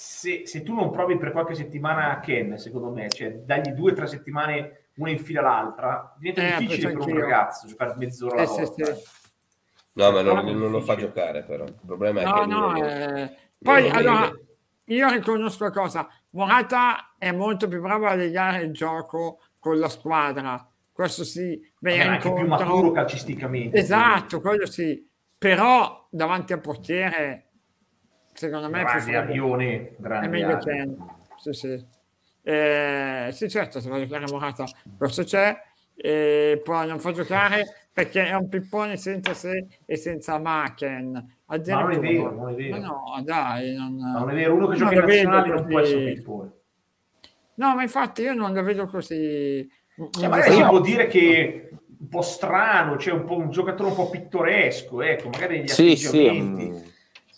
se, 0.00 0.46
se 0.46 0.62
tu 0.62 0.74
non 0.74 0.90
provi 0.92 1.18
per 1.18 1.32
qualche 1.32 1.56
settimana 1.56 2.20
Ken, 2.20 2.56
secondo 2.56 2.90
me, 2.90 3.08
cioè 3.10 3.32
dagli 3.32 3.70
due 3.70 3.90
o 3.90 3.94
tre 3.94 4.06
settimane 4.06 4.90
una 4.98 5.10
in 5.10 5.18
fila 5.18 5.40
l'altra, 5.42 6.14
diventa 6.16 6.40
Eh, 6.40 6.60
difficile 6.60 6.92
per 6.92 6.96
un 6.98 7.02
anch'io. 7.02 7.20
ragazzo 7.20 7.66
giocare 7.66 7.94
mezz'ora 7.96 8.34
alla 8.36 8.46
sì, 8.46 8.60
volta. 8.62 8.94
sì. 8.94 9.02
No, 9.94 10.10
ma 10.12 10.22
non, 10.22 10.56
non 10.56 10.70
lo 10.70 10.80
fa 10.82 10.94
giocare 10.94 11.42
però. 11.42 11.64
Il 11.64 11.74
problema 11.84 12.20
è 12.20 12.24
No, 12.24 12.32
che 12.32 12.46
no, 12.46 12.70
lui- 12.70 12.80
eh, 12.80 13.36
poi 13.60 13.82
non 13.82 13.90
lo 13.90 13.96
allora 13.98 14.30
vede. 14.30 14.46
io 14.84 15.08
riconosco 15.10 15.64
una 15.64 15.72
cosa, 15.72 16.08
Morata 16.30 17.14
è 17.18 17.32
molto 17.32 17.66
più 17.66 17.80
bravo 17.80 18.06
a 18.06 18.14
legare 18.14 18.62
il 18.62 18.72
gioco 18.72 19.40
con 19.58 19.80
la 19.80 19.88
squadra, 19.88 20.64
questo 20.92 21.24
sì, 21.24 21.60
è 21.80 22.00
anche 22.00 22.32
più 22.32 22.46
maturo 22.46 22.92
calcisticamente. 22.92 23.76
Esatto, 23.76 24.40
quello 24.40 24.66
sì, 24.66 25.04
però 25.36 26.06
davanti 26.08 26.52
al 26.52 26.60
portiere 26.60 27.47
secondo 28.38 28.70
me 28.70 28.82
Grande 28.82 29.00
freddo. 29.00 29.18
Arione, 29.18 29.74
è 29.74 29.94
grande 29.98 30.28
meglio. 30.28 30.58
Ken. 30.58 30.96
Sì, 31.36 31.52
sì. 31.52 31.86
Eh, 32.42 33.28
sì, 33.32 33.48
certo, 33.48 33.80
se 33.80 33.88
va 33.88 33.96
a 33.96 34.00
giocare 34.00 34.26
Morata, 34.30 34.64
questo 34.96 35.24
c'è, 35.24 35.54
e 35.94 36.60
poi 36.62 36.86
non 36.86 37.00
fa 37.00 37.12
giocare 37.12 37.88
perché 37.92 38.26
è 38.26 38.34
un 38.34 38.48
pippone 38.48 38.96
senza 38.96 39.34
se 39.34 39.66
e 39.84 39.96
senza 39.96 40.38
Machen. 40.38 41.36
Ma 41.46 41.56
non 41.56 41.90
è 41.90 41.98
vero, 41.98 42.32
non 42.32 42.50
è 42.50 42.54
vero. 42.54 42.78
Ma 42.78 42.86
no, 42.86 43.22
dai, 43.24 43.74
non, 43.74 43.96
Ma 43.96 44.18
non 44.20 44.30
è 44.30 44.34
vero, 44.34 44.54
uno 44.54 44.66
che 44.68 44.76
gioca 44.76 44.94
in 44.94 45.00
nazionale 45.00 45.48
non 45.48 45.66
può 45.66 45.80
essere 45.80 46.04
un 46.04 46.14
pippone. 46.14 46.50
No, 47.54 47.74
ma 47.74 47.82
infatti 47.82 48.22
io 48.22 48.34
non 48.34 48.54
lo 48.54 48.62
vedo 48.62 48.86
così. 48.86 49.68
Cioè, 50.10 50.28
magari 50.28 50.52
si 50.52 50.62
può 50.62 50.80
dire 50.80 51.08
che 51.08 51.68
è 51.70 51.76
un 52.00 52.08
po' 52.08 52.22
strano, 52.22 52.96
cioè 52.98 53.14
un, 53.14 53.24
po' 53.24 53.36
un 53.36 53.50
giocatore 53.50 53.88
un 53.90 53.96
po' 53.96 54.10
pittoresco, 54.10 55.02
ecco, 55.02 55.28
magari 55.28 55.58
negli 55.58 55.68
Sì, 55.68 55.96
sì, 55.96 56.06
atteggiamenti. 56.28 56.70
mm, 56.70 56.76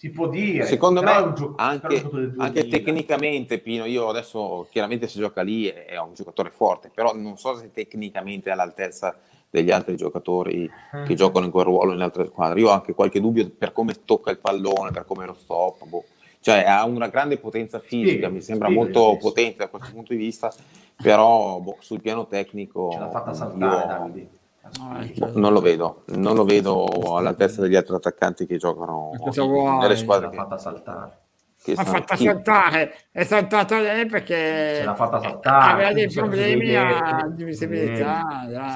si 0.01 0.09
può 0.09 0.28
dire. 0.28 0.64
Secondo 0.64 1.03
me 1.03 1.12
un 1.12 1.53
anche, 1.57 2.03
anche 2.38 2.62
2000. 2.62 2.68
tecnicamente 2.70 3.59
Pino, 3.59 3.84
io 3.84 4.09
adesso 4.09 4.66
chiaramente 4.70 5.07
se 5.09 5.18
gioca 5.18 5.42
lì 5.42 5.66
è, 5.66 5.98
un 5.98 6.14
giocatore 6.14 6.51
forte, 6.51 6.90
però 6.94 7.14
non 7.14 7.36
so 7.36 7.55
se 7.55 7.70
tecnicamente 7.70 8.48
è 8.48 8.53
all'altezza 8.55 9.14
degli 9.51 9.70
altri 9.70 9.96
giocatori 9.96 10.70
Mm. 10.96 11.05
che 11.05 11.14
giocano 11.14 11.44
in 11.44 11.51
quel 11.51 11.66
ruolo 11.66 11.92
in 11.92 12.01
altre 12.01 12.24
squadre. 12.24 12.61
Io 12.61 12.68
ho 12.68 12.72
anche 12.72 12.94
qualche 12.94 13.20
dubbio 13.20 13.51
per 13.51 13.72
come 13.72 13.92
tocca 14.07 14.30
il 14.30 14.38
pallone, 14.38 14.90
per 14.90 15.05
come 15.05 15.26
lo 15.26 15.34
stop. 15.38 15.84
boh. 15.86 16.05
Cioè 16.40 16.64
ha 16.66 16.82
una 16.86 17.09
grande 17.09 17.36
potenza 17.36 17.78
fisica, 17.78 18.28
Sì, 18.28 18.32
mi 18.32 18.40
sembra 18.40 18.68
sì, 18.68 18.74
molto 18.74 19.18
potente 19.20 19.59
da 19.59 19.68
questo 19.68 19.90
punto 19.92 20.14
di 20.14 20.18
vista, 20.18 20.51
però 20.96 21.59
boh, 21.59 21.76
sul 21.80 22.01
piano 22.01 22.26
tecnico 22.26 22.88
Ce 22.90 22.98
l'ha 22.98 23.11
fatta 23.11 23.30
io 23.30 23.36
saltare 23.36 23.86
Davide. 23.86 24.28
No, 24.79 25.31
non 25.35 25.53
lo 25.53 25.61
vedo, 25.61 26.05
non 26.09 26.35
lo 26.35 26.45
vedo 26.45 26.85
all'altezza 27.17 27.61
degli 27.63 27.75
altri 27.77 27.95
attaccanti 27.95 28.47
che 28.47 28.57
giocano 28.59 29.11
nelle 29.81 29.97
squadre 29.97 30.27
l'ha 30.27 30.31
che, 30.31 30.37
fatta 30.37 30.59
saltare. 30.59 31.19
che 31.63 31.73
Ha 31.73 31.83
stanno- 31.83 31.91
fatta 31.99 32.15
chi- 32.15 32.25
saltare, 32.25 32.95
è 33.11 33.25
saltata 33.25 33.81
lei 33.81 34.07
perché 34.07 34.77
Ce 34.79 34.85
l'ha 34.85 34.95
fatta 34.95 35.21
saltare. 35.21 35.73
aveva 35.73 35.93
dei 35.93 36.09
problemi 36.11 36.67
di 37.35 37.45
visibilità. 37.45 38.23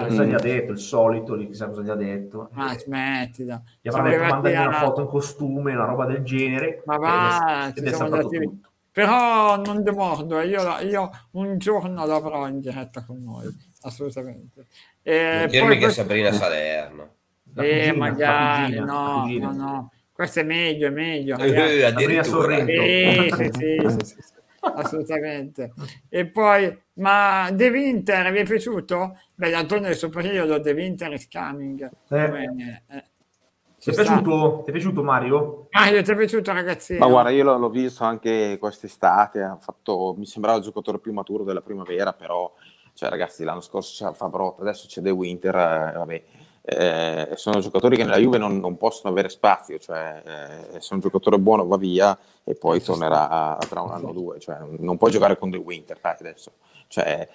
Cosa 0.08 0.24
gli 0.24 0.32
ha 0.32 0.38
detto, 0.38 0.72
il 0.72 0.78
solito, 0.78 1.34
lì, 1.34 1.46
chissà 1.48 1.68
cosa 1.68 1.82
gli 1.82 1.90
ha 1.90 1.94
detto. 1.94 2.48
Ma 2.52 2.76
smettila. 2.78 3.62
Gli 3.80 3.88
avrà 3.88 4.02
detto 4.02 4.22
mandami 4.24 4.56
una 4.56 4.72
foto 4.72 5.00
in 5.02 5.06
costume, 5.06 5.74
una 5.74 5.84
roba 5.84 6.06
del 6.06 6.22
genere. 6.24 6.82
Ma 6.86 6.94
ed 6.94 7.00
è- 7.02 7.04
va, 7.04 7.72
ed 7.74 7.86
è 7.86 7.92
andati- 8.00 8.38
tutto. 8.38 8.68
Però 8.90 9.56
non 9.56 9.82
demordo, 9.82 10.40
io, 10.40 10.60
io 10.80 11.10
un 11.32 11.58
giorno 11.58 12.06
l'avrò 12.06 12.46
in 12.46 12.60
diretta 12.60 13.04
con 13.04 13.20
noi, 13.24 13.46
assolutamente. 13.84 14.66
E 15.02 15.36
Non 15.38 15.46
dirmi 15.48 15.66
poi 15.68 15.76
che 15.78 15.82
questo- 15.84 16.00
Sabrina 16.02 16.32
Salerno. 16.32 17.08
La 17.54 17.62
eh, 17.62 17.68
cugina, 17.88 17.94
magari, 17.96 18.64
cugina, 18.64 18.84
no, 18.84 19.20
cugina. 19.22 19.46
no, 19.50 19.56
no, 19.56 19.92
questo 20.12 20.40
è 20.40 20.42
meglio, 20.42 20.88
è 20.88 20.90
meglio. 20.90 21.36
Eh, 21.38 21.48
Sabrina 21.48 21.86
addirittura. 21.86 22.24
Sorrento. 22.24 22.72
Sì, 22.72 23.50
sì, 23.52 23.98
sì, 23.98 24.04
sì, 24.04 24.16
assolutamente. 24.60 25.72
E 26.08 26.26
poi, 26.26 26.76
ma 26.94 27.48
De 27.52 27.68
Winter 27.68 28.32
vi 28.32 28.38
è 28.38 28.44
piaciuto? 28.44 29.18
Beh, 29.34 29.50
l'altro 29.50 29.78
del 29.78 29.94
suo 29.94 30.08
periodo, 30.08 30.58
De 30.58 30.72
Winter 30.72 31.12
is 31.12 31.28
coming. 31.30 31.88
Eh. 32.08 32.24
Eh, 32.88 33.04
Ti 33.78 33.90
è, 33.90 33.94
piaciuto, 33.94 34.62
ti 34.64 34.70
è 34.70 34.72
piaciuto 34.72 35.02
Mario? 35.02 35.68
Mario, 35.70 36.02
ti 36.02 36.10
è 36.10 36.16
piaciuto 36.16 36.52
ragazzino? 36.52 36.98
Ma 37.00 37.06
guarda, 37.06 37.30
io 37.30 37.44
l'ho, 37.44 37.58
l'ho 37.58 37.68
visto 37.68 38.02
anche 38.02 38.56
quest'estate, 38.58 39.42
ha 39.42 39.58
fatto, 39.60 40.14
mi 40.16 40.24
sembrava 40.24 40.56
il 40.56 40.64
giocatore 40.64 40.98
più 40.98 41.12
maturo 41.12 41.44
della 41.44 41.60
primavera, 41.60 42.14
però, 42.14 42.50
cioè, 42.94 43.08
ragazzi, 43.10 43.44
l'anno 43.44 43.60
scorso 43.60 43.92
c'era 43.96 44.12
Fabrot, 44.12 44.60
adesso 44.60 44.86
c'è 44.86 45.00
De 45.00 45.10
Winter, 45.10 45.54
eh, 45.54 45.92
vabbè, 45.96 46.22
eh, 46.66 47.28
sono 47.34 47.60
giocatori 47.60 47.96
che 47.96 48.04
nella 48.04 48.16
Juve 48.16 48.38
non, 48.38 48.58
non 48.58 48.76
possono 48.78 49.12
avere 49.12 49.28
spazio, 49.28 49.78
cioè, 49.78 50.22
eh, 50.72 50.80
se 50.80 50.94
un 50.94 51.00
giocatore 51.00 51.38
buono 51.38 51.66
va 51.66 51.76
via 51.76 52.16
e 52.42 52.54
poi 52.54 52.80
tornerà 52.82 53.28
a- 53.28 53.58
tra 53.68 53.82
un 53.82 53.90
anno 53.90 54.08
o 54.08 54.12
due, 54.12 54.38
cioè, 54.40 54.56
non 54.78 54.96
puoi 54.96 55.10
giocare 55.10 55.36
con 55.36 55.50
De 55.50 55.58
Winter, 55.58 55.98
dai, 56.00 56.14
adesso. 56.18 56.52
Cioè, 56.86 57.28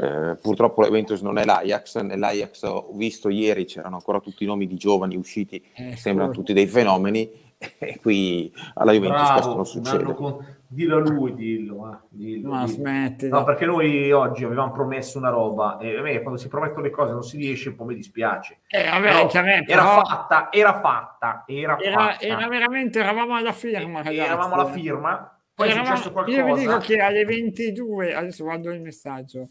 eh, 0.00 0.36
purtroppo 0.40 0.80
l'Juventus 0.82 1.20
non 1.20 1.36
è 1.36 1.44
l'Ajax, 1.44 1.98
nell'Ajax 2.00 2.62
ho 2.62 2.88
visto 2.92 3.28
ieri 3.28 3.66
c'erano 3.66 3.96
ancora 3.96 4.20
tutti 4.20 4.44
i 4.44 4.46
nomi 4.46 4.66
di 4.66 4.76
giovani 4.76 5.16
usciti, 5.16 5.62
Eh, 5.74 5.96
sembrano 5.96 6.32
tutti 6.32 6.52
dei 6.52 6.66
fenomeni, 6.66 7.30
e 7.78 7.98
qui 8.00 8.52
alla 8.74 8.92
Juventus 8.92 9.30
questo 9.30 9.40
Bravo, 9.40 9.48
non 9.50 9.58
un 9.58 9.64
succede. 9.66 10.14
con- 10.14 10.56
dillo 10.72 10.96
a 10.96 11.00
lui, 11.00 11.34
dillo. 11.34 11.92
eh, 11.92 11.98
dillo, 12.08 12.48
Ma 12.50 12.64
dillo. 12.64 12.74
smetti. 12.74 13.28
No, 13.28 13.44
perché 13.44 13.66
noi 13.66 14.10
oggi 14.10 14.42
avevamo 14.44 14.72
promesso 14.72 15.18
una 15.18 15.28
roba 15.28 15.76
e 15.78 15.98
a 15.98 16.02
me 16.02 16.20
quando 16.22 16.40
si 16.40 16.48
promettono 16.48 16.80
le 16.82 16.88
cose 16.90 17.12
non 17.12 17.22
si 17.22 17.36
riesce, 17.36 17.68
un 17.68 17.76
po' 17.76 17.84
mi 17.84 17.94
dispiace. 17.94 18.60
Eh, 18.68 18.88
vabbè, 18.88 19.26
Però 19.26 19.44
era 19.44 19.62
però 19.64 20.02
fatta, 20.04 20.48
era 20.50 20.80
fatta, 20.80 21.44
era, 21.46 21.78
era, 21.78 21.98
fatta. 22.12 22.24
era 22.24 22.48
veramente, 22.48 22.98
eravamo 23.00 23.34
alla 23.36 23.52
firma, 23.52 23.98
ragazzi. 23.98 24.16
Eravamo 24.16 24.54
alla 24.54 24.70
firma, 24.70 25.38
poi 25.54 25.68
è 25.68 25.72
Eravamo- 25.72 25.90
successo 25.96 26.12
qualcosa. 26.12 26.36
Io 26.38 26.44
vi 26.54 26.60
dico 26.60 26.78
che 26.78 26.98
alle 27.00 27.24
22, 27.26 28.14
adesso 28.14 28.42
guardo 28.44 28.72
il 28.72 28.80
messaggio, 28.80 29.48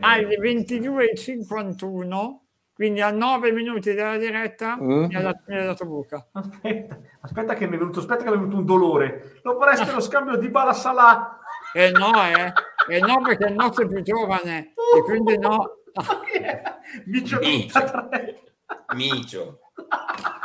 alle 0.00 0.38
22.51 0.38 2.38
quindi 2.74 3.00
a 3.00 3.10
9 3.10 3.52
minuti 3.52 3.92
dalla 3.94 4.16
diretta 4.18 4.76
Mm. 4.80 5.04
mi, 5.04 5.14
ha 5.16 5.20
dato, 5.20 5.40
mi 5.46 5.58
ha 5.58 5.64
dato 5.64 5.84
buca 5.86 6.26
Aspetta, 6.32 6.98
aspetta 7.20 7.54
che 7.54 7.66
mi 7.68 7.76
è 7.76 7.78
venuto, 7.78 7.98
aspetta 8.00 8.24
che 8.24 8.30
mi 8.30 8.36
è 8.36 8.38
venuto 8.38 8.56
un 8.58 8.64
dolore. 8.64 9.40
Non 9.44 9.56
vorreste 9.56 9.92
lo 9.92 10.00
scambio 10.00 10.36
di 10.36 10.48
Bala 10.48 10.72
Salah? 10.72 11.38
e 11.74 11.90
no 11.90 12.10
eh 12.24 12.52
e 12.94 12.98
no 13.00 13.20
perché 13.22 13.46
il 13.46 13.54
nostro 13.54 13.84
è 13.84 13.88
più 13.88 14.02
giovane 14.02 14.72
e 14.96 15.02
quindi 15.04 15.38
no 15.38 15.78
Micio 17.06 17.38
Micio. 17.40 17.78
33. 17.78 18.40
Micio. 18.94 19.58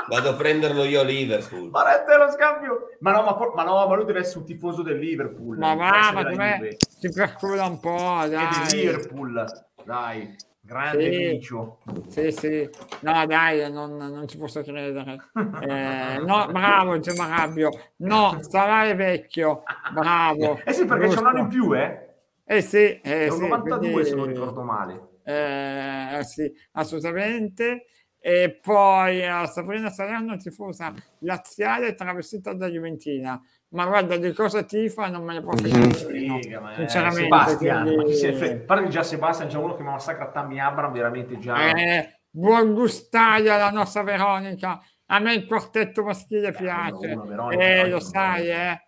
Vado 0.09 0.29
a 0.29 0.33
prenderlo 0.35 0.83
io 0.83 1.01
a 1.01 1.03
Liverpool. 1.03 1.69
Farete 1.69 2.15
lo 2.17 2.31
scambio? 2.31 2.97
Ma 2.99 3.11
no, 3.11 3.23
ma, 3.23 3.35
for- 3.35 3.53
ma 3.55 3.63
no, 3.63 3.85
ma 3.87 3.95
lui 3.95 4.05
deve 4.05 4.19
essere 4.19 4.39
un 4.39 4.45
tifoso 4.45 4.81
del 4.81 4.97
Liverpool. 4.99 5.57
ma 5.57 5.75
va 5.75 6.11
ma 6.13 6.23
Juve. 6.23 6.77
si 6.79 7.09
percula 7.11 7.65
un 7.65 7.79
po' 7.79 8.19
È 8.21 8.29
del 8.29 8.39
dai 8.39 8.73
Liverpool, 8.73 9.45
dai. 9.83 10.35
Grande 10.67 11.11
Sì. 11.11 11.17
Micio. 11.17 11.77
Sì, 12.09 12.31
sì, 12.33 12.69
no, 12.99 13.25
dai, 13.25 13.71
non, 13.71 13.95
non 13.95 14.27
ci 14.27 14.37
posso 14.37 14.61
credere. 14.63 15.15
Eh, 15.61 16.19
no, 16.19 16.45
bravo 16.51 16.99
Gemarabbio. 16.99 17.69
No, 17.97 18.37
sarai 18.41 18.93
vecchio. 18.93 19.63
Bravo. 19.93 20.59
Eh 20.65 20.73
sì, 20.73 20.83
perché 20.85 21.07
c'è 21.07 21.19
un 21.19 21.25
anno 21.27 21.39
in 21.39 21.47
più, 21.47 21.73
eh? 21.73 22.15
Eh 22.43 22.61
sì, 22.61 22.99
eh, 23.01 23.29
sì, 23.31 23.39
92 23.47 23.91
quindi, 23.91 24.09
se 24.09 24.15
non 24.15 24.27
ricordo 24.27 24.61
male. 24.61 25.07
eh, 25.23 26.19
sì, 26.25 26.51
assolutamente. 26.73 27.85
E 28.19 28.59
poi 28.61 29.25
a 29.25 29.45
Sabrina 29.45 29.89
Salerno 29.89 30.35
tifosa 30.35 30.93
laziale 31.19 31.95
travestita 31.95 32.53
da 32.53 32.67
Juventina. 32.67 33.41
Ma 33.69 33.85
guarda, 33.85 34.15
di 34.17 34.31
cosa 34.33 34.63
tifa 34.63 35.09
non 35.09 35.23
me 35.23 35.33
ne 35.33 35.41
nessuno. 35.41 36.37
Figa, 36.39 36.61
ma, 36.61 36.71
eh, 36.71 36.75
Sinceramente, 36.75 37.23
Sebastian, 37.23 37.81
quindi- 37.81 37.95
ma 37.97 38.03
chi 38.05 38.13
se 38.13 38.31
ne 38.31 38.37
frega? 38.37 38.63
Guarda 38.65 38.83
che 38.83 38.89
già 38.89 39.03
Sebastian, 39.03 39.49
già 39.49 39.59
uno 39.59 39.75
che 39.75 39.83
mi 39.83 39.89
massacra 39.89 40.29
Tammy 40.29 40.59
Abram, 40.59 40.91
veramente 40.93 41.37
già... 41.37 41.75
Eh, 41.75 42.19
buon 42.29 42.73
gustaia 42.73 43.57
la 43.57 43.71
nostra 43.71 44.03
Veronica. 44.03 44.81
A 45.07 45.19
me 45.19 45.33
il 45.33 45.45
quartetto 45.45 46.03
maschile 46.03 46.51
piace. 46.53 47.07
uno, 47.07 47.25
Veronica, 47.25 47.63
eh, 47.63 47.67
Veronica. 47.67 47.87
lo 47.95 47.99
sai, 47.99 48.49
eh. 48.49 48.87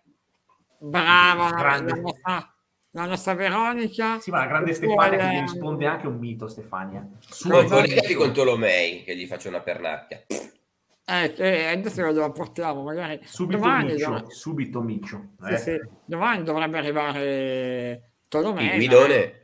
Brava 0.78 1.50
la, 1.50 1.56
Grande. 1.56 1.90
la 1.90 2.00
nostra, 2.00 2.54
la 2.92 3.04
nostra 3.04 3.34
Veronica. 3.34 4.18
Sì, 4.18 4.30
ma 4.30 4.38
la 4.38 4.46
grande 4.46 4.72
Stefania 4.72 5.18
che 5.18 5.24
gli 5.24 5.36
eh, 5.36 5.40
risponde 5.42 5.86
anche 5.86 6.06
un 6.06 6.16
mito, 6.16 6.48
Stefania. 6.48 7.06
Su, 7.18 7.48
Poi 7.48 7.62
Cosa? 7.64 7.74
collegati 7.74 8.14
con 8.14 8.32
Tolomei 8.32 9.04
che 9.04 9.14
gli 9.14 9.26
faccio 9.26 9.48
una 9.48 9.60
pernacchia. 9.60 10.24
Eh, 11.10 11.34
eh, 11.38 11.66
adesso 11.72 12.08
lo 12.08 12.30
portiamo, 12.30 12.84
magari 12.84 13.18
subito 13.24 13.58
domani, 13.58 13.92
Micio, 13.94 14.10
dov- 14.10 14.26
subito 14.28 14.80
Micio. 14.80 15.30
sì, 15.42 15.52
eh. 15.52 15.56
sì, 15.56 15.80
domani 16.04 16.44
dovrebbe 16.44 16.78
arrivare 16.78 18.12
Tolomei. 18.28 18.66
Il 18.66 18.74
guidone. 18.74 19.40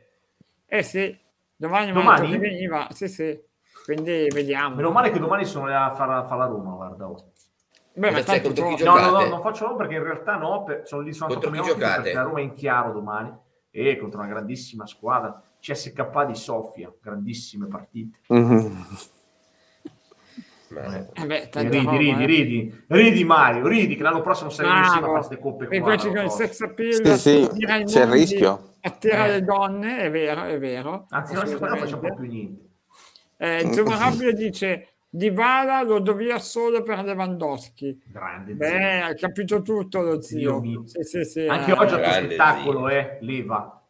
Eh 0.65 0.81
sì, 0.81 1.17
domani, 1.57 1.91
Domani? 1.91 2.37
veniva, 2.37 2.87
sì 2.93 3.09
sì, 3.09 3.37
quindi 3.83 4.29
vediamo. 4.31 4.75
Meno 4.75 4.91
male 4.91 5.09
che 5.09 5.19
domani 5.19 5.43
sono 5.43 5.65
a 5.67 5.93
fare 5.93 6.13
a 6.13 6.23
fare 6.23 6.39
la 6.39 6.45
Roma, 6.45 6.75
guarda. 6.75 7.09
oh. 7.09 7.31
Beh, 7.93 8.11
ma 8.11 8.23
tanto 8.23 8.53
torna. 8.53 8.85
No, 8.85 8.99
no, 8.99 9.19
no, 9.19 9.27
non 9.27 9.41
faccio 9.41 9.67
no 9.67 9.75
perché 9.75 9.95
in 9.95 10.03
realtà 10.03 10.37
no, 10.37 10.63
per- 10.63 10.87
sono 10.87 11.01
lì 11.01 11.11
sono 11.11 11.33
Contro 11.33 11.51
chi 11.51 11.61
giocate? 11.61 12.01
perché 12.01 12.13
la 12.13 12.21
Roma 12.21 12.39
è 12.39 12.43
in 12.43 12.53
chiaro 12.53 12.93
domani 12.93 13.35
e 13.71 13.97
contro 13.97 14.19
una 14.21 14.29
grandissima 14.29 14.85
squadra, 14.85 15.41
CSK 15.59 16.25
di 16.27 16.35
Sofia, 16.35 16.93
grandissime 17.01 17.67
partite. 17.67 18.19
Mhm. 18.27 18.85
Eh. 20.69 21.07
Eh 21.23 21.25
beh, 21.25 21.49
ridi, 21.53 21.77
roba, 21.77 21.97
ridi, 21.97 22.23
eh. 22.23 22.25
ridi, 22.25 22.83
ridi 22.87 23.23
Mario, 23.23 23.67
ridi 23.67 23.95
che 23.95 24.03
l'anno 24.03 24.21
prossimo 24.21 24.49
saremo 24.49 24.77
insieme 24.79 24.97
a 24.97 25.09
fare 25.09 25.13
queste 25.13 25.39
coppe 25.39 25.67
E 25.69 25.79
qua. 25.79 25.95
poi 25.95 26.07
con 26.13 26.23
il 26.23 26.29
sex 26.29 26.61
appeal 26.61 27.17
Sì, 27.17 27.17
sì, 27.17 27.49
c'è 27.85 28.01
il 28.03 28.11
rischio. 28.11 28.73
attira 28.81 29.25
Eh. 29.27 29.29
le 29.31 29.43
donne, 29.43 29.99
è 29.99 30.11
vero, 30.11 30.43
è 30.43 30.59
vero. 30.59 31.05
Anzi, 31.09 31.33
non 31.33 31.47
facciamo 31.47 32.13
più 32.15 32.25
niente. 32.25 32.65
Eh, 33.37 33.69
Giovanni 33.71 34.33
dice 34.33 34.87
Di 35.09 35.31
Bala 35.31 35.83
lo 35.83 35.99
do 35.99 36.13
via 36.13 36.37
solo 36.39 36.81
per 36.81 37.01
Lewandowski. 37.03 38.01
Grande 38.07 38.49
zio. 38.51 38.57
Beh, 38.57 39.01
ha 39.01 39.13
capito 39.13 39.61
tutto 39.61 40.01
lo 40.01 40.21
zio. 40.21 40.61
Sì, 40.85 41.03
sì, 41.03 41.23
sì, 41.23 41.45
Anche 41.47 41.71
eh, 41.71 41.75
oggi 41.75 41.93
a 41.93 41.99
tuo 42.01 42.11
spettacolo, 42.11 42.87
zio. 42.89 42.97
eh, 42.97 43.17
leva. 43.21 43.81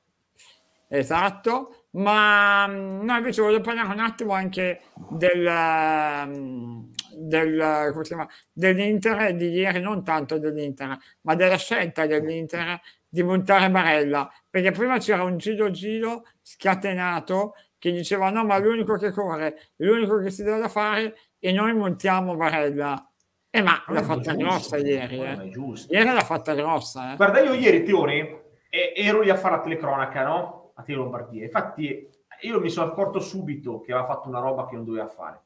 Esatto, 0.90 1.87
ma 1.92 2.68
mh, 2.68 3.04
no, 3.04 3.16
invece 3.18 3.42
voglio 3.42 3.62
parlare 3.62 3.92
un 3.92 4.00
attimo 4.00 4.34
anche 4.34 4.82
del, 5.10 5.46
ehm, 5.46 6.92
del, 7.16 7.90
come 7.92 8.04
si 8.04 8.14
chiama, 8.14 8.28
dell'Inter 8.52 9.36
di 9.36 9.50
ieri, 9.50 9.82
non 9.82 10.04
tanto 10.04 10.38
dell'Inter, 10.38 10.98
ma 11.22 11.36
della 11.36 11.58
scelta 11.58 12.06
dell'Inter 12.06 12.80
di 13.08 13.24
montare 13.24 13.70
Barella, 13.72 14.30
perché 14.50 14.72
prima 14.72 14.98
c'era 15.00 15.24
un 15.24 15.38
giro 15.38 15.72
giro 15.72 16.26
scatenato 16.42 17.56
che 17.80 17.92
diceva 17.92 18.30
no, 18.30 18.44
ma 18.44 18.58
l'unico 18.58 18.98
che 18.98 19.12
corre, 19.12 19.58
l'unico 19.78 20.20
che 20.20 20.30
si 20.30 20.44
deve 20.44 20.60
da 20.60 20.70
fare 20.70 21.16
e 21.40 21.52
noi 21.52 21.74
montiamo 21.74 22.36
Barella. 22.36 23.10
E 23.50 23.62
ma 23.62 23.82
l'ha 23.88 24.04
fatta 24.04 24.36
giusto, 24.36 24.38
grossa 24.38 24.78
ieri, 24.78 25.20
eh. 25.24 25.50
Ieri 25.90 26.12
l'ha 26.14 26.22
fatta 26.22 26.54
grossa, 26.54 27.14
eh. 27.14 27.16
Guarda, 27.16 27.40
io 27.40 27.54
ieri, 27.54 27.84
Teone, 27.84 28.42
e- 28.70 28.94
ero 28.96 29.22
lì 29.22 29.30
a 29.30 29.36
fare 29.36 29.56
la 29.56 29.62
telecronaca, 29.62 30.24
no? 30.24 30.67
A 30.80 30.84
Tele 30.84 30.98
Lombardia. 30.98 31.44
Infatti, 31.44 32.08
io 32.42 32.60
mi 32.60 32.70
sono 32.70 32.88
accorto 32.92 33.20
subito 33.20 33.82
che 33.82 33.92
aveva 33.92 34.08
fatto 34.08 34.28
una 34.28 34.40
roba 34.40 34.68
che 34.68 34.76
non 34.76 34.86
doveva 34.86 35.08
fare. 35.08 35.42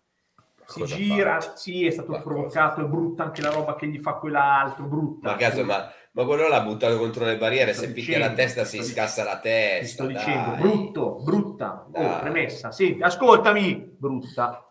Si 0.67 0.83
gira, 0.85 1.41
fa? 1.41 1.55
sì, 1.57 1.85
è 1.85 1.89
stato 1.91 2.11
Ma 2.11 2.21
provocato, 2.21 2.79
è 2.81 2.83
brutta 2.85 3.23
anche 3.23 3.41
la 3.41 3.49
roba 3.49 3.75
che 3.75 3.87
gli 3.87 3.99
fa 3.99 4.13
quell'altro, 4.13 4.85
brutta. 4.85 5.31
Ma 5.31 5.35
caso, 5.35 5.63
ma, 5.65 5.91
ma 6.11 6.23
quello 6.25 6.47
l'ha 6.47 6.61
buttato 6.61 6.97
contro 6.97 7.25
le 7.25 7.37
barriere, 7.37 7.73
Sto 7.73 7.81
se 7.83 7.91
picchia 7.91 8.15
dicendo, 8.15 8.27
la 8.27 8.33
testa 8.41 8.63
sto 8.65 8.69
si 8.69 8.77
dicendo. 8.77 8.99
scassa 9.09 9.23
la 9.23 9.35
Ti 9.35 9.41
testa. 9.41 10.03
sto 10.03 10.05
dicendo, 10.05 10.49
dai. 10.51 10.59
brutto, 10.59 11.15
brutta. 11.23 11.87
Oh, 11.91 12.19
premessa, 12.19 12.71
senti, 12.71 13.01
ascoltami, 13.01 13.95
brutta. 13.97 14.65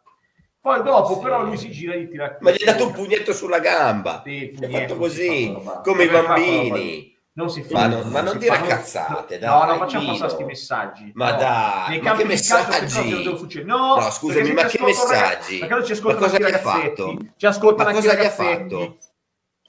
Poi 0.61 0.83
dopo, 0.83 1.15
Sì. 1.15 1.21
però, 1.21 1.43
lui 1.43 1.57
si 1.57 1.71
gira 1.71 1.95
e 1.95 2.03
gli 2.03 2.09
tira... 2.11 2.37
Ma 2.41 2.51
gli 2.51 2.57
hai 2.61 2.65
dato 2.65 2.87
un 2.87 2.93
pugnetto 2.93 3.33
sulla 3.33 3.59
gamba. 3.61 4.23
Sì, 4.25 4.53
pugnetto, 4.55 4.79
fatto 4.79 4.97
così, 4.97 5.55
come 5.83 6.05
i 6.05 6.09
bambini. 6.09 7.10
Non 7.33 7.49
si 7.49 7.63
fa. 7.63 7.79
Ma 7.79 7.87
non- 7.87 8.09
ma 8.09 8.21
non 8.23 8.39
dire 8.39 8.57
fa, 8.57 8.63
cazzate, 8.65 9.39
no, 9.39 9.41
dai, 9.41 9.49
No, 9.51 9.65
non 9.67 9.79
facciamo 9.79 10.01
Pino. 10.01 10.13
passare 10.13 10.29
questi 10.31 10.45
messaggi. 10.45 11.13
Ma 11.15 11.31
No. 11.31 11.37
dai, 11.39 12.01
ma 12.01 12.13
che 12.17 12.25
messaggi? 12.25 13.25
No, 13.65 13.95
No, 13.95 14.11
scusami, 14.11 14.53
ma 14.53 14.65
che 14.65 14.79
ragazzi- 14.79 14.83
messaggi? 14.85 15.59
Ci 15.85 16.01
Ma 16.03 16.15
cosa 16.17 16.39
gli 16.39 16.43
ha 16.43 16.59
fatto? 16.59 17.17
Ci 17.37 17.47
ascoltano 17.47 17.89
Ma 17.91 17.95
cosa 17.95 18.15
gli 18.15 18.25
ha 18.25 18.31
fatto? 18.31 18.97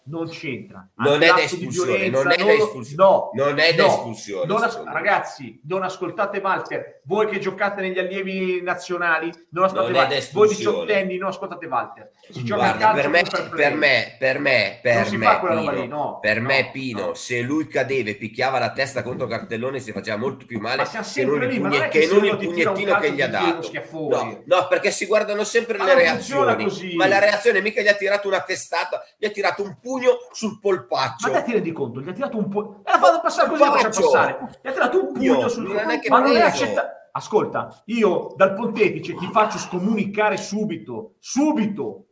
Non 0.04 0.28
c'entra. 0.30 0.88
Non 0.95 1.22
è 1.22 1.32
violenza, 1.58 2.22
non 2.24 2.32
è 2.32 2.36
da 2.38 2.52
espulsione. 2.54 2.95
No, 2.95 3.30
Non 3.34 3.60
è 3.60 3.74
da 3.76 3.84
no. 3.86 3.89
espulsione, 3.89 4.45
Non 4.47 4.64
as- 4.64 4.84
ragazzi, 4.84 5.62
non 5.68 5.84
ascoltate 5.84 6.39
Walter. 6.39 7.02
Voi 7.04 7.28
che 7.28 7.39
giocate 7.39 7.82
negli 7.82 7.99
allievi 7.99 8.62
nazionali, 8.62 9.32
non 9.52 9.66
ascoltate 9.66 9.91
Non 9.91 10.02
Walter. 10.02 10.30
Voi 10.32 10.47
diciottenni, 10.47 11.18
non 11.18 11.30
ascoltate 11.30 11.66
Walter. 11.68 12.12
Si 12.32 12.43
Guarda, 12.43 12.91
per 12.93 13.10
me, 13.10 13.22
non 13.22 13.49
per 13.49 13.76
me, 13.76 14.16
per 14.18 14.39
me, 14.39 14.80
per 14.82 15.12
Non 15.12 15.20
me, 15.20 15.39
Pino, 15.39 15.72
lì, 15.72 15.88
no, 15.88 16.20
per 16.20 16.41
me, 16.41 16.70
Pino, 16.72 17.06
no. 17.08 17.14
se 17.14 17.41
lui 17.41 17.68
cadeva 17.68 18.10
e 18.10 18.16
picchiava 18.16 18.58
la 18.60 18.72
testa 18.72 19.04
contro 19.04 19.28
Cartellone 19.28 19.80
si 19.80 19.91
faceva 19.91 20.18
molto 20.18 20.45
più 20.45 20.60
male 20.60 20.84
Ma 20.84 21.02
che 21.04 21.26
non, 21.26 21.43
il, 21.43 21.60
pugne- 21.60 21.78
non 21.80 21.89
che 21.89 22.08
non 22.08 22.26
il 22.26 22.38
pugnettino 22.38 22.95
che 22.99 23.12
gli 23.12 23.22
ha 23.22 23.28
dato. 23.28 23.70
No, 24.10 24.41
no, 24.45 24.68
perché 24.68 24.89
si 24.91 25.06
guardano 25.06 25.43
sempre 25.43 25.78
le 25.78 25.86
non 25.86 25.95
reazioni. 25.95 26.95
Ma 26.95 27.08
la 27.08 27.20
reazione 27.20 27.62
mica 27.62 27.82
gli 27.82 27.88
ha 27.88 27.93
tirato 27.93 28.28
una 28.28 28.41
testata, 28.41 29.04
gli 29.18 29.26
ha 29.26 29.30
tirato 29.30 29.62
un 29.64 29.78
pugno 29.80 30.01
sul 30.32 30.60
polpaccio. 30.60 31.32
Ma 31.32 31.39
te 31.39 31.45
ti 31.45 31.52
rendi 31.54 31.72
conto? 31.72 32.02
Gli 32.02 32.10
ha 32.10 32.14
tirato 32.14 32.38
un 32.38 32.49
po'. 32.49 32.82
L'ha 32.86 32.99
fatto 32.99 33.22
passare 33.22 33.49
così, 33.49 33.64
Faccio. 33.64 33.78
faccia 33.78 34.02
passare. 34.02 34.60
Gli 34.62 34.68
ha 34.68 34.72
tirato 34.72 34.99
un 34.99 35.14
pugno 35.14 35.39
Io, 35.39 35.47
sul 35.47 35.99
che 36.02 36.10
Ma 36.10 36.20
non 36.20 36.36
è 36.36 36.41
accettabile. 36.41 36.99
Ascolta, 37.14 37.84
io 37.88 38.34
dal 38.38 38.54
pontefice 38.54 39.16
ti 39.16 39.28
faccio 39.32 39.58
scomunicare 39.58 40.38
subito, 40.38 41.16
subito. 41.20 42.06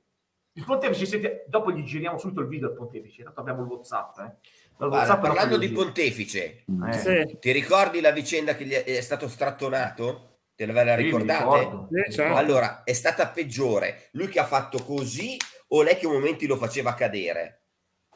Il 0.53 0.65
pontefice, 0.65 1.05
senti- 1.05 1.29
dopo 1.47 1.71
gli 1.71 1.83
giriamo 1.83 2.17
subito 2.17 2.41
il 2.41 2.47
video 2.47 2.67
al 2.67 2.75
pontefice, 2.75 3.23
tanto 3.23 3.39
abbiamo 3.39 3.61
il 3.61 3.67
WhatsApp. 3.67 4.17
Eh. 4.19 4.87
Guarda, 4.87 5.17
parlando 5.17 5.57
di 5.57 5.69
pontefice, 5.69 6.65
Eh. 6.87 6.93
Sì, 6.93 7.37
ti 7.39 7.51
ricordi 7.51 8.01
la 8.01 8.11
vicenda 8.11 8.55
che 8.55 8.65
gli 8.65 8.73
è 8.73 8.99
stato 9.01 9.29
strattonato? 9.29 10.39
Te 10.53 10.65
la 10.65 10.95
ricordate? 10.95 11.87
Sì, 11.89 12.11
certo. 12.15 12.35
Allora, 12.35 12.83
è 12.83 12.91
stata 12.91 13.29
peggiore 13.29 14.09
lui 14.11 14.27
che 14.27 14.41
ha 14.41 14.45
fatto 14.45 14.83
così 14.83 15.37
o 15.69 15.81
lei 15.81 15.95
che 15.95 16.05
a 16.05 16.09
momenti 16.09 16.45
lo 16.47 16.57
faceva 16.57 16.93
cadere? 16.93 17.58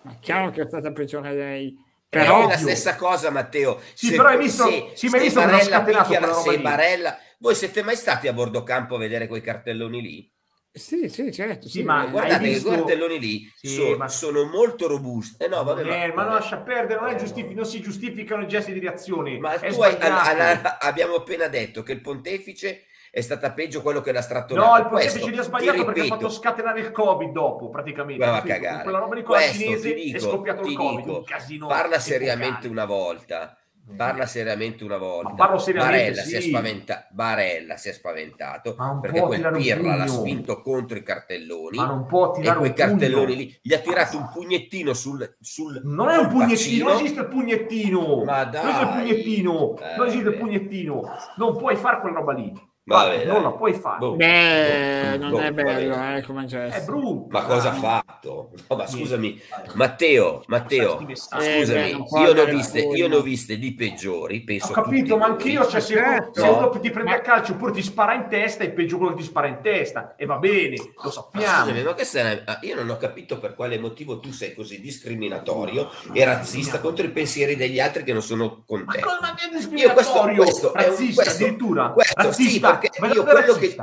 Ma 0.03 0.17
chiaro 0.19 0.49
che 0.51 0.61
è 0.61 0.65
stata 0.67 0.91
peggiore 0.91 1.33
lei. 1.33 1.75
Però 2.09 2.45
è 2.45 2.47
la 2.47 2.57
stessa 2.57 2.95
cosa, 2.95 3.31
Matteo. 3.31 3.81
Sì, 3.95 4.11
però 4.15 4.29
hai 4.29 4.37
visto- 4.37 4.91
sì, 4.93 5.07
ma 5.09 5.17
hai 5.17 5.23
visto 5.23 5.39
come 5.41 5.53
ha 5.55 5.59
scatenato 5.61 6.03
picchia 6.03 6.03
quella 6.19 6.19
la- 6.27 6.37
roba 6.37 6.41
se 6.51 6.55
lì? 6.57 6.61
Barella... 6.61 7.17
Voi 7.39 7.55
siete 7.55 7.83
mai 7.83 7.95
stati 7.97 8.27
a 8.29 8.33
bordo 8.33 8.63
campo 8.63 8.95
a 8.95 8.99
vedere 8.99 9.27
quei 9.27 9.41
cartelloni 9.41 10.01
lì? 10.01 10.31
sì, 10.71 11.07
sì, 11.09 11.31
certo. 11.31 11.67
Sì, 11.67 11.83
ma 11.83 12.05
eh, 12.05 12.09
Guardate, 12.09 12.43
visto- 12.47 12.71
i 12.71 12.75
cartelloni 12.75 13.19
lì 13.19 13.51
Sì, 13.55 13.67
sono, 13.75 13.97
ma- 13.97 14.07
sono 14.07 14.43
molto 14.45 14.87
robusti. 14.87 15.43
Eh 15.43 15.47
no, 15.47 15.63
vabbè, 15.63 16.05
Eh, 16.05 16.13
ma 16.13 16.23
non 16.23 16.33
lascia 16.35 16.57
perdere, 16.57 16.99
non, 16.99 17.09
è 17.09 17.15
giustifi- 17.15 17.53
non 17.53 17.65
si 17.65 17.81
giustificano 17.81 18.43
i 18.43 18.47
gesti 18.47 18.73
di 18.73 18.79
reazione. 18.79 19.37
Ma 19.39 19.59
è 19.59 19.71
tu 19.73 19.81
hai- 19.81 19.97
al- 19.99 20.11
al- 20.39 20.77
abbiamo 20.79 21.15
appena 21.15 21.47
detto 21.47 21.83
che 21.83 21.91
il 21.91 22.01
pontefice 22.01 22.85
è 23.15 23.21
stata 23.21 23.51
peggio 23.51 23.83
quello 23.83 24.01
che 24.01 24.11
l'ha 24.11 24.23
strattonato. 24.23 24.89
No, 24.89 24.99
il 24.99 25.31
gli 25.31 25.37
ha 25.37 25.43
sbagliato 25.43 25.85
perché 25.85 25.99
ha 25.99 26.03
ripeto, 26.05 26.19
fatto 26.21 26.29
scatenare 26.29 26.79
il 26.79 26.91
Covid 26.91 27.31
dopo, 27.31 27.69
praticamente. 27.69 28.25
Cagare. 28.25 28.81
Quella 28.81 28.97
roba 28.97 29.13
di 29.13 29.21
Questo 29.21 29.53
cinese 29.61 29.93
ti 29.93 30.09
è 30.09 30.13
dico, 30.13 30.19
scoppiato 30.31 30.67
il 30.67 30.75
Covid, 30.75 31.05
dico, 31.05 31.21
casino. 31.21 31.67
parla 31.67 31.99
seriamente 31.99 32.67
una 32.67 32.85
volta 32.85 33.55
Parla 33.97 34.25
seriamente 34.25 34.83
una 34.85 34.95
volta. 34.97 35.29
Ma 35.29 35.35
parlo 35.35 35.57
seriamente, 35.59 35.97
Barella, 35.97 36.21
sì. 36.21 36.29
si 36.29 36.35
è 36.37 36.41
spaventa- 36.41 37.07
Barella 37.11 37.75
si 37.77 37.89
è 37.89 37.91
spaventato 37.91 38.75
perché 39.01 39.19
quel 39.19 39.51
Pirla 39.51 39.95
l'ha 39.97 40.07
spinto 40.07 40.61
contro 40.61 40.97
i 40.97 41.03
cartelloni 41.03 41.77
Ma 41.77 41.85
non 41.85 42.05
può 42.05 42.31
e 42.33 42.39
tirare 42.39 42.57
quei 42.59 42.69
un 42.69 42.75
pugno. 42.75 42.87
cartelloni 42.87 43.35
lì 43.35 43.59
gli 43.61 43.73
ha 43.73 43.79
tirato 43.79 44.17
un 44.17 44.29
pugnettino 44.29 44.93
sul, 44.93 45.35
sul 45.39 45.81
Non 45.83 46.07
è 46.09 46.15
un 46.15 46.29
pugnettino, 46.29 46.87
non 46.87 46.95
esiste 46.95 47.19
il 47.19 47.27
pugnettino. 47.27 48.23
Ma 48.23 48.45
Non 48.45 48.53
esiste 48.55 48.79
il 48.81 48.87
dai. 48.87 48.97
pugnettino. 48.97 49.75
Eh, 49.77 49.95
non 49.97 50.07
esiste 50.07 50.27
il 50.29 50.33
beh. 50.33 50.39
pugnettino. 50.39 51.01
Non 51.35 51.57
puoi 51.57 51.75
fare 51.75 51.99
quella 51.99 52.19
roba 52.19 52.31
lì. 52.33 52.71
Vabbè, 52.85 53.05
Guarda, 53.15 53.23
dai. 53.23 53.33
non 53.33 53.43
la 53.43 53.51
puoi 53.51 53.73
fare. 53.73 53.97
Boh. 53.99 54.15
Beh, 54.15 55.09
Boh, 55.11 55.17
non 55.17 55.29
boh, 55.31 55.39
è 55.39 55.53
va 55.53 55.63
bello, 55.63 55.95
bene. 55.95 56.17
eh, 56.17 56.21
come 56.23 56.45
È 56.45 56.81
brutto. 56.83 57.27
Ma 57.29 57.43
cosa 57.43 57.69
ha 57.69 57.73
fatto? 57.73 58.51
No, 58.67 58.75
ma 58.75 58.85
scusami. 58.85 59.41
Matteo, 59.75 60.43
Matteo. 60.47 60.99
Eh, 61.07 61.15
scusami, 61.15 61.89
io 62.19 62.33
ne 62.33 62.41
ho 62.41 62.45
viste, 62.45 62.79
io 62.79 63.07
ne 63.07 63.15
ho 63.15 63.21
viste 63.21 63.57
di 63.57 63.73
peggiori, 63.73 64.41
penso 64.43 64.71
Ho 64.71 64.73
capito, 64.73 65.15
ma 65.15 65.27
anch'io, 65.27 65.65
cioè, 65.65 65.79
se, 65.79 65.95
uno, 65.95 66.03
Certo. 66.05 66.41
se 66.41 66.47
uno 66.47 66.59
No. 66.59 66.79
ti 66.81 66.89
prende 66.89 67.11
Ma- 67.11 67.15
a 67.17 67.21
calcio 67.21 67.53
oppure 67.53 67.71
ti 67.71 67.81
spara 67.81 68.15
in 68.15 68.27
testa, 68.27 68.65
è 68.65 68.69
peggio 68.71 68.97
quello 68.97 69.13
che 69.13 69.19
ti 69.21 69.27
spara 69.27 69.47
in 69.47 69.59
testa. 69.61 70.15
E 70.17 70.25
va 70.25 70.35
bene, 70.35 70.75
lo 70.75 70.91
Ma 71.05 71.09
sappiamo. 71.11 71.63
scusami, 71.63 71.83
ma 71.83 71.93
questa 71.93 72.41
ah, 72.45 72.59
io 72.63 72.75
non 72.75 72.89
ho 72.89 72.97
capito 72.97 73.39
per 73.39 73.55
quale 73.55 73.79
motivo 73.79 74.19
tu 74.19 74.31
sei 74.33 74.53
così 74.53 74.81
discriminatorio 74.81 75.89
e 76.11 76.25
razzista 76.25 76.81
contro 76.81 77.05
i 77.05 77.11
pensieri 77.11 77.55
degli 77.55 77.79
altri 77.79 78.03
che 78.03 78.11
non 78.11 78.21
sono 78.21 78.63
con 78.65 78.83
Ma 78.85 78.91
te. 78.91 78.99
cosa 78.99 79.19
ma 79.21 79.29
è 79.35 79.43
Io 79.45 79.93
questo- 79.93 80.11
discriminatorio? 80.11 80.43
questo 80.43 80.73
è 80.73 80.83
un- 80.83 80.89
razzista 80.89 81.23
questo- 81.23 81.43
addirittura. 81.43 81.89
questo 81.91 82.21
sì, 82.21 82.27
razzista. 82.27 82.71
Perché 82.77 83.05
io 83.13 83.23
è 83.23 83.31
quello 83.31 83.53
che-. 83.55 83.75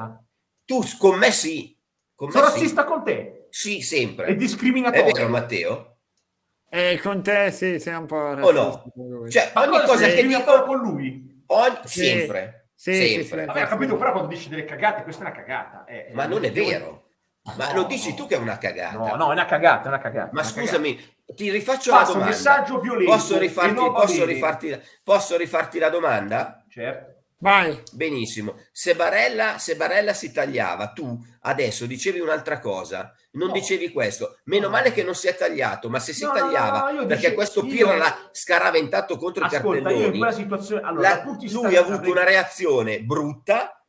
Tu 0.64 0.82
con 0.98 1.18
me 1.18 1.30
sì, 1.32 1.76
con 2.14 2.28
me 2.28 2.32
Sono 2.34 2.46
sì. 2.46 2.52
razzista 2.52 2.84
con 2.84 3.02
te. 3.04 3.46
Sì, 3.50 3.80
sempre. 3.82 4.26
È 4.26 4.30
È 4.30 4.36
discriminatorio. 4.36 5.12
vero, 5.12 5.28
Matteo? 5.28 5.96
E 6.68 7.00
con 7.02 7.20
te 7.22 7.50
sì, 7.50 7.80
sei 7.80 7.94
un 7.94 8.06
po' 8.06 8.16
O 8.16 8.34
razzista 8.34 8.52
no? 8.62 8.92
con 8.94 9.08
lui. 9.08 9.30
Cioè, 9.30 9.50
Ma 9.54 9.62
ogni 9.62 9.70
cosa 9.80 9.86
cosa 9.86 10.06
che 10.06 10.24
dico, 10.26 10.62
con 10.64 10.78
lui? 10.78 11.42
ogni- 11.46 11.78
Sì. 11.84 12.04
sempre, 12.04 12.68
Sì, 12.76 12.94
sì, 12.94 13.08
sempre. 13.24 13.40
sì. 13.40 13.46
Vabbè, 13.46 13.62
ho 13.64 13.66
capito, 13.66 13.96
però 13.96 14.12
quando 14.12 14.28
dici 14.28 14.48
delle 14.48 14.64
cagate, 14.64 15.02
questa 15.02 15.24
è 15.24 15.26
una 15.26 15.34
cagata. 15.36 15.84
Eh, 15.86 16.10
Ma 16.12 16.26
non 16.26 16.44
è 16.44 16.52
vero. 16.52 17.08
Ma 17.56 17.72
No, 17.72 17.80
lo 17.80 17.82
dici 17.84 18.10
no. 18.10 18.14
tu 18.16 18.26
che 18.28 18.34
è 18.36 18.38
una 18.38 18.58
cagata. 18.58 18.96
No, 18.98 19.16
no, 19.16 19.30
è 19.30 19.32
una 19.32 19.46
cagata, 19.46 19.84
è 19.84 19.88
una 19.88 19.98
cagata. 19.98 20.30
Ma 20.32 20.42
è 20.42 20.44
una 20.44 20.52
scusami, 20.52 21.14
ti 21.34 21.50
rifaccio 21.50 21.90
Passa 21.90 22.02
la 22.02 22.08
un 22.08 22.12
domanda. 22.18 22.26
messaggio 22.36 22.80
violento 22.80 23.10
Posso 23.10 23.38
rifarti, 23.38 23.74
posso 23.74 24.24
rifarti, 24.24 24.80
posso 25.02 25.36
rifarti 25.36 25.78
la 25.80 25.88
domanda? 25.88 26.36
cagata. 26.36 26.64
Certo. 26.68 27.09
Vai. 27.42 27.82
Benissimo. 27.92 28.56
Se 28.70 28.94
Barella, 28.94 29.56
se 29.58 29.74
Barella 29.74 30.12
si 30.12 30.30
tagliava, 30.30 30.88
tu 30.92 31.18
adesso 31.42 31.86
dicevi 31.86 32.20
un'altra 32.20 32.58
cosa, 32.58 33.14
non 33.32 33.48
No. 33.48 33.54
dicevi 33.54 33.90
questo. 33.92 34.38
Meno 34.44 34.66
No. 34.66 34.72
male 34.72 34.92
che 34.92 35.02
non 35.02 35.14
si 35.14 35.26
è 35.26 35.34
tagliato, 35.34 35.88
ma 35.88 35.98
se 36.00 36.12
si 36.12 36.24
No, 36.24 36.32
tagliava, 36.32 36.84
perché 37.06 37.14
dicevo- 37.16 37.34
questo 37.34 37.64
io- 37.64 37.70
Pirla 37.72 37.96
l'ha 37.96 38.28
scaraventato 38.30 39.16
contro 39.16 39.44
i 39.44 39.46
Ascolta, 39.54 39.90
in 39.90 39.96
cartelloni, 40.00 40.32
situazione... 40.34 40.82
Allora, 40.86 41.08
la- 41.08 41.38
lui 41.50 41.76
ha 41.76 41.80
avuto 41.80 42.10
una 42.10 42.24
reazione 42.24 43.00
brutta, 43.02 43.84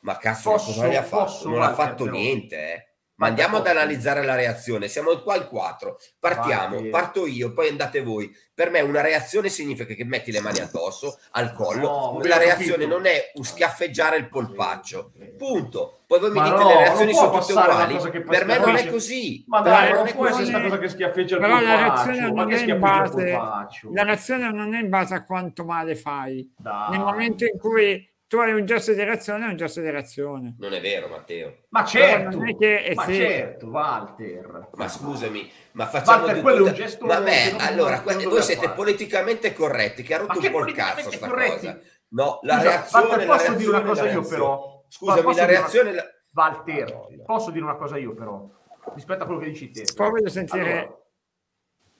ma 0.00 0.16
cazzo, 0.16 0.50
Posso- 0.52 0.72
cosa 0.72 0.86
gli 0.88 0.96
ha 0.96 1.02
fatto? 1.02 1.48
non 1.50 1.62
ha 1.62 1.74
fatto 1.74 2.04
però. 2.04 2.16
niente, 2.16 2.56
eh. 2.56 2.91
Ma 3.22 3.28
andiamo 3.28 3.58
ad 3.58 3.66
analizzare 3.68 4.24
la 4.24 4.34
reazione. 4.34 4.88
Siamo 4.88 5.16
qua 5.20 5.36
in 5.36 5.46
quattro. 5.46 5.98
Partiamo, 6.18 6.80
Vai. 6.80 6.88
parto 6.90 7.24
io, 7.26 7.52
poi 7.52 7.68
andate 7.68 8.02
voi. 8.02 8.34
Per 8.54 8.70
me 8.70 8.80
una 8.80 9.00
reazione 9.00 9.48
significa 9.48 9.94
che 9.94 10.04
metti 10.04 10.32
le 10.32 10.40
mani 10.40 10.58
addosso, 10.58 11.18
al 11.32 11.52
collo. 11.54 11.80
No, 11.80 12.20
la 12.24 12.36
reazione 12.38 12.84
non 12.84 13.06
è 13.06 13.30
un 13.34 13.44
schiaffeggiare 13.44 14.16
il 14.16 14.28
polpaccio. 14.28 15.12
Punto. 15.38 16.00
Poi 16.06 16.18
voi 16.20 16.30
mi 16.32 16.38
Ma 16.40 16.44
dite 16.50 16.62
no, 16.62 16.68
le 16.68 16.76
reazioni 16.76 17.14
sono 17.14 17.38
tutte 17.38 17.52
uguali. 17.52 17.96
Per 18.22 18.44
me 18.44 18.58
non 18.58 18.74
è 18.76 18.90
così. 18.90 19.44
Ma 19.46 19.60
dai, 19.60 19.88
non 19.90 19.98
non 19.98 20.06
è 20.08 20.14
può 20.14 20.26
essere 20.26 20.42
così. 20.42 20.50
questa 20.52 20.68
cosa 20.68 20.78
che 20.82 20.88
schiaffeggia 20.88 21.34
il 21.36 21.40
Però 21.40 21.54
la 21.54 21.60
polpaccio. 21.60 22.04
reazione 22.10 22.20
Ma 22.32 22.42
non 22.42 22.46
che 22.48 22.54
è 22.54 22.58
in 22.58 22.62
schiaffeggia 22.62 22.74
il 22.74 22.78
base 22.80 23.32
polpaccio? 23.36 23.90
la 23.94 24.02
reazione 24.02 24.52
non 24.52 24.74
è 24.74 24.80
in 24.80 24.88
base 24.88 25.14
a 25.14 25.24
quanto 25.24 25.64
male 25.64 25.94
fai. 25.96 26.52
Dai. 26.58 26.90
Nel 26.90 27.00
momento 27.00 27.44
in 27.44 27.58
cui 27.58 28.10
tu 28.32 28.38
hai 28.38 28.52
un 28.54 28.64
gesto 28.64 28.94
di 28.94 29.04
reazione, 29.04 29.44
è 29.44 29.48
un 29.50 29.56
gesto 29.56 29.82
di 29.82 29.90
reazione. 29.90 30.54
Non 30.58 30.72
è 30.72 30.80
vero, 30.80 31.06
Matteo. 31.08 31.54
Ma 31.68 31.84
certo, 31.84 32.42
è 32.42 32.56
che- 32.56 32.84
eh, 32.84 32.94
ma 32.94 33.04
sì. 33.04 33.14
certo, 33.16 33.66
Walter. 33.66 34.68
Ma 34.72 34.88
scusami, 34.88 35.52
ma 35.72 35.86
facciamo 35.86 36.24
Walter, 36.24 36.40
quello 36.40 36.56
è 36.56 36.60
un 36.60 36.66
tutta- 36.68 36.78
gesto 36.82 37.04
Ma 37.04 37.18
non- 37.18 37.28
allora, 37.60 38.00
que- 38.00 38.12
doveva 38.14 38.30
voi 38.30 38.42
siete 38.42 38.62
fare. 38.62 38.74
politicamente 38.74 39.52
corretti, 39.52 40.02
che 40.02 40.14
ha 40.14 40.18
rotto 40.18 40.40
Ma 40.40 40.46
un 40.46 40.50
po' 40.52 40.64
il 40.66 40.72
cazzo 40.74 41.10
sta 41.10 41.28
corretti? 41.28 41.66
cosa. 41.66 41.78
No, 42.08 42.38
la 42.44 42.54
Scusa, 42.54 42.68
reazione, 42.70 43.04
Walter, 43.06 43.26
la 43.26 43.36
posso 43.36 43.52
dire 43.52 43.68
una 43.68 43.78
reazione, 43.82 43.84
cosa 43.88 44.04
io 44.04 44.12
reazione. 44.12 44.28
però? 44.42 44.84
Scusami, 44.88 45.22
Posso 45.22 45.36
la 45.38 45.44
una- 45.44 45.52
reazione... 45.52 45.92
la- 45.92 46.06
Walter, 46.34 46.84
Madonna. 46.94 47.22
posso 47.26 47.50
dire 47.50 47.64
una 47.64 47.76
cosa 47.76 47.98
io 47.98 48.14
però? 48.14 48.48
Rispetto 48.94 49.22
a 49.22 49.26
quello 49.26 49.40
che 49.42 49.48
dici 49.50 49.70
te. 49.70 49.84
Poi 49.94 50.08
voglio 50.10 50.28
sentire... 50.30 50.70
Allora, 50.78 50.98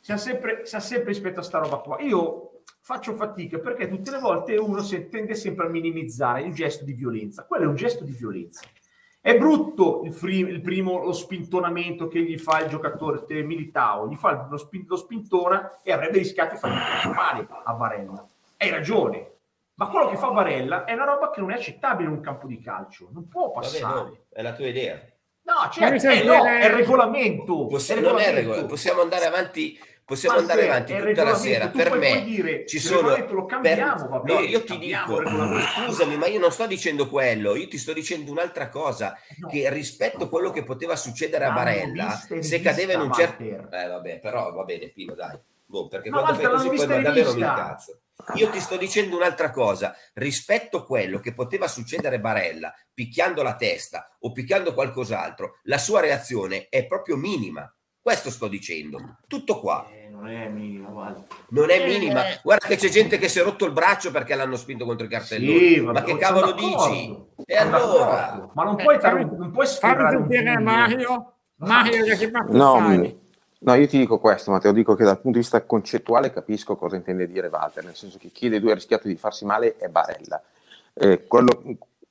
siamo 0.01 0.21
sempre, 0.21 0.65
siamo 0.65 0.83
sempre 0.85 1.09
rispetto 1.09 1.41
a 1.41 1.43
sta 1.43 1.59
roba 1.59 1.77
qua. 1.77 2.01
Io 2.01 2.52
faccio 2.81 3.15
fatica 3.15 3.59
perché 3.59 3.89
tutte 3.89 4.11
le 4.11 4.19
volte 4.19 4.57
uno 4.57 4.81
si 4.83 5.09
tende 5.09 5.35
sempre 5.35 5.67
a 5.67 5.69
minimizzare 5.69 6.43
il 6.43 6.53
gesto 6.53 6.85
di 6.85 6.93
violenza. 6.93 7.45
Quello 7.47 7.65
è 7.65 7.69
un 7.69 7.75
gesto 7.77 8.05
di 8.05 8.13
violenza. 8.13 8.63
È 9.21 9.37
brutto 9.37 10.03
il, 10.05 10.13
fri- 10.13 10.41
il 10.41 10.61
primo, 10.61 10.99
lo 11.05 11.13
spintonamento 11.13 12.09
che 12.09 12.21
gli 12.23 12.37
fa 12.39 12.61
il 12.61 12.69
giocatore 12.69 13.25
Militao, 13.45 14.09
gli 14.09 14.17
fa 14.17 14.49
lo, 14.51 14.57
spin- 14.57 14.85
lo 14.89 14.97
spintona 14.97 15.81
e 15.85 15.93
avrebbe 15.93 16.19
rischiato 16.19 16.55
di 16.55 16.61
fare 16.61 17.15
male 17.15 17.47
a 17.65 17.73
Barella. 17.75 18.27
Hai 18.57 18.71
ragione, 18.71 19.31
ma 19.75 19.87
quello 19.87 20.09
che 20.09 20.17
fa 20.17 20.31
Barella 20.33 20.85
è 20.85 20.93
una 20.95 21.05
roba 21.05 21.31
che 21.31 21.41
non 21.41 21.53
è 21.53 21.55
accettabile 21.55 22.09
in 22.09 22.17
un 22.17 22.21
campo 22.21 22.49
di 22.49 22.59
calcio, 22.59 23.11
non 23.13 23.29
può 23.29 23.53
Vabbè, 23.53 23.55
passare. 23.55 23.95
no, 23.95 24.17
è 24.29 24.43
la 24.43 24.53
tua 24.55 24.67
idea. 24.67 25.01
No, 25.45 25.71
certo, 25.71 26.09
eh, 26.09 26.23
no, 26.25 26.45
è 26.45 26.65
il 26.67 26.71
regolamento. 26.73 27.67
Possi- 27.67 27.93
è 27.93 27.97
il 27.97 28.03
non 28.03 28.13
è 28.13 28.25
regolamento. 28.25 28.51
regola- 28.51 28.67
possiamo 28.67 29.01
andare 29.03 29.25
avanti, 29.27 29.79
possiamo 30.05 30.37
Walter, 30.37 30.59
andare 30.59 30.71
avanti 30.71 31.09
tutta 31.09 31.25
la 31.25 31.35
sera. 31.35 31.69
Per 31.69 31.97
me 31.97 32.25
dire, 32.25 32.67
ci 32.67 32.79
sono. 32.79 33.15
cambiamo, 33.47 34.09
va 34.09 34.17
no, 34.17 34.23
bene, 34.23 34.47
io 34.47 34.65
ti 34.65 34.79
dico, 34.79 35.19
regolamento. 35.19 35.69
scusami, 35.87 36.17
ma 36.17 36.27
io 36.27 36.39
non 36.39 36.53
sto 36.53 36.67
dicendo 36.67 37.09
quello, 37.09 37.57
io 37.57 37.69
ti 37.69 37.79
sto 37.79 37.93
dicendo 37.93 38.31
un'altra 38.31 38.69
cosa. 38.69 39.17
No. 39.39 39.49
Che 39.49 39.71
rispetto 39.71 40.25
a 40.25 40.29
quello 40.29 40.51
che 40.51 40.63
poteva 40.63 40.97
succedere 40.97 41.45
a 41.45 41.53
Barella, 41.53 42.21
se 42.41 42.61
cadeva 42.61 42.93
in 42.93 43.01
un 43.01 43.13
certo. 43.13 43.43
Eh, 43.43 43.67
vabbè, 43.69 44.19
però 44.19 44.53
va 44.53 44.65
bene, 44.65 44.89
Pino, 44.89 45.15
dai. 45.15 45.39
Boh, 45.65 45.89
perché 45.89 46.11
Ma 46.11 46.21
quando 46.21 46.43
fai 46.43 46.51
così 46.51 46.69
poi 46.69 47.03
davvero 47.03 47.33
mi 47.33 47.41
incazzo. 47.41 48.01
Io 48.35 48.51
ti 48.51 48.61
sto 48.61 48.77
dicendo 48.77 49.17
un'altra 49.17 49.51
cosa, 49.51 49.97
rispetto 50.15 50.77
a 50.77 50.85
quello 50.85 51.19
che 51.19 51.33
poteva 51.33 51.67
succedere 51.67 52.17
a 52.17 52.21
Barella, 52.21 52.75
picchiando 52.93 53.43
la 53.43 53.57
testa 53.57 54.15
o 54.21 54.33
picchiando 54.33 54.75
qualcos'altro, 54.75 55.61
la 55.65 55.79
sua 55.79 56.01
reazione 56.01 56.69
è 56.69 56.87
proprio 56.87 57.17
minima. 57.17 57.75
Questo 58.03 58.31
sto 58.31 58.49
dicendo. 58.49 59.19
Tutto 59.29 59.61
qua. 59.61 59.87
Eh, 59.93 60.09
non 60.11 60.27
è 60.29 60.49
minimo, 60.49 60.89
Walter. 60.89 61.23
Non 61.51 61.71
è 61.71 61.81
Eh. 61.81 61.87
minima. 61.87 62.23
Guarda 62.43 62.67
che 62.67 62.75
c'è 62.77 62.89
gente 62.89 63.17
che 63.17 63.29
si 63.29 63.39
è 63.39 63.45
rotto 63.45 63.65
il 63.65 63.71
braccio 63.71 64.11
perché 64.11 64.35
l'hanno 64.35 64.57
spinto 64.57 64.85
contro 64.85 65.07
i 65.07 65.09
cartelloni. 65.09 65.59
Sì, 65.75 65.81
Ma 65.81 66.03
che 66.03 66.17
cavolo 66.19 66.47
d'accordo. 66.53 66.91
dici? 66.93 67.25
E 67.47 67.57
allora? 67.57 68.51
Ma 68.55 68.65
non 68.65 68.79
Eh, 68.81 68.83
puoi, 68.83 68.99
fammi- 68.99 69.37
non 69.37 69.53
puoi 69.53 69.67
sferrare 69.69 70.17
un. 70.17 70.27
Mario. 70.63 71.33
Mario, 71.59 72.17
che 72.17 72.29
parte 72.31 72.53
No, 72.53 72.75
stai? 72.77 72.99
mh, 72.99 73.19
no, 73.61 73.75
io 73.75 73.87
ti 73.87 73.99
dico 73.99 74.19
questo, 74.19 74.51
Matteo, 74.51 74.73
dico 74.73 74.97
che 74.97 75.05
dal 75.05 75.21
punto 75.21 75.39
di 75.39 75.45
vista 75.45 75.63
concettuale 75.65 76.33
capisco 76.33 76.75
cosa 76.75 76.97
intende 76.97 77.29
dire 77.29 77.47
Walter, 77.47 77.85
nel 77.85 77.95
senso 77.95 78.19
che 78.19 78.31
chi 78.33 78.49
dei 78.49 78.59
due 78.59 78.73
ha 78.73 78.75
rischiato 78.75 79.07
di 79.07 79.15
farsi 79.17 79.45
male 79.45 79.77
è 79.77 79.87
Barella. 79.87 80.43
Eh, 80.95 81.25
quello 81.29 81.63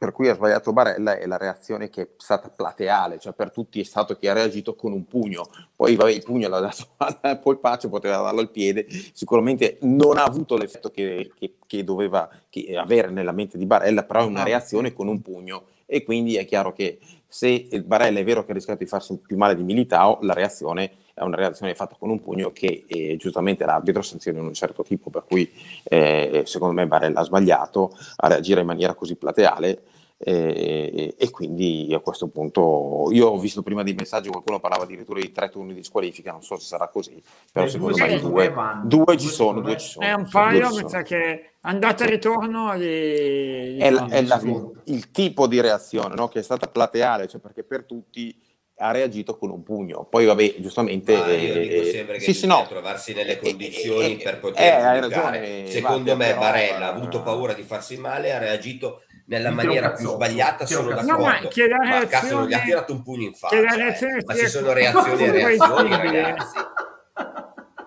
per 0.01 0.13
cui 0.13 0.27
ha 0.29 0.33
sbagliato 0.33 0.73
Barella 0.73 1.19
è 1.19 1.27
la 1.27 1.37
reazione 1.37 1.91
che 1.91 2.01
è 2.01 2.07
stata 2.17 2.49
plateale, 2.49 3.19
cioè 3.19 3.33
per 3.33 3.51
tutti 3.51 3.79
è 3.79 3.83
stato 3.83 4.17
che 4.17 4.29
ha 4.31 4.33
reagito 4.33 4.73
con 4.73 4.93
un 4.93 5.05
pugno, 5.05 5.47
poi 5.75 5.95
vabbè, 5.95 6.09
il 6.09 6.23
pugno 6.23 6.49
l'ha 6.49 6.59
dato 6.59 6.87
al 7.21 7.39
polpaccio, 7.39 7.87
poteva 7.87 8.17
darlo 8.17 8.39
al 8.39 8.49
piede, 8.49 8.87
sicuramente 9.13 9.77
non 9.81 10.17
ha 10.17 10.23
avuto 10.23 10.57
l'effetto 10.57 10.89
che, 10.89 11.29
che- 11.37 11.53
che 11.67 11.83
doveva 11.83 12.27
che- 12.49 12.75
avere 12.75 13.11
nella 13.11 13.31
mente 13.31 13.59
di 13.59 13.67
Barella, 13.67 14.01
però 14.01 14.21
è 14.21 14.25
una 14.25 14.41
Ah, 14.41 14.45
reazione 14.45 14.91
con 14.91 15.07
un 15.07 15.21
pugno. 15.21 15.65
E 15.85 16.03
quindi 16.03 16.35
è 16.35 16.45
chiaro 16.45 16.73
che 16.73 16.97
se 17.27 17.67
Barella 17.85 18.17
è 18.17 18.23
vero 18.23 18.43
che 18.43 18.51
ha 18.51 18.53
rischiato 18.55 18.79
di 18.79 18.89
farsi 18.89 19.15
più 19.19 19.37
male 19.37 19.55
di 19.55 19.61
Militao, 19.61 20.17
la 20.23 20.33
reazione 20.33 20.93
è 21.13 21.21
una 21.21 21.35
reazione 21.35 21.75
fatta 21.75 21.95
con 21.99 22.09
un 22.09 22.19
pugno 22.23 22.51
che 22.51 22.85
eh, 22.87 23.17
giustamente 23.17 23.65
l'arbitro 23.65 24.01
sanziona 24.01 24.39
in 24.39 24.45
un 24.45 24.53
certo 24.55 24.81
tipo, 24.81 25.11
per 25.11 25.25
cui 25.27 25.47
eh, 25.83 26.41
secondo 26.47 26.73
me 26.73 26.87
Barella 26.87 27.19
ha 27.19 27.23
sbagliato 27.23 27.95
a 28.15 28.27
reagire 28.29 28.61
in 28.61 28.65
maniera 28.65 28.95
così 28.95 29.15
plateale 29.15 29.83
eh, 30.23 31.15
e 31.17 31.29
quindi 31.29 31.91
a 31.93 31.99
questo 31.99 32.27
punto 32.27 33.09
io 33.11 33.27
ho 33.27 33.37
visto 33.39 33.61
prima 33.63 33.83
dei 33.83 33.93
messaggi 33.93 34.29
qualcuno 34.29 34.59
parlava 34.59 34.83
addirittura 34.83 35.19
di 35.19 35.31
tre 35.31 35.49
turni 35.49 35.73
di 35.73 35.83
squalifica, 35.83 36.31
non 36.31 36.43
so 36.43 36.57
se 36.57 36.65
sarà 36.65 36.87
così, 36.89 37.21
però 37.51 37.65
Eh, 37.65 37.69
secondo 37.69 37.97
due 37.97 38.07
me 38.07 38.19
due, 38.19 38.53
due 38.53 38.87
Due 38.87 39.17
ci 39.17 39.27
sono, 39.27 39.31
secondo 39.35 39.61
due 39.61 39.77
ci 39.77 39.87
sono. 39.87 40.05
È 40.05 40.13
un 40.13 40.29
paio, 40.29 40.69
mi 40.73 40.89
sa 40.89 41.01
che 41.01 41.53
andata 41.61 42.03
e 42.05 42.09
ritorno 42.09 42.75
gli, 42.77 43.77
è, 43.77 43.89
la- 43.89 44.07
è 44.07 44.21
la- 44.21 44.41
il 44.85 45.11
tipo 45.11 45.47
di 45.47 45.59
reazione 45.61 46.15
no? 46.15 46.27
che 46.29 46.39
è 46.39 46.43
stata 46.43 46.67
plateale, 46.67 47.27
cioè 47.27 47.39
perché 47.41 47.63
per 47.63 47.83
tutti 47.85 48.35
ha 48.77 48.89
reagito 48.91 49.37
con 49.37 49.51
un 49.51 49.61
pugno. 49.61 50.05
Poi, 50.09 50.25
vabbè, 50.25 50.55
giustamente. 50.57 51.13
Ma 51.13 51.27
io 51.35 51.53
dico 51.59 51.81
eh, 51.81 51.85
sempre 51.85 52.17
che 52.17 52.21
sì, 52.21 52.33
sì, 52.33 52.47
no. 52.47 52.65
trovarsi 52.67 53.13
nelle 53.13 53.33
Eh, 53.33 53.37
condizioni 53.37 54.13
eh, 54.13 54.23
per 54.23 54.33
eh, 54.35 54.37
poter 54.39 54.73
hai 54.85 55.01
giudicare. 55.01 55.37
ragione, 55.39 55.67
Secondo 55.67 56.15
Walter, 56.15 56.17
me 56.17 56.27
però, 56.29 56.39
Barella 56.39 56.85
ha 56.85 56.89
eh, 56.89 56.97
avuto 56.97 57.21
paura 57.21 57.53
di 57.53 57.61
farsi 57.63 57.97
male, 57.97 58.33
ha 58.33 58.39
reagito 58.39 59.01
nella 59.31 59.49
maniera 59.51 59.91
più 59.93 60.09
sbagliata, 60.09 60.65
sono 60.65 60.89
d'accordo. 60.89 61.11
No, 61.13 61.17
ma 61.19 61.39
che 61.47 61.67
la 61.67 61.77
Ma 61.77 62.05
cazzo, 62.05 62.35
non 62.35 62.47
gli 62.47 62.53
ha 62.53 62.57
reazione- 62.57 62.63
tirato 62.65 62.93
un 62.93 63.01
pugno 63.01 63.23
in 63.23 63.31
che 63.31 63.37
faccia. 63.37 63.55
eh. 63.55 63.77
reazione 63.77 64.23
Ma 64.25 64.33
sia- 64.33 64.43
ci 64.43 64.49
sono 64.49 64.73
reazioni 64.73 65.23
e 65.23 65.31
reazioni, 65.31 65.89
ragazzi. 65.89 66.57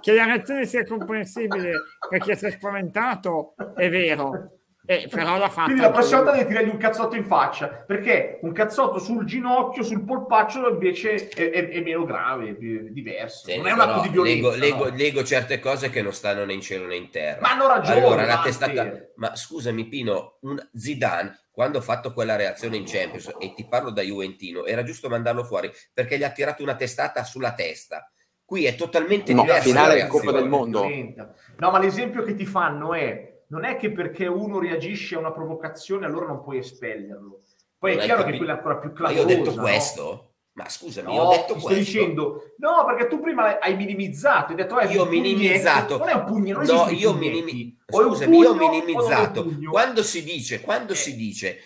che 0.01 0.13
la 0.15 0.25
reazione 0.25 0.65
sia 0.67 0.85
comprensibile 0.85 1.73
perché 2.09 2.37
si 2.37 2.47
è 2.47 2.51
spaventato 2.51 3.55
è 3.77 3.89
vero, 3.91 4.54
eh, 4.87 5.09
però 5.11 5.39
l'ha 5.39 5.49
fatta. 5.49 5.65
Quindi 5.65 5.81
la 5.81 5.91
prossima 5.91 6.21
volta 6.21 6.37
devi 6.37 6.47
tirargli 6.47 6.69
un 6.69 6.77
cazzotto 6.77 7.17
in 7.17 7.25
faccia, 7.25 7.69
perché 7.69 8.39
un 8.43 8.53
cazzotto 8.53 8.99
sul 8.99 9.25
ginocchio, 9.25 9.83
sul 9.83 10.05
polpaccio 10.05 10.69
invece 10.69 11.29
è, 11.29 11.51
è, 11.51 11.69
è 11.69 11.81
meno 11.81 12.05
grave, 12.05 12.51
è 12.51 12.55
diverso. 12.55 13.49
Sì, 13.49 13.57
non 13.57 13.69
è 13.69 13.73
un 13.73 13.81
atto 13.81 14.01
di 14.03 14.09
violenza. 14.09 14.51
Leggo, 14.51 14.51
no? 14.51 14.57
leggo, 14.57 14.97
leggo, 14.97 15.25
certe 15.25 15.59
cose 15.59 15.89
che 15.89 16.03
non 16.03 16.13
stanno 16.13 16.45
né 16.45 16.53
in 16.53 16.61
cielo 16.61 16.87
né 16.87 16.97
in 16.97 17.11
terra. 17.11 17.41
Ma 17.41 17.53
hanno 17.53 17.67
ragione. 17.67 17.99
Allora, 17.99 18.27
la 18.27 18.41
testata... 18.43 18.93
Ma 19.17 19.35
scusami 19.35 19.87
Pino, 19.87 20.39
un 20.41 20.59
Zidane 20.75 21.45
quando 21.51 21.79
ha 21.79 21.83
fatto 21.83 22.13
quella 22.13 22.35
reazione 22.35 22.77
in 22.77 22.85
Champions, 22.85 23.33
e 23.39 23.55
ti 23.55 23.65
parlo 23.69 23.91
da 23.91 24.03
Juventino, 24.03 24.65
era 24.65 24.83
giusto 24.83 25.09
mandarlo 25.09 25.45
fuori 25.45 25.71
perché 25.93 26.19
gli 26.19 26.25
ha 26.25 26.31
tirato 26.31 26.65
una 26.65 26.75
testata 26.75 27.23
sulla 27.23 27.55
testa. 27.55 28.11
Qui 28.45 28.65
è 28.65 28.75
totalmente 28.75 29.33
no, 29.33 29.43
diverso. 29.43 29.69
finale 29.69 29.95
del 29.95 30.09
Coppa 30.09 30.33
del 30.33 30.49
Mondo. 30.49 30.85
No, 30.85 31.71
ma 31.71 31.79
l'esempio 31.79 32.25
che 32.25 32.35
ti 32.35 32.45
fanno 32.45 32.93
è 32.93 33.34
non 33.49 33.65
è 33.65 33.77
che 33.77 33.93
perché 33.93 34.27
uno 34.27 34.59
reagisce 34.59 35.15
a 35.15 35.19
una 35.19 35.33
provocazione 35.33 36.07
allora 36.07 36.27
non 36.27 36.43
puoi 36.43 36.59
espellerlo. 36.59 37.43
Poi 37.79 37.93
non 37.93 38.03
è 38.03 38.05
chiaro 38.05 38.21
capito. 38.21 38.33
che 38.33 38.45
quella 38.45 38.55
è 38.55 38.57
ancora 38.57 38.77
più 38.79 38.93
clamorosa. 38.93 39.25
Ma 39.25 39.31
io 39.31 39.37
ho 39.37 39.45
detto 39.45 39.57
no? 39.57 39.63
questo? 39.63 40.29
Ma 40.55 40.69
scusami, 40.69 41.15
no, 41.15 41.21
ho 41.21 41.31
detto 41.31 41.53
questo. 41.55 41.69
sto 41.69 41.75
dicendo, 41.75 42.55
no, 42.59 42.85
perché 42.87 43.09
tu 43.09 43.21
prima 43.21 43.59
hai 43.59 43.75
minimizzato, 43.75 44.53
hai 44.53 44.57
detto, 44.57 44.79
eh, 44.79 44.87
io 44.87 45.03
ho 45.03 45.07
minimizzato. 45.07 45.99
Non 45.99 46.09
è 46.09 46.13
un 46.13 46.25
pugno, 46.25 46.63
non 46.63 46.67
no, 46.67 46.89
io, 46.91 47.13
minimi... 47.13 47.77
Scusami, 47.87 48.39
io 48.39 48.51
ho 48.51 48.55
minimizzato. 48.55 49.45
Quando 49.69 50.05
si 50.05 50.23
dice, 50.23 50.61
quando 50.61 50.93
eh. 50.93 50.97
si 50.97 51.17
dice, 51.17 51.59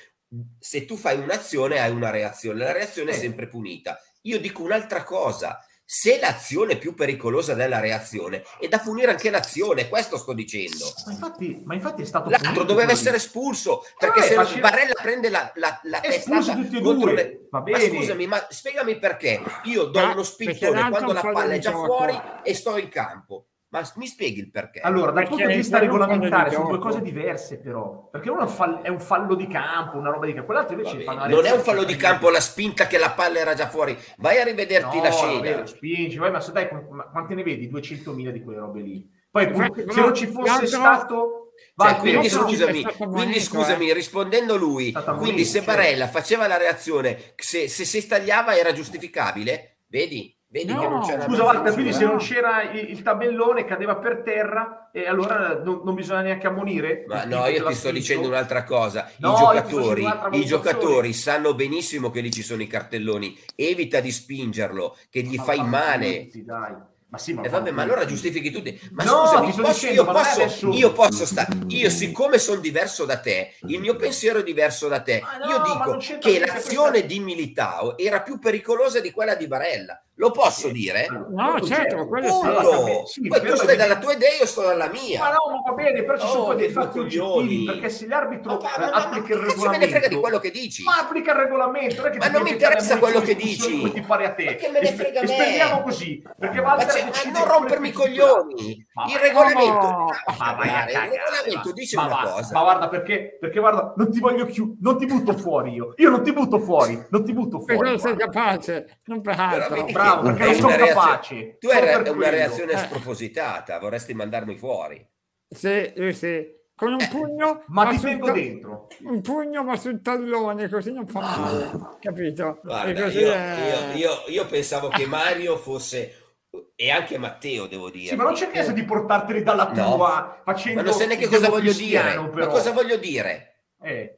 se 0.58 0.86
tu 0.86 0.96
fai 0.96 1.18
un'azione 1.18 1.80
hai 1.80 1.90
una 1.90 2.08
reazione, 2.08 2.60
la 2.60 2.72
reazione 2.72 3.10
eh. 3.10 3.14
è 3.14 3.18
sempre 3.18 3.46
punita. 3.46 4.00
Io 4.22 4.40
dico 4.40 4.62
un'altra 4.62 5.04
cosa, 5.04 5.58
se 5.90 6.18
l'azione 6.20 6.74
è 6.74 6.78
più 6.78 6.92
pericolosa 6.92 7.54
della 7.54 7.80
reazione 7.80 8.44
è 8.60 8.68
da 8.68 8.78
punire 8.78 9.10
anche 9.10 9.30
l'azione, 9.30 9.88
questo 9.88 10.18
sto 10.18 10.34
dicendo. 10.34 10.92
Ma 11.06 11.12
infatti, 11.12 11.62
ma 11.64 11.72
infatti 11.72 12.02
è 12.02 12.04
stato 12.04 12.28
l'altro 12.28 12.64
doveva 12.64 12.92
essere 12.92 13.16
espulso 13.16 13.86
perché 13.96 14.18
eh, 14.18 14.22
se 14.24 14.34
facile... 14.34 14.60
Barella 14.60 14.92
prende 15.00 15.30
la, 15.30 15.50
la, 15.54 15.80
la 15.84 16.00
testata 16.00 16.52
due. 16.52 17.14
Le... 17.14 17.46
Va 17.50 17.62
bene. 17.62 17.88
Ma 17.88 17.94
scusami, 17.94 18.26
ma 18.26 18.46
spiegami 18.50 18.98
perché 18.98 19.40
io 19.62 19.84
do 19.84 19.98
uno 19.98 20.22
spintone 20.24 20.90
quando 20.90 21.12
la 21.14 21.20
palla 21.22 21.54
è 21.54 21.58
già 21.58 21.72
fuori 21.72 22.20
e 22.42 22.54
sto 22.54 22.76
in 22.76 22.88
campo. 22.90 23.46
Ma 23.70 23.82
mi 23.96 24.06
spieghi 24.06 24.40
il 24.40 24.50
perché? 24.50 24.80
Allora, 24.80 25.10
dal 25.10 25.28
punto 25.28 25.46
di 25.46 25.54
vista 25.54 25.78
regolamentare 25.78 26.50
sono 26.50 26.68
due 26.68 26.78
cose 26.78 27.02
diverse, 27.02 27.58
però. 27.58 28.08
Perché 28.10 28.30
uno 28.30 28.48
è 28.82 28.88
un 28.88 29.00
fallo 29.00 29.34
di 29.34 29.46
campo, 29.46 29.98
una 29.98 30.10
roba 30.10 30.24
di 30.24 30.32
campo, 30.32 30.46
quell'altro 30.46 30.74
invece 30.74 31.00
fa 31.02 31.26
Non 31.26 31.44
è 31.44 31.50
un 31.50 31.60
fallo 31.60 31.84
di 31.84 31.94
campo 31.96 32.30
la 32.30 32.40
spinta 32.40 32.86
che 32.86 32.96
la 32.96 33.10
palla 33.10 33.38
era 33.38 33.52
già 33.52 33.68
fuori. 33.68 33.96
Vai 34.16 34.38
a 34.38 34.44
rivederti 34.44 34.96
no, 34.96 35.02
la 35.02 35.10
scena. 35.10 35.40
Vero, 35.40 35.66
spingi, 35.66 36.16
vai, 36.16 36.30
ma 36.30 36.40
se 36.40 36.52
dai, 36.52 36.68
quante 37.12 37.34
ne 37.34 37.42
vedi? 37.42 37.70
200.000 37.70 38.30
di 38.30 38.42
quelle 38.42 38.58
robe 38.58 38.80
lì. 38.80 39.06
Poi, 39.30 39.44
Infatti, 39.44 39.84
se 39.86 40.00
non 40.00 40.14
ci 40.14 40.26
fosse 40.26 40.66
stato... 40.66 41.52
Cioè, 41.76 41.96
quindi 41.96 42.28
scusami, 42.28 42.84
quindi 42.96 43.40
scusami, 43.40 43.90
eh. 43.90 43.94
rispondendo 43.94 44.56
lui, 44.56 44.92
quindi 45.18 45.44
se 45.44 45.62
Barella 45.62 46.06
faceva 46.06 46.46
la 46.46 46.56
reazione, 46.56 47.34
se, 47.34 47.68
se 47.68 47.84
si 47.84 48.00
stagliava 48.00 48.56
era 48.56 48.72
giustificabile? 48.72 49.80
Vedi? 49.88 50.37
Vedi 50.50 50.72
no, 50.72 50.80
che 50.80 50.88
non 50.88 51.02
c'era 51.02 51.24
scusa, 51.24 51.44
Walter, 51.44 51.72
quindi 51.74 51.92
se 51.92 52.04
non 52.06 52.16
c'era 52.16 52.62
il, 52.62 52.88
il, 52.88 53.02
tabellone 53.02 53.66
cadeva 53.66 53.96
per 53.96 54.22
terra 54.22 54.88
e 54.90 55.06
allora 55.06 55.60
non, 55.62 55.82
non 55.84 55.94
bisogna 55.94 56.22
neanche 56.22 56.46
ammonire? 56.46 57.04
Ma 57.06 57.24
no, 57.24 57.46
io 57.48 57.66
ti 57.66 57.74
sto 57.74 57.90
dicendo 57.90 58.28
un'altra 58.28 58.64
cosa. 58.64 59.10
I 59.10 59.12
no, 59.18 59.36
giocatori, 59.36 60.06
I 60.32 60.46
giocatori 60.46 61.12
sanno 61.12 61.54
benissimo 61.54 62.10
che 62.10 62.22
lì 62.22 62.30
ci 62.30 62.42
sono 62.42 62.62
i 62.62 62.66
cartelloni. 62.66 63.38
Evita 63.54 64.00
di 64.00 64.10
spingerlo, 64.10 64.96
che 65.10 65.20
gli 65.20 65.36
ma 65.36 65.42
fai 65.42 65.68
male. 65.68 66.28
Dai. 66.32 66.74
Ma 67.10 67.16
sì, 67.16 67.32
ma, 67.32 67.42
eh 67.42 67.48
vabbè, 67.48 67.70
ma 67.70 67.82
allora 67.82 68.06
giustifichi 68.06 68.50
tutti. 68.50 68.78
Ma 68.92 69.04
no, 69.04 69.26
scusami, 69.26 69.52
posso, 69.52 69.72
dicendo, 69.72 70.02
io, 70.02 70.04
posso, 70.04 70.40
adesso... 70.40 70.72
io 70.72 70.92
posso 70.92 71.26
stare. 71.26 71.48
Io, 71.68 71.90
siccome 71.90 72.38
sono 72.38 72.60
diverso 72.60 73.04
da 73.04 73.18
te, 73.18 73.54
il 73.66 73.80
mio 73.80 73.96
pensiero 73.96 74.40
è 74.40 74.42
diverso 74.42 74.88
da 74.88 75.00
te. 75.00 75.22
No, 75.42 75.48
io 75.48 75.62
dico 75.62 76.18
che 76.18 76.38
l'azione 76.38 77.04
di 77.04 77.18
Militao 77.20 77.98
era 77.98 78.22
più 78.22 78.38
pericolosa 78.38 79.00
di 79.00 79.10
quella 79.10 79.34
di 79.34 79.46
Barella. 79.46 80.02
Lo 80.18 80.32
posso 80.32 80.66
sì. 80.66 80.72
dire? 80.72 81.06
No, 81.30 81.60
certo, 81.60 82.08
quello 82.08 83.04
sì. 83.06 83.20
sì 83.22 83.28
Poi 83.28 83.40
tu 83.40 83.54
stai 83.54 83.76
dalla 83.76 83.98
tua 83.98 84.14
idea, 84.14 84.30
io 84.40 84.46
sto 84.46 84.62
dalla 84.62 84.88
mia. 84.88 85.20
Ma 85.20 85.30
no, 85.30 85.38
ma 85.52 85.70
va 85.70 85.72
bene, 85.76 86.02
però 86.02 86.18
ci 86.18 86.26
oh, 86.26 86.30
sono 86.30 86.54
dei 86.54 86.70
fatti 86.70 86.98
oggettivi, 86.98 87.64
perché 87.64 87.88
se 87.88 88.08
l'arbitro 88.08 88.56
ma, 88.56 88.68
ma, 88.78 88.90
applica 88.94 89.34
il 89.34 89.38
regolamento... 89.38 89.70
me 89.70 89.78
ne 89.78 89.88
frega 89.88 90.08
di 90.08 90.16
quello 90.16 90.38
che 90.40 90.50
dici? 90.50 90.82
Ma 90.82 90.98
applica 90.98 91.30
il 91.30 91.38
regolamento, 91.38 92.02
non 92.02 92.16
ma 92.18 92.28
non 92.28 92.42
mi 92.42 92.50
interessa 92.50 92.98
quello 92.98 93.20
che 93.20 93.36
dici. 93.36 93.92
Ti 93.92 94.00
pare 94.00 94.26
a 94.26 94.32
te. 94.32 94.44
Perché 94.44 94.70
me 94.70 94.80
ne 94.80 94.92
frega 94.92 95.20
me. 95.20 95.26
Speriamo 95.28 95.82
così, 95.82 96.22
perché 96.36 96.58
Walter 96.58 97.04
ma 97.04 97.38
non 97.38 97.48
rompermi 97.48 97.88
i 97.88 97.92
coglioni. 97.92 98.86
Il 99.08 99.18
regolamento, 99.20 100.06
il 100.26 101.10
regolamento 101.14 101.72
dice 101.72 101.96
una 101.96 102.22
cosa. 102.24 102.54
Ma 102.54 102.62
guarda, 102.62 102.88
perché, 102.88 103.36
perché 103.38 103.60
guarda, 103.60 103.92
non 103.96 104.10
ti 104.10 104.18
voglio 104.18 104.46
più, 104.46 104.76
non 104.80 104.98
ti 104.98 105.06
butto 105.06 105.32
fuori 105.32 105.74
io. 105.74 105.94
Io 105.98 106.10
non 106.10 106.24
ti 106.24 106.32
butto 106.32 106.58
fuori, 106.58 107.06
non 107.10 107.24
ti 107.24 107.32
butto 107.32 107.60
fuori. 107.60 107.76
Perché 107.76 107.88
non 107.88 107.98
sei 108.00 108.16
capace, 108.16 109.00
non 109.04 109.20
per 109.20 109.38
altro. 109.38 110.06
Bravo, 110.12 110.22
perché 110.22 110.44
non 110.44 110.54
sono 110.54 110.76
capace. 110.76 111.56
Tu 111.58 111.68
hai 111.68 112.10
una 112.10 112.30
reazione 112.30 112.72
eh. 112.72 112.78
spropositata, 112.78 113.78
vorresti 113.78 114.14
mandarmi 114.14 114.56
fuori. 114.56 115.06
Sì, 115.48 115.92
sì. 116.12 116.56
Con 116.74 116.92
un 116.92 117.08
pugno, 117.10 117.64
ma, 117.66 117.84
ma 117.84 117.90
ti 117.90 117.98
tengo 117.98 118.26
ta- 118.26 118.32
dentro. 118.32 118.86
Un 119.02 119.20
pugno, 119.20 119.64
ma 119.64 119.76
sul 119.76 120.00
tallone, 120.00 120.68
così 120.68 120.92
non 120.92 121.08
fa 121.08 121.20
male, 121.20 121.96
capito? 122.00 122.60
Guarda, 122.62 123.06
io, 123.06 123.32
è... 123.32 123.92
io, 123.94 123.96
io, 123.98 124.10
io 124.28 124.46
pensavo 124.46 124.86
che 124.86 125.04
Mario 125.04 125.56
fosse 125.56 126.28
e 126.76 126.90
anche 126.90 127.18
Matteo, 127.18 127.66
devo 127.66 127.90
dire. 127.90 128.10
Sì, 128.10 128.14
ma 128.14 128.22
non 128.22 128.34
c'è 128.34 128.50
caso 128.50 128.70
di 128.70 128.84
portarteli 128.84 129.42
dalla 129.42 129.72
tua 129.72 129.84
no. 129.84 130.40
facendo. 130.44 130.80
Ma 130.80 130.88
non 130.88 130.96
sai 130.96 131.08
neanche 131.08 131.26
cosa 131.26 131.48
voglio 131.48 131.72
dire. 131.72 132.02
Però. 132.02 132.30
Ma 132.32 132.46
cosa 132.46 132.70
voglio 132.70 132.96
dire? 132.96 133.64
Eh. 133.82 134.17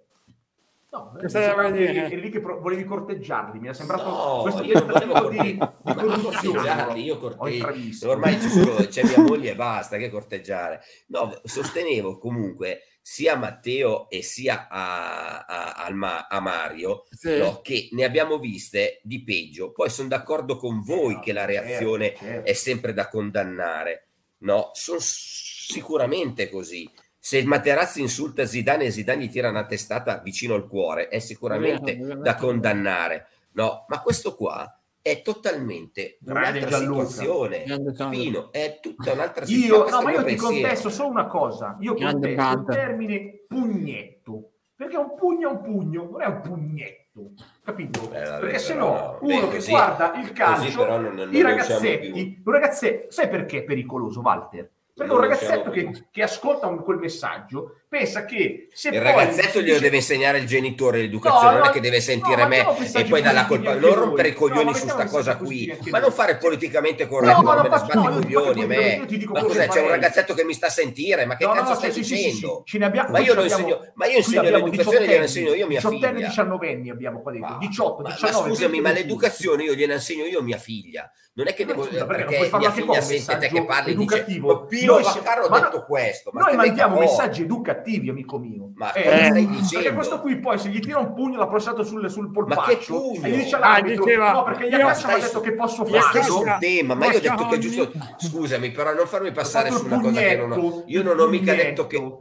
No, 0.93 1.17
lì 1.21 2.31
che 2.31 2.41
pro- 2.41 2.59
volevi 2.59 2.85
corteggiarli, 2.85 3.61
mi 3.61 3.69
è 3.69 3.73
sembrato 3.73 4.09
no, 4.09 4.43
questo 4.43 4.65
io 4.65 4.85
non 4.85 4.89
volevo 4.89 5.29
di, 5.29 5.53
di 5.53 5.95
corteggiarli, 5.95 7.03
io 7.05 7.17
corteggio. 7.17 8.11
Ormai 8.11 8.37
c'è 8.37 9.05
mia 9.05 9.21
moglie 9.21 9.53
e 9.53 9.55
basta, 9.55 9.99
che 9.99 10.11
corteggiare. 10.11 10.81
No, 11.07 11.41
sostenevo 11.45 12.19
comunque 12.19 12.83
sia 13.01 13.35
a 13.35 13.37
Matteo 13.37 14.11
e 14.11 14.23
sia 14.23 14.67
a, 14.69 15.45
a, 15.47 15.75
a, 15.75 16.27
a 16.29 16.41
Mario 16.41 17.05
sì. 17.11 17.39
no, 17.39 17.61
che 17.61 17.89
ne 17.93 18.05
abbiamo 18.05 18.39
viste 18.39 19.01
di 19.05 19.23
peggio. 19.23 19.71
Poi 19.71 19.89
sono 19.91 20.09
d'accordo 20.09 20.57
con 20.57 20.83
voi 20.83 21.15
no, 21.15 21.21
che 21.21 21.33
la 21.33 21.47
certo, 21.47 21.67
reazione 21.67 22.07
certo, 22.09 22.25
certo. 22.25 22.51
è 22.51 22.53
sempre 22.53 22.93
da 22.93 23.09
condannare. 23.09 24.09
No, 24.39 24.71
sono 24.73 24.99
sicuramente 25.01 26.49
così 26.49 26.91
se 27.23 27.45
Materazzi 27.45 28.01
insulta 28.01 28.47
Zidane 28.47 28.85
e 28.85 28.91
Zidane 28.91 29.25
gli 29.25 29.31
tira 29.31 29.51
una 29.51 29.67
testata 29.67 30.19
vicino 30.25 30.55
al 30.55 30.67
cuore, 30.67 31.09
è 31.09 31.19
sicuramente 31.19 31.99
da 32.17 32.35
condannare. 32.35 33.27
No, 33.53 33.85
ma 33.89 34.01
questo 34.01 34.35
qua 34.35 34.75
è 35.03 35.21
totalmente 35.21 36.17
un'altra 36.25 36.79
situazione. 36.79 37.65
Pino, 38.09 38.51
è 38.51 38.79
tutta 38.81 39.13
un'altra 39.13 39.45
situazione. 39.45 39.85
Io, 39.85 39.91
no, 39.91 40.03
ma 40.03 40.13
io 40.13 40.25
ti 40.25 40.35
contesto 40.37 40.89
solo 40.89 41.11
una 41.11 41.27
cosa. 41.27 41.77
Io 41.81 41.95
contesto 41.95 42.59
il 42.59 42.65
termine 42.67 43.45
pugnetto. 43.47 44.53
Perché 44.75 44.97
un 44.97 45.15
pugno 45.15 45.51
è 45.51 45.53
un 45.53 45.61
pugno, 45.61 46.09
non 46.11 46.23
è 46.23 46.27
un 46.27 46.41
pugnetto. 46.41 47.33
Capito? 47.63 48.11
Eh, 48.13 48.25
vabbè, 48.25 48.41
perché 48.41 48.59
se 48.59 48.75
no, 48.75 49.19
uno 49.21 49.41
beh, 49.41 49.49
che 49.49 49.57
così, 49.57 49.71
guarda 49.71 50.15
il 50.19 50.33
calcio, 50.33 50.87
non, 50.87 51.15
non, 51.15 51.35
i 51.35 51.43
ragazzetti, 51.43 52.43
un 52.43 52.53
ragazzetto, 52.53 53.11
sai 53.11 53.29
perché 53.29 53.59
è 53.59 53.63
pericoloso, 53.63 54.21
Walter? 54.21 54.71
Perché 55.01 55.15
un 55.15 55.21
ragazzetto 55.23 55.71
che, 55.71 56.09
che, 56.11 56.23
ascolta 56.23 56.67
un, 56.67 56.83
quel 56.83 56.99
messaggio 56.99 57.80
pensa 57.91 58.25
che 58.25 58.69
se 58.73 58.91
il 58.91 59.01
ragazzetto 59.01 59.61
glielo 59.61 59.81
deve 59.81 59.97
insegnare 59.97 60.39
il 60.39 60.47
genitore 60.47 61.01
l'educazione, 61.01 61.55
no, 61.55 61.59
non 61.59 61.67
è 61.67 61.71
che 61.71 61.81
deve 61.81 62.01
sentire 62.01 62.43
no, 62.43 62.49
me 62.49 62.65
e 62.95 63.05
poi 63.05 63.21
dalla 63.21 63.47
colpa. 63.47 63.75
Non 63.75 63.95
rompere 63.95 64.29
i 64.29 64.33
coglioni 64.33 64.73
su 64.77 64.87
sta 64.87 65.07
cosa 65.07 65.37
qui, 65.37 65.77
ma 65.91 65.99
non 65.99 66.13
fare 66.13 66.37
politicamente 66.37 67.09
corretto, 67.09 67.43
non 67.43 67.57
me 67.57 67.69
ne 67.69 67.77
sbatti 67.77 67.99
i 67.99 68.01
coglioni 68.01 68.63
a 68.63 68.67
me. 68.67 69.07
Ma 69.27 69.43
cos'è? 69.43 69.67
C'è 69.67 69.83
un 69.83 69.89
ragazzetto 69.89 70.35
che 70.35 70.45
mi 70.45 70.55
sta 70.55 70.69
a 70.69 70.71
sentire, 70.71 71.27
ma 71.27 71.35
che 71.35 71.45
cazzo 71.45 71.75
stai 71.75 71.91
dicendo? 71.91 72.63
Ma 73.09 73.19
io 73.19 73.35
lo 73.35 73.43
insegno, 73.43 73.91
ma 73.95 74.07
io 74.07 74.19
insegno 74.19 74.43
l'educazione, 74.43 75.07
gliela 75.07 75.23
insegno 75.25 75.53
io 75.55 75.67
mia 75.67 75.81
figlia. 75.81 76.13
18 76.13 76.59
anni 76.61 76.91
abbiamo 76.91 77.23
qua 77.23 77.33
dentro, 77.33 77.57
18, 77.59 78.03
19. 78.05 78.33
Ma 78.33 78.47
scusami, 78.47 78.81
ma 78.81 78.93
l'educazione 78.93 79.65
io 79.65 79.75
gliela 79.75 79.95
insegno 79.95 80.25
io 80.27 80.41
mia 80.43 80.59
figlia. 80.59 81.11
Non 81.33 81.47
è 81.47 81.55
che 81.55 81.65
devo 81.65 81.87
perché 81.87 82.51
mia 82.55 82.71
figlia 82.73 83.01
sente 83.01 83.39
te 83.39 83.49
che 83.49 83.65
parli 83.65 83.97
dice 83.97 84.25
Pino 84.25 85.01
Vaccarro 85.01 85.47
ha 85.47 85.61
detto 85.61 85.85
questo. 85.85 86.31
Noi 86.35 86.55
mandiamo 86.57 86.99
messaggi 86.99 87.43
educativi, 87.43 87.79
amico 88.09 88.39
mio. 88.39 88.73
Ma 88.75 88.93
eh, 88.93 89.03
cosa 89.03 89.17
stai 89.17 89.47
dicendo? 89.47 89.69
Perché 89.71 89.93
questo 89.93 90.21
qui 90.21 90.39
poi 90.39 90.59
se 90.59 90.69
gli 90.69 90.81
tira 90.81 90.99
un 90.99 91.15
pugno 91.15 91.39
l'ha 91.39 91.47
pressato 91.47 91.83
sul, 91.83 92.11
sul 92.11 92.31
polpaccio. 92.31 93.13
Ma 93.13 93.21
che? 93.21 93.27
E 93.27 93.31
gli 93.31 93.37
dice 93.37 93.57
all'arbitro, 93.57 94.03
ah, 94.03 94.07
diceva, 94.07 94.33
no 94.33 94.43
perché 94.45 94.69
gli 94.69 94.73
Iacaccia 94.73 95.07
mi 95.07 95.13
ha 95.15 95.19
detto 95.19 95.41
che 95.41 95.53
posso 95.55 95.85
farlo. 95.85 96.39
un 96.41 96.57
tema, 96.61 96.95
ma 96.95 97.07
io 97.07 97.19
ho 97.19 97.21
detto 97.21 97.49
che 97.49 97.55
è 97.55 97.59
giusto... 97.59 97.93
Scusami, 98.19 98.71
però 98.71 98.95
non 98.95 99.07
farmi 99.07 99.33
passare 99.33 99.71
su 99.71 99.85
una 99.85 100.01
cosa 100.01 100.21
che 100.21 100.37
non 100.37 100.53
ho... 100.53 100.85
Io 100.87 101.03
non 101.03 101.19
ho 101.19 101.27
mica 101.27 101.55
detto 101.55 101.87
che... 101.87 102.17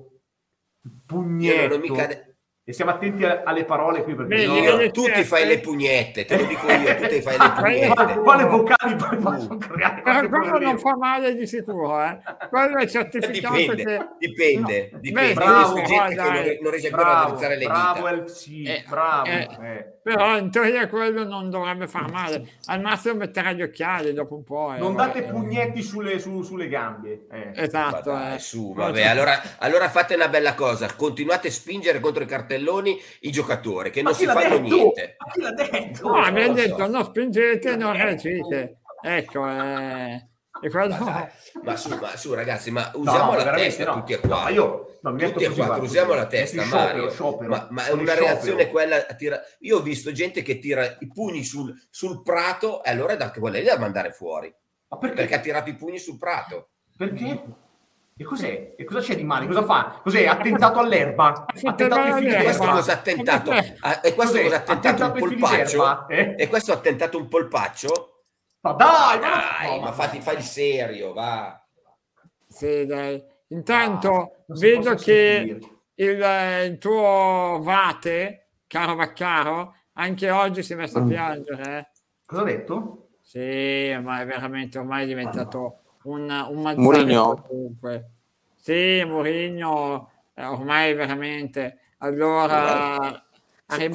Pugnetto. 1.05 1.55
Io 1.55 1.67
non 1.67 1.77
ho 1.77 1.81
mica 1.81 2.05
detto 2.05 2.28
E 2.69 2.73
stiamo 2.73 2.91
attenti 2.91 3.25
a- 3.25 3.41
alle 3.45 3.65
parole 3.65 4.03
qui 4.03 4.13
perché 4.13 4.35
Beh, 4.35 4.45
no, 4.45 4.55
io- 4.57 4.91
tu 4.91 5.05
ti 5.11 5.23
fai 5.23 5.47
le 5.47 5.57
pugnette, 5.59 6.23
te 6.25 6.37
lo 6.37 6.45
dico 6.45 6.67
io, 6.71 6.95
tu 6.97 7.07
ti 7.07 7.19
fai 7.19 7.35
le 7.35 7.49
pugnette. 7.57 8.19
quale 8.19 8.43
vocali 8.45 8.95
poi 8.95 9.17
possono 9.17 9.57
creare 9.57 10.01
Però 10.03 10.27
qualche 10.27 10.49
quello 10.49 10.59
non 10.59 10.77
fa 10.77 10.95
male 10.95 11.33
di 11.33 11.47
sicuro, 11.47 11.99
eh. 11.99 12.19
Quello 12.47 12.77
è 12.77 12.87
certificato 12.87 13.55
Dipende, 13.55 13.83
che... 13.83 14.07
dipende, 14.19 14.89
No, 14.93 14.99
dipende. 14.99 15.27
beh, 15.29 15.33
bravo, 15.33 15.73
gente 15.77 15.93
guarda, 15.95 16.23
che 16.23 16.29
non, 16.29 16.57
non 16.61 16.71
riesce 16.71 16.87
ancora 16.89 17.03
bravo, 17.09 17.25
a 17.25 17.29
drizzare 17.29 17.57
le 17.57 17.65
bravo 17.65 17.97
dita. 18.09 18.11
LC, 18.11 18.47
Eh, 18.67 18.83
bravo. 18.87 19.25
eh, 19.25 19.47
eh. 19.61 19.93
Però 20.03 20.37
in 20.37 20.49
teoria 20.51 20.87
quello 20.87 21.23
non 21.23 21.49
dovrebbe 21.49 21.87
far 21.87 22.09
male. 22.11 22.47
Al 22.65 22.81
massimo 22.81 23.15
metterà 23.15 23.51
gli 23.51 23.61
occhiali 23.63 24.13
dopo 24.13 24.35
un 24.35 24.43
po'. 24.43 24.73
eh, 24.75 24.79
Non 24.79 24.93
vabbè. 24.95 25.21
date 25.21 25.31
pugnetti 25.31 25.81
sulle, 25.81 26.19
su- 26.19 26.41
sulle 26.43 26.67
gambie. 26.67 27.25
eh. 27.31 27.45
Ma 27.55 27.61
Esatto. 27.63 28.11
dai, 28.11 28.35
eh. 28.35 28.39
su, 28.39 28.73
vabbè, 28.73 29.05
allora, 29.07 29.39
allora 29.57 29.89
fate 29.89 30.13
una 30.15 30.27
bella 30.27 30.53
cosa, 30.55 30.87
continuate 30.95 31.47
a 31.47 31.51
spingere 31.51 31.99
contro 31.99 32.23
i 32.23 32.27
cartelloni 32.59 32.99
i 33.21 33.31
giocatori 33.31 33.89
che 33.89 34.01
non 34.01 34.11
Ma 34.11 34.17
si 34.17 34.25
fanno 34.25 34.39
detto? 34.57 34.59
niente. 34.75 35.15
Ma 35.17 35.31
chi 35.31 35.41
l'ha 35.41 35.51
detto? 35.51 36.07
No, 36.09 36.15
abbiamo 36.15 36.47
non 36.47 36.55
lo 36.55 36.61
so. 36.61 36.67
detto 36.67 36.87
non 36.87 37.03
spingete, 37.05 37.75
non 37.75 37.93
reagite. 37.93 38.79
Ecco, 39.01 39.47
eh, 39.47 40.27
e 40.61 40.69
quello... 40.69 40.95
Ma, 40.97 41.05
dai, 41.05 41.27
ma 41.63 41.75
su, 41.77 41.95
ma 41.95 42.17
su, 42.17 42.33
ragazzi, 42.33 42.69
ma 42.71 42.91
No, 42.93 42.99
usiamo 42.99 43.31
no, 43.31 43.37
la 43.43 43.51
testa 43.53 43.85
no. 43.85 43.93
tutti 43.93 44.13
e 44.13 44.19
No, 44.21 44.27
quattro. 44.27 44.53
io 44.53 44.97
no, 45.01 45.15
tutti 45.15 45.43
e 45.45 45.49
quattro, 45.51 45.83
usiamo 45.83 46.13
la 46.13 46.27
testa, 46.27 46.61
Sciopero, 46.63 46.83
Mario. 46.85 47.09
sciopero. 47.09 47.49
ma, 47.49 47.67
ma 47.71 47.85
è 47.87 47.91
una 47.91 48.03
sciopero. 48.11 48.25
reazione 48.25 48.67
quella 48.67 49.01
tira- 49.03 49.41
Io 49.59 49.77
ho 49.77 49.81
visto 49.81 50.11
gente 50.11 50.41
che 50.41 50.59
tira 50.59 50.97
i 50.99 51.07
pugni 51.07 51.43
sul, 51.45 51.73
sul 51.89 52.21
prato 52.23 52.83
e 52.83 52.89
allora 52.89 53.13
è 53.13 53.17
da 53.17 53.31
quella 53.31 53.57
lì 53.57 53.63
da 53.63 53.77
mandare 53.79 54.11
fuori. 54.11 54.53
Ma 54.89 54.97
perché? 54.97 55.15
Perché 55.15 55.35
ha 55.35 55.39
tirato 55.39 55.69
i 55.69 55.75
pugni 55.75 55.97
sul 55.99 56.17
prato. 56.17 56.71
Perché? 56.97 57.41
E 58.21 58.25
cos'è? 58.25 58.73
E 58.77 58.83
cosa 58.83 58.99
c'è 58.99 59.15
di 59.15 59.23
male? 59.23 59.45
Cosa 59.47 59.63
fa? 59.63 60.01
Cos'è? 60.03 60.25
Attentato 60.25 60.79
all'erba? 60.79 61.45
Attentato 61.47 61.95
ai 62.01 62.13
figli. 62.21 62.33
E 62.33 62.43
questo 62.43 62.67
cosa 62.67 62.91
ha 62.93 62.97
tentato? 62.97 63.51
Perché? 63.51 63.77
Ah, 63.79 64.01
E 64.03 64.13
questo 64.13 64.41
cosa 64.41 64.55
un 64.57 64.61
Attentato 64.61 65.03
ai 65.05 65.11
figli 65.25 65.39
polpaccio? 65.39 66.07
Eh? 66.09 66.35
E 66.37 66.47
questo 66.49 66.73
ha 66.73 66.79
tentato 66.79 67.17
un 67.17 67.29
polpaccio? 67.29 68.23
Ma 68.59 68.73
dai, 68.73 69.19
ma, 69.21 69.29
Dai, 69.61 69.77
no, 69.77 69.85
ma 69.85 69.91
fatti, 69.93 70.19
fai 70.19 70.35
il 70.35 70.41
serio, 70.43 71.13
va. 71.13 71.65
Sì, 72.45 72.85
dai. 72.85 73.23
Intanto 73.47 74.11
Ah, 74.11 74.43
vedo 74.47 74.95
che 74.95 75.57
il, 75.95 76.21
eh, 76.21 76.65
il 76.65 76.77
tuo 76.77 77.59
Vate, 77.61 78.49
caro 78.67 78.95
Vaccaro, 78.95 79.75
anche 79.93 80.29
oggi 80.29 80.61
si 80.61 80.73
è 80.73 80.75
messo 80.75 80.97
a 80.97 81.01
Mm. 81.03 81.07
piangere. 81.07 81.77
eh. 81.77 81.87
Cosa 82.25 82.41
ha 82.41 82.45
detto? 82.45 83.07
Sì, 83.21 83.97
ma 84.03 84.19
è 84.19 84.25
veramente 84.25 84.77
ormai 84.77 85.03
è 85.03 85.07
diventato 85.07 85.83
un, 86.09 86.29
un 86.49 86.61
mazzare 86.61 86.77
Mourinho? 86.81 87.43
ovunque. 87.49 88.09
Sì, 88.55 89.03
Mourinho, 89.05 90.11
eh, 90.33 90.45
ormai 90.45 90.93
veramente. 90.93 91.79
Allora, 91.99 93.23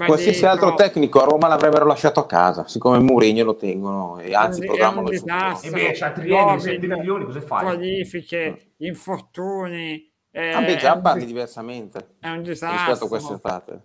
Qualsiasi 0.06 0.46
altro 0.46 0.74
tecnico 0.76 1.20
a 1.20 1.24
Roma 1.24 1.48
l'avrebbero 1.48 1.84
lasciato 1.84 2.20
a 2.20 2.26
casa, 2.26 2.66
siccome 2.68 3.00
Mourinho 3.00 3.42
lo 3.44 3.56
tengono 3.56 4.18
e 4.20 4.32
anzi 4.34 4.62
programmano 4.64 5.08
il 5.08 5.18
disastro. 5.20 5.70
futuro. 5.70 5.78
E 5.78 5.86
beh, 5.86 5.98
c'ha 5.98 6.12
triennio, 6.12 6.44
Covid, 6.44 6.60
7 6.60 6.86
milioni, 6.86 7.24
cosa 7.24 7.40
fai? 7.40 7.64
Qualifiche, 7.64 8.72
infortuni. 8.78 10.12
eh, 10.30 10.52
Ah, 10.52 10.60
beh, 10.60 10.74
è 10.74 10.76
già 10.76 10.94
un- 10.94 11.02
parli 11.02 11.26
diversamente 11.26 11.98
È 12.20 12.28
un 12.28 12.42
rispetto 12.42 12.70
a 12.70 12.72
disastro. 12.72 13.08
quest'estate. 13.08 13.80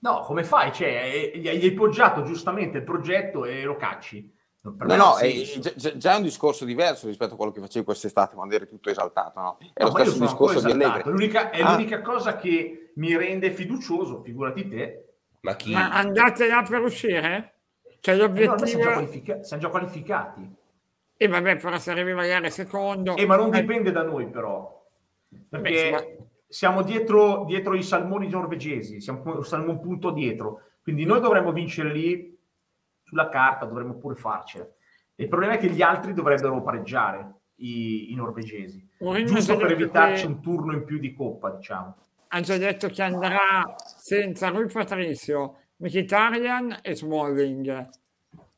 No, 0.00 0.20
come 0.20 0.44
fai? 0.44 0.72
Cioè, 0.72 1.30
eh, 1.34 1.38
gli 1.38 1.48
hai 1.48 1.72
poggiato 1.72 2.22
giustamente 2.22 2.78
il 2.78 2.84
progetto 2.84 3.44
e 3.44 3.62
lo 3.64 3.76
cacci. 3.76 4.30
No, 4.78 4.96
no, 4.96 5.16
è, 5.16 5.30
già- 5.96 6.16
un 6.16 6.22
discorso 6.22 6.64
diverso 6.64 7.06
rispetto 7.06 7.34
a 7.34 7.36
quello 7.36 7.52
che 7.52 7.60
facevi 7.60 7.84
quest'estate 7.84 8.34
quando 8.34 8.54
eri 8.54 8.66
tutto 8.66 8.90
esaltato, 8.90 9.40
no? 9.40 9.58
È 9.72 9.82
No, 9.82 9.88
lo 9.90 9.94
stesso 9.98 10.18
discorso 10.18 10.60
di. 10.60 10.72
Allegri. 10.72 11.10
L'unica- 11.10 11.50
è 11.50 11.60
Ah. 11.62 11.72
l'unica 11.72 12.00
cosa 12.00 12.36
che 12.36 12.92
mi 12.96 13.16
rende 13.16 13.50
fiducioso, 13.50 14.22
figurati 14.22 14.66
te. 14.66 15.04
Ma 15.40 15.54
chi? 15.56 15.72
Ma 15.72 15.90
andate 15.92 16.46
là 16.48 16.64
per 16.68 16.80
uscire? 16.82 17.54
Cioè 18.00 18.14
Eh 18.14 18.18
no, 18.18 18.24
siamo 18.26 18.34
già, 18.44 18.44
l'obiettivo... 18.56 18.92
qualifica- 18.92 19.42
siamo 19.42 19.62
già 19.62 19.68
qualificati. 19.68 20.56
E 21.16 21.26
vabbè, 21.26 21.56
però 21.56 21.78
se 21.78 21.90
arrivi 21.90 22.12
magari 22.12 22.48
secondo... 22.50 23.16
Eh, 23.16 23.26
ma 23.26 23.36
non 23.36 23.52
eh, 23.54 23.60
dipende 23.60 23.90
da 23.90 24.02
noi, 24.02 24.28
però. 24.28 24.84
Perché 25.50 25.90
ma- 25.90 26.04
siamo 26.46 26.82
dietro, 26.82 27.44
dietro 27.44 27.74
i 27.74 27.82
salmoni 27.82 28.28
norvegesi, 28.28 29.00
siamo, 29.00 29.42
siamo 29.42 29.70
un 29.70 29.80
punto 29.80 30.10
dietro. 30.10 30.62
Quindi 30.82 31.04
noi 31.04 31.20
dovremmo 31.20 31.52
vincere 31.52 31.92
lì 31.92 32.37
sulla 33.08 33.28
carta, 33.30 33.64
dovremmo 33.64 33.94
pure 33.94 34.14
farcela. 34.14 34.66
Il 35.16 35.28
problema 35.28 35.54
è 35.54 35.58
che 35.58 35.68
gli 35.70 35.80
altri 35.82 36.12
dovrebbero 36.12 36.62
pareggiare, 36.62 37.32
i, 37.60 38.12
i 38.12 38.14
norvegesi. 38.14 38.86
Mourinho 38.98 39.26
Giusto 39.32 39.52
ha 39.52 39.56
già 39.56 39.62
per 39.62 39.72
evitarci 39.72 40.20
che- 40.22 40.28
un 40.28 40.40
turno 40.40 40.72
in 40.74 40.84
più 40.84 40.98
di 40.98 41.12
coppa, 41.14 41.50
diciamo. 41.50 41.96
ha 42.28 42.40
già 42.40 42.56
detto 42.58 42.88
che 42.88 43.02
andrà 43.02 43.74
senza 43.96 44.48
Rui 44.48 44.70
Patricio, 44.70 45.56
Mkhitaryan 45.78 46.78
e 46.82 46.94
Smalling. 46.94 47.88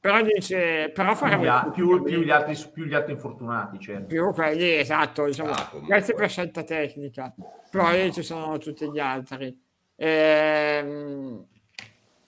Però 0.01 0.21
dice, 0.23 0.91
però 0.95 1.09
Più, 1.11 1.17
faremo 1.17 1.43
gli 1.45 1.47
a- 1.47 1.71
più- 1.71 2.03
più 2.03 2.21
gli 2.23 2.31
altri, 2.31 2.57
più 2.73 2.85
gli 2.85 2.95
altri 2.95 3.13
infortunati, 3.13 3.79
certo. 3.79 4.07
più 4.07 4.33
quelli, 4.33 4.77
esatto, 4.79 5.27
diciamo, 5.27 5.51
Ah, 5.51 5.71
questi 5.87 6.15
per 6.15 6.29
scelta 6.29 6.63
tecnica. 6.65 7.33
Poi 7.71 8.11
ci 8.13 8.23
sono 8.23 8.59
tutti 8.59 8.91
gli 8.91 8.99
altri. 8.99 9.57
Ehm, 9.97 11.45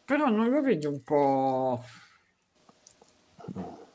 però 0.04 0.28
non 0.28 0.48
lo 0.50 0.60
vedo 0.62 0.90
un 0.90 1.02
po'... 1.02 1.82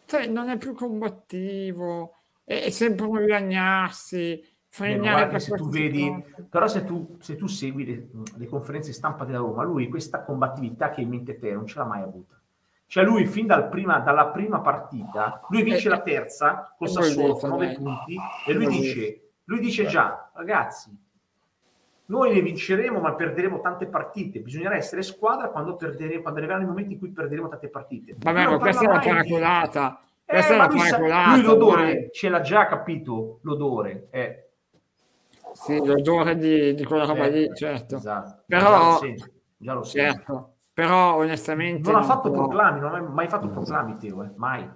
Cioè, 0.05 0.27
non 0.27 0.49
è 0.49 0.57
più 0.57 0.73
combattivo, 0.73 2.15
è, 2.43 2.63
è 2.63 2.69
sempre 2.69 3.05
un 3.05 3.25
lagnarsi, 3.25 4.41
fregnare 4.69 5.27
per 5.27 5.41
se 5.41 5.55
tu 5.55 5.69
vedi, 5.69 6.23
però 6.49 6.67
se 6.67 6.83
tu, 6.83 7.17
se 7.19 7.35
tu 7.35 7.47
segui 7.47 7.85
le, 7.85 8.09
le 8.35 8.45
conferenze 8.47 8.93
stampa 8.93 9.25
della 9.25 9.39
Roma, 9.39 9.63
lui 9.63 9.87
questa 9.89 10.23
combattività 10.23 10.89
che 10.91 11.01
in 11.01 11.09
mente 11.09 11.37
te 11.37 11.51
non 11.51 11.65
ce 11.65 11.79
l'ha 11.79 11.85
mai 11.85 12.01
avuta. 12.03 12.39
Cioè 12.85 13.03
lui 13.03 13.25
fin 13.25 13.47
dal 13.47 13.67
prima, 13.67 13.99
dalla 13.99 14.27
prima 14.27 14.61
partita, 14.61 15.45
lui 15.49 15.61
vince 15.63 15.87
Eh, 15.87 15.89
la 15.89 16.01
terza 16.01 16.73
con 16.77 16.87
e 16.87 16.91
voi 16.91 17.03
Sassuolo 17.03 17.33
dite, 17.33 17.39
con 17.39 17.49
9 17.49 17.65
dai. 17.65 17.75
punti 17.75 18.15
e 18.45 18.53
lui 18.53 18.67
dice, 18.67 19.31
lui 19.45 19.59
dice 19.59 19.85
già, 19.87 20.31
ragazzi, 20.33 20.97
noi 22.09 22.33
ne 22.33 22.41
vinceremo 22.41 22.99
ma 22.99 23.13
perderemo 23.15 23.59
tante 23.61 23.87
partite, 23.87 24.39
bisognerà 24.39 24.75
essere 24.75 25.01
squadra 25.01 25.49
quando, 25.49 25.75
perderemo, 25.75 26.21
quando 26.21 26.39
arriveranno 26.39 26.65
i 26.65 26.67
momenti 26.69 26.93
in 26.93 26.99
cui 26.99 27.09
perderemo 27.11 27.47
tante 27.49 27.69
partite. 27.69 28.15
Vabbè, 28.17 28.43
ma 28.43 28.49
non 28.51 28.59
questa 28.59 28.81
è 28.83 28.85
la 28.87 28.91
mai 28.93 29.01
di-. 29.23 29.33
Eh, 30.29 30.33
Questa 30.33 30.53
è 30.53 30.57
ma 30.57 30.67
la 31.07 31.35
lui, 31.35 31.41
l'odore 31.43 31.81
ormai. 31.81 32.09
ce 32.11 32.27
l'ha 32.29 32.41
già 32.41 32.65
capito, 32.67 33.39
l'odore. 33.43 34.07
Eh. 34.11 34.49
Sì, 35.53 35.83
l'odore 35.85 36.35
di, 36.37 36.73
di 36.73 36.83
quella 36.83 37.05
roba 37.05 37.25
Eh, 37.25 37.29
lì, 37.31 37.55
certo. 37.55 37.95
Esatto. 37.95 38.43
Però- 38.45 38.69
già 38.69 38.77
lo 38.91 38.97
sento, 38.97 39.25
già 39.57 39.73
lo 39.73 39.83
sento. 39.83 40.13
Certo. 40.17 40.51
Però 40.73 41.15
onestamente... 41.15 41.89
Non 41.91 42.01
ha 42.01 42.03
fatto 42.03 42.29
può- 42.29 42.41
proclami, 42.47 42.79
non 42.81 42.93
ha 42.93 42.99
mai 43.01 43.27
fatto 43.27 43.47
proclami 43.49 43.97
Teo, 43.97 44.23
eh, 44.23 44.31
mai. 44.35 44.69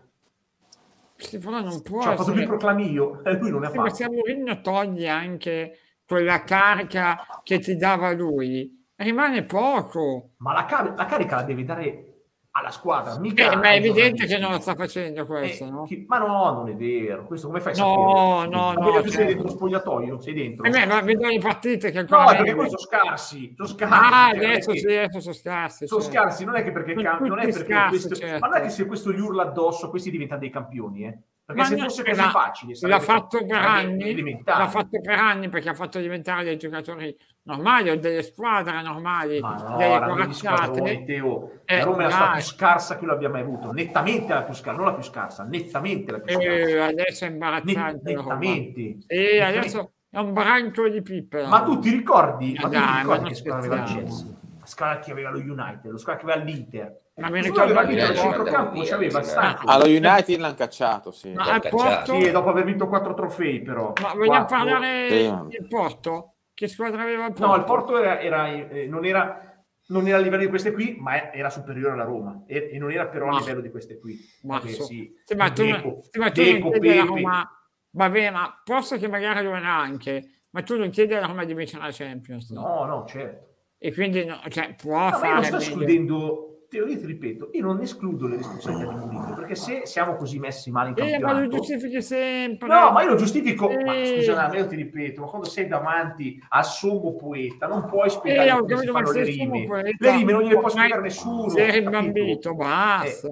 Però 1.39 1.61
non 1.61 1.81
può 1.83 2.01
Cioè, 2.01 2.13
ha 2.13 2.15
fatto 2.15 2.21
essere- 2.31 2.37
più 2.39 2.47
proclami 2.47 2.89
io, 2.91 3.21
e 3.25 3.33
lui 3.37 3.51
non 3.51 3.59
ne 3.61 3.67
ha 3.67 3.69
fatto. 3.69 3.93
se 3.93 4.09
Mourinho 4.09 4.61
toglie 4.61 5.09
anche 5.09 5.77
quella 6.11 6.43
carica 6.43 7.25
che 7.41 7.59
ti 7.59 7.77
dava 7.77 8.11
lui, 8.11 8.69
rimane 8.97 9.45
poco. 9.45 10.31
Ma 10.39 10.51
la, 10.51 10.65
car- 10.65 10.93
la 10.93 11.05
carica 11.05 11.37
la 11.37 11.43
devi 11.43 11.63
dare 11.63 12.07
alla 12.53 12.69
squadra, 12.69 13.17
mica 13.17 13.49
Eh, 13.49 13.55
ma 13.55 13.69
è 13.69 13.75
evidente 13.77 14.25
che 14.25 14.37
non 14.37 14.51
lo 14.51 14.59
sta 14.59 14.75
facendo 14.75 15.21
Eh, 15.21 15.25
questo, 15.25 15.69
no? 15.69 15.83
chi- 15.85 16.03
Ma 16.05 16.17
no, 16.17 16.51
non 16.51 16.67
è 16.67 16.75
vero. 16.75 17.25
Questo 17.25 17.47
come 17.47 17.61
fai 17.61 17.71
a 17.71 17.77
No, 17.77 17.85
sapere? 17.85 18.49
no, 18.49 18.49
Ma 18.49 18.73
no, 18.73 18.81
perché 18.91 19.01
tu 19.03 19.07
sei 19.07 19.11
certo. 19.11 19.27
dentro 19.27 19.43
lo 19.43 19.49
spogliatoio? 19.51 20.19
Sei 20.19 20.33
dentro? 20.33 20.65
E 20.65 20.69
beh, 20.69 20.85
ma 20.85 20.99
vedo 21.01 21.27
le 21.29 21.39
partite 21.39 21.91
che 21.91 22.01
no, 22.01 22.25
perché 22.25 22.53
poi 22.55 22.65
sono 22.65 22.77
scarsi. 22.77 23.53
Sono 23.55 23.67
scarsi. 23.69 23.95
Ah, 23.95 24.29
cioè, 24.33 24.45
adesso 24.45 24.75
sì, 24.75 24.85
adesso 24.87 25.19
sono 25.21 25.33
scarsi. 25.33 25.87
Sono 25.87 26.01
certo. 26.01 26.17
scarsi, 26.17 26.43
non 26.43 26.55
è 26.55 26.63
che 26.63 26.71
perché 26.73 26.93
cam- 26.95 27.25
non 27.25 27.39
è 27.39 27.43
perché 27.43 27.63
scarsi, 27.63 27.89
questo, 27.89 28.15
certo. 28.15 28.39
ma 28.39 28.47
non 28.47 28.57
è 28.57 28.61
che 28.63 28.69
se 28.69 28.85
questo 28.85 29.13
gli 29.13 29.19
urla 29.21 29.43
addosso, 29.43 29.89
questi 29.89 30.11
diventano 30.11 30.41
dei 30.41 30.49
campioni, 30.49 31.05
eh? 31.05 31.17
Perché 31.53 31.59
Ma 31.59 31.65
se 31.65 31.77
fosse 31.77 32.03
così 32.03 32.21
l'ha- 32.21 32.29
facile, 32.29 32.73
L'ha 32.81 32.99
fatto 32.99 33.45
per 33.45 33.57
anni, 33.57 34.41
l'ha 34.43 34.67
fatto 34.67 34.99
per 35.01 35.19
anni 35.19 35.49
perché 35.49 35.69
ha 35.69 35.73
fatto 35.73 35.99
diventare 35.99 36.43
dei 36.43 36.57
giocatori 36.57 37.15
normali 37.43 37.89
o 37.89 37.97
delle 37.97 38.23
squadre 38.23 38.81
normali, 38.81 39.39
Ma 39.39 39.53
no, 39.55 39.77
delle 39.77 39.99
corazzate. 39.99 41.03
Teo. 41.05 41.51
Eh, 41.65 41.77
la 41.77 41.83
Roma 41.83 41.97
è 41.97 42.03
la 42.03 42.09
squadra 42.11 42.33
più 42.33 42.43
scarsa 42.43 42.97
che 42.97 43.05
lo 43.05 43.13
abbia 43.13 43.29
mai 43.29 43.41
avuto, 43.41 43.71
nettamente 43.71 44.33
la 44.33 44.43
più 44.43 44.53
scarsa, 44.53 44.77
non 44.79 44.85
la 44.89 44.93
più 44.93 45.03
scarsa, 45.03 45.43
nettamente 45.43 46.11
la 46.11 46.19
più 46.19 46.33
scarsa. 46.33 46.49
E 46.49 46.79
adesso 46.79 47.25
è 47.25 47.29
imbarazzante. 47.29 48.13
nettamente. 48.13 48.79
Sì, 48.81 48.97
Nettamente. 49.07 49.41
adesso 49.43 49.91
è 50.09 50.17
un 50.19 50.33
branco 50.33 50.87
di 50.89 51.01
pippe. 51.01 51.45
Ma 51.47 51.61
tu 51.63 51.79
ti 51.79 51.89
ricordi, 51.89 52.53
ma 52.55 52.61
tu 52.63 52.69
Dai, 52.69 52.81
ti 52.81 52.87
ma 52.87 52.97
ricordi 52.99 53.21
non 53.21 53.29
che 53.29 53.35
squadra 53.35 53.57
aveva 53.59 53.83
il. 53.83 53.93
Chelsea? 53.95 54.27
La 54.59 54.65
squadra 54.67 54.99
che 54.99 55.11
aveva 55.11 55.29
lo 55.31 55.39
United, 55.39 55.91
lo 55.91 55.97
squadra 55.97 56.23
che 56.23 56.31
aveva 56.31 56.45
l'Inter. 56.45 56.99
Ma 57.15 57.29
mi 57.29 57.41
ricordo 57.41 57.73
che 57.85 57.95
Porto- 57.97 58.13
centrocampo, 58.15 58.81
c'aveva 58.83 59.19
il 59.19 59.25
Santos. 59.25 59.63
Allo 59.69 59.85
United 59.85 60.39
l'hanno 60.39 60.55
cacciato, 60.55 61.11
sì. 61.11 61.33
Ma 61.33 61.43
al 61.43 61.61
cacciato. 61.61 62.11
Porto, 62.11 62.21
Sì, 62.25 62.31
dopo 62.31 62.49
aver 62.49 62.63
vinto 62.63 62.87
quattro 62.87 63.13
trofei 63.13 63.61
però. 63.61 63.93
ma 64.01 64.13
vogliamo 64.13 64.45
Quattro. 64.45 64.57
parlare 64.57 65.07
Sì. 65.09 65.57
del 65.57 65.67
Porto? 65.67 66.35
Che 66.53 66.67
squadra 66.67 67.01
aveva 67.01 67.25
il 67.25 67.33
Porto? 67.33 67.47
No, 67.47 67.55
il 67.55 67.63
Porto 67.65 67.97
era, 67.97 68.19
era, 68.19 68.47
eh, 68.47 68.87
non, 68.87 69.05
era, 69.05 69.61
non 69.87 70.07
era 70.07 70.17
a 70.17 70.19
livello 70.21 70.43
di 70.43 70.47
queste 70.49 70.71
qui, 70.71 70.95
ma 70.99 71.33
era 71.33 71.49
superiore 71.49 71.93
alla 71.93 72.03
Roma 72.03 72.43
e, 72.47 72.69
e 72.71 72.77
non 72.77 72.91
era 72.91 73.07
però 73.07 73.27
a 73.29 73.39
livello 73.39 73.61
di 73.61 73.69
queste 73.71 73.99
qui. 73.99 74.17
Ma, 74.43 74.61
sì, 74.61 75.13
sì, 75.25 75.35
ma 75.35 75.51
tu, 75.51 75.63
Deco- 75.63 76.03
sì, 76.09 76.17
ma 76.19 76.31
tu 76.31 76.41
Deco, 76.41 76.69
non 76.69 76.79
chiedi 76.79 76.97
alla. 76.97 77.03
Roma, 77.05 77.51
vabbè, 77.91 78.29
ma 78.31 78.61
posso 78.63 78.97
che 78.97 79.07
magari 79.09 79.43
lo 79.43 79.53
era 79.53 79.73
anche, 79.73 80.43
ma 80.51 80.61
tu 80.63 80.77
non 80.77 80.89
chiedi 80.89 81.13
alla 81.13 81.27
Roma 81.27 81.43
di 81.43 81.53
vincere 81.53 81.83
la 81.83 81.91
Champions. 81.91 82.49
No, 82.51 82.85
no, 82.85 83.05
certo. 83.05 83.49
e 83.77 83.93
quindi 83.93 84.23
no, 84.25 84.39
cioè, 84.49 84.75
può 84.75 85.09
No, 85.09 85.17
fare 85.17 85.33
non 85.33 85.43
sto 85.43 85.55
meglio. 85.57 85.67
escludendo, 85.69 86.45
te 86.71 86.79
lo 86.79 86.85
dico, 86.85 87.01
ti 87.01 87.05
ripeto, 87.07 87.49
io 87.51 87.65
non 87.65 87.81
escludo 87.81 88.27
le 88.27 88.37
responsabilità 88.37 88.93
di 88.93 88.97
Mourinho, 88.97 89.33
perché 89.35 89.55
se 89.55 89.81
siamo 89.83 90.15
così 90.15 90.39
messi 90.39 90.71
male 90.71 90.89
in 90.91 90.95
Eh, 90.97 91.19
ma 91.19 91.33
lo 91.33 91.39
campionato... 91.39 91.57
giustifichi 91.57 92.01
sempre. 92.01 92.67
No, 92.69 92.91
ma 92.91 93.03
io 93.03 93.09
lo 93.09 93.15
giustifico, 93.15 93.67
ma 93.69 93.93
Eh. 93.97 94.05
scusa, 94.05 94.47
ma 94.47 94.55
io 94.55 94.67
ti 94.67 94.77
ripeto, 94.77 95.19
ma 95.19 95.27
quando 95.27 95.47
sei 95.49 95.67
davanti 95.67 96.41
al 96.47 96.63
sommo 96.63 97.13
poeta 97.17 97.67
non 97.67 97.85
puoi 97.89 98.07
Eh, 98.07 98.09
spiegare 98.11 98.51
ho 98.53 98.61
come 98.61 98.77
si 98.77 98.85
ma 98.85 98.91
fanno 98.93 99.11
le 99.11 99.23
rime. 99.23 99.67
Le 99.97 100.11
rime 100.11 100.31
non 100.31 100.41
gliele 100.43 100.59
può 100.59 100.69
spiegare 100.69 101.01
nessuno. 101.01 101.49
Sei 101.49 101.67
capito? 101.67 101.89
rimbambito, 101.89 102.55
basta. 102.55 103.29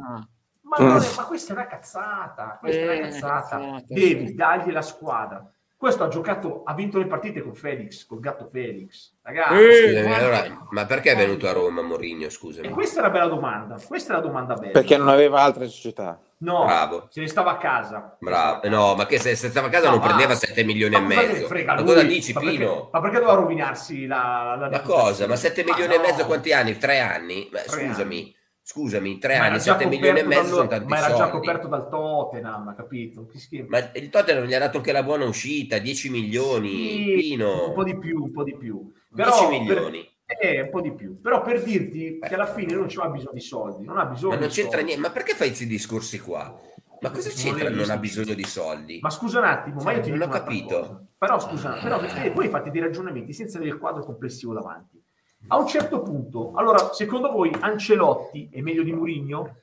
Ma, 0.62 0.78
non 0.86 1.02
è- 1.02 1.16
ma 1.16 1.24
questa 1.24 1.54
è 1.54 1.56
una 1.56 1.66
cazzata, 1.68 2.58
questa 2.60 2.82
è 2.82 2.84
Eh, 2.84 2.98
una 2.98 3.08
cazzata. 3.08 3.58
cazzata, 3.58 3.84
Devi 3.88 4.28
sì. 4.28 4.36
dargli 4.36 4.72
la 4.72 4.82
squadra. 4.82 5.52
Questo 5.80 6.04
ha 6.04 6.08
giocato, 6.10 6.64
ha 6.66 6.74
vinto 6.74 6.98
le 6.98 7.06
partite 7.06 7.42
con 7.42 7.54
Felix, 7.56 8.06
col 8.06 8.20
gatto 8.20 8.46
Felix. 8.52 9.14
Ragazzi, 9.22 9.54
Eh, 9.64 9.94
Scusami, 9.94 10.14
allora, 10.14 10.68
ma 10.72 10.86
perché 10.86 11.12
è 11.14 11.16
venuto 11.16 11.48
a 11.48 11.54
Roma 11.54 11.82
Mourinho, 11.82 12.30
scusami? 12.30 12.68
e 12.68 12.70
questa 12.72 13.00
è 13.00 13.04
la 13.04 13.10
bella 13.10 13.28
domanda. 13.28 13.78
Questa 13.88 14.12
è 14.12 14.16
la 14.18 14.22
domanda 14.22 14.56
bella. 14.56 14.72
Perché 14.74 14.98
non 14.98 15.08
aveva 15.08 15.40
altre 15.42 15.70
società. 15.70 16.20
No, 16.40 16.66
Bravo. 16.66 17.08
se 17.10 17.22
ne 17.22 17.28
stava 17.30 17.52
a 17.52 17.58
casa. 17.58 18.18
Bravo, 18.20 18.68
no, 18.68 18.96
ma 18.96 19.06
che 19.06 19.20
se, 19.20 19.36
se 19.36 19.48
stava 19.48 19.68
a 19.68 19.70
casa 19.70 19.86
No, 19.86 19.92
non 19.92 20.00
ma- 20.02 20.06
prendeva 20.08 20.36
7 20.36 20.66
milioni 20.66 20.96
e 20.96 21.00
Ma 21.00 21.08
ne 21.08 21.16
mezzo. 21.16 21.48
frega 21.48 21.74
Ma 21.74 21.80
lui? 21.80 21.88
cosa 21.88 22.04
dici, 22.04 22.34
Ma 22.34 22.40
perché- 22.42 22.58
Pino? 22.58 22.90
Ma 22.92 23.00
perché 23.00 23.16
doveva 23.20 23.34
rovinarsi 23.38 24.06
la, 24.06 24.58
la 24.60 24.70
Ma 24.70 24.82
cosa? 24.82 25.28
Ma 25.28 25.38
7 25.38 25.64
Ma 25.64 25.72
milioni 25.72 25.94
e 25.94 25.98
no. 25.98 26.04
mezzo 26.04 26.26
quanti 26.26 26.52
anni? 26.52 26.78
Tre 26.78 27.00
anni? 27.00 27.48
Ma 27.54 27.60
Tre 27.60 27.70
scusami, 27.88 28.36
scusami, 28.70 29.17
tre 29.17 29.38
Ma 29.39 29.45
anni, 29.45 29.53
già 29.55 29.78
7 29.78 29.88
milioni 29.88 30.20
e 30.20 30.24
mezzo 30.24 30.55
sono 30.55 30.67
tanti 30.67 30.86
Ma 30.86 30.97
era 30.99 31.07
già 31.07 31.15
soldi. 31.15 31.32
coperto 31.32 31.67
dal 31.67 31.89
Tottenham, 31.89 32.76
capito? 32.76 33.30
Ma 33.67 33.91
il 33.95 34.09
Tottenham 34.09 34.45
gli 34.45 34.53
ha 34.53 34.59
dato 34.59 34.78
anche 34.78 34.91
la 34.91 35.01
buona 35.03 35.26
uscita, 35.26 35.80
10 35.80 36.09
milioni, 36.11 37.20
Sì, 37.22 37.36
un 37.39 37.74
po' 37.74 37.84
di 37.84 37.97
più, 37.97 38.24
un 38.24 38.32
po' 38.32 38.43
di 38.43 38.55
più. 38.55 38.91
10 39.09 39.30
per- 39.32 39.49
milioni. 39.49 40.07
eh, 40.41 40.61
un 40.61 40.70
po' 40.70 40.82
di 40.82 40.93
più. 40.93 41.20
Però 41.20 41.41
per 41.41 41.63
dirti 41.63 42.20
che 42.20 42.36
alla 42.36 42.45
fine 42.53 42.74
non 42.76 42.86
c'ha 42.88 43.07
bisogno 43.09 43.34
di 43.34 43.39
soldi, 43.41 43.86
non 43.86 43.97
ha 43.97 44.05
bisogno 44.05 44.36
Ma 44.36 44.39
non 44.39 44.49
c'entra 44.49 44.78
soldi. 44.78 44.86
niente. 44.86 45.07
Ma 45.07 45.11
perché 45.13 45.34
fai 45.34 45.47
questi 45.47 45.65
discorsi 45.65 46.20
qua? 46.20 46.55
Ma 47.01 47.09
cosa 47.11 47.30
Non 47.30 47.38
c'entra 47.38 47.70
non 47.70 47.78
visto. 47.78 47.93
ha 47.93 47.97
bisogno 47.97 48.34
di 48.36 48.43
soldi? 48.43 48.99
Ma 49.01 49.09
scusa 49.09 49.39
un 49.39 49.45
attimo, 49.45 49.82
ma 49.82 49.93
io 49.93 50.01
ti 50.01 50.11
Non 50.11 50.22
ho 50.22 50.28
capito. 50.28 50.80
cosa. 50.80 51.03
Però 51.17 51.39
scusa, 51.39 51.80
però 51.82 51.99
perché 51.99 52.30
voi 52.32 52.47
fate 52.49 52.70
dei 52.72 52.82
ragionamenti 52.82 53.34
senza 53.34 53.57
avere 53.57 53.72
il 53.74 53.80
quadro 53.80 54.03
complessivo 54.05 54.53
davanti. 54.53 54.99
A 55.48 55.58
un 55.58 55.68
certo 55.68 56.02
punto, 56.02 56.54
allora, 56.56 56.94
secondo 56.94 57.32
voi 57.32 57.52
Ancelotti 57.60 58.50
è 58.52 58.62
meglio 58.62 58.84
di 58.84 58.92
Mourinho? 58.94 59.56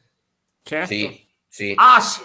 Certo. 0.62 0.86
Sì, 0.86 1.26
sì. 1.46 1.72
Ah, 1.76 2.00
sì. 2.00 2.22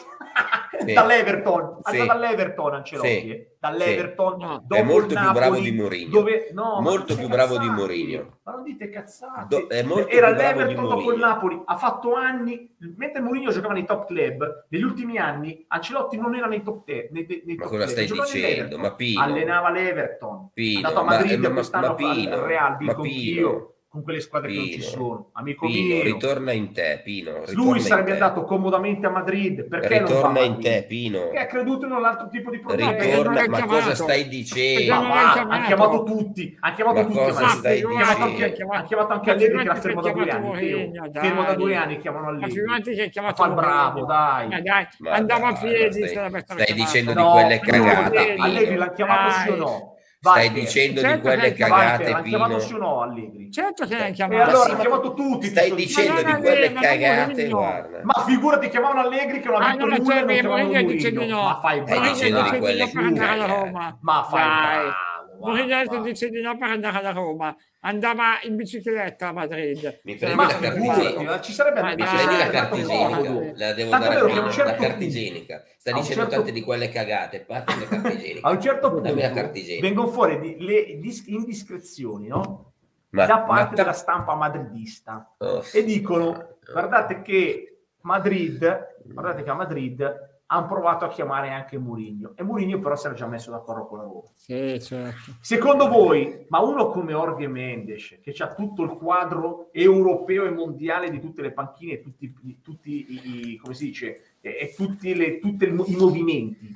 Sì. 0.80 0.93
dall'Everton, 0.93 1.80
Sì. 1.84 1.99
andata 1.99 2.17
dall'Everton 2.19 2.74
Ancelotti, 2.74 3.07
Sì. 3.19 3.30
eh. 3.32 3.55
dall'Everton 3.59 4.38
No. 4.39 4.63
dopo 4.65 4.76
È 4.76 4.84
molto 4.84 5.13
il 5.13 5.19
più 5.19 5.28
Napoli, 5.28 5.34
bravo 5.39 5.59
di 5.59 5.72
Mourinho. 5.72 6.09
Dove, 6.09 6.49
no, 6.53 6.63
ma 6.76 6.80
Molto 6.82 6.97
non 6.97 7.05
più 7.05 7.15
dite 7.17 7.28
bravo 7.28 7.57
di 7.57 7.65
cazzate. 7.67 7.80
Mourinho. 7.82 8.38
Ma 8.43 8.51
non 8.53 8.63
dite 8.63 8.89
cazzate. 8.89 9.45
Do- 9.49 9.67
è 9.67 9.84
molto 9.84 10.07
Era 10.07 10.30
l'Everton 10.32 10.88
dopo 10.88 11.11
il. 11.13 11.19
Napoli, 11.19 11.61
ha 11.65 11.76
fatto 11.78 12.13
anni, 12.15 12.76
mentre 12.97 13.22
Mourinho 13.22 13.51
giocava 13.51 13.74
nei 13.74 13.86
top 13.86 14.07
club, 14.07 14.65
negli 14.69 14.84
ultimi 14.84 15.17
anni 15.17 15.65
Ancelotti 15.67 16.17
non 16.17 16.36
era 16.36 16.47
nei 16.47 16.61
top 16.63 16.84
10. 16.86 17.09
Nei, 17.11 17.26
nei 17.45 17.55
Ma 17.57 17.63
top 17.63 17.72
cosa 17.72 17.84
club, 17.84 17.89
stai 17.89 18.05
giocava 18.07 18.26
dicendo? 18.32 18.78
Ma 18.78 18.93
Pino. 18.95 19.22
Allenava 19.22 19.69
l'Everton. 19.72 20.49
Pino, 20.53 20.80
è 20.80 20.84
andato 20.84 20.99
a 20.99 21.03
ma- 21.03 21.15
Madrid 21.17 21.39
ma- 21.41 21.47
ma- 21.49 21.53
quest'anno 21.55 21.88
ma 21.88 21.93
Pino, 21.95 22.36
il 22.36 22.41
Real, 22.41 22.78
ma 22.80 22.93
Pino. 22.95 23.01
Chio, 23.03 23.76
con 23.92 24.04
quelle 24.04 24.22
squadre 24.22 24.52
che 24.54 24.56
non 24.58 24.66
ci 24.68 24.78
Pino. 24.78 24.89
sono. 24.89 25.30
Amico 25.34 25.66
Pino, 25.66 25.96
mio. 25.96 26.04
ritorna 26.04 26.54
in 26.54 26.72
te, 26.72 27.02
Pino. 27.04 27.44
Lui 27.52 27.82
sarebbe 27.82 28.14
andato 28.14 28.46
comodamente 28.46 29.06
a 29.06 29.10
Madrid. 29.10 29.68
Perché 29.68 30.00
Ritorna 30.00 30.39
in 30.39 30.54
Madrid? 30.54 30.72
te, 30.72 30.86
Pino. 30.88 31.20
Perché 31.24 31.38
ha 31.39 31.46
creduto 31.46 31.86
in 31.88 31.92
un 31.92 32.06
altro 32.06 32.30
tipo 32.30 32.50
di 32.52 32.60
problema. 32.60 32.92
Ritorna, 32.94 33.34
l'hai 33.34 33.50
ma 33.50 33.58
chiamato. 33.58 33.80
cosa 33.82 33.96
stai 33.96 34.24
Ma 34.24 34.30
dicendo? 34.30 34.94
va, 34.94 35.32
chiamato. 35.34 35.50
ha 35.50 35.66
chiamato 35.66 36.04
tutti, 36.04 36.58
ha 36.62 36.74
chiamato 36.74 36.96
Ma 37.00 37.04
tutti. 37.04 37.18
cosa 37.18 37.38
a 37.38 37.42
Madrid. 37.42 37.58
stai 37.60 37.82
ha, 37.82 37.88
chiamato 37.89 38.22
anche, 38.24 38.46
ha 38.46 38.84
chiamato 38.84 39.12
anche 39.14 39.26
Ma 39.30 39.36
Allegri 39.36 39.58
che 39.58 39.64
l'ha 39.66 39.76
fermo 39.76 40.02
da 40.02 40.12
due 40.12 40.30
anni. 40.32 40.92
Fermo 41.12 41.44
da 41.44 41.54
due 41.56 41.76
anni 41.76 41.98
chiamano 41.98 42.26
Ma 42.32 42.32
Allegri. 42.46 42.96
che 42.96 43.10
chiamato 43.10 43.44
Fa 43.44 43.50
il 43.50 43.54
bravo, 43.56 44.06
dai. 44.06 44.48
Ma 44.48 44.62
dai, 44.62 44.88
Ma 45.00 45.12
andava 45.12 45.48
a 45.50 45.54
piedi. 45.60 46.00
ma 46.00 46.39
stai- 46.39 46.74
dicendo 46.74 47.14
di 47.14 47.24
quelle 47.24 47.60
cagate, 47.60 48.36
Allegri, 48.38 48.76
l'ha 48.78 48.92
chiamato 48.94 49.32
sì 49.32 49.50
o 49.50 49.56
no? 49.58 49.91
Stai 50.24 50.51
dicendo 50.51 51.01
Certo 51.01 51.15
di 51.15 51.22
quelle 51.24 51.51
che- 51.51 51.63
cagate, 51.63 52.03
chiamato 52.22 52.22
Pino. 52.53 52.59
sì 52.59 52.74
o 52.74 52.78
no 52.78 53.01
Allegri? 53.01 53.51
Certo 53.51 53.88
che 53.88 53.97
l'hai 53.97 54.09
E 54.09 54.13
chiamato. 54.13 54.49
allora 54.51 54.65
sì, 54.65 54.69
ha 54.69 54.74
ma 54.76 54.80
chiamato 54.82 55.13
tutti. 55.15 55.47
Stai 55.47 55.74
dicendo 55.74 56.13
Ma 56.22 56.22
di 56.36 56.41
quelle 56.43 56.74
cagate, 56.74 57.47
guarda. 57.49 57.99
Ma 58.03 58.13
figurati 58.28 58.69
chiamavano 58.69 58.99
Allegri 59.01 59.39
che 59.39 59.47
non 59.49 59.61
ha 59.63 59.65
Ah, 59.65 59.69
vinto 59.72 59.88
ma 59.88 59.97
nulla 59.97 60.13
e 60.13 60.15
cioè, 60.15 60.22
non 60.22 60.36
chiamavano 60.36 60.82
Mourinho. 60.84 61.41
Ma 61.43 61.59
fai 61.59 61.82
Stai 61.84 61.97
bravo, 61.99 62.13
dicendo 62.13 62.41
di 62.43 62.57
quelle 62.59 62.91
cagate. 62.91 63.95
Ma 64.01 64.24
fai 64.30 64.47
Dai. 64.47 64.89
Guarda. 65.42 66.10
dice 66.10 66.30
di 66.30 66.42
no 66.42 66.58
per 66.58 66.70
andare 66.70 66.98
alla 66.98 67.12
Roma. 67.12 67.56
Andava 67.84 68.39
in 68.44 68.56
bicicletta 68.56 69.30
a 69.30 69.32
Madrid. 69.32 70.02
Mi 70.04 70.16
prendi 70.16 70.36
Ma 70.36 70.46
la 70.46 70.68
igienica. 70.76 71.42
ci 71.42 71.52
sarebbe 71.52 71.82
Ma 71.82 71.89
Mi 71.89 71.96
prendi 71.96 72.38
la 72.38 72.48
dai. 72.48 73.54
la 73.56 73.74
devo 73.74 73.89
Tanto 73.89 74.08
dare 74.08 74.20
a 74.20 74.50
certo 74.52 74.82
la 74.88 74.96
igienica. 74.98 75.64
Sta 75.78 75.92
dicendo 75.94 76.22
certo- 76.22 76.36
tante 76.36 76.52
di 76.52 76.62
quelle 76.62 76.89
cagate, 76.89 77.39
parte 77.42 77.74
la. 77.89 78.39
A 78.48 78.52
un 78.52 78.62
certo 78.62 78.92
punto 78.92 79.14
vengono 79.82 80.08
fuori 80.10 80.39
di- 80.39 80.58
le 80.60 81.00
dis- 81.00 81.26
indiscrezioni, 81.28 82.28
no? 82.28 82.74
Ma- 83.10 83.26
da 83.26 83.39
ma 83.39 83.46
parte 83.46 83.76
ta- 83.76 83.82
della 83.82 83.94
stampa 83.94 84.36
madridista 84.36 85.34
Oh, 85.39 85.64
e 85.74 85.84
dicono 85.84 86.58
guardate 86.72 87.22
che 87.22 87.84
Madrid 88.02 88.96
guardate 89.04 89.44
che 89.44 89.50
a 89.50 89.54
Madrid 89.54 90.30
hanno 90.54 90.68
provato 90.68 91.06
a 91.06 91.10
chiamare 91.10 91.49
anche 91.49 91.78
Mourinho. 91.78 92.34
E 92.36 92.43
Mourinho 92.43 92.80
però 92.80 92.95
si 92.95 93.06
era 93.06 93.16
già 93.16 93.26
messo 93.26 93.52
d'accordo 93.52 93.86
con 93.86 93.97
la 93.97 94.04
Roma. 94.04 94.28
Sì, 94.34 94.80
certo. 94.82 95.36
secondo 95.39 95.88
voi 95.88 96.45
ma 96.49 96.60
uno 96.60 96.89
come 96.89 97.12
Jorge 97.12 97.47
Mendes 97.47 98.20
che 98.22 98.36
ha 98.39 98.54
tutto 98.54 98.84
il 98.84 98.91
quadro 98.91 99.70
europeo 99.72 100.45
e 100.45 100.52
mondiale 100.52 101.10
di 101.10 101.20
tutte 101.20 101.41
le 101.41 101.52
panchine 101.52 101.93
e 101.93 102.02
tutti, 102.02 102.60
tutti 102.62 103.54
i, 103.54 103.58
come 103.58 103.74
si 103.74 103.86
dice 103.86 104.36
e, 104.41 104.74
tutti 104.76 105.16
le- 105.16 105.39
tutti 105.39 105.66
i 105.66 105.95
movimenti 105.95 106.76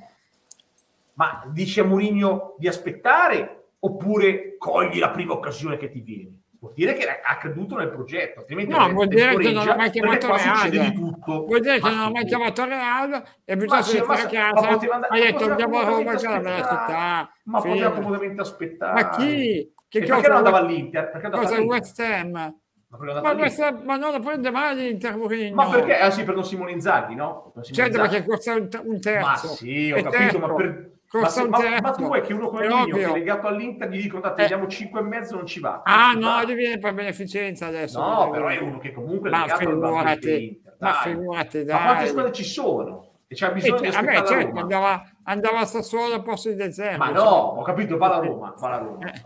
ma 1.14 1.44
dice 1.50 1.80
a 1.80 1.84
Mourinho 1.84 2.54
di 2.58 2.68
aspettare 2.68 3.68
oppure 3.80 4.56
cogli 4.56 4.98
la 4.98 5.10
prima 5.10 5.32
occasione 5.34 5.76
che 5.76 5.90
ti 5.90 6.00
viene 6.00 6.40
vuol 6.66 6.72
dire 6.74 6.92
che 6.94 7.06
ha 7.08 7.36
creduto 7.38 7.76
nel 7.76 7.88
progetto 7.90 8.40
altrimenti 8.40 8.72
No, 8.72 8.88
vuol 8.92 9.08
dire 9.08 9.36
che 9.36 9.52
non 9.52 9.68
ha 9.68 9.74
mai 9.76 9.90
chiamato 9.90 10.26
Real. 10.34 10.92
tutto 10.92 11.44
Vuol 11.46 11.60
dire 11.60 11.74
che 11.74 11.80
Ma 11.80 11.90
non 11.90 12.00
ha 12.00 12.10
mai 12.10 12.24
chiamato 12.24 12.64
Real 12.64 13.22
e 13.44 13.54
Ma 13.54 13.60
piuttosto 13.62 14.04
ma 14.04 14.12
a 14.12 14.16
se- 14.16 14.26
casa 14.28 14.70
ma 14.70 15.06
hai 15.08 15.20
detto 15.20 15.50
andiamo 15.50 15.78
a 15.78 15.84
Roma 15.84 16.14
che 16.14 16.26
una 16.26 16.40
bella 16.40 16.56
città. 16.56 17.30
ma 17.44 17.60
Fine. 17.60 17.72
poteva 17.74 17.90
comodamente 17.92 18.40
aspettare 18.40 18.92
Ma 18.92 19.08
chi? 19.10 19.72
Che 19.88 20.00
cosa 20.00 20.12
perché 20.14 20.28
non 20.28 20.36
andava 20.38 20.58
all'Inter? 20.58 21.10
Perché 21.10 21.20
è 21.20 21.24
andato 21.26 21.42
Cosa? 21.46 21.60
West 21.62 22.00
Ham? 22.00 22.30
Ma 22.88 22.98
andato 22.98 23.60
Ma, 23.62 23.80
ma 23.84 23.96
non 23.96 24.12
lo 24.12 24.20
prende 24.20 24.50
mai 24.50 24.76
l'Inter 24.76 25.16
Mourinho. 25.16 25.54
Ma 25.54 25.68
perché? 25.68 25.98
Ah 25.98 26.10
sì, 26.10 26.24
per 26.24 26.34
Don 26.34 26.44
Simone 26.44 26.70
Inzaghi, 26.72 27.14
no? 27.14 27.50
Per 27.54 27.64
Simone 27.64 27.88
Certo, 27.90 27.98
Inzaghi. 28.02 28.14
perché 28.24 28.28
costa 28.30 28.54
un, 28.54 28.68
te- 28.70 28.80
un 28.84 29.00
terzo. 29.00 29.26
Ma 29.26 29.36
sì, 29.36 29.92
ho 29.92 30.02
capito, 30.02 30.38
ma 30.38 30.46
terzo. 30.46 30.54
per... 30.54 30.90
Ma, 31.12 31.28
se- 31.28 31.48
ma- 31.48 31.80
ma 31.80 31.90
tu 31.92 32.04
vuoi 32.04 32.20
che 32.22 32.32
uno 32.32 32.48
come 32.48 32.64
È 32.64 32.68
Mourinho 32.68 32.96
che 32.96 33.04
è 33.04 33.12
legato 33.12 33.46
all'Inter 33.46 33.88
gli 33.88 34.02
dicono 34.02 34.22
date, 34.22 34.42
Eh. 34.44 34.46
diamo 34.48 34.66
5 34.66 35.00
e 35.00 35.02
mezzo, 35.02 35.36
non 35.36 35.46
ci 35.46 35.60
va. 35.60 35.82
Ah 35.84 36.10
ci 36.12 36.18
no, 36.18 36.28
va. 36.28 36.44
gli 36.44 36.54
viene 36.54 36.78
per 36.78 36.94
beneficenza 36.94 37.66
adesso. 37.66 38.00
No, 38.00 38.30
però 38.30 38.48
è 38.48 38.58
uno 38.58 38.78
che 38.78 38.92
comunque 38.92 39.28
è 39.28 39.32
Ma 39.32 39.42
legato 39.42 39.60
al 39.60 39.66
figurati, 39.68 40.60
ma 40.80 40.90
dai. 40.90 41.00
figurati, 41.02 41.64
Ma 41.64 41.74
quante 41.76 41.98
dai. 42.02 42.08
squadre 42.08 42.32
ci 42.32 42.44
sono? 42.44 43.10
E 43.28 43.34
c'ha 43.34 43.50
Eh, 43.50 43.52
bisogno 43.54 43.80
di 43.80 43.90
cioè, 43.92 44.02
la 44.04 44.24
certo, 44.24 44.58
andava, 44.60 45.10
andava 45.24 45.58
a 45.60 45.64
Sassuolo 45.64 46.14
al 46.14 46.22
posto 46.22 46.48
di 46.50 46.54
De 46.56 46.72
Zerbi. 46.72 46.98
Ma 46.98 47.10
no, 47.10 47.22
ho 47.22 47.62
capito, 47.62 47.96
va 47.96 48.08
la 48.08 48.18
Roma, 48.18 48.54
va 48.58 48.68
la 48.68 48.76
Roma. 48.78 49.06
Eh. 49.06 49.22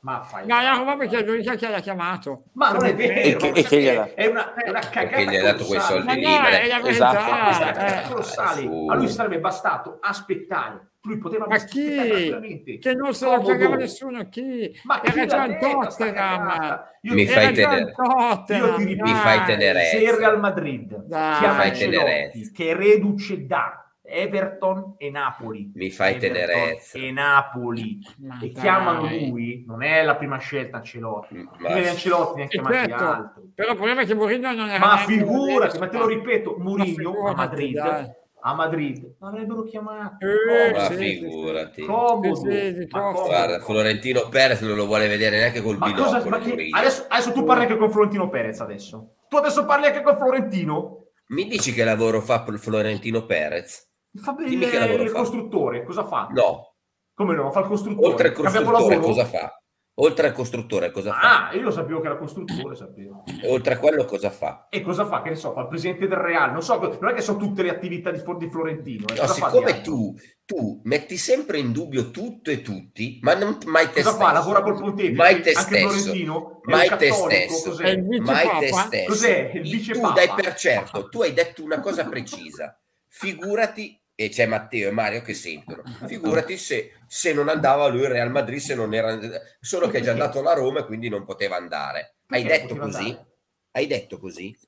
Ma 0.00 0.20
fai... 0.20 0.46
No, 0.46 0.60
la 0.60 0.74
Roma 0.74 0.96
perché 0.96 1.18
è 1.18 1.24
l'unica 1.24 1.54
che 1.54 1.68
l'ha 1.68 1.80
chiamato. 1.80 2.42
Ma 2.54 2.72
non 2.72 2.84
è 2.84 2.94
vero, 2.94 3.12
E 3.14 3.36
che- 3.36 3.48
e 3.60 3.62
che 3.62 3.80
gli 3.80 3.88
ha 3.88 3.94
dato? 3.94 4.12
è 4.16 4.26
una, 4.26 4.54
è 4.54 4.68
una 4.68 4.78
cagata 4.80 5.16
Perché 5.16 5.24
gli 5.30 5.36
ha 5.36 5.42
dato 5.42 5.64
quei 5.64 5.80
soldi 5.80 6.06
Ma 6.06 6.12
lì, 6.14 6.22
no, 6.24 6.44
è 6.44 6.66
la 6.68 6.78
Esatto. 6.78 6.78
È 6.78 6.82
verità. 6.82 7.72
cagata 7.72 8.58
eh. 8.60 8.86
A 8.90 8.94
lui 8.94 9.08
sarebbe 9.08 9.38
bastato 9.40 9.98
aspettare. 10.00 10.88
Lui 11.06 11.18
poteva 11.18 11.46
Ma 11.46 11.56
chi? 11.58 12.78
Che 12.80 12.94
non 12.94 13.12
se 13.12 13.26
lo 13.26 13.42
cagava 13.42 13.76
nessuno, 13.76 14.26
chi? 14.30 14.72
Ma 14.84 15.00
chi 15.00 15.10
Era 15.18 15.26
già 15.26 15.44
il 15.44 15.56
sta 15.60 15.68
Tottenham. 15.70 16.84
Io 17.02 17.14
Mi 17.14 17.26
ti- 17.26 17.32
fai 17.32 17.52
tenere- 17.52 17.80
il 17.80 17.92
Tottenham. 17.94 18.68
Io 18.70 18.76
ti 18.76 18.84
ripeto, 18.84 19.04
Mi 19.04 19.14
fai 19.14 19.36
dai. 19.36 19.46
tenere- 19.46 19.84
se 19.84 19.96
il 19.98 20.12
Real 20.12 20.40
Madrid 20.40 21.04
Dai. 21.04 21.38
chiama 21.38 21.52
Mi 21.52 21.58
fai 21.60 21.68
Ancelotti, 21.68 22.50
che 22.52 22.74
reduce 22.74 23.46
da 23.46 23.86
Everton 24.02 24.94
e 24.96 25.10
Napoli. 25.10 25.72
Mi 25.74 25.90
fai 25.90 26.14
Everton 26.14 26.32
tenerezza. 26.32 26.98
E 26.98 27.10
Napoli. 27.12 27.98
Ma 28.20 28.36
e 28.36 28.38
dai. 28.38 28.52
chiamano 28.52 29.02
lui, 29.06 29.64
non 29.66 29.82
è 29.82 30.02
la 30.04 30.16
prima 30.16 30.38
scelta 30.38 30.78
Ancelotti. 30.78 31.34
Ma- 31.36 31.50
Prima 31.50 31.80
di 31.80 31.86
Ancelotti 31.88 32.36
ne 32.38 32.44
ha 32.44 32.48
Sì, 32.48 32.58
chiamati 32.58 32.74
certo. 32.76 33.04
altri. 33.04 33.42
Però 33.54 33.70
il 33.70 33.76
problema 33.76 34.00
è 34.00 34.06
che 34.06 34.14
Mourinho 34.14 34.52
non 34.54 34.68
era 34.70 34.78
Ma 34.86 34.96
figurati, 34.96 35.78
ma 35.78 35.86
te 35.88 35.98
lo 35.98 36.06
ripeto, 36.06 36.56
Mourinho 36.58 37.26
a 37.28 37.34
Madrid, 37.34 37.74
dai. 37.74 38.06
A 38.46 38.54
Madrid 38.54 39.16
l'avrebbero 39.20 39.62
chiamato. 39.62 40.16
Eh, 40.24 40.72
Ma 40.72 40.84
sì, 40.90 40.96
figurati. 40.96 41.82
Comodo. 41.84 42.34
Sì, 42.34 42.74
sì, 42.74 42.86
ma. 42.90 43.10
Guarda, 43.12 43.60
Florentino 43.60 44.28
Perez 44.28 44.60
non 44.60 44.76
lo 44.76 44.84
vuole 44.86 45.08
vedere 45.08 45.38
neanche 45.38 45.62
col 45.62 45.78
Ma 45.78 45.86
binocolo. 45.86 46.18
cosa, 46.18 46.28
ma 46.28 46.38
che- 46.38 46.68
adesso, 46.70 47.06
adesso 47.08 47.32
tu 47.32 47.44
parli 47.44 47.62
anche 47.62 47.76
con 47.78 47.90
Florentino 47.90 48.28
Perez 48.28 48.60
adesso. 48.60 49.14
Tu 49.28 49.36
adesso 49.36 49.64
parli 49.64 49.86
anche 49.86 50.02
con 50.02 50.16
Florentino? 50.16 51.06
Mi 51.28 51.46
dici 51.46 51.72
che 51.72 51.84
lavoro 51.84 52.20
fa 52.20 52.44
Florentino 52.44 53.24
Perez? 53.24 53.90
Fa 54.14 54.32
bene 54.32 54.50
Dimmi 54.50 54.66
che 54.68 54.74
il, 54.76 54.80
lavoro 54.80 55.02
il 55.02 55.08
fa. 55.08 55.18
costruttore, 55.20 55.82
cosa 55.84 56.04
fa? 56.04 56.28
No, 56.30 56.74
Come 57.14 57.34
no? 57.34 57.50
Fa 57.50 57.60
il 57.60 57.66
costruttore. 57.66 58.06
oltre 58.08 58.28
al 58.28 58.34
costruttore 58.34 58.72
lavoro? 58.94 59.00
cosa 59.00 59.24
fa? 59.24 59.62
Oltre 59.98 60.26
al 60.26 60.32
costruttore, 60.32 60.90
cosa 60.90 61.12
fa? 61.12 61.48
Ah, 61.50 61.54
io 61.54 61.62
lo 61.62 61.70
sapevo 61.70 62.00
che 62.00 62.06
era 62.06 62.16
costruttore, 62.16 62.74
sapevo. 62.74 63.22
E 63.40 63.48
oltre 63.48 63.74
a 63.74 63.78
quello, 63.78 64.04
cosa 64.04 64.28
fa? 64.28 64.66
E 64.68 64.82
cosa 64.82 65.06
fa? 65.06 65.22
Che 65.22 65.28
ne 65.28 65.36
so, 65.36 65.52
fa 65.52 65.60
il 65.60 65.68
presidente 65.68 66.08
del 66.08 66.18
Real. 66.18 66.50
Non 66.50 66.62
so, 66.62 66.80
non 67.00 67.10
è 67.10 67.14
che 67.14 67.20
so 67.20 67.36
tutte 67.36 67.62
le 67.62 67.70
attività 67.70 68.10
di, 68.10 68.20
di 68.38 68.50
Florentino. 68.50 69.04
eh. 69.06 69.14
No, 69.14 69.20
Cosa 69.20 69.34
fa 69.34 69.46
di 69.50 69.52
siccome 69.56 69.80
tu, 69.82 70.14
tu 70.44 70.80
metti 70.82 71.16
sempre 71.16 71.58
in 71.58 71.70
dubbio 71.70 72.10
tutto 72.10 72.50
e 72.50 72.60
tutti, 72.60 73.20
ma 73.22 73.34
non 73.34 73.56
mai 73.66 73.86
te 73.90 74.02
Cosa 74.02 74.10
stesso. 74.10 74.16
fa? 74.26 74.32
Lavora 74.32 74.62
col 74.62 74.78
pontefice? 74.80 75.14
Mai 75.14 75.40
te 75.42 75.52
Anche 75.52 75.60
stesso. 75.60 75.88
Florentino? 75.88 76.60
Mai 76.64 76.96
te 76.96 77.12
stesso. 77.12 77.68
Cos'è? 77.70 77.84
È 77.84 77.88
il 77.90 78.02
vice 78.08 78.22
Mai 78.24 78.48
te 78.58 78.72
stesso. 78.72 79.06
Cos'è? 79.06 79.50
Il 79.54 79.62
vice 79.62 79.92
tu 79.92 80.00
papa? 80.00 80.14
dai 80.14 80.28
per 80.34 80.54
certo, 80.54 81.08
tu 81.08 81.22
hai 81.22 81.32
detto 81.32 81.62
una 81.62 81.78
cosa 81.78 82.04
precisa. 82.08 82.76
Figurati, 83.06 83.96
e 84.16 84.28
c'è 84.28 84.46
Matteo 84.46 84.88
e 84.88 84.92
Mario 84.92 85.22
che 85.22 85.34
sentono, 85.34 85.82
figurati 86.06 86.56
se, 86.56 86.92
se 87.06 87.32
non 87.32 87.48
andava 87.48 87.88
lui 87.88 88.04
al 88.04 88.12
Real 88.12 88.30
Madrid, 88.30 88.58
se 88.58 88.74
non 88.74 88.94
era 88.94 89.18
solo 89.60 89.88
che 89.88 89.98
è 89.98 90.02
già 90.02 90.12
andato 90.12 90.38
alla 90.38 90.54
Roma 90.54 90.80
e 90.80 90.84
quindi 90.86 91.08
non 91.08 91.24
poteva 91.24 91.56
andare. 91.56 92.16
Hai 92.28 92.42
Perché 92.44 92.60
detto 92.66 92.76
così? 92.76 92.96
andare? 93.08 93.26
Hai 93.72 93.86
detto 93.86 94.18
così? 94.18 94.58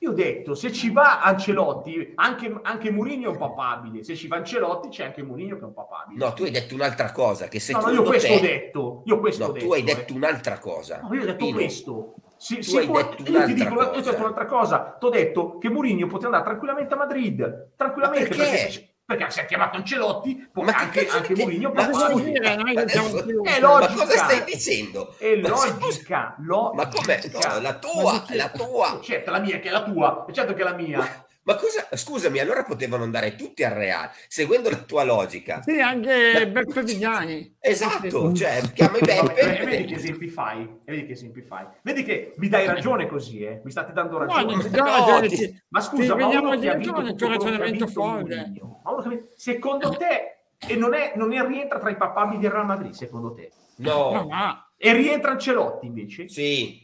Io 0.00 0.10
ho 0.10 0.12
detto, 0.14 0.54
se 0.54 0.70
ci 0.70 0.90
va 0.90 1.22
Ancelotti, 1.22 2.12
anche, 2.16 2.58
anche 2.62 2.90
Mourinho 2.90 3.28
è 3.28 3.30
un 3.32 3.38
papabile. 3.38 4.04
Se 4.04 4.14
ci 4.14 4.26
va 4.28 4.36
Ancelotti, 4.36 4.88
c'è 4.88 5.04
anche 5.04 5.22
Mourinho 5.22 5.54
che 5.56 5.62
è 5.62 5.64
un 5.64 5.72
papabile. 5.72 6.22
No, 6.22 6.32
tu 6.34 6.42
hai 6.42 6.50
detto 6.50 6.74
un'altra 6.74 7.10
cosa, 7.10 7.48
che 7.48 7.56
No, 7.56 7.62
secondo 7.62 7.88
no, 7.88 7.94
io 7.94 8.02
questo 8.02 8.28
te... 8.28 8.34
ho 8.34 8.40
detto. 8.40 9.02
Io 9.06 9.18
questo 9.20 9.42
No, 9.44 9.48
ho 9.48 9.52
tu 9.52 9.58
detto. 9.60 9.72
hai 9.72 9.80
eh. 9.80 9.84
detto 9.84 10.14
un'altra 10.14 10.58
cosa. 10.58 11.00
No, 11.00 11.14
io 11.14 11.22
ho 11.22 11.24
detto 11.24 11.36
Pino. 11.36 11.56
questo. 11.56 12.14
Sì, 12.44 12.76
hai 12.76 12.86
può- 12.86 12.98
io 13.00 13.44
ti 13.46 13.54
dico, 13.54 13.74
io 13.74 13.78
ti 13.78 13.82
ho 13.86 13.90
cosa. 13.90 14.10
detto 14.10 14.20
un'altra 14.22 14.44
cosa. 14.46 14.96
Ti 14.98 15.04
ho 15.06 15.08
detto 15.08 15.58
che 15.58 15.70
Mourinho 15.70 16.06
poteva 16.06 16.26
andare 16.26 16.44
tranquillamente 16.44 16.92
a 16.92 16.96
Madrid. 16.98 17.68
Tranquillamente. 17.76 18.28
Ma 18.28 18.36
perché? 18.36 18.52
Perché, 18.52 18.88
perché 19.06 19.30
se 19.30 19.40
ha 19.40 19.44
chiamato 19.46 19.76
Ancelotti, 19.78 20.48
può 20.52 20.62
Ma 20.62 20.72
che 20.72 20.82
anche, 20.82 21.08
anche 21.08 21.34
Mourinho 21.36 21.72
ma 21.72 21.88
cosa 21.88 22.12
dire? 22.12 22.54
Noi 22.56 22.74
Ma 22.74 22.80
adesso-. 22.82 23.24
È 23.42 23.60
Ma 23.60 23.68
logica. 23.78 23.92
cosa 23.94 24.16
stai 24.16 24.44
dicendo? 24.44 25.14
È 25.18 25.36
Ma 25.36 25.56
se- 25.56 25.74
logica, 25.80 26.34
logica. 26.38 26.74
Ma 26.82 26.88
com'è? 26.88 27.20
No, 27.32 27.60
la 27.60 27.74
tua, 27.74 28.24
la 28.28 28.48
tua. 28.50 28.98
Certo, 29.02 29.30
la 29.30 29.38
mia 29.40 29.58
che 29.60 29.68
è 29.68 29.72
la 29.72 29.82
tua. 29.82 30.24
È 30.28 30.32
certo 30.32 30.52
che 30.54 30.60
è 30.60 30.64
la 30.64 30.74
mia. 30.74 31.23
Ma 31.44 31.56
cosa? 31.56 31.86
Scusami, 31.94 32.38
allora 32.38 32.64
potevano 32.64 33.02
andare 33.04 33.34
tutti 33.36 33.64
al 33.64 33.72
Real, 33.72 34.08
seguendo 34.28 34.70
la 34.70 34.78
tua 34.78 35.04
logica. 35.04 35.60
Sì, 35.62 35.78
anche 35.80 36.48
Beppe 36.50 36.82
Vignani. 36.82 37.56
Esatto, 37.60 38.32
cioè, 38.32 38.60
chiami 38.72 38.98
Beppe. 39.00 39.34
e 39.60 39.64
vedi 39.66 39.84
che 39.84 39.94
esempi 39.96 40.28
fai? 40.28 40.62
E 40.62 40.90
vedi 40.92 41.06
che 41.06 41.12
esempi 41.12 41.42
fai? 41.42 41.66
Vedi 41.82 42.02
che 42.02 42.32
mi 42.36 42.48
dai 42.48 42.66
ragione 42.66 43.06
così, 43.06 43.42
eh? 43.42 43.60
Mi 43.62 43.70
state 43.70 43.92
dando 43.92 44.18
No, 44.18 44.24
ragione. 44.24 44.54
No, 44.54 44.68
do 44.68 44.84
ragione, 44.84 45.28
ti- 45.28 45.36
ti- 45.36 45.62
Ma 45.68 45.80
scusa, 45.80 46.14
ma 46.14 46.24
vediamo 46.24 46.48
uno 46.48 46.58
che 46.58 46.68
ha 46.70 46.74
vinto 46.74 47.00
il 47.00 47.14
tuo 47.14 47.28
ragionamento 47.28 47.86
folle. 47.88 48.36
Ma 48.82 49.02
vinto- 49.02 49.28
secondo 49.36 49.90
te 49.90 50.36
e 50.66 50.76
non, 50.76 50.94
è, 50.94 51.12
non 51.16 51.32
è- 51.34 51.46
rientra 51.46 51.78
tra 51.78 51.90
i 51.90 51.96
papabili 51.96 52.40
del 52.40 52.50
Real 52.50 52.64
Madrid, 52.66 52.92
secondo 52.92 53.34
te? 53.34 53.50
No, 53.76 54.12
No, 54.12 54.26
ma 54.28 54.66
E 54.76 54.92
rientra 54.94 55.32
Ancelotti 55.32 55.86
invece? 55.86 56.28
sì, 56.28 56.83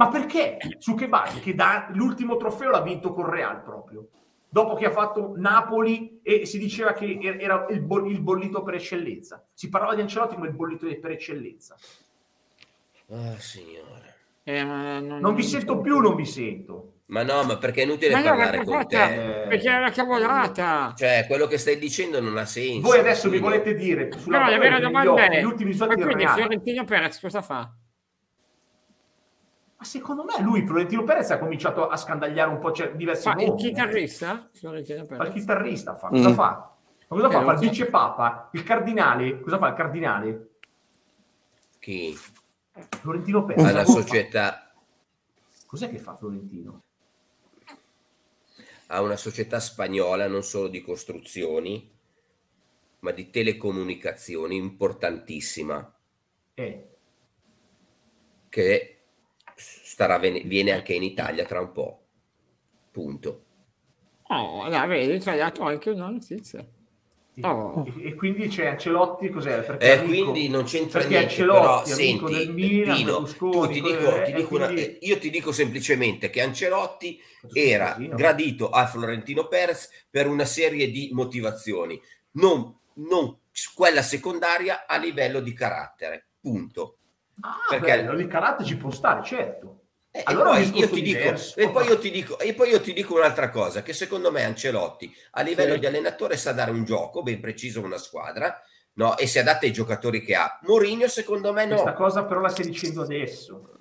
Ma 0.00 0.08
perché? 0.08 0.56
Su 0.78 0.94
che 0.94 1.08
base? 1.08 1.40
Che 1.40 1.54
da, 1.54 1.88
l'ultimo 1.92 2.36
trofeo 2.38 2.70
l'ha 2.70 2.80
vinto 2.80 3.12
col 3.12 3.26
Real 3.26 3.62
proprio. 3.62 4.08
Dopo 4.48 4.74
che 4.74 4.86
ha 4.86 4.90
fatto 4.90 5.34
Napoli 5.36 6.20
e 6.22 6.46
si 6.46 6.58
diceva 6.58 6.94
che 6.94 7.18
er- 7.20 7.38
era 7.38 7.66
il, 7.68 7.82
bo- 7.82 8.06
il 8.06 8.20
bollito 8.22 8.62
per 8.62 8.74
eccellenza. 8.74 9.44
Si 9.52 9.68
parlava 9.68 9.94
di 9.94 10.00
Ancelotti 10.00 10.36
come 10.36 10.48
il 10.48 10.54
bollito 10.54 10.86
per 10.98 11.10
eccellenza. 11.10 11.76
Ah, 13.10 13.38
signore. 13.38 14.14
eh, 14.44 14.64
ma 14.64 15.00
Non 15.00 15.34
vi 15.34 15.42
sento 15.42 15.80
più, 15.80 15.98
non 15.98 16.14
vi 16.16 16.24
sento. 16.24 16.94
Ma 17.08 17.22
no, 17.22 17.42
ma 17.42 17.58
perché 17.58 17.82
è 17.82 17.84
inutile 17.84 18.12
Ma 18.12 18.20
no, 18.20 18.24
parlare 18.24 18.56
ma 18.58 18.64
con 18.64 18.74
fatta- 18.74 19.06
te? 19.08 19.46
Perché 19.48 19.68
è 19.70 19.76
una 19.76 19.90
cavolata. 19.90 20.94
Cioè, 20.96 21.24
quello 21.28 21.46
che 21.46 21.58
stai 21.58 21.76
dicendo 21.78 22.20
non 22.20 22.38
ha 22.38 22.46
senso. 22.46 22.80
Voi 22.88 22.98
adesso 23.00 23.28
mi 23.28 23.38
volete 23.38 23.74
dire 23.74 24.10
sulla 24.16 24.38
Però 24.38 24.50
la 24.50 24.58
vera 24.58 24.78
domanda 24.80 25.28
è, 25.28 25.40
gli 25.40 25.44
ultimi 25.44 25.74
ma 25.76 25.86
quindi. 25.88 26.26
Fiorentino 26.26 26.84
Perez 26.84 27.20
cosa 27.20 27.42
fa? 27.42 27.70
Ma 29.80 29.86
secondo 29.86 30.24
me 30.24 30.38
lui, 30.42 30.66
Florentino 30.66 31.04
Perez, 31.04 31.30
ha 31.30 31.38
cominciato 31.38 31.88
a 31.88 31.96
scandagliare 31.96 32.50
un 32.50 32.58
po' 32.58 32.70
cioè, 32.70 32.92
diversi 32.94 33.22
Fa 33.30 33.40
il 33.40 33.46
nomi. 33.46 33.62
chitarrista? 33.62 34.50
Il 34.52 35.30
chitarrista, 35.32 35.94
fa. 35.96 36.08
Cosa 36.08 36.28
Mm. 36.28 36.34
fa? 36.34 36.76
Ma 37.08 37.16
cosa 37.16 37.28
Eh, 37.28 37.30
fa? 37.32 37.42
Fa 37.44 37.52
il 37.52 37.58
so. 37.58 37.64
vice 37.64 37.86
papa, 37.86 38.50
il 38.52 38.62
cardinale. 38.62 39.40
Cosa 39.40 39.56
fa 39.56 39.68
il 39.68 39.74
cardinale? 39.74 40.50
Chi? 41.78 42.14
Florentino 43.00 43.42
Perez. 43.46 43.64
Alla 43.64 43.84
Cosa 43.84 43.94
fa? 44.00 44.06
società, 44.06 44.74
Cos'è 45.66 45.88
che 45.88 45.98
fa 45.98 46.14
Florentino? 46.14 46.82
a 48.88 49.00
una 49.00 49.16
società 49.16 49.60
spagnola 49.60 50.26
non 50.28 50.42
solo 50.42 50.68
di 50.68 50.82
costruzioni, 50.82 51.90
ma 52.98 53.12
di 53.12 53.30
telecomunicazioni 53.30 54.56
importantissima, 54.56 55.90
Eh, 56.54 56.88
che 58.50 58.99
starà 59.60 60.18
ven- 60.18 60.46
viene 60.46 60.72
anche 60.72 60.94
in 60.94 61.02
Italia 61.02 61.44
tra 61.44 61.60
un 61.60 61.72
po'. 61.72 62.02
Punto. 62.90 63.44
Oh, 64.28 64.66
la 64.68 64.86
vedi, 64.86 65.20
ci 65.20 65.28
hai 65.28 65.38
dato 65.38 65.62
anche 65.62 65.90
una 65.90 66.08
notizia. 66.08 66.64
Oh. 67.42 67.84
E, 67.86 68.08
e 68.08 68.14
quindi 68.14 68.48
c'è 68.48 68.66
Ancelotti, 68.66 69.28
cos'è? 69.30 69.62
Perché 69.62 69.86
Eh, 69.86 69.98
amico- 69.98 70.30
quindi 70.30 70.48
non 70.48 70.64
c'entra 70.64 70.98
perché 71.00 71.14
niente, 71.16 71.32
Ancelotti, 71.32 71.60
però 71.60 71.84
senti, 71.96 72.34
del 72.34 72.52
Milan, 72.52 72.96
Pino, 72.96 73.12
Berlusconi, 73.12 73.52
tu 73.52 73.66
ti 73.68 73.80
dico, 73.80 74.22
ti 74.22 74.32
dico 74.32 74.54
una- 74.56 74.66
quindi- 74.66 74.82
eh, 74.82 74.98
io 75.00 75.18
ti 75.18 75.30
dico 75.30 75.52
semplicemente 75.52 76.28
che 76.30 76.42
Ancelotti 76.42 77.20
Questo 77.40 77.58
era 77.58 77.92
casino. 77.92 78.14
gradito 78.16 78.70
a 78.70 78.86
Florentino 78.86 79.46
Perez 79.46 79.88
per 80.10 80.26
una 80.26 80.44
serie 80.44 80.90
di 80.90 81.10
motivazioni, 81.12 81.98
non, 82.32 82.76
non 82.94 83.38
quella 83.74 84.02
secondaria 84.02 84.84
a 84.86 84.98
livello 84.98 85.40
di 85.40 85.52
carattere, 85.52 86.26
punto. 86.40 86.96
Ah, 87.40 87.56
perché- 87.68 88.02
bello, 88.02 88.18
il 88.18 88.26
carattere 88.26 88.68
ci 88.68 88.76
può 88.76 88.90
stare, 88.90 89.22
certo. 89.24 89.76
Eh, 90.12 90.22
Allora 90.24 90.56
è 90.56 90.62
e, 90.62 90.68
poi 90.70 90.80
io 90.80 90.88
discorso 90.88 90.94
ti 90.94 91.02
dico, 91.02 91.20
e, 91.60 91.70
poi 91.70 91.86
io 91.86 91.98
ti 91.98 92.10
dico, 92.10 92.38
e 92.40 92.54
poi 92.54 92.68
io 92.70 92.80
ti 92.80 92.92
dico 92.92 93.14
un'altra 93.14 93.48
cosa, 93.50 93.82
che 93.82 93.92
secondo 93.92 94.32
me 94.32 94.42
Ancelotti 94.44 95.14
a 95.32 95.42
livello 95.42 95.74
Sì. 95.74 95.78
di 95.78 95.86
allenatore 95.86 96.36
sa 96.36 96.52
dare 96.52 96.72
un 96.72 96.84
gioco 96.84 97.22
ben 97.22 97.40
preciso 97.40 97.80
a 97.80 97.84
una 97.84 97.96
squadra, 97.96 98.60
no? 98.94 99.16
e 99.16 99.28
si 99.28 99.38
adatta 99.38 99.66
ai 99.66 99.72
giocatori 99.72 100.20
che 100.22 100.34
ha. 100.34 100.58
Mourinho 100.62 101.06
secondo 101.06 101.52
me 101.52 101.64
no. 101.64 101.74
Questa 101.74 101.92
cosa 101.92 102.24
però 102.24 102.40
la 102.40 102.48
stai 102.48 102.66
dicendo 102.66 103.02
adesso. 103.02 103.78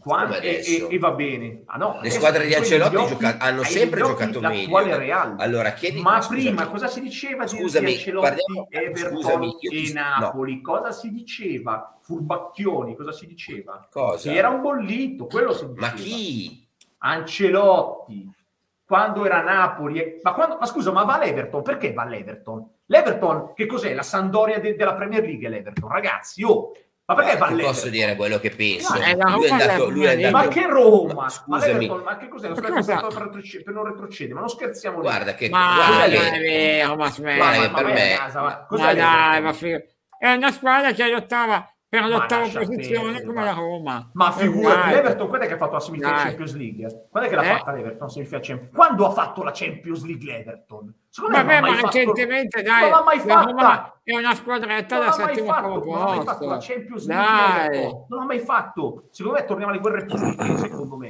Quando- 0.00 0.36
e, 0.40 0.62
e- 0.64 0.86
e 0.90 0.98
va 0.98 1.10
bene. 1.12 1.62
Ah, 1.66 1.76
no, 1.76 1.92
Le 1.94 1.98
adesso 1.98 2.16
squadre 2.16 2.46
di 2.46 2.54
Ancelotti 2.54 2.96
occhi- 2.96 3.08
gioca- 3.08 3.36
hanno 3.38 3.62
sempre 3.62 4.00
giocato 4.00 4.40
meglio. 4.40 4.96
Real. 4.98 5.34
Allora, 5.38 5.72
chiedi- 5.72 6.00
Ma 6.00 6.20
scusami. 6.20 6.42
prima 6.44 6.66
cosa 6.68 6.86
si 6.86 7.00
diceva 7.00 7.44
di- 7.44 7.56
Scusami, 7.58 7.86
di 7.86 7.92
Ancelotti, 7.92 8.26
parliamo- 8.26 8.66
Everton 8.70 9.10
scusami, 9.16 9.56
io 9.60 9.70
ti- 9.70 9.90
e 9.90 9.92
Napoli? 9.92 10.60
Cosa 10.60 10.92
si 10.92 11.10
diceva? 11.12 11.98
Furbacchioni, 12.00 12.94
cosa 12.96 13.12
si 13.12 13.26
diceva? 13.26 13.88
Cosa? 13.90 14.32
Era 14.32 14.48
un 14.48 14.60
bollito, 14.60 15.26
quello 15.26 15.52
si 15.52 15.66
diceva. 15.66 15.86
Ma 15.86 15.92
chi? 15.92 16.68
Ancelotti, 16.98 18.30
quando 18.86 19.24
era 19.26 19.42
Napoli, 19.42 19.98
e- 20.00 20.20
ma, 20.22 20.32
quando- 20.32 20.56
ma 20.58 20.66
scusa, 20.66 20.92
ma 20.92 21.04
va 21.04 21.14
all'Everton? 21.14 21.62
Perché 21.62 21.92
va 21.92 22.02
all'Everton? 22.02 22.64
L'Everton, 22.86 23.52
che 23.54 23.66
cos'è? 23.66 23.92
La 23.94 24.02
Sandoria 24.02 24.60
de- 24.60 24.76
della 24.76 24.94
Premier 24.94 25.22
League, 25.22 25.48
l'Everton, 25.48 25.90
ragazzi, 25.90 26.44
oh, 26.44 26.72
ma 27.06 27.14
perché 27.14 27.36
va 27.36 27.46
posso 27.60 27.88
dire 27.88 28.16
quello 28.16 28.38
che 28.40 28.50
penso. 28.50 28.92
No, 28.94 29.36
lui, 29.36 29.44
è 29.46 29.50
andato, 29.50 29.88
lui 29.88 30.04
è 30.04 30.06
Premier 30.08 30.32
Ma 30.32 30.38
andato- 30.40 30.58
che 30.60 30.66
Roma? 30.66 31.14
Ma 31.14 31.20
Ma, 31.22 31.28
scusami. 31.28 31.72
l'Everton, 31.72 32.02
ma 32.02 32.16
che 32.16 32.28
cos'è? 32.28 32.48
Ma 32.48 32.54
stai 32.56 32.70
cosa? 32.72 32.96
per, 33.06 33.22
retrocedere, 33.22 33.62
per 33.64 33.74
non 33.74 33.84
retrocedere, 33.84 34.34
ma 34.34 34.40
non 34.40 34.48
scherziamo 34.48 34.96
lì. 34.96 35.02
Guarda 35.02 35.34
che, 35.34 35.48
Ma 35.48 35.74
guarda 35.76 36.16
non 36.16 36.34
è 36.34 36.40
vero, 36.40 36.96
ma 36.96 37.10
smetti. 37.10 37.36
guarda 37.38 37.60
che 37.60 37.68
ma 37.68 37.74
per 37.76 37.84
vai 37.84 37.92
a 37.92 37.94
me, 37.94 38.16
casa, 38.16 38.40
ma 38.40 38.66
ma- 38.68 38.76
Ma 38.78 38.94
dai, 38.94 39.40
ma 39.42 39.52
figo. 39.52 39.82
È 40.18 40.32
una 40.32 40.50
squadra 40.50 40.92
che 40.92 41.08
lottava 41.08 41.70
per 41.88 42.00
Ma 42.00 42.08
l'ottava 42.08 42.48
posizione 42.48 43.22
come 43.22 43.44
la 43.44 43.52
Roma. 43.52 44.10
Ma 44.14 44.32
figurati, 44.32 44.90
l'Everton, 44.90 45.28
quando 45.28 45.44
è 45.44 45.48
che 45.48 45.54
ha 45.54 45.58
fatto 45.58 45.74
la 45.74 45.80
semifinale 45.80 46.14
Dai. 46.16 46.24
Champions 46.24 46.54
League? 46.56 47.06
Quando 47.10 47.28
è 47.28 47.30
che 47.32 47.36
l'ha 47.36 47.42
Eh? 47.44 47.56
fatta 47.58 47.72
l'Everton 47.72 48.08
semifinale 48.10 48.44
Champions 48.44 48.74
Quando 48.74 49.06
ha 49.06 49.10
fatto 49.12 49.42
la 49.44 49.50
Champions 49.54 50.04
League 50.04 50.24
l'Everton? 50.32 50.94
Secondo 51.08 51.36
me 51.36 51.42
Vabbè, 51.44 51.54
non 51.54 51.64
ha 51.64 51.66
ma 51.68 51.72
mai 51.74 51.80
fatto- 51.84 51.96
recentemente, 51.98 52.62
dai, 52.62 52.80
Non 52.82 52.90
l'ha 52.90 53.02
mai 53.04 53.18
fatta! 53.20 53.44
Roma 53.44 53.92
è 54.02 54.14
una 54.16 54.34
squadretta 54.34 54.96
Non 54.96 55.04
da 55.06 55.10
l'ha 55.10 55.16
mai 55.24 55.34
settimo 55.34 55.52
fatto, 55.52 55.68
non 55.68 55.98
l'ha 55.98 56.04
mai 56.16 56.24
fatto 56.24 56.46
la 56.46 56.54
posto. 56.56 56.72
Champions 56.72 57.06
League 57.06 57.24
Dai. 57.24 57.68
l'Everton. 57.70 58.04
Non 58.08 58.18
l'ha 58.18 58.24
mai 58.26 58.38
fatto. 58.40 59.02
Secondo 59.10 59.38
me 59.38 59.44
torniamo 59.44 59.72
alle 59.72 59.80
guerre 59.80 60.04
pubbliche, 60.04 60.56
secondo 60.58 60.96
me. 60.96 61.08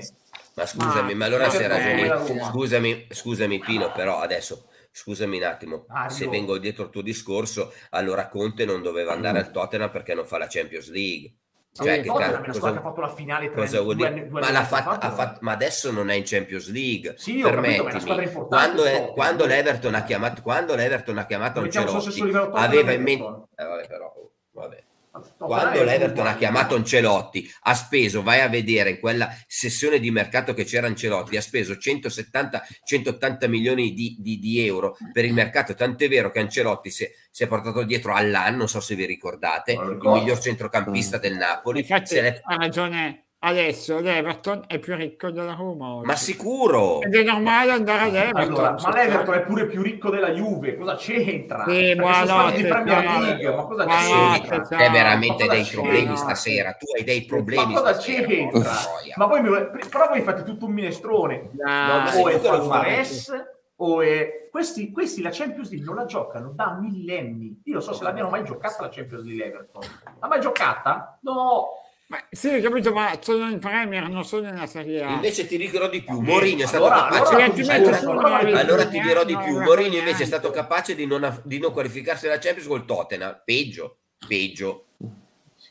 Ma 0.55 0.67
scusami, 0.67 1.13
Ma- 1.13 1.19
ma 1.19 1.25
allora 1.25 1.49
se 1.51 1.67
ragioni, 1.69 2.09
Roma. 2.09 2.45
scusami, 2.45 3.07
scusami 3.11 3.59
Pino, 3.59 3.91
però 3.93 4.21
adesso 4.21 4.67
scusami 4.97 5.37
un 5.37 5.43
attimo, 5.45 5.85
Mario. 5.89 6.11
se 6.17 6.27
vengo 6.29 6.57
dietro 6.59 6.85
il 6.85 6.91
tuo 6.91 7.03
discorso, 7.03 7.73
allora 7.91 8.29
Conte 8.29 8.65
non 8.65 8.81
doveva 8.83 9.13
andare 9.13 9.39
al 9.39 9.51
Tottenham 9.51 9.91
perché 9.91 10.15
non 10.15 10.25
fa 10.27 10.39
la 10.39 10.47
Champions 10.49 10.91
League. 10.91 11.35
Cioè, 11.77 12.01
Sì, 12.03 12.09
cosa, 12.09 12.41
ha 12.41 12.81
fatto 12.81 13.01
la 13.03 13.15
finale 13.15 13.51
tre 13.51 13.69
due 13.69 14.07
anni- 14.07 14.27
due 14.29 14.41
Ma, 14.41 14.47
anni 14.47 14.53
l'ha 14.57 14.65
fa, 14.65 14.77
fatta- 14.79 14.91
ha 14.93 14.99
però. 15.11 15.15
fatto- 15.15 15.39
ma 15.43 15.53
adesso 15.53 15.93
non 15.93 16.09
è 16.09 16.15
in 16.15 16.23
Champions 16.25 16.71
League. 16.71 17.15
Sì, 17.19 17.33
capito, 17.43 17.51
Permettimi, 17.51 18.23
importante, 18.23 18.47
quando, 18.49 18.85
è- 18.87 19.13
quando 19.13 19.45
l'Everton 19.45 19.95
ha 19.95 20.03
chiamato, 20.03 20.41
quando 20.41 20.75
l'Everton 20.75 21.19
ha 21.19 21.27
chiamato 21.27 21.61
Ancelotti, 21.61 22.21
aveva 22.55 22.93
in 22.93 23.03
mente... 23.03 23.25
Eh, 23.57 23.65
vabbè, 23.67 23.87
però. 23.89 24.11
Quando 25.39 25.83
l'Everton 25.83 26.27
ha 26.27 26.37
chiamato 26.37 26.75
Ancelotti, 26.75 27.51
ha 27.63 27.75
speso, 27.75 28.23
vai 28.23 28.41
a 28.41 28.49
vedere 28.49 28.91
in 28.91 29.01
quella 29.01 29.35
sessione 29.47 29.99
di 29.99 30.11
mercato 30.11 30.55
che 30.55 30.65
c'era 30.65 30.87
Ancelotti, 30.87 31.37
ha 31.37 31.41
speso 31.41 31.75
170-180 31.75 33.49
milioni 33.49 33.93
di, 33.93 34.17
di, 34.19 34.39
di, 34.39 34.65
euro 34.67 34.97
per 35.13 35.25
il 35.25 35.33
mercato, 35.33 35.75
tant'è 35.75 36.09
vero 36.09 36.31
che 36.31 36.39
Ancelotti 36.39 36.91
si, 36.91 37.07
si 37.31 37.43
è 37.43 37.47
portato 37.47 37.83
dietro 37.83 38.15
all'anno, 38.15 38.59
non 38.59 38.69
so 38.69 38.81
se 38.81 38.95
vi 38.95 39.05
ricordate, 39.05 39.73
il 39.73 39.99
miglior 40.01 40.39
centrocampista 40.39 41.19
del 41.19 41.37
Napoli. 41.37 41.81
Infatti, 41.81 42.19
ha 42.19 42.57
ragione 42.57 43.26
adesso 43.41 44.01
l'Everton 44.01 44.65
è 44.67 44.79
più 44.79 44.95
ricco 44.95 45.31
della 45.31 45.55
Roma. 45.55 45.95
Oggi. 45.95 46.07
Ma 46.07 46.17
sicuro! 46.17 47.01
Ed 47.03 47.15
è 47.15 47.23
normale 47.23 47.73
andare 47.73 48.03
all'Everton. 48.03 48.43
Allora, 48.43 48.77
ma 48.83 48.91
l'Everton 48.93 49.35
è 49.35 49.41
pure 49.43 49.67
più 49.67 49.83
ricco 49.83 50.11
della 50.11 50.31
Juve, 50.31 50.77
cosa 50.77 50.97
c'entra? 50.97 51.65
Sì, 51.67 51.95
buonanotte, 51.95 52.63
League, 52.63 53.55
ma 53.55 53.65
cosa 53.65 53.87
c'entra? 53.87 54.65
Sì, 54.65 54.75
è 54.75 54.91
veramente 54.91 55.47
dei 55.47 55.65
problemi 55.65 56.17
stasera, 56.17 56.73
tu 56.73 56.87
hai 56.97 57.05
dei 57.05 57.25
problemi 57.25 57.73
Ma 57.73 57.81
cosa 57.81 57.97
c'entra? 57.97 58.73
Ma 59.17 59.29
poi 59.29 59.43
mi... 59.43 59.49
però 59.91 60.09
voi 60.09 60.23
fate 60.23 60.43
tutto 60.43 60.67
un 60.67 60.73
minestrone. 60.73 61.51
No, 61.53 62.21
o 62.21 62.29
è 62.29 62.41
Palmares 62.41 63.33
o 63.77 64.01
è... 64.01 64.49
Questi, 64.51 64.91
questi, 64.91 65.21
la 65.21 65.31
Champions 65.31 65.69
League 65.69 65.87
non 65.87 65.97
la 65.97 66.07
giocano 66.07 66.53
da 66.55 66.79
millenni. 66.81 67.61
Io 67.65 67.75
non 67.75 67.83
so 67.83 67.93
se 67.93 68.05
l'abbiano 68.05 68.31
mai 68.31 68.43
giocata 68.43 68.83
la 68.83 68.89
Champions 68.89 69.25
League 69.25 69.45
Everton. 69.45 69.83
L'ha 70.19 70.27
mai 70.29 70.41
giocata? 70.41 71.19
No! 71.23 71.69
Ma 72.09 72.25
sì, 72.31 72.61
capito, 72.61 72.93
ma 72.93 73.19
sono 73.21 73.51
in 73.51 73.59
Premier, 73.59 74.09
non 74.09 74.25
sono 74.25 74.49
nella 74.49 74.67
Serie 74.67 75.03
A. 75.03 75.11
Invece 75.11 75.47
ti 75.47 75.57
dirò 75.57 75.89
di 75.89 76.03
più, 76.03 76.21
Mourinho 76.21 76.63
è 76.63 76.67
stato 76.67 76.85
allora, 76.85 77.09
capace 77.09 77.71
allora, 77.73 77.99
allora, 77.99 78.61
allora 78.61 78.87
ti 78.87 79.01
dirò 79.01 79.25
di 79.25 79.37
più, 79.37 79.61
Mourinho 79.61 79.97
invece 79.97 80.23
è 80.23 80.27
stato 80.27 80.51
capace 80.51 80.95
di 80.95 81.05
non, 81.05 81.41
di 81.45 81.59
non 81.59 81.73
qualificarsi 81.73 82.27
alla 82.27 82.39
Champions 82.39 82.69
col 82.69 82.85
Tottenham, 82.85 83.43
peggio, 83.45 83.99
peggio 84.25 84.86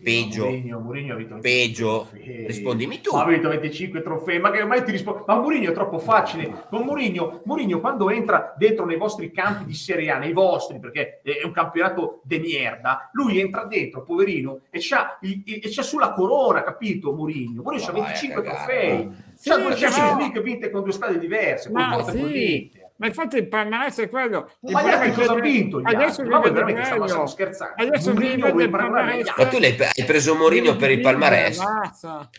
peggio, 0.04 0.46
Mourinho, 0.46 0.80
Mourinho 0.80 1.40
peggio. 1.40 2.10
rispondimi 2.12 3.02
tu. 3.02 3.16
Ha 3.16 3.26
vinto 3.26 3.50
25 3.50 4.02
trofei, 4.02 4.40
ma 4.40 4.52
che 4.52 4.62
ormai 4.62 4.84
ti 4.84 4.92
rispondo. 4.92 5.24
Ma 5.28 5.40
Mourinho 5.40 5.72
è 5.72 5.74
troppo 5.74 6.00
facile. 6.00 6.66
Con 6.70 6.84
Mourinho, 6.84 7.42
Mourinho 7.46 7.80
quando 7.80 8.10
entra 8.10 8.54
dentro 8.58 8.86
nei 8.86 8.98
vostri 8.98 9.32
campi 9.32 9.66
di 9.66 9.74
Serie 9.74 10.12
A, 10.12 10.18
nei 10.18 10.34
vostri, 10.34 10.80
perché 10.80 11.22
è 11.24 11.44
un 11.44 11.52
campionato 11.52 12.22
de 12.24 12.40
merda, 12.40 13.10
lui 13.14 13.40
entra 13.40 13.66
dentro, 13.66 14.04
poverino, 14.04 14.62
e 14.70 14.80
c'ha, 14.82 15.20
e 15.20 15.62
c'ha 15.62 15.84
sulla 15.84 16.12
corona, 16.12 16.64
capito? 16.64 17.14
Mourinho. 17.14 17.62
Mourinho 17.62 17.88
ha 17.88 17.92
25 17.92 18.44
trofei. 18.44 19.10
Sì, 19.34 19.50
c'ha 19.50 19.58
due 19.58 19.74
Champions 19.76 20.18
League 20.18 20.42
vinte 20.42 20.70
con 20.70 20.84
due 20.84 20.92
strade 20.92 21.20
diverse, 21.20 21.70
ma 21.70 22.04
sì. 22.04 22.84
Ma 22.98 23.08
infatti 23.08 23.36
il 23.36 23.48
palmarès 23.50 24.00
è 24.00 24.10
quello. 24.10 24.52
Ma 24.62 25.06
gli 25.06 25.14
cosa 25.14 25.34
ha 25.34 25.40
vinto? 25.40 25.82
Adesso 25.84 26.24
ma 26.24 26.40
voi 26.40 26.52
veramente 26.52 26.86
stiamo, 26.86 27.08
stiamo 27.08 27.28
scherzando. 27.28 27.74
Adesso 27.76 28.14
Mourinho 28.14 28.52
vuoi. 28.52 28.70
Ma 28.70 29.48
tu 29.48 29.58
hai 29.58 30.06
preso 30.06 30.36
Mourinho 30.36 30.76
per 30.78 30.92
il 30.92 31.02
palmarès? 31.02 31.58
Ma 31.60 31.92
scusa, 31.94 32.30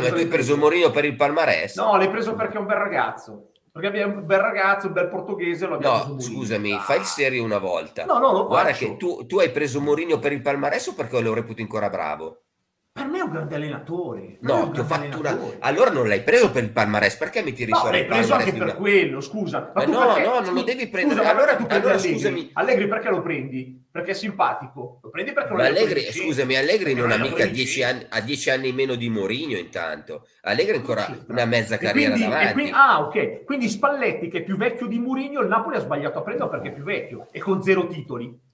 ma 0.00 0.08
tu 0.08 0.14
hai 0.14 0.26
preso 0.26 0.56
Mourinho 0.56 0.90
per 0.90 1.04
il 1.04 1.16
palmarès? 1.16 1.76
No, 1.76 1.96
l'hai 1.96 2.10
preso 2.10 2.34
perché 2.34 2.56
è 2.56 2.60
un 2.60 2.66
bel 2.66 2.76
ragazzo. 2.76 3.50
Perché 3.72 3.88
abbiamo 3.88 4.20
un 4.20 4.26
bel 4.26 4.38
ragazzo, 4.38 4.86
un 4.86 4.92
bel 4.92 5.08
portoghese. 5.08 5.66
Lo 5.66 5.78
no, 5.78 6.16
scusami, 6.18 6.72
ah. 6.72 6.78
fai 6.78 6.98
il 6.98 7.04
serio 7.04 7.42
una 7.44 7.58
volta. 7.58 8.04
No, 8.04 8.18
no, 8.18 8.32
lo 8.32 8.46
Guarda 8.46 8.70
faccio. 8.70 8.92
che 8.92 8.96
tu, 8.96 9.26
tu 9.26 9.38
hai 9.38 9.50
preso 9.50 9.80
Mourinho 9.80 10.18
per 10.18 10.32
il 10.32 10.40
palmarès 10.40 10.86
o 10.86 10.94
perché 10.94 11.20
lo 11.20 11.34
reputi 11.34 11.62
ancora 11.62 11.90
bravo? 11.90 12.45
Per 12.96 13.06
me 13.08 13.18
è 13.18 13.20
un 13.20 13.30
grande 13.30 13.54
allenatore. 13.56 14.38
No, 14.40 14.70
ti 14.70 14.80
ho 14.80 14.84
fatto 14.84 15.18
una... 15.18 15.38
Allora 15.58 15.90
non 15.90 16.08
l'hai 16.08 16.22
preso 16.22 16.50
per 16.50 16.62
il 16.62 16.70
palmarès, 16.70 17.16
perché 17.16 17.42
mi 17.42 17.52
tiri 17.52 17.70
no, 17.70 17.76
fuori 17.76 17.98
l'hai 17.98 18.06
preso 18.06 18.32
anche 18.32 18.52
per 18.52 18.62
una... 18.62 18.74
quello, 18.74 19.20
scusa. 19.20 19.70
Ma, 19.74 19.84
ma 19.84 19.92
no, 19.92 20.14
perché... 20.14 20.26
no, 20.26 20.40
non 20.40 20.54
lo 20.54 20.62
devi 20.62 20.88
prendere. 20.88 21.20
Scusa, 21.20 21.30
allora, 21.30 21.56
tu 21.56 21.66
allora 21.68 21.92
Allegri. 21.92 22.12
scusami. 22.14 22.50
Allegri 22.54 22.88
perché 22.88 23.10
lo 23.10 23.20
prendi? 23.20 23.84
Perché 23.90 24.12
è 24.12 24.14
simpatico. 24.14 25.00
Lo 25.02 25.10
prendi 25.10 25.32
perché 25.32 25.52
lo 25.52 25.62
Allegri, 25.62 26.10
scusami, 26.10 26.56
Allegri 26.56 26.94
non 26.94 27.10
ha 27.10 27.18
mica 27.18 27.44
10 27.44 27.82
anni, 27.82 28.06
ha 28.08 28.20
10 28.22 28.48
anni 28.50 28.72
meno 28.72 28.94
di 28.94 29.10
Mourinho 29.10 29.58
intanto. 29.58 30.26
Allegri 30.40 30.76
ancora 30.76 31.06
una 31.28 31.44
mezza 31.44 31.76
carriera 31.76 32.14
quindi, 32.14 32.30
davanti. 32.30 32.52
Quindi, 32.54 32.70
ah, 32.72 33.00
ok. 33.02 33.44
Quindi 33.44 33.68
Spalletti, 33.68 34.28
che 34.28 34.38
è 34.38 34.42
più 34.42 34.56
vecchio 34.56 34.86
di 34.86 34.98
Mourinho, 34.98 35.42
il 35.42 35.48
Napoli 35.48 35.76
ha 35.76 35.80
sbagliato 35.80 36.20
a 36.20 36.22
prenderlo 36.22 36.50
perché 36.50 36.68
è 36.68 36.72
più 36.72 36.84
vecchio 36.84 37.26
e 37.30 37.40
con 37.40 37.62
zero 37.62 37.86
titoli. 37.88 38.44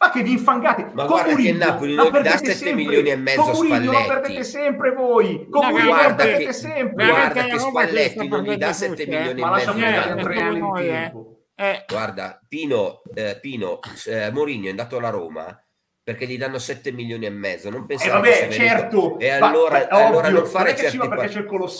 Ma 0.00 0.10
che 0.10 0.22
vi 0.22 0.32
infangate! 0.32 0.90
Ma 0.92 1.06
con 1.06 1.16
guarda 1.16 1.34
che 1.34 1.52
Napoli 1.52 1.94
non 1.94 2.12
vi 2.12 2.22
dà 2.22 2.30
7 2.30 2.52
sempre. 2.52 2.74
milioni 2.74 3.08
e 3.10 3.16
mezzo 3.16 3.42
con 3.42 3.66
Murillo 3.66 3.90
Spalletti. 3.90 4.08
lo 4.08 4.14
perdete 4.14 4.44
sempre 4.44 4.92
voi! 4.92 5.48
Con 5.50 5.64
no, 5.64 5.70
Murillo 5.70 5.90
lo 5.90 5.98
perdete 5.98 6.44
che, 6.44 6.52
sempre! 6.52 7.06
Guarda 7.06 7.44
che 7.44 7.58
Spalletti 7.58 8.28
non 8.28 8.42
gli 8.44 8.56
dà 8.56 8.72
7 8.72 9.06
milioni 9.06 9.40
e 9.40 9.44
mezzo. 9.44 9.74
Ma 9.74 10.22
tre 10.22 10.40
anni 10.40 10.60
di 10.60 10.88
tempo. 10.88 11.38
Eh. 11.56 11.84
Guarda, 11.88 12.40
Pino, 12.46 13.02
eh, 13.12 13.38
Pino 13.40 13.80
eh, 14.06 14.30
Mourinho 14.30 14.66
è 14.66 14.70
andato 14.70 14.96
alla 14.98 15.10
Roma 15.10 15.60
perché 16.00 16.26
gli 16.26 16.38
danno 16.38 16.58
7 16.58 16.92
milioni 16.92 17.26
e 17.26 17.30
mezzo. 17.30 17.68
Non 17.68 17.84
pensavo 17.84 18.24
eh 18.24 18.30
vabbè, 18.30 18.52
certo. 18.52 19.18
E 19.18 19.30
allora, 19.30 19.86
ma, 19.90 19.98
allora 19.98 20.28
ovvio, 20.28 20.38
non, 20.38 20.48
fare 20.48 20.76
certi 20.76 20.96
pa- 20.96 21.28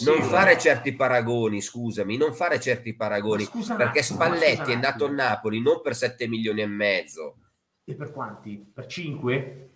non 0.05 0.23
fare 0.23 0.59
certi 0.59 0.95
paragoni, 0.97 1.63
scusami, 1.63 2.17
non 2.17 2.35
fare 2.35 2.59
certi 2.59 2.97
paragoni, 2.97 3.45
scusa, 3.45 3.77
perché 3.77 4.03
Spalletti 4.03 4.73
è 4.73 4.75
andato 4.75 5.07
a 5.07 5.11
Napoli 5.11 5.63
non 5.63 5.81
per 5.81 5.95
7 5.95 6.27
milioni 6.27 6.63
e 6.63 6.67
mezzo 6.67 7.37
e 7.89 7.95
per 7.95 8.13
quanti? 8.13 8.71
Per 8.73 8.87
5? 8.87 9.69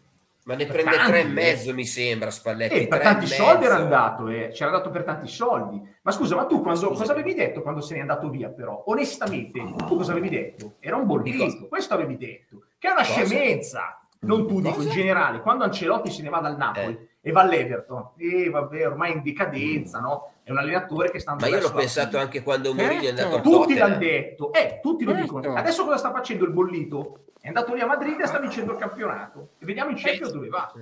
Ma 0.44 0.54
ne 0.54 0.66
per 0.66 0.74
prende 0.74 0.96
tanti, 0.96 1.10
tre 1.10 1.20
e 1.20 1.24
mezzo, 1.24 1.70
eh. 1.70 1.72
mi 1.72 1.86
sembra, 1.86 2.30
Spalletti. 2.30 2.74
E 2.74 2.88
per 2.88 3.00
tanti 3.00 3.26
soldi 3.26 3.64
era 3.64 3.76
andato, 3.76 4.28
eh. 4.28 4.50
c'era 4.52 4.70
dato 4.70 4.90
per 4.90 5.04
tanti 5.04 5.28
soldi. 5.28 5.80
Ma 6.02 6.10
scusa, 6.10 6.34
ma 6.34 6.46
tu 6.46 6.60
quando, 6.60 6.88
cosa 6.88 7.12
avevi 7.12 7.32
detto 7.32 7.62
quando 7.62 7.80
se 7.80 7.94
n'è 7.94 8.00
andato 8.00 8.28
via, 8.28 8.48
però? 8.48 8.82
Onestamente, 8.86 9.62
tu 9.86 9.96
cosa 9.96 10.10
avevi 10.10 10.28
detto? 10.28 10.74
Era 10.80 10.96
un 10.96 11.06
bollito, 11.06 11.68
questo 11.68 11.94
avevi 11.94 12.16
detto. 12.16 12.64
Che 12.76 12.88
è 12.88 12.90
una 12.90 13.04
cosa? 13.04 13.24
scemenza. 13.24 14.00
Non 14.20 14.46
tu, 14.46 14.60
dico 14.60 14.82
in 14.82 14.90
generale. 14.90 15.40
Quando 15.40 15.64
Ancelotti 15.64 16.10
se 16.10 16.22
ne 16.22 16.28
va 16.28 16.40
dal 16.40 16.56
Napoli 16.56 16.92
eh. 16.92 17.08
E 17.24 17.30
va 17.30 17.42
all'Everton, 17.42 18.10
e 18.16 18.50
vabbè, 18.50 18.88
ormai 18.88 19.12
in 19.12 19.22
decadenza, 19.22 20.00
no? 20.00 20.32
È 20.42 20.50
un 20.50 20.58
allenatore 20.58 21.12
che 21.12 21.20
sta 21.20 21.30
andando 21.30 21.54
Ma 21.54 21.62
io 21.62 21.68
l'ho 21.68 21.74
pensato 21.74 22.18
anche 22.18 22.42
quando 22.42 22.74
Mourinho 22.74 23.02
è 23.02 23.08
andato 23.10 23.36
al 23.36 23.42
Tutti 23.42 23.74
l'hanno 23.74 23.96
detto, 23.96 24.52
eh, 24.52 24.80
tutti 24.82 25.04
lo 25.04 25.12
dicono. 25.12 25.54
Adesso 25.54 25.84
cosa 25.84 25.98
sta 25.98 26.10
facendo 26.10 26.44
il 26.44 26.50
bollito? 26.50 27.26
È 27.40 27.46
andato 27.46 27.74
lì 27.74 27.80
a 27.80 27.86
Madrid 27.86 28.20
e 28.20 28.26
sta 28.26 28.40
vincendo 28.40 28.72
il 28.72 28.78
campionato. 28.78 29.50
E 29.60 29.64
vediamo 29.64 29.90
in 29.90 29.96
Champions 29.98 30.32
dove 30.32 30.48
va. 30.48 30.72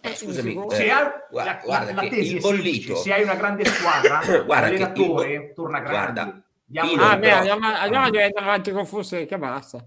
Eh, 0.00 0.14
scusami, 0.16 0.60
se 0.70 0.84
eh, 0.84 0.90
hai, 0.90 1.08
guarda, 1.30 1.52
la, 1.52 1.60
guarda 1.62 1.92
la, 1.92 2.02
la 2.02 2.08
tesi 2.08 2.34
il 2.34 2.40
bollito, 2.40 2.96
se 2.96 3.12
hai 3.12 3.22
una 3.22 3.34
grande 3.34 3.64
squadra, 3.66 4.20
l'allenatore 4.44 5.32
il, 5.32 5.52
torna 5.54 5.78
grande. 5.78 6.42
Guarda, 6.66 7.10
ah, 7.10 7.16
beh, 7.16 7.30
allora, 7.30 7.80
allora 7.80 8.10
devi 8.10 8.22
andare 8.24 8.44
avanti 8.44 8.72
con 8.72 8.86
Fonseca, 8.86 9.38
basta. 9.38 9.84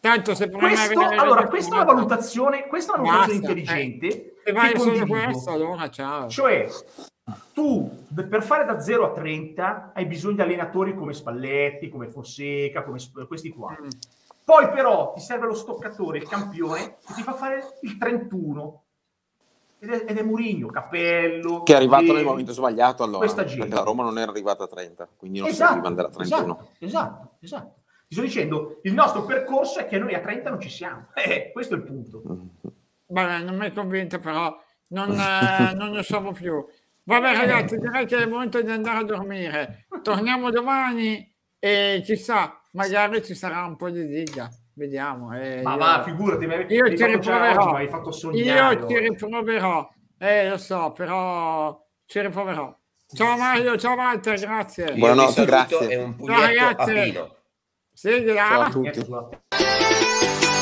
Tanto 0.00 0.34
se 0.34 0.50
questo, 0.50 1.00
allora, 1.00 1.46
questa 1.46 1.76
è 1.76 1.80
una 1.80 1.84
valutazione, 1.84 2.66
questa 2.66 2.94
è 2.94 2.98
una 2.98 3.10
valutazione 3.10 3.40
basta, 3.40 3.78
intelligente. 3.78 4.33
Se 4.44 4.52
vai 4.52 4.78
solo 4.78 5.06
questo, 5.06 5.50
allora 5.50 5.88
ciao. 5.88 6.28
Cioè, 6.28 6.68
tu 7.52 8.04
per 8.14 8.42
fare 8.42 8.64
da 8.64 8.80
0 8.80 9.06
a 9.06 9.12
30 9.12 9.92
hai 9.94 10.06
bisogno 10.06 10.34
di 10.34 10.42
allenatori 10.42 10.94
come 10.94 11.14
Spalletti, 11.14 11.88
come 11.88 12.08
Fonseca, 12.08 12.82
come 12.82 12.98
questi 13.26 13.50
qua. 13.50 13.76
Mm 13.80 13.88
poi 14.44 14.68
però 14.68 15.12
ti 15.12 15.20
serve 15.20 15.46
lo 15.46 15.54
stoccatore, 15.54 16.18
il 16.18 16.28
campione, 16.28 16.98
che 17.06 17.14
ti 17.14 17.22
fa 17.22 17.32
fare 17.32 17.78
il 17.80 17.96
31. 17.96 18.82
Ed 19.78 19.90
è, 19.90 20.04
ed 20.06 20.18
è 20.18 20.22
Murigno, 20.22 20.68
Cappello. 20.68 21.62
Che 21.62 21.72
è 21.72 21.76
arrivato 21.76 22.12
nel 22.12 22.24
momento 22.24 22.52
sbagliato 22.52 23.02
allora. 23.02 23.26
Perché 23.26 23.66
la 23.68 23.82
Roma 23.82 24.04
non 24.04 24.18
era 24.18 24.30
arrivata 24.30 24.64
a 24.64 24.66
30, 24.66 25.08
quindi 25.16 25.38
non 25.38 25.48
esatto, 25.48 25.70
serviva 25.70 25.88
andare 25.88 26.08
a 26.08 26.10
31. 26.10 26.36
Esatto, 26.42 26.68
esatto, 26.78 27.36
esatto. 27.40 27.74
Ti 28.06 28.14
sto 28.14 28.22
dicendo, 28.22 28.80
il 28.82 28.92
nostro 28.92 29.24
percorso 29.24 29.78
è 29.78 29.86
che 29.86 29.98
noi 29.98 30.14
a 30.14 30.20
30 30.20 30.50
non 30.50 30.60
ci 30.60 30.68
siamo. 30.68 31.08
Eh, 31.16 31.50
questo 31.52 31.74
è 31.74 31.78
il 31.78 31.84
punto. 31.84 32.22
Vabbè, 33.14 33.44
non 33.44 33.56
mi 33.56 33.66
è 33.66 33.72
convinto 33.72 34.18
però, 34.18 34.60
non, 34.88 35.10
eh, 35.18 35.72
non 35.74 35.90
ne 35.92 36.02
so 36.02 36.20
più. 36.32 36.64
Vabbè 37.04 37.36
ragazzi, 37.36 37.78
direi 37.78 38.06
che 38.06 38.16
è 38.16 38.22
il 38.22 38.28
momento 38.28 38.60
di 38.60 38.70
andare 38.70 38.98
a 38.98 39.04
dormire. 39.04 39.86
Torniamo 40.02 40.50
domani 40.50 41.32
e 41.58 42.02
chissà, 42.04 42.60
magari 42.72 43.24
ci 43.24 43.34
sarà 43.34 43.64
un 43.64 43.76
po' 43.76 43.90
di 43.90 44.06
diga. 44.06 44.50
Vediamo. 44.76 45.32
Eh, 45.32 45.62
ma 45.62 45.72
io, 45.72 45.78
va, 45.78 46.02
figurati, 46.04 46.44
io 46.74 46.92
ti 46.92 47.06
riproverò. 47.06 47.74
Oggi, 47.74 47.88
fatto 47.88 48.10
sognare, 48.10 48.74
io 48.74 48.86
ti 48.86 48.98
riproverò. 48.98 49.88
Eh, 50.18 50.48
lo 50.48 50.56
so, 50.56 50.90
però 50.90 51.80
ci 52.06 52.20
riproverò. 52.20 52.76
Ciao 53.14 53.36
Mario, 53.36 53.76
ciao 53.76 53.94
Walter, 53.94 54.40
grazie. 54.40 54.92
Buonanotte, 54.94 55.44
grazie. 55.44 55.88
E 55.88 55.96
un 55.96 56.16
ciao, 56.18 56.40
ragazzi. 56.40 56.90
a 56.90 57.02
Pino. 57.02 57.36
Sigla. 57.92 58.34
Ciao 58.34 58.60
a 58.60 58.70
tutti. 58.70 60.52